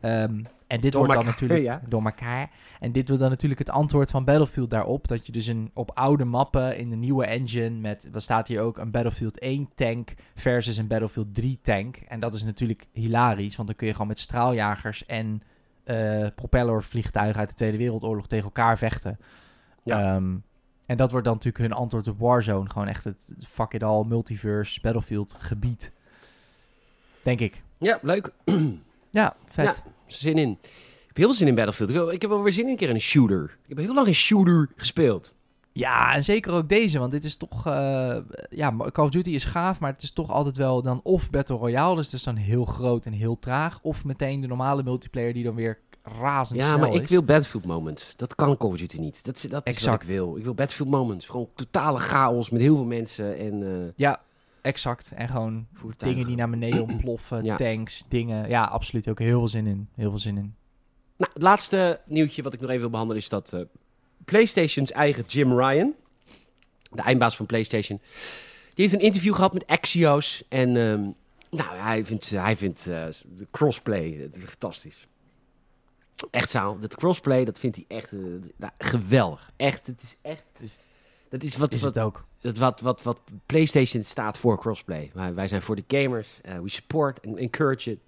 Ehm, 0.00 0.42
en 0.66 0.80
dit 0.80 0.92
Door 0.92 1.06
wordt 1.06 1.20
dan 1.20 1.32
elkaar, 1.32 1.40
natuurlijk 1.48 1.62
ja. 1.82 1.88
door 1.88 2.04
elkaar. 2.04 2.50
En 2.80 2.92
dit 2.92 3.06
wordt 3.06 3.22
dan 3.22 3.30
natuurlijk 3.30 3.60
het 3.60 3.70
antwoord 3.70 4.10
van 4.10 4.24
Battlefield 4.24 4.70
daarop. 4.70 5.08
Dat 5.08 5.26
je 5.26 5.32
dus 5.32 5.46
een, 5.46 5.70
op 5.74 5.90
oude 5.94 6.24
mappen 6.24 6.76
in 6.76 6.90
de 6.90 6.96
nieuwe 6.96 7.26
engine 7.26 7.70
met, 7.70 8.08
wat 8.12 8.22
staat 8.22 8.48
hier 8.48 8.60
ook, 8.60 8.78
een 8.78 8.90
Battlefield 8.90 9.38
1 9.38 9.68
tank 9.74 10.14
versus 10.34 10.76
een 10.76 10.86
Battlefield 10.86 11.34
3 11.34 11.58
tank. 11.62 11.96
En 11.96 12.20
dat 12.20 12.34
is 12.34 12.44
natuurlijk 12.44 12.86
hilarisch, 12.92 13.56
want 13.56 13.68
dan 13.68 13.76
kun 13.76 13.86
je 13.86 13.92
gewoon 13.92 14.08
met 14.08 14.18
straaljagers 14.18 15.06
en 15.06 15.42
eh 15.84 16.26
propellervliegtuigen 16.34 17.40
uit 17.40 17.48
de 17.48 17.54
Tweede 17.54 17.76
Wereldoorlog 17.76 18.26
tegen 18.26 18.44
elkaar 18.44 18.78
vechten. 18.78 19.18
Ja. 19.82 20.14
Ehm, 20.14 20.36
en 20.86 20.96
dat 20.96 21.10
wordt 21.10 21.26
dan 21.26 21.34
natuurlijk 21.34 21.64
hun 21.64 21.72
antwoord 21.72 22.08
op 22.08 22.18
Warzone. 22.18 22.70
Gewoon 22.70 22.88
echt 22.88 23.04
het 23.04 23.32
fuck 23.38 23.72
it 23.72 23.82
all 23.82 24.04
multiverse 24.04 24.80
Battlefield 24.80 25.36
gebied. 25.38 25.92
Denk 27.22 27.40
ik. 27.40 27.62
Ja, 27.78 27.98
leuk. 28.02 28.32
Ja, 29.14 29.36
vet. 29.46 29.82
Zin 30.20 30.38
in. 30.38 30.50
Ik 30.50 31.06
heb 31.06 31.16
heel 31.16 31.26
veel 31.26 31.34
zin 31.34 31.48
in 31.48 31.54
Battlefield. 31.54 32.12
Ik, 32.12 32.20
heb 32.22 32.30
wel 32.30 32.42
weer 32.42 32.52
zin 32.52 32.64
in 32.64 32.70
een 32.70 32.76
keer 32.76 32.88
in 32.88 32.94
een 32.94 33.00
shooter. 33.00 33.44
Ik 33.62 33.68
heb 33.68 33.78
heel 33.78 33.94
lang 33.94 34.06
geen 34.06 34.14
shooter 34.14 34.70
gespeeld. 34.76 35.34
Ja, 35.72 36.14
en 36.14 36.24
zeker 36.24 36.52
ook 36.52 36.68
deze, 36.68 36.98
want 36.98 37.12
dit 37.12 37.24
is 37.24 37.36
toch... 37.36 37.66
eh, 37.66 38.16
ja, 38.50 38.76
Call 38.92 39.04
of 39.04 39.10
Duty 39.10 39.30
is 39.30 39.44
gaaf, 39.44 39.80
maar 39.80 39.92
het 39.92 40.02
is 40.02 40.12
toch 40.12 40.30
altijd 40.30 40.56
wel 40.56 40.82
dan 40.82 41.00
of 41.02 41.30
Battle 41.30 41.56
Royale, 41.56 41.96
dus 41.96 42.04
het 42.04 42.14
is 42.14 42.22
dan 42.22 42.36
heel 42.36 42.64
groot 42.64 43.06
en 43.06 43.12
heel 43.12 43.38
traag, 43.38 43.78
of 43.82 44.04
meteen 44.04 44.40
de 44.40 44.46
normale 44.46 44.82
multiplayer 44.82 45.32
die 45.32 45.44
dan 45.44 45.54
weer 45.54 45.78
razendsnel 46.02 46.72
Ja, 46.72 46.76
maar 46.76 46.94
is. 46.94 47.00
ik 47.00 47.08
wil 47.08 47.22
Battlefield 47.24 47.64
moments. 47.66 48.16
Dat 48.16 48.34
kan 48.34 48.56
Call 48.56 48.70
of 48.70 48.76
Duty 48.76 48.98
niet. 48.98 49.24
Dat, 49.24 49.46
dat 49.48 49.66
is 49.66 49.72
Exact. 49.72 50.02
wat 50.02 50.10
ik 50.10 50.16
wil. 50.16 50.36
Ik 50.36 50.44
wil 50.44 50.54
Battlefield 50.54 50.90
moments. 50.90 51.26
Gewoon 51.26 51.48
totale 51.54 51.98
chaos 51.98 52.50
met 52.50 52.60
heel 52.60 52.76
veel 52.76 52.84
mensen 52.84 53.38
en 53.38 53.62
eh, 53.62 53.88
Ja, 53.96 54.20
exact. 54.64 55.12
En 55.14 55.28
gewoon 55.28 55.66
voertuigen. 55.72 56.08
dingen 56.08 56.26
die 56.26 56.36
naar 56.36 56.50
beneden 56.50 56.82
ontploffen, 56.88 57.44
Ja. 57.44 57.56
tanks, 57.56 58.04
dingen. 58.08 58.48
Ja, 58.48 58.64
absoluut. 58.64 59.08
Ook 59.08 59.18
heel 59.18 59.38
veel 59.38 59.48
zin 59.48 59.66
in. 59.66 59.88
Heel 59.94 60.10
veel 60.10 60.18
zin 60.18 60.36
in. 60.36 60.54
Nou, 61.16 61.30
het 61.32 61.42
laatste 61.42 62.00
nieuwtje 62.06 62.42
wat 62.42 62.52
ik 62.52 62.60
nog 62.60 62.68
even 62.68 62.80
wil 62.82 62.90
behandelen 62.90 63.22
is 63.22 63.28
dat 63.28 63.52
eh, 63.52 63.60
PlayStation's 64.24 64.92
eigen 64.92 65.24
Jim 65.26 65.58
Ryan, 65.58 65.94
de 66.90 67.02
eindbaas 67.02 67.36
van 67.36 67.46
PlayStation, 67.46 68.00
die 68.74 68.84
heeft 68.84 68.92
een 68.92 69.00
interview 69.00 69.34
gehad 69.34 69.52
met 69.52 69.66
Axios. 69.66 70.44
En 70.48 70.76
ehm, 70.76 71.02
nou, 71.50 71.76
hij 71.76 72.04
vindt, 72.04 72.30
hij 72.30 72.56
vindt 72.56 72.86
eh, 72.86 73.06
de 73.36 73.46
crossplay 73.50 74.12
het 74.12 74.36
is 74.36 74.44
fantastisch. 74.44 75.06
Echt 76.30 76.50
zo, 76.50 76.78
dat 76.80 76.96
crossplay, 76.96 77.44
dat 77.44 77.58
vindt 77.58 77.76
hij 77.76 77.84
echt 77.88 78.12
eh, 78.12 78.18
nou, 78.56 78.72
geweldig. 78.78 79.50
Echt, 79.56 79.86
het 79.86 80.02
is 80.02 80.16
echt... 80.22 80.42
Het 80.52 80.62
is, 80.62 80.78
dat 81.28 81.42
is 81.42 81.56
wat, 81.56 81.72
Is 81.72 81.82
wat, 81.82 81.94
het 81.94 82.04
ook. 82.04 82.24
Dat 82.44 82.56
wat, 82.58 82.80
wat, 82.80 83.02
wat 83.02 83.20
PlayStation 83.46 84.02
staat 84.02 84.38
voor 84.38 84.58
crossplay. 84.58 85.10
Wij, 85.14 85.34
wij 85.34 85.48
zijn 85.48 85.62
voor 85.62 85.76
de 85.76 85.84
gamers. 85.88 86.28
eh, 86.42 86.58
we 86.58 86.70
support 86.70 87.26
and 87.26 87.36
encourage 87.36 87.90
it. 87.90 87.98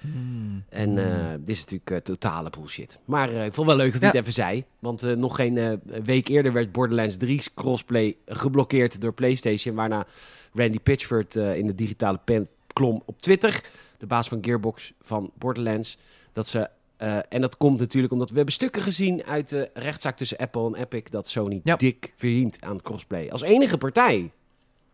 Hmm. 0.00 0.64
En 0.68 0.98
eh, 0.98 1.30
dit 1.38 1.48
is 1.48 1.58
natuurlijk 1.60 1.90
eh, 1.90 1.96
totale 1.98 2.50
bullshit. 2.50 2.98
Maar 3.04 3.28
eh, 3.28 3.44
ik 3.44 3.52
vond 3.52 3.68
het 3.68 3.76
wel 3.76 3.84
leuk 3.86 3.92
dat 3.92 4.00
hij 4.02 4.10
Ja. 4.10 4.16
het 4.16 4.20
even 4.28 4.42
zei. 4.42 4.64
Want 4.78 5.02
eh, 5.02 5.12
nog 5.16 5.36
geen 5.36 5.58
eh, 5.58 5.72
week 6.04 6.28
eerder 6.28 6.52
werd 6.52 6.72
Borderlands 6.72 7.16
3 7.16 7.42
crossplay 7.54 8.16
geblokkeerd 8.26 9.00
door 9.00 9.12
PlayStation. 9.12 9.74
Waarna 9.74 10.06
Randy 10.54 10.78
Pitchford 10.80 11.36
eh, 11.36 11.56
in 11.56 11.66
de 11.66 11.74
digitale 11.74 12.18
pen 12.24 12.48
klom 12.72 13.02
op 13.04 13.20
Twitter. 13.22 13.60
De 13.98 14.06
baas 14.06 14.28
van 14.28 14.44
Gearbox 14.44 14.92
van 15.02 15.30
Borderlands. 15.34 15.98
Dat 16.32 16.48
ze, 16.48 16.68
eh, 17.02 17.18
en 17.28 17.40
dat 17.40 17.56
komt 17.56 17.78
natuurlijk 17.78 18.12
omdat 18.12 18.28
we 18.30 18.36
hebben 18.36 18.54
stukken 18.54 18.82
gezien 18.82 19.24
uit 19.24 19.48
de 19.48 19.70
rechtszaak 19.74 20.16
tussen 20.16 20.38
Apple 20.38 20.66
en 20.66 20.74
Epic. 20.74 21.02
Dat 21.10 21.28
Sony 21.28 21.60
Ja. 21.64 21.76
dik 21.76 22.12
verhient 22.16 22.60
aan 22.60 22.72
het 22.72 22.82
crossplay. 22.82 23.28
Als 23.30 23.42
enige 23.42 23.78
partij. 23.78 24.30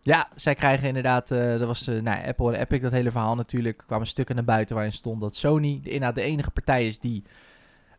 Ja, 0.02 0.28
zij 0.34 0.54
krijgen 0.54 0.88
inderdaad, 0.88 1.30
eh 1.30 1.58
dat 1.58 1.66
was 1.66 1.86
eh, 1.86 2.00
nou, 2.02 2.26
Apple 2.26 2.54
en 2.54 2.60
Epic, 2.60 2.80
dat 2.80 2.92
hele 2.92 3.10
verhaal 3.10 3.34
natuurlijk, 3.34 3.82
kwamen 3.86 4.06
stukken 4.06 4.34
naar 4.34 4.44
buiten 4.44 4.74
waarin 4.74 4.92
stond 4.94 5.20
dat 5.20 5.36
Sony 5.36 5.80
de, 5.82 5.88
inderdaad 5.90 6.14
de 6.14 6.22
enige 6.22 6.50
partij 6.50 6.86
is 6.86 6.98
die 6.98 7.22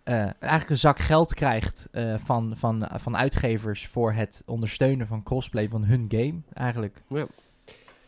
eigenlijk 0.03 0.69
een 0.69 0.77
zak 0.77 0.99
geld 0.99 1.33
krijgt 1.33 1.87
van, 2.17 2.53
van, 2.57 2.87
van 2.95 3.17
uitgevers 3.17 3.87
voor 3.87 4.13
het 4.13 4.43
ondersteunen 4.45 5.07
van 5.07 5.23
crossplay 5.23 5.69
van 5.69 5.83
hun 5.83 6.05
game. 6.09 6.33
Eigenlijk 6.53 7.01
Ja. 7.09 7.25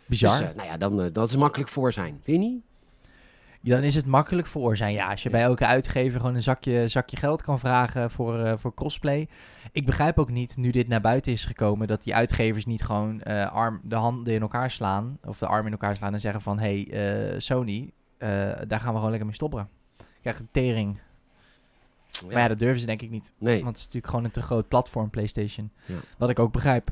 bizar. 0.05 0.37
Dus 0.39 0.55
nou 0.55 0.67
ja, 0.67 0.77
dan, 0.77 1.09
dat 1.13 1.29
is 1.29 1.35
makkelijk 1.35 1.69
voor 1.69 1.93
zijn. 1.93 2.19
Vind 2.23 2.43
je 2.43 2.49
niet? 2.49 2.61
Dan 3.61 3.83
is 3.83 3.95
het 3.95 4.05
makkelijk 4.05 4.47
voor 4.47 4.77
zijn. 4.77 4.93
Ja, 4.93 5.09
als 5.09 5.23
je 5.23 5.29
bij 5.29 5.41
elke 5.41 5.65
uitgever 5.65 6.19
gewoon 6.19 6.35
een 6.35 6.41
zakje, 6.41 6.87
zakje 6.87 7.17
geld 7.17 7.41
kan 7.41 7.59
vragen 7.59 8.11
voor, 8.11 8.39
eh, 8.39 8.57
voor 8.57 8.73
cosplay. 8.73 9.27
Ik 9.71 9.85
begrijp 9.85 10.19
ook 10.19 10.29
niet, 10.29 10.57
nu 10.57 10.71
dit 10.71 10.87
naar 10.87 11.01
buiten 11.01 11.31
is 11.31 11.45
gekomen, 11.45 11.87
dat 11.87 12.03
die 12.03 12.15
uitgevers 12.15 12.65
niet 12.65 12.83
gewoon 12.83 13.21
eh, 13.21 13.51
arm, 13.51 13.79
de 13.83 13.95
handen 13.95 14.33
in 14.33 14.41
elkaar 14.41 14.71
slaan. 14.71 15.17
Of 15.25 15.37
de 15.37 15.47
armen 15.47 15.65
in 15.65 15.71
elkaar 15.71 15.95
slaan 15.95 16.13
en 16.13 16.19
zeggen 16.19 16.41
van, 16.41 16.59
hé 16.59 16.85
hey, 16.87 17.33
eh, 17.33 17.39
Sony, 17.39 17.91
daar 18.67 18.79
gaan 18.79 18.89
we 18.89 18.95
gewoon 18.95 19.09
lekker 19.09 19.25
mee 19.25 19.35
stoppen. 19.35 19.69
Krijg 20.21 20.39
een 20.39 20.49
tering. 20.51 20.99
Maar 22.25 22.41
ja, 22.41 22.47
dat 22.47 22.59
durven 22.59 22.79
ze 22.79 22.85
denk 22.85 23.01
ik 23.01 23.09
niet. 23.09 23.33
Nee. 23.37 23.55
Want 23.55 23.67
het 23.67 23.77
is 23.77 23.83
natuurlijk 23.83 24.13
gewoon 24.13 24.25
een 24.25 24.31
te 24.31 24.41
groot 24.41 24.67
platform, 24.67 25.09
PlayStation. 25.09 25.71
Ja. 25.85 25.95
Wat 26.17 26.29
ik 26.29 26.39
ook 26.39 26.51
begrijp. 26.51 26.91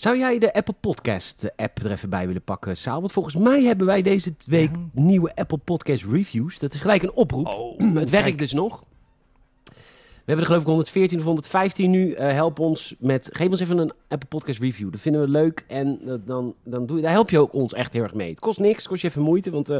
Zou 0.00 0.18
jij 0.18 0.38
de 0.38 0.52
Apple 0.52 0.74
Podcast 0.80 1.44
eh, 1.44 1.64
app 1.64 1.78
er 1.78 1.90
even 1.90 2.10
bij 2.10 2.26
willen 2.26 2.42
pakken, 2.42 2.76
Saal? 2.76 3.00
Want 3.00 3.12
volgens 3.12 3.34
mij 3.34 3.62
hebben 3.62 3.86
wij 3.86 4.02
deze 4.02 4.34
week 4.46 4.70
Ja. 4.74 5.02
nieuwe 5.02 5.34
Apple 5.34 5.58
Podcast 5.58 6.04
reviews. 6.04 6.58
Dat 6.58 6.74
is 6.74 6.80
gelijk 6.80 7.02
een 7.02 7.12
oproep. 7.12 7.46
Oh, 7.46 7.78
het 7.94 8.10
werkt 8.10 8.38
dus 8.38 8.52
nog. 8.52 8.84
We 9.64 9.72
hebben 10.36 10.38
er 10.38 10.46
geloof 10.46 10.60
ik 10.60 10.66
114 10.66 11.18
of 11.18 11.24
115 11.24 11.90
nu. 11.90 12.12
Eh, 12.12 12.32
help 12.32 12.58
ons 12.58 12.94
met... 12.98 13.28
Geef 13.32 13.48
ons 13.48 13.60
even 13.60 13.78
een 13.78 13.92
Apple 14.08 14.28
Podcast 14.28 14.60
review. 14.60 14.90
Dat 14.90 15.00
vinden 15.00 15.20
we 15.20 15.28
leuk. 15.28 15.64
En 15.68 16.00
dan, 16.26 16.54
dan 16.64 16.86
doe 16.86 16.96
je, 16.96 17.02
daar 17.02 17.12
help 17.12 17.30
je 17.30 17.38
ook 17.38 17.52
ons 17.52 17.74
echt 17.74 17.92
heel 17.92 18.02
erg 18.02 18.14
mee. 18.14 18.30
Het 18.30 18.40
kost 18.40 18.58
niks. 18.58 18.88
Kost 18.88 19.02
je 19.02 19.08
even 19.08 19.22
moeite. 19.22 19.50
Want 19.50 19.68
eh, 19.68 19.78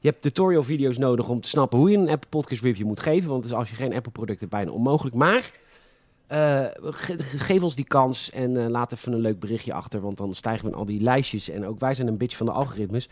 je 0.00 0.08
hebt 0.08 0.22
tutorial 0.22 0.62
video's 0.62 0.98
nodig 0.98 1.28
om 1.28 1.40
te 1.40 1.48
snappen 1.48 1.78
hoe 1.78 1.90
je 1.90 1.96
een 1.96 2.08
Apple 2.08 2.28
Podcast 2.30 2.62
review 2.62 2.86
moet 2.86 3.00
geven. 3.00 3.30
Want 3.30 3.42
dus 3.42 3.52
als 3.52 3.70
je 3.70 3.76
geen 3.76 3.94
Apple 3.94 4.12
product 4.12 4.40
hebt, 4.40 4.52
bijna 4.52 4.70
onmogelijk. 4.70 5.16
Maar... 5.16 5.52
eh, 6.26 6.64
ge- 6.80 7.22
ge- 7.22 7.38
geef 7.38 7.62
ons 7.62 7.74
die 7.74 7.84
kans 7.84 8.30
en 8.30 8.56
eh, 8.56 8.68
laat 8.68 8.92
even 8.92 9.12
een 9.12 9.18
leuk 9.20 9.38
berichtje 9.40 9.72
achter, 9.72 10.00
want 10.00 10.16
dan 10.16 10.34
stijgen 10.34 10.64
we 10.64 10.70
in 10.70 10.76
al 10.76 10.84
die 10.84 11.00
lijstjes. 11.00 11.48
En 11.48 11.66
ook 11.66 11.80
wij 11.80 11.94
zijn 11.94 12.08
een 12.08 12.16
bitch 12.16 12.36
van 12.36 12.46
de 12.46 12.52
algoritmes. 12.52 13.08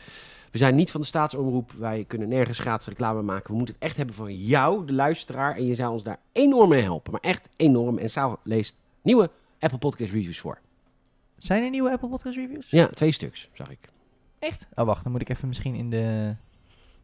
We 0.50 0.58
zijn 0.58 0.74
niet 0.74 0.90
van 0.90 1.00
de 1.00 1.06
staatsomroep. 1.06 1.72
Wij 1.78 2.04
kunnen 2.08 2.28
nergens 2.28 2.58
gratis 2.58 2.86
reclame 2.86 3.22
maken. 3.22 3.50
We 3.50 3.56
moeten 3.56 3.74
het 3.74 3.84
echt 3.84 3.96
hebben 3.96 4.14
van 4.14 4.36
jou, 4.36 4.86
de 4.86 4.92
luisteraar. 4.92 5.56
En 5.56 5.66
je 5.66 5.74
zou 5.74 5.92
ons 5.92 6.02
daar 6.02 6.18
enorm 6.32 6.68
mee 6.68 6.82
helpen. 6.82 7.12
Maar 7.12 7.20
echt 7.20 7.48
enorm. 7.56 7.98
En 7.98 8.10
Saal 8.10 8.38
leest 8.42 8.76
nieuwe 9.02 9.30
Apple 9.58 9.78
Podcast 9.78 10.12
reviews 10.12 10.38
voor. 10.38 10.58
Zijn 11.38 11.62
er 11.64 11.70
nieuwe 11.70 11.90
Apple 11.90 12.08
Podcast 12.08 12.34
reviews? 12.36 12.70
Ja, 12.70 12.86
twee 12.86 13.12
stuks, 13.12 13.48
zag 13.52 13.70
ik. 13.70 13.78
Echt? 14.38 14.66
Oh, 14.74 14.84
wacht. 14.84 15.02
Dan 15.02 15.12
moet 15.12 15.20
ik 15.20 15.28
even 15.28 15.48
misschien 15.48 15.74
in 15.74 15.90
de... 15.90 16.34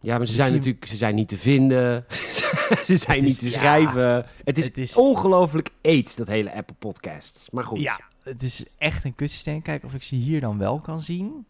Ja, 0.00 0.18
maar 0.18 0.26
ze 0.26 0.32
zijn 0.34 0.52
natuurlijk 0.52 0.86
ze 0.86 0.96
zijn 0.96 1.14
niet 1.14 1.28
te 1.28 1.36
vinden. 1.36 2.04
ze 2.84 2.96
zijn 2.96 3.24
niet 3.24 3.38
te 3.38 3.44
ja, 3.44 3.50
schrijven. 3.50 4.26
Het 4.44 4.58
is, 4.58 4.64
het 4.64 4.78
is- 4.78 4.96
ongelooflijk 4.96 5.70
aids, 5.82 6.16
dat 6.16 6.26
hele 6.26 6.54
Apple 6.54 6.76
Podcasts. 6.78 7.50
Maar 7.50 7.64
goed. 7.64 7.80
Ja, 7.80 8.00
het 8.22 8.42
is 8.42 8.64
echt 8.78 9.04
een 9.04 9.14
kutsysteem. 9.14 9.62
Kijken 9.62 9.88
of 9.88 9.94
ik 9.94 10.02
ze 10.02 10.14
hier 10.14 10.40
dan 10.40 10.58
wel 10.58 10.80
kan 10.80 11.02
zien. 11.02 11.46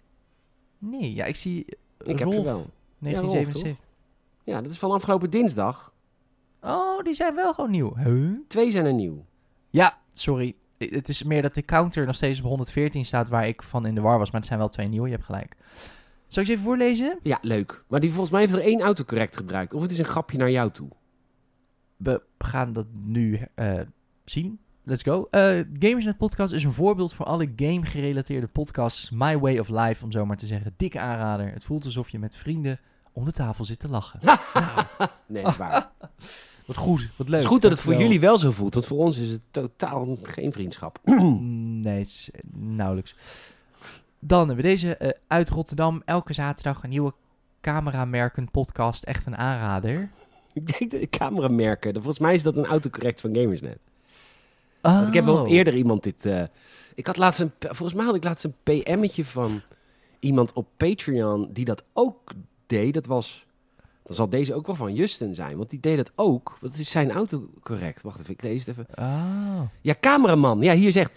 Nee, 0.79 1.15
ja, 1.15 1.25
ik 1.25 1.37
zie 1.37 1.65
ik 2.03 2.19
heb 2.19 2.33
ze 2.33 2.43
wel. 2.43 2.71
1977. 2.99 3.87
Ja, 4.45 4.61
dat 4.63 4.71
is 4.71 4.79
van 4.79 4.91
afgelopen 4.91 5.31
dinsdag. 5.31 5.93
oh, 6.61 7.03
die 7.03 7.15
zijn 7.15 7.35
wel 7.35 7.55
gewoon 7.55 7.71
nieuw. 7.71 7.97
Huh? 7.97 8.31
Twee 8.49 8.71
zijn 8.71 8.87
er 8.87 8.95
nieuw. 8.95 9.25
Ja, 9.71 9.99
sorry. 10.13 10.55
Het 10.79 11.09
is 11.09 11.23
meer 11.23 11.43
dat 11.43 11.55
de 11.55 11.63
counter 11.63 12.07
nog 12.07 12.15
steeds 12.15 12.39
op 12.39 12.45
114 12.45 13.05
staat 13.05 13.29
waar 13.29 13.47
ik 13.47 13.63
van 13.63 13.87
in 13.87 13.95
de 13.95 14.01
war 14.01 14.19
was. 14.19 14.31
Maar 14.31 14.41
het 14.41 14.49
zijn 14.49 14.59
wel 14.61 14.69
twee 14.69 14.89
nieuwe, 14.89 15.07
je 15.09 15.15
hebt 15.15 15.27
gelijk. 15.27 15.57
Zal 16.31 16.43
ik 16.43 16.49
ze 16.49 16.55
even 16.55 16.65
voorlezen? 16.65 17.19
Ja, 17.23 17.39
leuk. 17.43 17.85
Maar 17.89 18.01
die 18.01 18.11
volgens 18.11 18.31
mij 18.31 18.41
heeft 18.41 18.53
er 18.53 18.61
één 18.61 18.81
autocorrect 18.81 19.37
gebruikt. 19.37 19.75
Of 19.75 19.83
het 19.83 19.91
is 19.91 19.99
een 19.99 20.05
grapje 20.05 20.39
naar 20.39 20.51
jou 20.51 20.71
toe. 20.71 20.89
We 21.97 22.23
gaan 22.39 22.73
dat 22.73 22.87
nu 22.93 23.41
eh, 23.55 23.81
zien. 24.25 24.59
Let's 24.85 25.03
go. 25.03 25.29
Eh 25.31 25.61
Gamersnet 25.79 26.17
Podcast 26.17 26.53
is 26.53 26.65
een 26.65 26.73
voorbeeld 26.73 27.13
voor 27.13 27.27
alle 27.27 27.53
game-gerelateerde 27.57 28.47
podcasts. 28.47 29.11
My 29.11 29.39
way 29.39 29.59
of 29.59 29.69
life, 29.69 30.05
om 30.05 30.13
zo 30.13 30.27
maar 30.27 30.37
te 30.37 30.47
zeggen. 30.47 30.75
Dikke 30.77 30.99
aanrader. 31.01 31.53
Het 31.53 31.65
voelt 31.65 31.85
alsof 31.85 32.11
je 32.11 32.19
met 32.19 32.37
vrienden 32.37 32.81
om 33.13 33.25
de 33.25 33.33
tafel 33.33 33.65
zit 33.65 33.79
te 33.79 33.89
lachen. 33.89 34.21
nou, 34.25 34.39
Nee, 35.27 35.43
dat 35.43 35.53
is 35.53 35.59
waar. 35.59 35.91
wat 36.67 36.77
goed, 36.77 37.09
wat 37.17 37.29
leuk. 37.29 37.37
Het 37.37 37.45
is 37.45 37.53
goed 37.53 37.63
dat 37.63 37.71
het 37.71 37.81
voor 37.81 37.95
jullie 37.95 38.21
wel 38.21 38.39
zo 38.39 38.51
voelt. 38.51 38.75
Want 38.75 38.87
voor 38.87 38.99
ons 38.99 39.19
is 39.19 39.31
het 39.31 39.43
totaal 39.51 40.19
geen 40.23 40.53
vriendschap. 40.53 40.99
Nee, 41.05 41.99
het 41.99 42.07
is 42.07 42.31
nauwelijks. 42.53 43.15
Dan 44.21 44.39
hebben 44.47 44.57
we 44.57 44.71
deze 44.71 44.97
eh, 44.97 45.11
uit 45.27 45.49
Rotterdam. 45.49 46.03
Elke 46.05 46.33
zaterdag 46.33 46.83
een 46.83 46.89
nieuwe 46.91 47.13
cameramerken 47.61 48.51
podcast. 48.51 49.05
Echt 49.05 49.27
een 49.27 49.37
aanrader. 49.37 50.11
Ik 50.53 50.79
denk 50.79 50.91
de 50.91 51.09
cameramerken. 51.09 51.93
Volgens 51.95 52.19
mij 52.19 52.35
is 52.35 52.43
dat 52.43 52.57
een 52.57 52.67
autocorrect 52.67 53.21
van 53.21 53.35
Gamersnet. 53.35 53.79
Want 54.81 55.09
ik 55.09 55.15
heb 55.15 55.25
wel 55.25 55.41
Oh. 55.43 55.51
eerder 55.51 55.75
iemand 55.75 56.03
dit... 56.03 56.27
eh, 56.27 56.43
ik 56.95 57.07
had 57.07 57.17
laatst 57.17 57.41
een... 57.41 57.53
Volgens 57.59 57.93
mij 57.95 58.05
had 58.05 58.15
ik 58.15 58.25
laatst 58.25 58.45
een 58.45 58.55
PM'tje 58.63 59.25
van 59.25 59.61
iemand 60.21 60.53
op 60.53 60.67
Patreon 60.77 61.49
die 61.53 61.65
dat 61.65 61.85
ook 61.93 62.31
deed. 62.67 62.95
Dat 62.95 63.07
was... 63.07 63.47
Dan 64.03 64.15
zal 64.15 64.29
deze 64.31 64.55
ook 64.55 64.67
wel 64.67 64.75
van 64.77 64.95
Justin 64.95 65.35
zijn. 65.35 65.57
Want 65.57 65.71
die 65.71 65.81
deed 65.81 65.97
dat 65.97 66.13
ook. 66.15 66.57
Wat 66.61 66.75
is 66.77 66.91
zijn 66.91 67.11
autocorrect? 67.13 68.03
Wacht 68.03 68.21
even, 68.21 68.33
ik 68.33 68.43
lees 68.43 68.67
het 68.67 68.69
even. 68.69 68.87
Oh. 68.95 69.61
Ja, 69.81 69.95
cameraman. 70.01 70.61
Ja, 70.61 70.75
hier 70.75 70.93
zegt... 70.93 71.13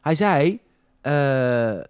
Hij 0.00 0.14
zei... 0.14 0.60
eh, 1.00 1.80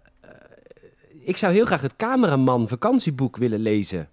ik 1.27 1.37
zou 1.37 1.53
heel 1.53 1.65
graag 1.65 1.81
het 1.81 1.95
cameraman 1.95 2.67
vakantieboek 2.67 3.37
willen 3.37 3.59
lezen. 3.59 4.09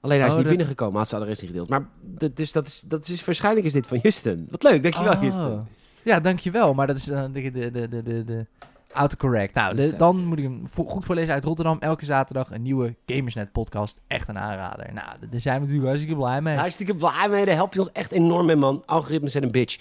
Alleen 0.00 0.18
hij 0.18 0.26
is 0.26 0.32
Oh, 0.32 0.38
niet 0.38 0.48
dat- 0.48 0.56
binnengekomen, 0.56 0.98
had 0.98 1.08
ze 1.08 1.16
adres 1.16 1.40
niet 1.40 1.50
gedeeld. 1.50 1.68
Maar 1.68 1.86
dus 2.34 2.52
dat 2.52 2.66
is, 2.66 2.80
dat 2.86 3.08
is, 3.08 3.24
waarschijnlijk 3.24 3.66
is 3.66 3.72
dit 3.72 3.86
van 3.86 3.98
Justin. 4.02 4.46
Wat 4.50 4.62
leuk, 4.62 4.82
dankjewel 4.82 5.12
Oh. 5.14 5.22
Justin. 5.22 5.60
Ja, 6.02 6.20
dankjewel. 6.20 6.74
Maar 6.74 6.86
dat 6.86 6.96
is 6.96 7.08
uh, 7.08 7.24
de, 7.32 7.50
de, 7.50 7.70
de, 7.70 7.88
de, 7.88 8.02
de, 8.02 8.24
de 8.24 8.46
autocorrect. 8.92 9.54
Nou, 9.54 9.76
Dus 9.76 9.90
de- 9.90 9.96
dan 9.96 10.24
moet 10.24 10.38
ik 10.38 10.44
hem 10.44 10.62
vo- 10.68 10.84
goed 10.84 11.04
voorlezen 11.04 11.34
uit 11.34 11.44
Rotterdam. 11.44 11.76
Elke 11.80 12.04
zaterdag 12.04 12.50
een 12.50 12.62
nieuwe 12.62 12.94
Gamersnet 13.06 13.52
podcast. 13.52 14.00
Echt 14.06 14.28
een 14.28 14.38
aanrader. 14.38 14.92
Nou, 14.92 15.06
daar 15.30 15.40
zijn 15.40 15.54
we 15.54 15.60
natuurlijk 15.60 15.86
hartstikke 15.88 16.16
blij 16.16 16.40
mee. 16.42 16.56
Hartstikke 16.56 16.94
blij 16.94 17.28
mee, 17.30 17.44
daar 17.44 17.54
help 17.54 17.72
je 17.72 17.78
ons 17.78 17.92
echt 17.92 18.12
enorm 18.12 18.46
mee 18.46 18.56
man. 18.56 18.82
Algoritmes 18.86 19.32
zijn 19.32 19.44
een 19.44 19.50
bitch. 19.50 19.78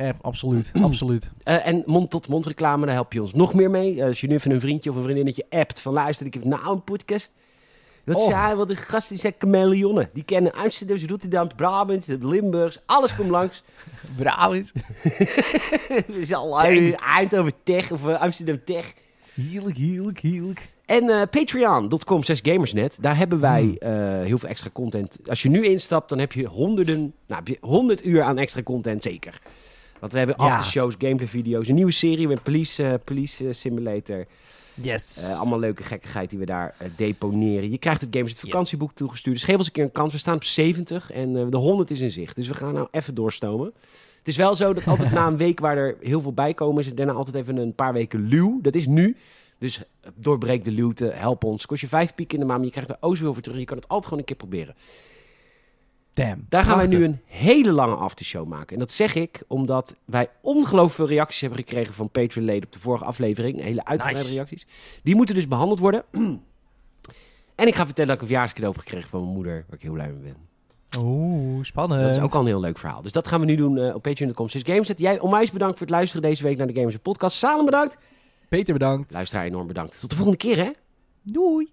Eh, 0.00 0.08
absoluut, 0.20 0.70
absoluut. 0.82 1.30
Eh, 1.44 1.66
en 1.66 1.82
mond-tot-mond 1.86 2.46
reclame, 2.46 2.86
daar 2.86 2.94
help 2.94 3.12
je 3.12 3.20
ons 3.20 3.34
nog 3.34 3.54
meer 3.54 3.70
mee. 3.70 4.00
Eh, 4.00 4.06
als 4.06 4.20
je 4.20 4.26
nu 4.26 4.34
even 4.34 4.50
een 4.50 4.60
vriendje 4.60 4.90
of 4.90 4.96
een 4.96 5.02
vriendinnetje 5.02 5.44
appt 5.50 5.80
van 5.80 5.92
luister, 5.92 6.26
ik 6.26 6.34
heb 6.34 6.44
nou 6.44 6.70
een 6.72 6.84
podcast. 6.84 7.32
Dat 8.04 8.16
Oh. 8.16 8.26
zijn 8.26 8.56
wat 8.56 8.68
de 8.68 8.76
gasten, 8.76 9.08
die 9.12 9.18
zijn 9.18 9.34
chameleonnen. 9.38 10.10
Die 10.12 10.22
kennen 10.22 10.52
Amsterdam, 10.52 10.98
Rotterdam, 11.06 11.48
Brabant, 11.56 12.06
Limburgs, 12.20 12.78
alles 12.86 13.14
komt 13.14 13.30
langs. 13.30 13.62
Brabant. 14.16 14.72
We 16.06 16.20
zijn 16.24 16.38
al 16.38 16.54
Zeg. 16.54 16.92
Eindhoven 16.94 17.52
Tech 17.64 17.92
of 17.92 18.06
eh, 18.06 18.20
Amsterdam 18.20 18.60
Tech. 18.64 18.92
Heerlijk, 19.34 19.76
heerlijk, 19.76 20.18
heerlijk. 20.18 20.68
En 20.86 21.08
eh, 21.08 21.22
patreon.com 21.30 22.22
slash 22.22 22.40
gamersnet. 22.42 22.98
Daar 23.00 23.16
hebben 23.16 23.40
wij 23.40 23.62
Hmm. 23.62 23.76
eh, 23.78 24.24
heel 24.26 24.38
veel 24.38 24.48
extra 24.48 24.70
content. 24.72 25.18
Als 25.28 25.42
je 25.42 25.48
nu 25.48 25.64
instapt, 25.66 26.08
dan 26.08 26.18
heb 26.18 26.32
je 26.32 26.46
honderden, 26.46 26.98
nou, 27.00 27.42
heb 27.44 27.48
je 27.48 27.56
100 27.60 28.04
uur 28.06 28.22
aan 28.22 28.38
extra 28.38 28.62
content 28.62 29.02
zeker. 29.02 29.40
Want 30.00 30.12
we 30.12 30.18
hebben 30.18 30.36
Ja. 30.38 30.44
aftershows, 30.54 30.94
gameplay 30.98 31.28
video's, 31.28 31.68
een 31.68 31.74
nieuwe 31.74 31.90
serie 31.92 32.28
met 32.28 32.42
Police, 32.42 32.84
eh, 32.86 32.94
police 33.04 33.46
eh, 33.46 33.52
Simulator. 33.52 34.26
Yes. 34.74 35.22
Eh, 35.22 35.40
allemaal 35.40 35.58
leuke 35.58 35.82
gekkigheid 35.82 36.30
die 36.30 36.38
we 36.38 36.44
daar 36.46 36.74
eh, 36.78 36.88
deponeren. 36.96 37.70
Je 37.70 37.78
krijgt 37.78 38.00
het 38.00 38.10
Gamersnet 38.12 38.42
Yes. 38.42 38.50
vakantieboek 38.50 38.92
toegestuurd. 38.94 39.34
Dus 39.36 39.44
geef 39.44 39.56
ons 39.56 39.66
een 39.66 39.72
keer 39.72 39.84
een 39.84 39.92
kans. 39.92 40.12
We 40.12 40.18
staan 40.18 40.34
op 40.34 40.44
70 40.44 41.10
en 41.12 41.50
de 41.50 41.56
100 41.56 41.90
is 41.90 42.00
in 42.00 42.10
zicht. 42.10 42.36
Dus 42.36 42.48
we 42.48 42.54
gaan 42.54 42.74
nou 42.74 42.88
even 42.90 43.14
doorstomen. 43.14 43.72
Het 44.18 44.28
is 44.28 44.36
wel 44.36 44.54
zo 44.54 44.72
dat 44.74 44.86
altijd 44.92 45.12
na 45.12 45.26
een 45.26 45.36
week 45.36 45.60
waar 45.60 45.76
er 45.76 45.96
heel 46.00 46.20
veel 46.20 46.32
bij 46.32 46.54
komen... 46.54 46.80
is 46.82 46.86
er 46.90 46.94
daarna 46.94 47.12
altijd 47.12 47.36
even 47.36 47.56
een 47.56 47.74
paar 47.74 47.92
weken 47.92 48.20
luw. 48.28 48.58
Dat 48.62 48.74
is 48.74 48.86
nu. 48.86 49.16
Dus 49.58 49.82
doorbreek 50.14 50.64
de 50.64 50.70
luwte, 50.70 51.04
help 51.14 51.44
ons. 51.44 51.66
Kost 51.66 51.80
je 51.80 51.88
vijf 51.88 52.14
piek 52.14 52.32
in 52.32 52.38
de 52.38 52.44
maand, 52.44 52.56
maar 52.58 52.66
je 52.66 52.72
krijgt 52.72 52.90
er 52.90 52.96
o 53.00 53.14
zoveel 53.14 53.32
voor 53.32 53.42
terug. 53.42 53.58
Je 53.58 53.64
kan 53.64 53.76
het 53.76 53.88
altijd 53.88 54.04
gewoon 54.04 54.18
een 54.18 54.24
keer 54.24 54.36
proberen. 54.36 54.74
Damn. 56.14 56.46
Daar 56.48 56.64
gaan 56.64 56.76
wij 56.76 56.86
nu 56.86 57.04
een 57.04 57.20
hele 57.24 57.72
lange 57.72 57.94
aftershow 57.94 58.46
maken. 58.48 58.72
En 58.72 58.78
dat 58.78 58.90
zeg 58.90 59.14
ik 59.14 59.42
omdat 59.46 59.96
wij 60.04 60.28
ongelooflijk 60.42 60.94
veel 60.94 61.06
reacties 61.06 61.40
hebben 61.40 61.58
gekregen 61.58 61.94
van 61.94 62.10
Patreon-leden 62.10 62.64
op 62.64 62.72
de 62.72 62.78
vorige 62.78 63.04
aflevering. 63.04 63.60
Hele 63.60 63.84
uitgebreide 63.84 64.20
Nice. 64.28 64.34
reacties. 64.34 64.66
Die 65.02 65.14
moeten 65.16 65.34
dus 65.34 65.48
behandeld 65.48 65.78
worden. 65.78 66.04
en 67.54 67.66
ik 67.66 67.74
ga 67.74 67.84
vertellen 67.84 68.06
dat 68.06 68.16
ik 68.16 68.22
een 68.22 68.28
verjaarscadeau 68.28 68.72
heb 68.74 68.82
gekregen 68.82 69.08
van 69.08 69.20
mijn 69.20 69.32
moeder, 69.34 69.64
waar 69.66 69.76
ik 69.76 69.82
heel 69.82 69.92
blij 69.92 70.12
mee 70.12 70.32
ben. 70.32 70.48
Oeh, 70.98 71.64
spannend. 71.64 72.02
Dat 72.02 72.10
is 72.10 72.18
ook 72.22 72.32
al 72.34 72.40
een 72.40 72.46
heel 72.46 72.60
leuk 72.60 72.78
verhaal. 72.78 73.02
Dus 73.02 73.12
dat 73.12 73.28
gaan 73.28 73.40
we 73.40 73.46
nu 73.46 73.56
doen 73.56 73.78
eh, 73.78 73.94
op 73.94 74.02
patreon.com. 74.02 74.46
Dus 74.46 74.62
Gameset, 74.64 74.98
jij 74.98 75.18
onwijs 75.18 75.50
bedankt 75.50 75.78
voor 75.78 75.86
het 75.86 75.96
luisteren 75.96 76.22
deze 76.22 76.42
week 76.42 76.56
naar 76.56 76.66
de 76.66 76.72
Gamers 76.74 76.96
Podcast. 76.96 77.36
Salem 77.36 77.64
bedankt. 77.64 77.96
Peter, 78.48 78.72
bedankt. 78.72 79.12
Luisteraar 79.12 79.44
enorm 79.44 79.66
bedankt. 79.66 80.00
Tot 80.00 80.10
de 80.10 80.16
volgende 80.16 80.38
keer 80.38 80.56
hè. 80.56 80.70
Doei. 81.22 81.72